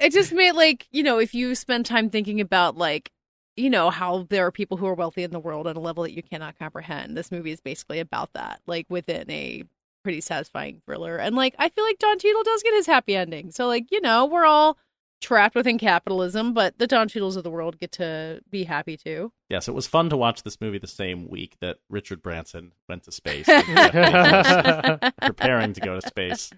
it 0.00 0.12
just 0.12 0.32
made 0.32 0.52
like 0.52 0.86
you 0.90 1.02
know 1.02 1.18
if 1.18 1.34
you 1.34 1.54
spend 1.54 1.84
time 1.86 2.10
thinking 2.10 2.40
about 2.40 2.76
like 2.76 3.10
you 3.56 3.68
know 3.68 3.90
how 3.90 4.26
there 4.30 4.46
are 4.46 4.52
people 4.52 4.76
who 4.76 4.86
are 4.86 4.94
wealthy 4.94 5.24
in 5.24 5.32
the 5.32 5.40
world 5.40 5.66
at 5.66 5.76
a 5.76 5.80
level 5.80 6.04
that 6.04 6.12
you 6.12 6.22
cannot 6.22 6.58
comprehend 6.58 7.16
this 7.16 7.32
movie 7.32 7.50
is 7.50 7.60
basically 7.60 7.98
about 7.98 8.32
that 8.32 8.60
like 8.66 8.86
within 8.88 9.28
a 9.30 9.64
pretty 10.04 10.20
satisfying 10.20 10.80
thriller. 10.86 11.16
And 11.16 11.36
like 11.36 11.54
i 11.58 11.68
feel 11.68 11.84
like 11.84 11.98
don 11.98 12.18
Cheadle 12.18 12.42
does 12.42 12.62
get 12.62 12.74
his 12.74 12.86
happy 12.86 13.16
ending. 13.16 13.50
So 13.50 13.66
like 13.66 13.90
you 13.90 14.00
know 14.00 14.26
we're 14.26 14.46
all 14.46 14.78
trapped 15.20 15.56
within 15.56 15.78
capitalism 15.78 16.54
but 16.54 16.78
the 16.78 16.86
don 16.86 17.08
Cheadles 17.08 17.36
of 17.36 17.42
the 17.42 17.50
world 17.50 17.78
get 17.80 17.92
to 17.92 18.40
be 18.48 18.64
happy 18.64 18.96
too. 18.96 19.32
Yes, 19.48 19.66
it 19.66 19.74
was 19.74 19.86
fun 19.86 20.08
to 20.10 20.16
watch 20.16 20.44
this 20.44 20.60
movie 20.60 20.78
the 20.78 20.86
same 20.86 21.28
week 21.28 21.56
that 21.60 21.78
Richard 21.90 22.22
Branson 22.22 22.72
went 22.88 23.02
to 23.04 23.12
space, 23.12 23.48
and 23.48 23.66
Jeff 23.66 23.92
Bezos 23.92 25.00
was 25.02 25.12
preparing 25.20 25.72
to 25.72 25.80
go 25.80 25.98
to 25.98 26.06
space, 26.06 26.50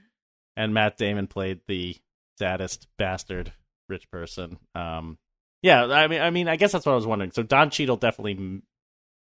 and 0.57 0.75
Matt 0.75 0.99
Damon 0.99 1.27
played 1.27 1.61
the 1.67 1.97
saddest 2.41 2.87
bastard 2.97 3.53
rich 3.91 4.11
person. 4.11 4.57
Um, 4.75 5.19
yeah, 5.63 5.85
I 5.85 6.09
mean, 6.09 6.23
I 6.23 6.31
mean, 6.31 6.49
I 6.49 6.57
guess 6.57 6.73
that's 6.73 6.87
what 6.87 6.93
I 6.93 6.97
was 6.97 7.07
wondering. 7.07 7.33
So 7.33 7.43
Don 7.43 7.69
Cheadle 7.69 7.99
definitely 7.99 8.33
m- 8.33 8.63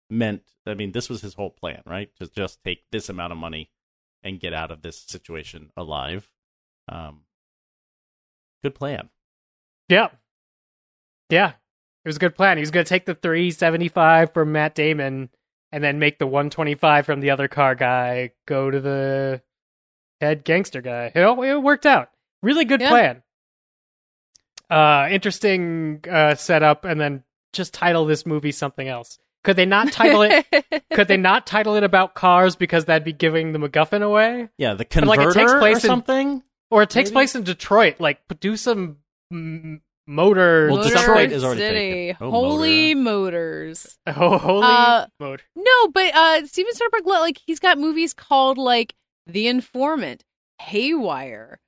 meant. 0.09 0.43
I 0.67 0.73
mean, 0.73 0.93
this 0.93 1.11
was 1.11 1.21
his 1.21 1.35
whole 1.35 1.51
plan, 1.51 1.83
right? 1.87 2.09
To 2.19 2.27
just 2.27 2.65
take 2.65 2.85
this 2.91 3.11
amount 3.11 3.33
of 3.33 3.39
money 3.39 3.71
and 4.23 4.41
get 4.41 4.55
out 4.55 4.71
of 4.71 4.81
this 4.81 4.99
situation 4.99 5.71
alive. 5.77 6.31
Um, 6.89 7.25
good 8.63 8.75
plan. 8.75 9.11
Yeah. 9.91 10.09
Yeah. 11.29 11.51
It 11.51 12.09
was 12.09 12.17
a 12.17 12.21
good 12.21 12.35
plan. 12.35 12.57
He 12.57 12.63
was 12.63 12.71
going 12.71 12.85
to 12.85 12.89
take 12.89 13.05
the 13.05 13.15
375 13.15 14.33
from 14.33 14.53
Matt 14.53 14.75
Damon 14.75 15.29
and 15.73 15.85
then 15.85 15.99
make 15.99 16.19
the 16.19 16.27
125 16.27 17.05
from 17.05 17.21
the 17.21 17.31
other 17.31 17.49
car 17.49 17.75
guy 17.75 18.31
go 18.47 18.71
to 18.71 18.81
the 18.81 19.43
head 20.23 20.45
gangster 20.45 20.81
guy. 20.81 21.13
It, 21.15 21.21
it 21.21 21.63
worked 21.63 21.85
out. 21.85 22.09
Really 22.45 22.65
good 22.65 22.81
Yeah. 22.81 22.91
plan. 22.91 23.23
Uh, 24.71 25.09
interesting 25.11 26.03
uh, 26.11 26.35
setup, 26.35 26.85
and 26.85 27.01
then 27.01 27.23
just 27.53 27.75
title 27.75 28.07
this 28.07 28.25
movie 28.27 28.53
something 28.53 28.89
else. 28.89 29.19
Could 29.45 29.57
they 29.57 29.67
not 29.67 29.93
title 29.93 30.23
it? 30.23 30.47
could 30.95 31.07
they 31.09 31.19
not 31.19 31.47
title 31.47 31.75
it 31.77 31.85
about 31.85 32.15
cars 32.15 32.57
because 32.57 32.87
that'd 32.87 33.05
be 33.05 33.13
giving 33.13 33.53
the 33.53 33.59
MacGuffin 33.59 34.03
away? 34.03 34.49
Yeah, 34.57 34.75
the 34.75 34.85
But, 34.91 35.05
like, 35.05 35.19
converter 35.21 35.39
it 35.39 35.43
takes 35.43 35.53
place 35.55 35.77
or 35.77 35.79
in- 35.79 35.91
something. 35.91 36.43
Or 36.71 36.83
it 36.83 36.91
takes 36.91 37.11
Maybe? 37.11 37.15
place 37.15 37.35
in 37.35 37.45
Detroit. 37.45 38.01
Like, 38.01 38.21
do 38.41 38.57
some 38.57 38.97
mm, 39.33 39.81
motor. 40.07 40.69
Well, 40.69 40.79
Motor 40.79 40.89
Detroit 40.95 41.31
is 41.33 41.45
already 41.45 41.61
City. 41.61 41.91
taken. 42.13 42.17
Oh, 42.27 42.31
holy 42.31 42.95
motors 42.95 43.99
Oh, 44.07 44.39
holy 44.39 44.63
Uh, 44.65 45.07
motor. 45.21 45.45
No, 45.55 45.89
but 45.89 46.15
uh 46.15 46.47
Steven 46.47 46.73
Soderbergh 46.75 47.05
like 47.07 47.39
he's 47.47 47.61
got 47.61 47.79
movies 47.79 48.13
called 48.15 48.57
like 48.59 48.95
The 49.27 49.47
Informant, 49.47 50.25
Haywire, 50.63 51.61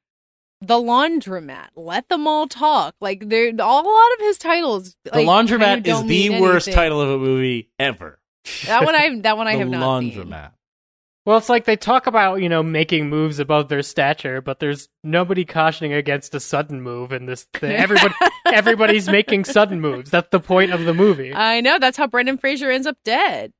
The 0.62 0.74
Laundromat, 0.74 1.68
Let 1.76 2.08
Them 2.08 2.26
All 2.26 2.48
Talk. 2.48 2.94
Like 3.00 3.28
they're 3.28 3.52
all 3.60 3.86
a 3.86 3.92
lot 3.92 4.12
of 4.14 4.20
his 4.20 4.38
titles. 4.38 4.96
The 5.04 5.10
like, 5.10 5.26
kind 5.26 5.48
Laundromat 5.48 5.78
of 5.80 5.86
is 5.86 6.04
the 6.04 6.40
worst 6.40 6.68
anything. 6.68 6.82
title 6.82 7.00
of 7.00 7.10
a 7.10 7.18
movie 7.18 7.70
ever. 7.78 8.18
That 8.66 8.84
one 8.84 8.94
I 8.94 9.20
that 9.20 9.36
one 9.36 9.48
I 9.48 9.52
have 9.56 9.68
not 9.68 10.00
seen. 10.00 10.12
Laundromat. 10.12 10.52
Well, 11.26 11.38
it's 11.38 11.48
like 11.48 11.64
they 11.64 11.74
talk 11.74 12.06
about, 12.06 12.40
you 12.40 12.48
know, 12.48 12.62
making 12.62 13.08
moves 13.08 13.40
above 13.40 13.68
their 13.68 13.82
stature, 13.82 14.40
but 14.40 14.60
there's 14.60 14.88
nobody 15.02 15.44
cautioning 15.44 15.92
against 15.92 16.36
a 16.36 16.40
sudden 16.40 16.80
move 16.80 17.12
in 17.12 17.26
this 17.26 17.42
thing. 17.52 17.72
Everybody, 17.76 18.14
everybody's 18.46 19.08
making 19.08 19.44
sudden 19.44 19.80
moves. 19.80 20.08
That's 20.08 20.28
the 20.30 20.38
point 20.38 20.72
of 20.72 20.84
the 20.84 20.94
movie. 20.94 21.34
I 21.34 21.60
know 21.62 21.80
that's 21.80 21.96
how 21.96 22.06
Brendan 22.06 22.38
Fraser 22.38 22.70
ends 22.70 22.86
up 22.86 22.96
dead. 23.04 23.52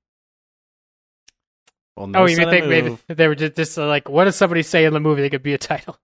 Well, 1.96 2.06
no 2.06 2.20
oh, 2.20 2.26
you 2.26 2.36
sudden 2.36 2.50
think 2.50 2.66
maybe 2.66 2.98
they 3.08 3.26
were 3.26 3.34
just, 3.34 3.56
just 3.56 3.76
like, 3.76 4.08
what 4.08 4.26
does 4.26 4.36
somebody 4.36 4.62
say 4.62 4.84
in 4.84 4.92
the 4.92 5.00
movie 5.00 5.22
that 5.22 5.30
could 5.30 5.42
be 5.42 5.54
a 5.54 5.58
title? 5.58 5.98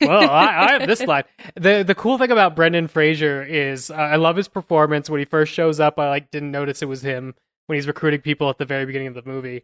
Well, 0.00 0.30
I, 0.30 0.66
I 0.68 0.72
have 0.72 0.86
this 0.86 1.02
line. 1.02 1.24
the 1.54 1.84
The 1.86 1.94
cool 1.94 2.18
thing 2.18 2.30
about 2.30 2.56
Brendan 2.56 2.88
Fraser 2.88 3.42
is 3.42 3.90
uh, 3.90 3.94
I 3.94 4.16
love 4.16 4.36
his 4.36 4.48
performance. 4.48 5.10
When 5.10 5.18
he 5.18 5.24
first 5.24 5.52
shows 5.52 5.80
up, 5.80 5.98
I 5.98 6.08
like 6.08 6.30
didn't 6.30 6.50
notice 6.50 6.82
it 6.82 6.86
was 6.88 7.02
him 7.02 7.34
when 7.66 7.76
he's 7.76 7.86
recruiting 7.86 8.20
people 8.20 8.50
at 8.50 8.58
the 8.58 8.64
very 8.64 8.86
beginning 8.86 9.08
of 9.08 9.14
the 9.14 9.22
movie. 9.24 9.62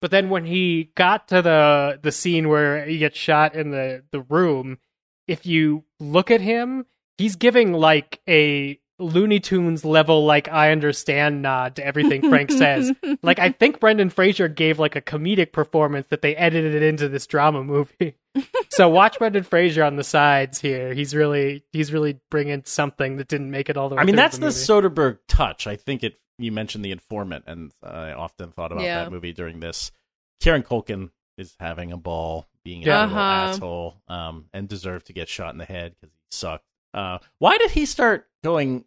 But 0.00 0.10
then 0.10 0.30
when 0.30 0.44
he 0.44 0.92
got 0.94 1.28
to 1.28 1.42
the 1.42 1.98
the 2.02 2.12
scene 2.12 2.48
where 2.48 2.84
he 2.84 2.98
gets 2.98 3.18
shot 3.18 3.54
in 3.54 3.70
the 3.70 4.04
the 4.12 4.20
room, 4.20 4.78
if 5.26 5.46
you 5.46 5.84
look 5.98 6.30
at 6.30 6.40
him, 6.40 6.86
he's 7.16 7.36
giving 7.36 7.72
like 7.72 8.20
a 8.28 8.78
Looney 9.00 9.38
Tunes 9.40 9.84
level 9.84 10.24
like 10.24 10.48
I 10.48 10.72
understand 10.72 11.40
nod 11.42 11.76
to 11.76 11.86
everything 11.86 12.28
Frank 12.28 12.50
says. 12.50 12.92
Like 13.22 13.38
I 13.38 13.50
think 13.50 13.80
Brendan 13.80 14.10
Fraser 14.10 14.48
gave 14.48 14.78
like 14.78 14.96
a 14.96 15.00
comedic 15.00 15.52
performance 15.52 16.06
that 16.08 16.22
they 16.22 16.36
edited 16.36 16.82
into 16.82 17.08
this 17.08 17.26
drama 17.26 17.64
movie. 17.64 18.16
so 18.70 18.88
watch 18.88 19.18
Brendan 19.18 19.42
Fraser 19.44 19.82
on 19.84 19.96
the 19.96 20.04
sides 20.04 20.60
here. 20.60 20.92
He's 20.94 21.14
really 21.14 21.64
he's 21.72 21.92
really 21.92 22.20
bringing 22.30 22.62
something 22.64 23.16
that 23.16 23.28
didn't 23.28 23.50
make 23.50 23.68
it 23.68 23.76
all 23.76 23.88
the 23.88 23.96
way. 23.96 24.02
I 24.02 24.04
mean, 24.04 24.16
that's 24.16 24.38
the 24.38 24.46
movie. 24.46 24.56
Soderbergh 24.56 25.18
touch. 25.28 25.66
I 25.66 25.76
think 25.76 26.02
it. 26.02 26.18
You 26.40 26.52
mentioned 26.52 26.84
the 26.84 26.92
informant, 26.92 27.44
and 27.48 27.72
I 27.82 28.12
often 28.12 28.52
thought 28.52 28.70
about 28.70 28.84
Yeah. 28.84 29.02
that 29.04 29.10
movie 29.12 29.32
during 29.32 29.58
this. 29.60 29.90
Kieran 30.40 30.62
Culkin 30.62 31.10
is 31.36 31.56
having 31.58 31.90
a 31.90 31.96
ball, 31.96 32.46
being 32.64 32.84
an 32.84 32.90
Uh-huh. 32.90 33.18
asshole, 33.18 34.02
um, 34.06 34.46
and 34.52 34.68
deserved 34.68 35.06
to 35.08 35.12
get 35.12 35.28
shot 35.28 35.50
in 35.52 35.58
the 35.58 35.64
head 35.64 35.94
because 36.00 36.12
he 36.14 36.20
sucked. 36.30 36.64
Uh, 36.94 37.18
why 37.38 37.58
did 37.58 37.72
he 37.72 37.84
start 37.86 38.28
going? 38.44 38.84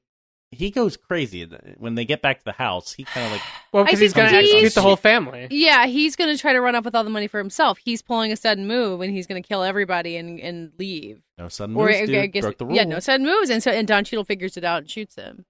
He 0.53 0.69
goes 0.69 0.97
crazy 0.97 1.45
when 1.77 1.95
they 1.95 2.03
get 2.03 2.21
back 2.21 2.39
to 2.39 2.43
the 2.45 2.51
house. 2.51 2.91
He 2.91 3.05
kind 3.05 3.25
of 3.25 3.31
like 3.31 3.41
well 3.71 3.85
because 3.85 3.99
he's 4.01 4.11
going 4.11 4.29
to 4.31 4.41
he- 4.41 4.49
execute 4.51 4.73
the 4.73 4.81
whole 4.81 4.97
family. 4.97 5.47
Yeah, 5.49 5.85
he's 5.85 6.17
gonna 6.17 6.37
try 6.37 6.51
to 6.51 6.59
run 6.59 6.75
off 6.75 6.83
with 6.83 6.93
all 6.93 7.05
the 7.05 7.09
money 7.09 7.27
for 7.27 7.37
himself. 7.37 7.77
He's 7.77 8.01
pulling 8.01 8.31
a 8.33 8.35
sudden 8.35 8.67
move 8.67 8.99
and 8.99 9.13
he's 9.13 9.27
gonna 9.27 9.41
kill 9.41 9.63
everybody 9.63 10.17
and, 10.17 10.39
and 10.41 10.71
leave. 10.77 11.21
no 11.37 11.47
sudden 11.47 11.75
Or 11.77 11.85
moves, 11.87 11.99
I 12.01 12.05
dude. 12.05 12.31
guess 12.33 12.41
broke 12.43 12.57
the 12.57 12.65
rule. 12.65 12.75
yeah, 12.75 12.83
no 12.83 12.99
sudden 12.99 13.25
moves, 13.25 13.49
and 13.49 13.63
so 13.63 13.71
and 13.71 13.87
Don 13.87 14.03
Cheadle 14.03 14.25
figures 14.25 14.57
it 14.57 14.65
out 14.65 14.79
and 14.79 14.89
shoots 14.91 15.15
him. 15.15 15.45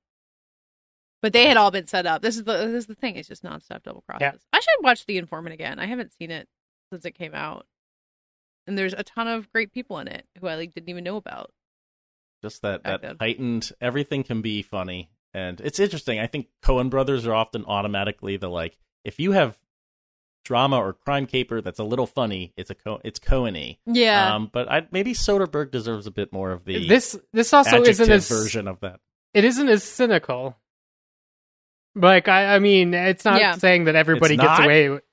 But 1.24 1.34
they 1.34 1.48
had 1.48 1.58
all 1.58 1.72
been 1.72 1.88
set 1.88 2.06
up. 2.06 2.22
This 2.22 2.36
is 2.38 2.44
the 2.44 2.54
this 2.58 2.84
is 2.84 2.86
the 2.88 2.96
thing. 2.96 3.16
It's 3.16 3.28
just 3.28 3.44
nonstop 3.44 3.82
double 3.84 4.02
crosses. 4.08 4.22
Yeah. 4.22 4.32
I 4.54 4.60
should 4.60 4.84
watch 4.84 5.06
The 5.08 5.18
Informant 5.18 5.54
again. 5.54 5.80
I 5.80 5.86
haven't 5.88 6.14
seen 6.14 6.30
it 6.32 6.48
since 6.92 7.06
it 7.06 7.12
came 7.12 7.34
out, 7.34 7.66
and 8.68 8.78
there's 8.78 8.94
a 8.94 9.04
ton 9.04 9.28
of 9.28 9.52
great 9.52 9.72
people 9.72 9.98
in 10.00 10.08
it 10.08 10.26
who 10.40 10.48
I 10.48 10.56
like 10.56 10.74
didn't 10.76 10.90
even 10.90 11.04
know 11.04 11.18
about. 11.18 11.52
Just 12.42 12.62
that 12.64 12.84
Back 12.84 13.02
that 13.02 13.08
then. 13.08 13.18
heightened 13.20 13.72
everything 13.80 14.24
can 14.24 14.42
be 14.42 14.62
funny 14.62 15.10
and 15.34 15.62
it's 15.62 15.80
interesting 15.80 16.20
i 16.20 16.28
think 16.28 16.48
coen 16.64 16.90
brothers 16.90 17.26
are 17.28 17.34
often 17.34 17.64
automatically 17.66 18.36
the 18.38 18.50
like 18.50 18.78
if 19.06 19.20
you 19.20 19.32
have 19.34 19.58
drama 20.44 20.78
or 20.78 20.92
crime 20.94 21.28
caper 21.28 21.62
that's 21.62 21.78
a 21.80 21.84
little 21.84 22.08
funny 22.08 22.52
it's 22.58 22.70
a 22.72 22.76
Co- 22.76 23.00
it's 23.04 23.20
coen-y 23.20 23.78
Yeah, 23.86 24.36
um 24.36 24.50
but 24.52 24.70
I, 24.72 24.88
maybe 24.92 25.14
soderbergh 25.14 25.70
deserves 25.72 26.08
a 26.08 26.12
bit 26.12 26.34
more 26.34 26.52
of 26.52 26.66
the 26.66 26.88
This 26.88 27.16
this 27.32 27.54
also 27.54 27.82
isn't 27.84 28.10
as 28.10 28.28
version 28.28 28.68
of 28.68 28.80
that 28.80 29.00
it 29.34 29.46
isn't 29.46 29.70
as 29.70 29.84
cynical. 29.84 30.58
Like 31.96 32.28
I, 32.28 32.56
I 32.56 32.60
mean, 32.60 32.94
it's 32.94 33.24
not 33.26 33.40
Yeah. 33.40 33.54
saying 33.56 33.86
that 33.86 33.96
everybody 33.96 34.36
It's 34.36 34.44
gets 34.44 34.60
not? 34.60 34.66
away. 34.66 34.90
with- 34.90 35.04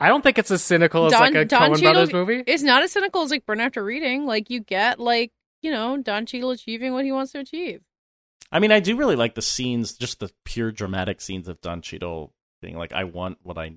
I 0.00 0.08
don't 0.08 0.22
think 0.22 0.38
it's 0.38 0.50
as 0.50 0.62
cynical 0.64 1.06
as 1.06 1.12
Don- 1.12 1.20
like 1.20 1.34
a 1.34 1.44
Don 1.44 1.70
Coen 1.70 1.76
Cheadle- 1.76 1.92
Brothers 1.92 2.12
movie. 2.12 2.42
it's 2.46 2.62
not 2.62 2.82
as 2.82 2.90
cynical 2.92 3.22
as 3.22 3.30
like 3.30 3.46
Burn 3.46 3.60
After 3.60 3.84
Reading. 3.84 4.26
Like 4.26 4.50
you 4.50 4.60
get 4.60 4.98
like 4.98 5.30
you 5.62 5.70
know 5.70 5.96
Don 5.96 6.26
Cheadle 6.26 6.50
achieving 6.50 6.92
what 6.92 7.04
he 7.04 7.12
wants 7.12 7.32
to 7.32 7.38
achieve. 7.38 7.80
i 8.50 8.58
mean 8.58 8.72
i 8.72 8.80
do 8.80 8.96
really 8.96 9.16
like 9.16 9.34
the 9.34 9.42
scenes 9.42 9.92
just 9.94 10.20
the 10.20 10.30
pure 10.44 10.70
dramatic 10.72 11.20
scenes 11.20 11.48
of 11.48 11.60
don 11.60 11.80
Cheadle 11.80 12.32
being 12.60 12.76
like 12.76 12.92
i 12.92 13.04
want 13.04 13.38
what 13.42 13.56
i 13.58 13.72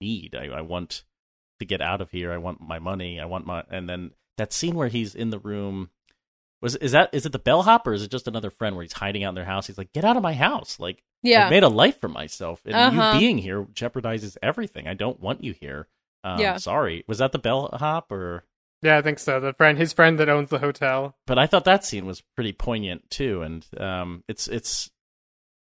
need 0.00 0.34
I, 0.34 0.46
I 0.46 0.60
want 0.62 1.04
to 1.58 1.64
get 1.64 1.80
out 1.80 2.00
of 2.00 2.10
here 2.10 2.32
i 2.32 2.38
want 2.38 2.60
my 2.60 2.78
money 2.78 3.20
i 3.20 3.24
want 3.24 3.46
my 3.46 3.64
and 3.70 3.88
then 3.88 4.12
that 4.36 4.52
scene 4.52 4.74
where 4.76 4.88
he's 4.88 5.14
in 5.14 5.30
the 5.30 5.38
room 5.40 5.90
was 6.62 6.76
is 6.76 6.92
that 6.92 7.10
is 7.12 7.26
it 7.26 7.32
the 7.32 7.38
bellhop 7.38 7.86
or 7.86 7.92
is 7.92 8.02
it 8.02 8.10
just 8.10 8.28
another 8.28 8.50
friend 8.50 8.76
where 8.76 8.82
he's 8.84 8.92
hiding 8.92 9.24
out 9.24 9.30
in 9.30 9.34
their 9.34 9.44
house 9.44 9.66
he's 9.66 9.78
like 9.78 9.92
get 9.92 10.04
out 10.04 10.16
of 10.16 10.22
my 10.22 10.34
house 10.34 10.78
like 10.78 11.02
Yeah, 11.22 11.44
I've 11.44 11.50
made 11.50 11.64
a 11.64 11.68
life 11.68 12.00
for 12.00 12.08
myself, 12.08 12.62
and 12.64 12.74
Uh-huh. 12.74 13.10
you 13.14 13.20
being 13.20 13.38
here 13.38 13.64
jeopardizes 13.64 14.36
everything. 14.40 14.86
I 14.86 14.94
don't 14.94 15.18
want 15.20 15.42
you 15.42 15.52
here. 15.52 15.88
Um, 16.22 16.38
Yeah. 16.38 16.56
Sorry. 16.58 17.02
Was 17.08 17.18
that 17.18 17.32
the 17.32 17.38
bellhop 17.40 18.12
or? 18.12 18.44
Yeah, 18.82 18.96
I 18.98 19.02
think 19.02 19.18
so. 19.18 19.40
The 19.40 19.52
friend, 19.54 19.76
his 19.76 19.92
friend 19.92 20.18
that 20.20 20.28
owns 20.28 20.50
the 20.50 20.58
hotel. 20.60 21.16
But 21.26 21.38
I 21.38 21.46
thought 21.46 21.64
that 21.64 21.84
scene 21.84 22.06
was 22.06 22.22
pretty 22.36 22.52
poignant 22.52 23.10
too, 23.10 23.42
and 23.42 23.66
um, 23.78 24.22
it's 24.28 24.46
it's 24.48 24.90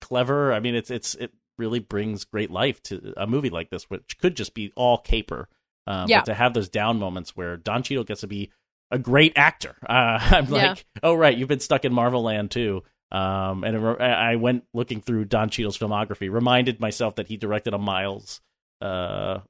clever. 0.01 0.53
I 0.53 0.61
mean, 0.61 0.75
it's 0.75 0.91
it's 0.91 1.15
it 1.17 1.33
really 1.59 1.79
brings 1.81 2.25
great 2.25 2.51
life 2.51 2.83
to 2.85 3.13
a 3.17 3.27
movie 3.27 3.51
like 3.51 3.71
this, 3.71 3.85
which 3.91 4.17
could 4.19 4.37
just 4.37 4.55
be 4.55 4.73
all 4.77 4.99
caper. 4.99 5.49
Um, 5.87 6.09
Yeah. 6.09 6.21
But 6.21 6.27
to 6.27 6.35
have 6.35 6.55
those 6.55 6.69
down 6.69 6.99
moments 6.99 7.37
where 7.37 7.57
Don 7.57 7.83
Cheadle 7.83 8.05
gets 8.05 8.21
to 8.23 8.27
be 8.27 8.51
a 8.91 8.99
great 8.99 9.33
actor, 9.37 9.75
uh, 9.89 10.19
I'm 10.21 10.47
Yeah. 10.47 10.69
like, 10.71 10.85
oh 11.03 11.15
right, 11.15 11.37
you've 11.37 11.49
been 11.49 11.61
stuck 11.61 11.85
in 11.85 11.93
Marvel 11.93 12.23
Land 12.23 12.51
too. 12.51 12.83
Um, 13.13 13.65
and 13.65 13.75
it 13.77 13.81
re- 13.81 13.97
I 13.99 14.33
I 14.33 14.37
went 14.37 14.65
looking 14.73 15.01
through 15.01 15.25
Don 15.25 15.51
Cheadle's 15.51 15.77
filmography, 15.77 16.31
reminded 16.31 16.79
myself 16.81 17.17
that 17.17 17.27
he 17.27 17.37
directed 17.37 17.75
a 17.75 17.79
Miles 17.79 18.41
uh, 18.81 19.41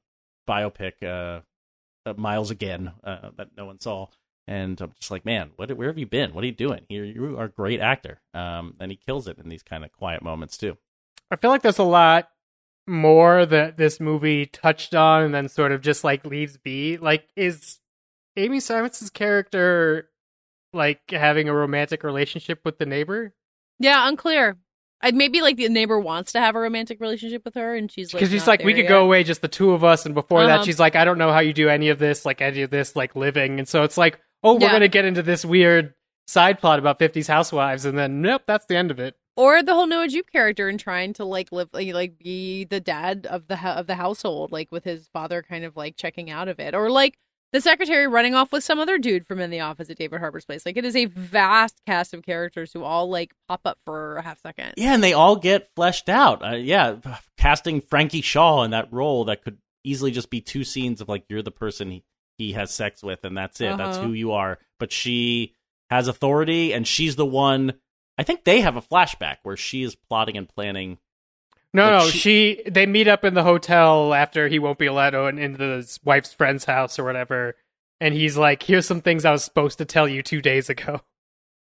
biopic, 0.49 0.93
uh, 1.03 1.41
uh, 2.05 2.13
Miles 2.17 2.51
Ahead, 2.51 2.91
uh, 3.03 3.29
that 3.37 3.49
no 3.57 3.65
one 3.65 3.79
saw. 3.79 4.07
And 4.47 4.79
I'm 4.81 4.91
just 4.99 5.11
like, 5.11 5.23
man, 5.23 5.51
what, 5.55 5.71
where 5.77 5.87
have 5.87 5.97
you 5.97 6.07
been? 6.07 6.33
What 6.33 6.43
are 6.43 6.47
you 6.47 6.53
doing? 6.53 6.81
You, 6.89 7.03
you 7.03 7.37
are 7.37 7.45
a 7.45 7.49
great 7.49 7.79
actor. 7.79 8.19
Um, 8.33 8.75
and 8.79 8.91
he 8.91 8.97
kills 8.97 9.27
it 9.27 9.37
in 9.37 9.49
these 9.49 9.63
kind 9.63 9.85
of 9.85 9.91
quiet 9.91 10.23
moments 10.23 10.57
too. 10.57 10.77
I 11.29 11.35
feel 11.35 11.51
like 11.51 11.61
there's 11.61 11.77
a 11.77 11.83
lot 11.83 12.29
more 12.87 13.45
that 13.45 13.77
this 13.77 13.99
movie 13.99 14.45
touched 14.45 14.95
on 14.95 15.23
and 15.23 15.33
then 15.33 15.47
sort 15.47 15.71
of 15.71 15.81
just 15.81 16.03
like 16.03 16.25
leaves 16.25 16.57
be? 16.57 16.97
Like, 16.97 17.27
is 17.35 17.79
Amy 18.37 18.59
Seimetz's 18.59 19.09
character 19.09 20.09
like 20.73 21.11
having 21.11 21.49
a 21.49 21.53
romantic 21.53 22.03
relationship 22.03 22.61
with 22.65 22.77
the 22.77 22.85
neighbor? 22.85 23.33
Yeah, 23.79 24.07
unclear. 24.07 24.57
I 25.03 25.11
maybe 25.11 25.41
like 25.41 25.57
the 25.57 25.67
neighbor 25.69 25.99
wants 25.99 26.31
to 26.33 26.39
have 26.39 26.55
a 26.55 26.59
romantic 26.59 26.99
relationship 26.99 27.43
with 27.45 27.55
her, 27.55 27.75
and 27.75 27.91
she's 27.91 28.13
like, 28.13 28.19
Because 28.21 28.31
she's 28.31 28.47
like, 28.47 28.63
we 28.63 28.73
could 28.73 28.87
go 28.87 29.03
away 29.03 29.23
just 29.23 29.41
the 29.41 29.47
two 29.47 29.71
of 29.71 29.83
us, 29.83 30.05
and 30.05 30.13
before 30.15 30.45
that, 30.45 30.55
Uh-huh. 30.55 30.63
she's 30.63 30.79
like, 30.79 30.95
I 30.95 31.05
don't 31.05 31.17
know 31.17 31.31
how 31.31 31.39
you 31.39 31.53
do 31.53 31.69
any 31.69 31.89
of 31.89 31.99
this, 31.99 32.25
like 32.25 32.41
any 32.41 32.61
of 32.61 32.69
this, 32.69 32.95
like 32.95 33.15
living, 33.15 33.59
and 33.59 33.67
so 33.67 33.83
it's 33.83 33.97
like, 33.97 34.19
oh, 34.43 34.53
we're 34.53 34.61
Yeah. 34.61 34.71
gonna 34.73 34.87
get 34.87 35.05
into 35.05 35.21
this 35.23 35.43
weird 35.45 35.93
side 36.27 36.59
plot 36.59 36.79
about 36.79 36.99
50s 36.99 37.27
housewives, 37.27 37.85
and 37.85 37.97
then 37.97 38.21
nope, 38.21 38.43
that's 38.47 38.65
the 38.67 38.75
end 38.77 38.91
of 38.91 38.99
it. 38.99 39.15
or 39.37 39.63
the 39.63 39.73
whole 39.73 39.87
Noah 39.87 40.07
Jupe 40.09 40.29
character 40.29 40.67
and 40.67 40.77
trying 40.79 41.13
to 41.13 41.23
like 41.25 41.51
live 41.53 41.69
like, 41.73 41.93
like 41.93 42.19
be 42.19 42.65
the 42.65 42.79
dad 42.81 43.25
of 43.29 43.47
the 43.47 43.57
of 43.65 43.87
the 43.87 43.95
household, 43.95 44.51
like 44.51 44.71
with 44.71 44.83
his 44.83 45.07
father 45.13 45.41
kind 45.41 45.63
of 45.63 45.75
like 45.77 45.95
checking 45.95 46.29
out 46.29 46.47
of 46.49 46.59
it, 46.59 46.75
or 46.75 46.91
like 46.91 47.17
the 47.53 47.61
secretary 47.61 48.07
running 48.07 48.33
off 48.35 48.51
with 48.51 48.63
some 48.63 48.79
other 48.79 48.97
dude 48.97 49.27
from 49.27 49.39
in 49.39 49.49
the 49.49 49.59
office 49.59 49.89
at 49.89 49.97
David 49.97 50.19
Harbour's 50.19 50.45
place. 50.45 50.65
Like 50.65 50.77
it 50.77 50.85
is 50.85 50.95
a 50.95 51.05
vast 51.05 51.81
cast 51.85 52.13
of 52.13 52.23
characters 52.23 52.71
who 52.73 52.83
all 52.83 53.09
like 53.09 53.33
pop 53.47 53.61
up 53.65 53.77
for 53.85 54.17
a 54.17 54.21
half 54.21 54.39
second. 54.41 54.73
Yeah, 54.77 54.93
and 54.93 55.03
they 55.03 55.13
all 55.13 55.35
get 55.35 55.69
fleshed 55.75 56.07
out. 56.09 56.43
Uh, 56.45 56.55
yeah, 56.55 56.95
casting 57.37 57.81
Frankie 57.81 58.21
Shaw 58.21 58.63
in 58.63 58.71
that 58.71 58.91
role 58.91 59.25
that 59.25 59.43
could 59.43 59.57
easily 59.83 60.11
just 60.11 60.29
be 60.29 60.41
two 60.41 60.63
scenes 60.63 61.01
of 61.01 61.09
like 61.09 61.25
you're 61.29 61.41
the 61.41 61.51
person 61.51 61.91
he, 61.91 62.03
he 62.37 62.53
has 62.53 62.71
sex 62.71 63.03
with, 63.03 63.25
and 63.25 63.35
that's 63.37 63.59
it. 63.61 63.77
That's 63.77 63.97
Uh-huh. 63.97 64.07
who 64.07 64.13
you 64.13 64.31
are. 64.31 64.57
But 64.79 64.91
she 64.91 65.55
has 65.89 66.07
authority, 66.07 66.73
and 66.73 66.87
she's 66.87 67.15
the 67.15 67.25
one. 67.25 67.73
I 68.17 68.23
think 68.23 68.43
they 68.43 68.61
have 68.61 68.77
a 68.77 68.81
flashback 68.81 69.37
where 69.43 69.57
she 69.57 69.83
is 69.83 69.95
plotting 69.95 70.37
and 70.37 70.47
planning. 70.47 70.99
No, 71.73 71.83
Like, 71.83 71.91
no, 72.03 72.09
she- 72.09 72.17
she, 72.65 72.69
they 72.69 72.85
meet 72.85 73.07
up 73.07 73.23
in 73.23 73.33
the 73.33 73.43
hotel 73.43 74.13
after 74.13 74.47
he 74.47 74.59
won't 74.59 74.77
be 74.77 74.87
allowed 74.87 75.13
in- 75.15 75.39
into 75.39 75.63
his 75.63 75.99
wife's 76.03 76.33
friend's 76.33 76.65
house 76.65 76.99
or 76.99 77.03
whatever, 77.05 77.55
and 78.01 78.13
he's 78.13 78.35
like, 78.37 78.63
"Here's 78.63 78.85
some 78.85 79.01
things 79.01 79.23
I 79.25 79.31
was 79.31 79.43
supposed 79.43 79.77
to 79.77 79.85
tell 79.85 80.07
you 80.07 80.21
two 80.21 80.41
days 80.41 80.69
ago." 80.69 81.01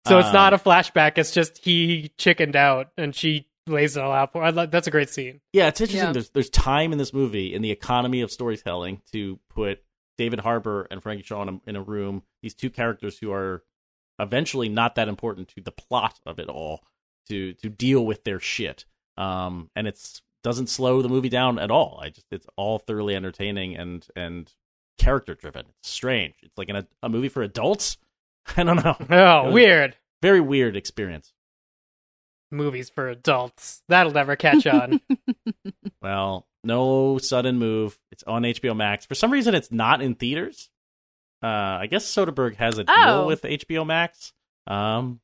So 0.07 0.19
it's 0.19 0.29
Um, 0.29 0.35
not 0.35 0.55
a 0.55 0.59
flashback; 0.59 1.19
it's 1.19 1.33
just 1.33 1.59
he 1.65 2.13
chickened 2.19 2.55
out, 2.57 2.93
and 2.97 3.15
she 3.15 3.49
lays 3.67 3.97
it 3.97 4.03
all 4.03 4.13
out 4.13 4.33
for. 4.33 4.43
I 4.43 4.51
love, 4.51 4.71
that's 4.71 4.87
a 4.87 4.91
great 4.93 5.09
scene. 5.09 5.41
Yeah, 5.53 5.69
it's 5.69 5.81
interesting. 5.81 6.07
Yeah. 6.09 6.13
There's 6.13 6.31
there's 6.31 6.51
time 6.51 6.93
in 6.93 6.99
this 6.99 7.13
movie 7.13 7.53
in 7.55 7.63
the 7.63 7.71
economy 7.73 8.21
of 8.21 8.31
storytelling 8.31 9.03
to 9.13 9.41
put 9.49 9.83
David 10.19 10.41
Harbour 10.41 10.87
and 10.91 11.03
Frankie 11.03 11.25
Shaw 11.25 11.43
in 11.43 11.49
a, 11.49 11.71
in 11.71 11.77
a 11.77 11.83
room. 11.83 12.23
These 12.43 12.55
two 12.55 12.71
characters 12.71 13.19
who 13.19 13.33
are 13.33 13.65
eventually 14.19 14.69
not 14.69 14.95
that 14.95 15.09
important 15.09 15.49
to 15.49 15.61
the 15.61 15.73
plot 15.73 16.21
of 16.25 16.39
it 16.39 16.49
all 16.49 16.85
to 17.29 17.55
to 17.55 17.69
deal 17.69 18.05
with 18.07 18.23
their 18.25 18.39
shit. 18.39 18.85
Um, 19.17 19.71
and 19.77 19.87
it's 19.87 20.23
doesn't 20.43 20.69
slow 20.69 21.03
the 21.03 21.09
movie 21.09 21.29
down 21.29 21.59
at 21.59 21.71
all. 21.71 21.99
I 22.03 22.11
just 22.11 22.27
it's 22.31 22.47
all 22.57 22.79
thoroughly 22.79 23.15
entertaining 23.17 23.77
and 23.77 24.07
and 24.15 24.53
character 24.99 25.35
driven. 25.35 25.67
It's 25.81 25.91
strange. 25.91 26.35
It's 26.43 26.57
like 26.57 26.69
an, 26.69 26.87
a 27.03 27.09
movie 27.09 27.29
for 27.29 27.43
adults. 27.43 27.97
I 28.57 28.63
don't 28.63 28.83
know. 28.85 28.97
Oh, 29.11 29.51
weird 29.51 29.97
Very 30.23 30.41
weird 30.41 30.77
experience. 30.77 31.33
movies 32.51 32.89
for 32.91 33.09
adults. 33.09 33.83
That'll 33.89 34.13
never 34.13 34.37
catch 34.37 34.67
on. 34.67 35.01
Well, 36.03 36.47
no 36.63 37.19
sudden 37.19 37.59
move. 37.59 37.99
It's 38.13 38.23
on 38.25 38.43
HBO 38.43 38.77
Max. 38.77 39.07
For 39.07 39.17
some 39.17 39.33
reason, 39.33 39.55
it's 39.57 39.73
not 39.73 40.01
in 40.03 40.15
theaters. 40.15 40.71
Uh, 41.43 41.47
I 41.47 41.87
guess 41.91 42.07
Soderbergh 42.07 42.55
has 42.57 42.79
a 42.79 42.85
deal 42.85 42.95
Oh. 42.97 43.27
with 43.27 43.43
HBO 43.43 43.85
Max. 43.85 44.33
Um, 44.69 45.21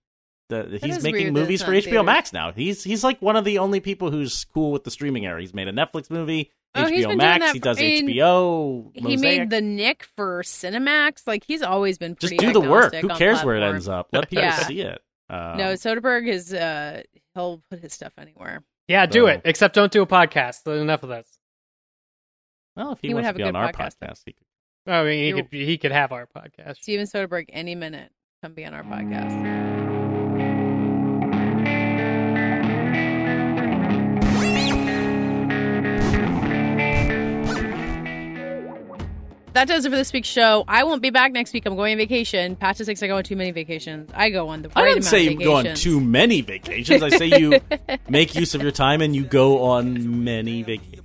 the, 0.49 0.79
he's 0.83 1.03
making 1.03 1.33
movies 1.33 1.63
for 1.63 1.71
HBO 1.73 1.83
theaters. 1.85 2.05
Max 2.05 2.33
now. 2.33 2.53
He's 2.53 2.85
he's 2.85 3.03
like 3.05 3.21
one 3.23 3.37
of 3.37 3.45
the 3.45 3.59
only 3.59 3.81
people 3.81 4.11
who's 4.11 4.45
cool 4.47 4.71
with 4.73 4.85
the 4.85 4.91
streaming 4.91 5.25
era. 5.27 5.41
He's 5.41 5.55
made 5.55 5.69
a 5.69 5.73
Netflix 5.73 6.11
movie, 6.11 6.51
Oh, 6.75 6.85
HBO 6.85 7.17
Max. 7.17 7.45
that 7.45 7.53
He 7.55 7.59
does 7.59 7.79
I 7.79 7.83
mean, 7.83 8.09
HBO. 8.09 8.91
He 8.95 9.17
made 9.17 9.51
the 9.51 9.61
Nick 9.61 10.05
for 10.17 10.43
Cinemax. 10.43 11.27
Like 11.27 11.45
he's 11.45 11.63
always 11.63 11.97
been 11.99 12.17
just 12.21 12.37
do 12.37 12.53
the 12.53 12.61
work. 12.61 12.95
Who 12.95 13.09
on 13.11 13.17
cares 13.17 13.43
where 13.45 13.57
it 13.57 13.63
ends 13.63 13.89
up? 13.89 14.09
Let 14.13 14.29
people 14.29 14.45
Yeah. 14.45 14.57
see 14.67 14.81
it. 14.81 15.01
Um, 15.31 15.57
No, 15.57 15.73
Soderbergh 15.75 16.29
is 16.29 16.53
uh 16.53 17.03
he'll 17.35 17.63
put 17.71 17.81
his 17.81 17.93
stuff 17.95 18.13
anywhere. 18.19 18.63
yeah, 18.89 19.07
do 19.07 19.21
So- 19.23 19.27
it. 19.29 19.43
Except 19.45 19.75
don't 19.75 19.91
do 19.93 20.03
a 20.03 20.07
podcast. 20.07 20.67
Enough 20.67 21.03
of 21.03 21.09
this. 21.09 21.29
well, 22.77 22.93
if 22.93 23.01
he, 23.01 23.09
He 23.09 23.15
would 23.15 23.23
wants 23.25 23.27
have 23.29 23.37
to 23.37 23.43
a 23.43 23.47
be 23.47 23.49
good 23.53 23.57
on 23.57 23.65
our 23.65 23.73
podcast. 23.73 23.97
podcast, 24.03 24.23
he 24.27 24.33
could. 24.33 24.93
I 24.93 25.05
mean, 25.05 25.19
he 25.23 25.29
You're- 25.29 25.43
could 25.43 25.53
he 25.53 25.79
could 25.79 25.93
have 25.93 26.13
our 26.13 26.27
podcast. 26.27 26.77
Steven 26.83 27.07
Soderbergh 27.07 27.47
any 27.51 27.75
minute 27.75 28.11
come 28.43 28.53
be 28.55 28.65
on 28.67 28.75
our 28.75 28.83
podcast. 28.83 29.82
That 39.53 39.69
does 39.69 39.85
it 39.85 39.91
for 39.91 39.97
this 39.97 40.13
week's 40.15 40.29
show. 40.29 40.65
I 40.67 40.85
won't 40.85 41.03
be 41.03 41.11
back 41.11 41.33
next 41.33 41.53
week. 41.53 41.67
I'm 41.67 41.77
going 41.77 41.93
on 41.93 41.99
vacation. 41.99 42.57
Pat 42.57 42.77
just 42.77 42.87
thinks 42.87 43.03
I 43.03 43.07
go 43.07 43.17
on 43.17 43.25
too 43.25 43.37
many 43.37 43.51
vacations. 43.51 44.11
I 44.15 44.31
go 44.31 44.49
on 44.49 44.63
the 44.63 44.69
right 44.71 44.79
I 44.79 44.89
didn't 44.89 45.05
say 45.05 45.25
you 45.25 45.39
go 45.39 45.57
on 45.57 45.75
too 45.75 46.01
many 46.01 46.41
vacations. 46.41 47.03
I 47.03 47.11
say 47.11 47.27
you 47.39 47.61
make 48.09 48.35
use 48.35 48.55
of 48.55 48.63
your 48.63 48.71
time 48.71 49.03
and 49.03 49.15
you 49.15 49.25
go 49.25 49.63
on 49.65 50.25
many 50.25 50.63
vacations. 50.63 51.03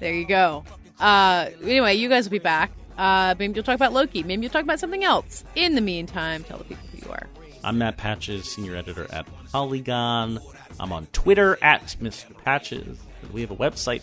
There 0.00 0.14
you 0.14 0.26
go. 0.26 0.64
Uh, 0.98 1.50
anyway, 1.62 1.94
you 1.94 2.08
guys 2.08 2.24
will 2.24 2.30
be 2.32 2.38
back. 2.38 2.70
Uh, 2.96 3.34
maybe 3.38 3.54
you'll 3.54 3.64
talk 3.64 3.74
about 3.74 3.92
Loki. 3.92 4.22
Maybe 4.22 4.42
you'll 4.42 4.52
talk 4.52 4.62
about 4.62 4.80
something 4.80 5.04
else. 5.04 5.44
In 5.54 5.74
the 5.74 5.80
meantime, 5.80 6.42
tell 6.44 6.58
the 6.58 6.64
people 6.64 6.86
who 6.92 7.06
you 7.06 7.12
are. 7.12 7.26
I'm 7.64 7.78
Matt 7.78 7.96
Patches, 7.98 8.50
senior 8.50 8.76
editor 8.76 9.06
at 9.12 9.26
Polygon. 9.52 10.38
I'm 10.80 10.92
on 10.92 11.06
Twitter 11.12 11.58
at 11.62 11.96
Mr. 12.00 12.34
Patches. 12.44 12.98
We 13.32 13.40
have 13.42 13.50
a 13.50 13.56
website, 13.56 14.02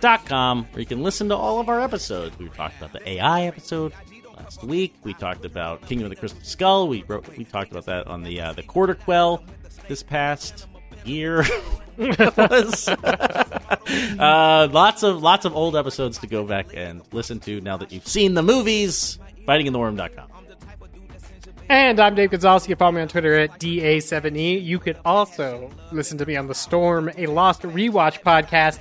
fightinginthewarroom.com, 0.00 0.66
where 0.72 0.80
you 0.80 0.86
can 0.86 1.02
listen 1.02 1.28
to 1.28 1.36
all 1.36 1.60
of 1.60 1.68
our 1.68 1.80
episodes. 1.80 2.38
We 2.38 2.48
talked 2.48 2.76
about 2.78 2.92
the 2.92 3.08
AI 3.08 3.42
episode 3.42 3.92
last 4.36 4.62
week. 4.62 4.94
We 5.02 5.14
talked 5.14 5.44
about 5.44 5.86
Kingdom 5.86 6.06
of 6.06 6.10
the 6.10 6.16
Crystal 6.16 6.40
Skull. 6.42 6.88
We 6.88 7.04
wrote, 7.06 7.28
we 7.36 7.44
talked 7.44 7.70
about 7.70 7.86
that 7.86 8.06
on 8.06 8.22
the 8.22 8.40
uh, 8.40 8.52
the 8.52 8.62
Quarter 8.62 8.94
Quell 8.94 9.42
this 9.88 10.02
past 10.02 10.66
year. 11.04 11.44
Uh, 14.18 14.68
lots 14.70 15.02
of 15.02 15.22
lots 15.22 15.44
of 15.44 15.56
old 15.56 15.74
episodes 15.74 16.18
to 16.18 16.26
go 16.26 16.44
back 16.44 16.66
and 16.74 17.00
listen 17.12 17.40
to 17.40 17.60
now 17.62 17.76
that 17.76 17.90
you've 17.90 18.06
seen 18.06 18.34
the 18.34 18.42
movies. 18.42 19.18
Fightinginthewarroom.com. 19.46 20.28
And 21.70 22.00
I'm 22.00 22.14
Dave 22.14 22.30
Gonzalez. 22.30 22.64
You 22.64 22.74
can 22.74 22.78
follow 22.78 22.92
me 22.92 23.02
on 23.02 23.08
Twitter 23.08 23.34
at 23.34 23.58
DA7E. 23.58 24.62
You 24.62 24.78
could 24.78 24.98
also 25.04 25.70
listen 25.92 26.18
to 26.18 26.26
me 26.26 26.36
on 26.36 26.46
The 26.46 26.54
Storm, 26.54 27.10
a 27.16 27.26
Lost 27.26 27.62
Rewatch 27.62 28.22
podcast. 28.22 28.78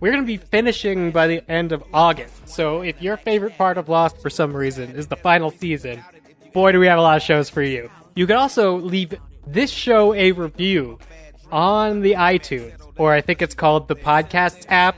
We're 0.00 0.12
going 0.12 0.22
to 0.22 0.26
be 0.26 0.36
finishing 0.36 1.10
by 1.10 1.26
the 1.26 1.50
end 1.50 1.72
of 1.72 1.82
August. 1.92 2.48
So 2.48 2.82
if 2.82 3.00
your 3.00 3.16
favorite 3.16 3.56
part 3.56 3.78
of 3.78 3.88
Lost 3.88 4.20
for 4.20 4.30
some 4.30 4.54
reason 4.54 4.90
is 4.90 5.06
the 5.06 5.16
final 5.16 5.50
season, 5.50 6.04
boy, 6.52 6.72
do 6.72 6.80
we 6.80 6.86
have 6.86 6.98
a 6.98 7.02
lot 7.02 7.16
of 7.16 7.22
shows 7.22 7.48
for 7.48 7.62
you. 7.62 7.90
You 8.14 8.26
can 8.26 8.36
also 8.36 8.76
leave 8.76 9.14
this 9.46 9.70
show 9.70 10.14
a 10.14 10.32
review 10.32 10.98
on 11.50 12.00
the 12.00 12.12
iTunes, 12.12 12.74
or 12.96 13.12
I 13.12 13.20
think 13.20 13.42
it's 13.42 13.54
called 13.54 13.88
the 13.88 13.96
Podcasts 13.96 14.66
app. 14.68 14.96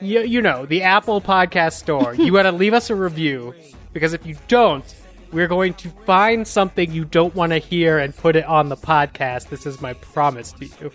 You, 0.00 0.20
you 0.20 0.40
know, 0.40 0.64
the 0.64 0.82
Apple 0.82 1.20
Podcast 1.20 1.72
Store. 1.72 2.14
you 2.14 2.32
got 2.32 2.44
to 2.44 2.52
leave 2.52 2.72
us 2.72 2.88
a 2.90 2.94
review 2.94 3.54
because 3.92 4.12
if 4.14 4.24
you 4.24 4.36
don't, 4.48 4.84
we're 5.32 5.48
going 5.48 5.74
to 5.74 5.90
find 6.06 6.46
something 6.46 6.90
you 6.90 7.04
don't 7.04 7.34
want 7.34 7.52
to 7.52 7.58
hear 7.58 7.98
and 7.98 8.16
put 8.16 8.36
it 8.36 8.44
on 8.44 8.68
the 8.68 8.76
podcast. 8.76 9.48
This 9.48 9.66
is 9.66 9.80
my 9.80 9.92
promise 9.94 10.52
to 10.52 10.66
you. 10.66 10.90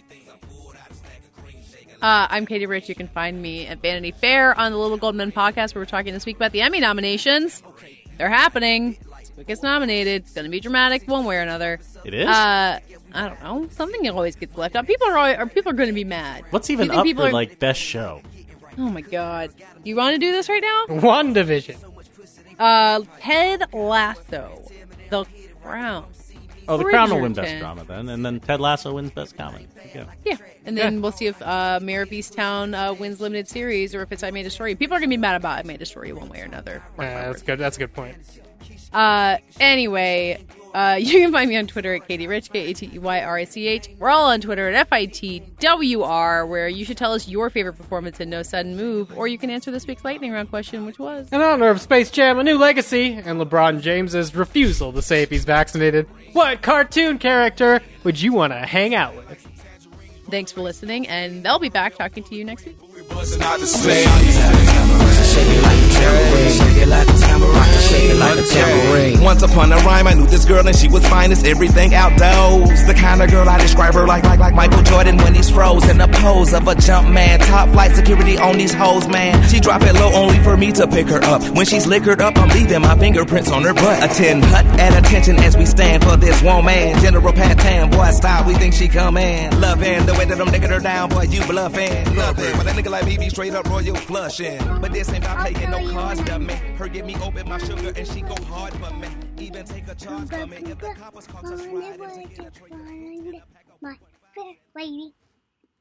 Uh, 2.01 2.27
I'm 2.29 2.45
Katey 2.45 2.67
Rich. 2.67 2.89
You 2.89 2.95
can 2.95 3.07
find 3.07 3.41
me 3.41 3.65
at 3.67 3.81
Vanity 3.81 4.11
Fair 4.11 4.57
on 4.59 4.71
the 4.71 4.77
Little 4.77 4.97
Gold 4.97 5.15
Men 5.15 5.31
podcast, 5.31 5.73
where 5.73 5.81
we're 5.81 5.85
talking 5.85 6.13
this 6.13 6.25
week 6.25 6.35
about 6.35 6.51
the 6.51 6.61
Emmy 6.61 6.79
nominations. 6.79 7.63
They're 8.17 8.29
happening. 8.29 8.97
Who 9.35 9.43
gets 9.43 9.63
nominated? 9.63 10.23
It's 10.23 10.33
going 10.33 10.45
to 10.45 10.51
be 10.51 10.59
dramatic 10.59 11.07
one 11.07 11.25
way 11.25 11.37
or 11.37 11.41
another. 11.41 11.79
It 12.05 12.13
is? 12.13 12.27
Uh, 12.27 12.79
I 13.13 13.27
don't 13.27 13.41
know. 13.43 13.67
Something 13.71 14.07
always 14.09 14.35
gets 14.35 14.55
left 14.57 14.75
out. 14.75 14.87
People 14.87 15.07
are 15.07 15.17
always, 15.17 15.37
or 15.37 15.45
people 15.47 15.71
are 15.71 15.75
going 15.75 15.89
to 15.89 15.93
be 15.95 16.03
mad. 16.03 16.43
What's 16.51 16.69
even 16.69 16.91
up 16.91 17.03
people 17.03 17.23
for 17.23 17.29
are- 17.29 17.33
like 17.33 17.59
best 17.59 17.79
show? 17.79 18.21
Oh 18.77 18.89
my 18.89 18.99
god! 19.01 19.51
You 19.85 19.95
want 19.95 20.15
to 20.15 20.19
do 20.19 20.33
this 20.33 20.49
right 20.49 20.61
now? 20.61 20.95
One 20.99 21.31
division. 21.31 21.77
Uh, 22.59 23.01
Ted 23.21 23.73
Lasso, 23.73 24.61
The 25.09 25.25
Crown. 25.63 26.05
Oh, 26.67 26.77
The 26.77 26.83
Crown 26.85 27.09
will 27.11 27.21
win 27.21 27.33
best 27.33 27.59
drama 27.59 27.83
then, 27.85 28.09
and 28.09 28.25
then 28.25 28.39
Ted 28.39 28.59
Lasso 28.59 28.93
wins 28.93 29.11
best 29.11 29.37
comedy. 29.37 29.67
Yeah. 29.93 30.05
Yeah, 30.23 30.37
and 30.65 30.77
then 30.77 31.01
we'll 31.01 31.11
see 31.11 31.27
if 31.27 31.41
uh, 31.41 31.79
Mare 31.81 32.01
of 32.03 32.09
Easttown 32.09 32.73
uh, 32.73 32.93
wins 32.93 33.19
limited 33.19 33.47
series 33.47 33.93
or 33.93 34.01
if 34.01 34.11
it's 34.11 34.23
I 34.23 34.31
May 34.31 34.43
Destroy 34.43 34.67
You. 34.67 34.75
People 34.75 34.95
are 34.95 34.99
gonna 34.99 35.09
be 35.09 35.17
mad 35.17 35.35
about 35.35 35.59
I 35.59 35.63
May 35.63 35.77
Destroy 35.77 36.03
You 36.05 36.15
one 36.15 36.29
way 36.29 36.41
or 36.41 36.45
another. 36.45 36.81
Yeah, 36.99 37.31
that's 37.31 37.41
good. 37.41 37.59
That's 37.59 37.77
a 37.77 37.79
good 37.79 37.93
point. 37.93 38.17
Uh, 38.93 39.37
anyway, 39.59 40.43
uh, 40.75 40.95
you 40.99 41.21
can 41.21 41.31
find 41.31 41.49
me 41.49 41.55
on 41.55 41.67
Twitter 41.67 41.93
at 41.95 42.07
Katey 42.07 42.27
Rich, 42.27 42.51
K 42.51 42.69
A 42.69 42.73
T 42.73 42.91
E 42.93 42.99
Y 42.99 43.21
R 43.21 43.37
I 43.37 43.45
C 43.45 43.67
H. 43.67 43.89
We're 43.97 44.09
all 44.09 44.25
on 44.25 44.41
Twitter 44.41 44.67
at 44.67 44.75
F 44.75 44.89
I 44.91 45.05
T 45.05 45.41
W 45.59 46.01
R, 46.01 46.45
where 46.45 46.67
you 46.67 46.83
should 46.83 46.97
tell 46.97 47.13
us 47.13 47.27
your 47.27 47.49
favorite 47.49 47.73
performance 47.73 48.19
in 48.19 48.29
No 48.29 48.43
Sudden 48.43 48.75
Move, 48.75 49.17
or 49.17 49.27
you 49.27 49.37
can 49.37 49.49
answer 49.49 49.71
this 49.71 49.87
week's 49.87 50.03
lightning 50.03 50.33
round 50.33 50.49
question, 50.49 50.85
which 50.85 50.99
was. 50.99 51.29
In 51.31 51.41
honor 51.41 51.69
of 51.69 51.79
Space 51.79 52.11
Jam: 52.11 52.37
A 52.39 52.43
New 52.43 52.57
Legacy 52.57 53.13
and 53.13 53.39
LeBron 53.39 53.81
James's 53.81 54.35
refusal 54.35 54.91
to 54.91 55.01
say 55.01 55.23
if 55.23 55.29
he's 55.29 55.45
vaccinated, 55.45 56.07
what 56.33 56.61
cartoon 56.61 57.17
character 57.19 57.81
would 58.03 58.21
you 58.21 58.33
want 58.33 58.51
to 58.51 58.59
hang 58.59 58.93
out 58.93 59.15
with? 59.15 59.25
Thanks 60.29 60.51
for 60.51 60.61
listening, 60.61 61.07
and 61.07 61.43
they'll 61.43 61.59
be 61.59 61.69
back 61.69 61.95
talking 61.95 62.23
to 62.23 62.35
you 62.35 62.43
next 62.43 62.65
week. 62.65 62.75
Busting 65.95 66.07
out 66.07 66.19
the 66.19 66.51
slang. 66.51 66.51
Shake 66.55 66.81
it 66.81 66.87
like 66.87 67.07
a 67.07 67.13
tambourine. 67.13 67.79
Shake 67.81 68.09
it 68.11 68.15
like 68.17 68.35
a 68.35 68.35
tambourine. 68.35 68.35
Shake 68.35 68.35
it 68.35 68.35
like 68.35 68.37
a 68.37 68.43
tambourine. 68.43 69.23
Once 69.23 69.41
upon 69.43 69.71
a 69.71 69.77
rhyme, 69.77 70.07
I 70.07 70.13
knew 70.13 70.27
this 70.27 70.45
girl 70.45 70.67
and 70.67 70.75
she 70.75 70.87
was 70.87 71.07
fine 71.07 71.31
as 71.31 71.43
everything 71.43 71.93
outdoors. 71.93 72.85
The 72.85 72.93
kind 72.93 73.21
of 73.21 73.29
girl 73.31 73.47
I 73.47 73.57
describe 73.59 73.93
her 73.93 74.05
like 74.07 74.23
like 74.23 74.39
like 74.39 74.53
Michael 74.53 74.83
Jordan 74.83 75.17
when 75.17 75.33
he's 75.33 75.49
froze 75.49 75.87
in 75.89 75.97
the 75.97 76.07
pose 76.07 76.53
of 76.53 76.67
a 76.67 76.75
jump 76.75 77.09
man. 77.09 77.39
Top 77.39 77.69
flight 77.69 77.95
security 77.95 78.37
on 78.37 78.57
these 78.57 78.73
hoes, 78.73 79.07
man. 79.07 79.47
She 79.49 79.59
drop 79.59 79.81
it 79.81 79.93
low 79.93 80.11
only 80.13 80.39
for 80.39 80.57
me 80.57 80.71
to 80.73 80.87
pick 80.87 81.07
her 81.07 81.23
up. 81.23 81.41
When 81.55 81.65
she's 81.65 81.87
liquored 81.87 82.21
up, 82.21 82.37
I'm 82.37 82.49
leaving 82.49 82.81
my 82.81 82.97
fingerprints 82.97 83.51
on 83.51 83.63
her 83.63 83.73
butt. 83.73 84.03
Attend 84.03 84.43
hut 84.45 84.65
at 84.79 85.05
attention 85.05 85.37
as 85.37 85.57
we 85.57 85.65
stand 85.65 86.03
for 86.03 86.17
this 86.17 86.41
woman. 86.41 86.99
General 87.01 87.33
Pat 87.33 87.57
Tan, 87.59 87.89
boy 87.89 88.11
style, 88.11 88.45
we 88.47 88.53
think 88.55 88.73
she 88.73 88.87
come 88.87 89.17
in. 89.17 89.59
Loving 89.59 90.05
the 90.05 90.13
way 90.13 90.25
that 90.25 90.39
I'm 90.39 90.51
nicking 90.51 90.69
her 90.69 90.79
down, 90.79 91.09
boy 91.09 91.23
you 91.23 91.43
bluffing. 91.45 92.15
Love 92.15 92.39
it, 92.39 92.55
but 92.55 92.65
that 92.65 92.75
nigga 92.75 92.91
like 92.91 93.05
me 93.05 93.17
be 93.17 93.29
straight 93.29 93.53
up 93.53 93.67
royal 93.67 93.95
flushing. 93.95 94.59
But 94.81 94.91
this 94.93 95.09
ain't 95.09 95.23
about 95.23 95.39
playing 95.39 95.69
no 95.69 95.79
cards, 95.91 96.21
dummy. 96.23 96.53
Her 96.77 96.87
give 96.87 97.05
me 97.05 97.15
open 97.21 97.47
my 97.49 97.57
sugar 97.57 97.93
and 97.95 98.07
she 98.07 98.21
go 98.21 98.35
hard 98.45 98.73
for 98.73 98.93
me. 98.95 99.07
Even 99.37 99.65
take 99.65 99.87
a 99.87 99.95
charge 99.95 100.29
for 100.29 100.45
me 100.45 100.57
if 100.57 100.77
the 100.79 100.93
coppers 100.97 101.27
caught 101.27 101.45
us 101.45 101.65
riding. 101.65 103.41
My 103.81 103.95
fair 104.35 104.53
lady. 104.75 105.13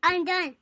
I'm 0.03 0.25
done. 0.25 0.57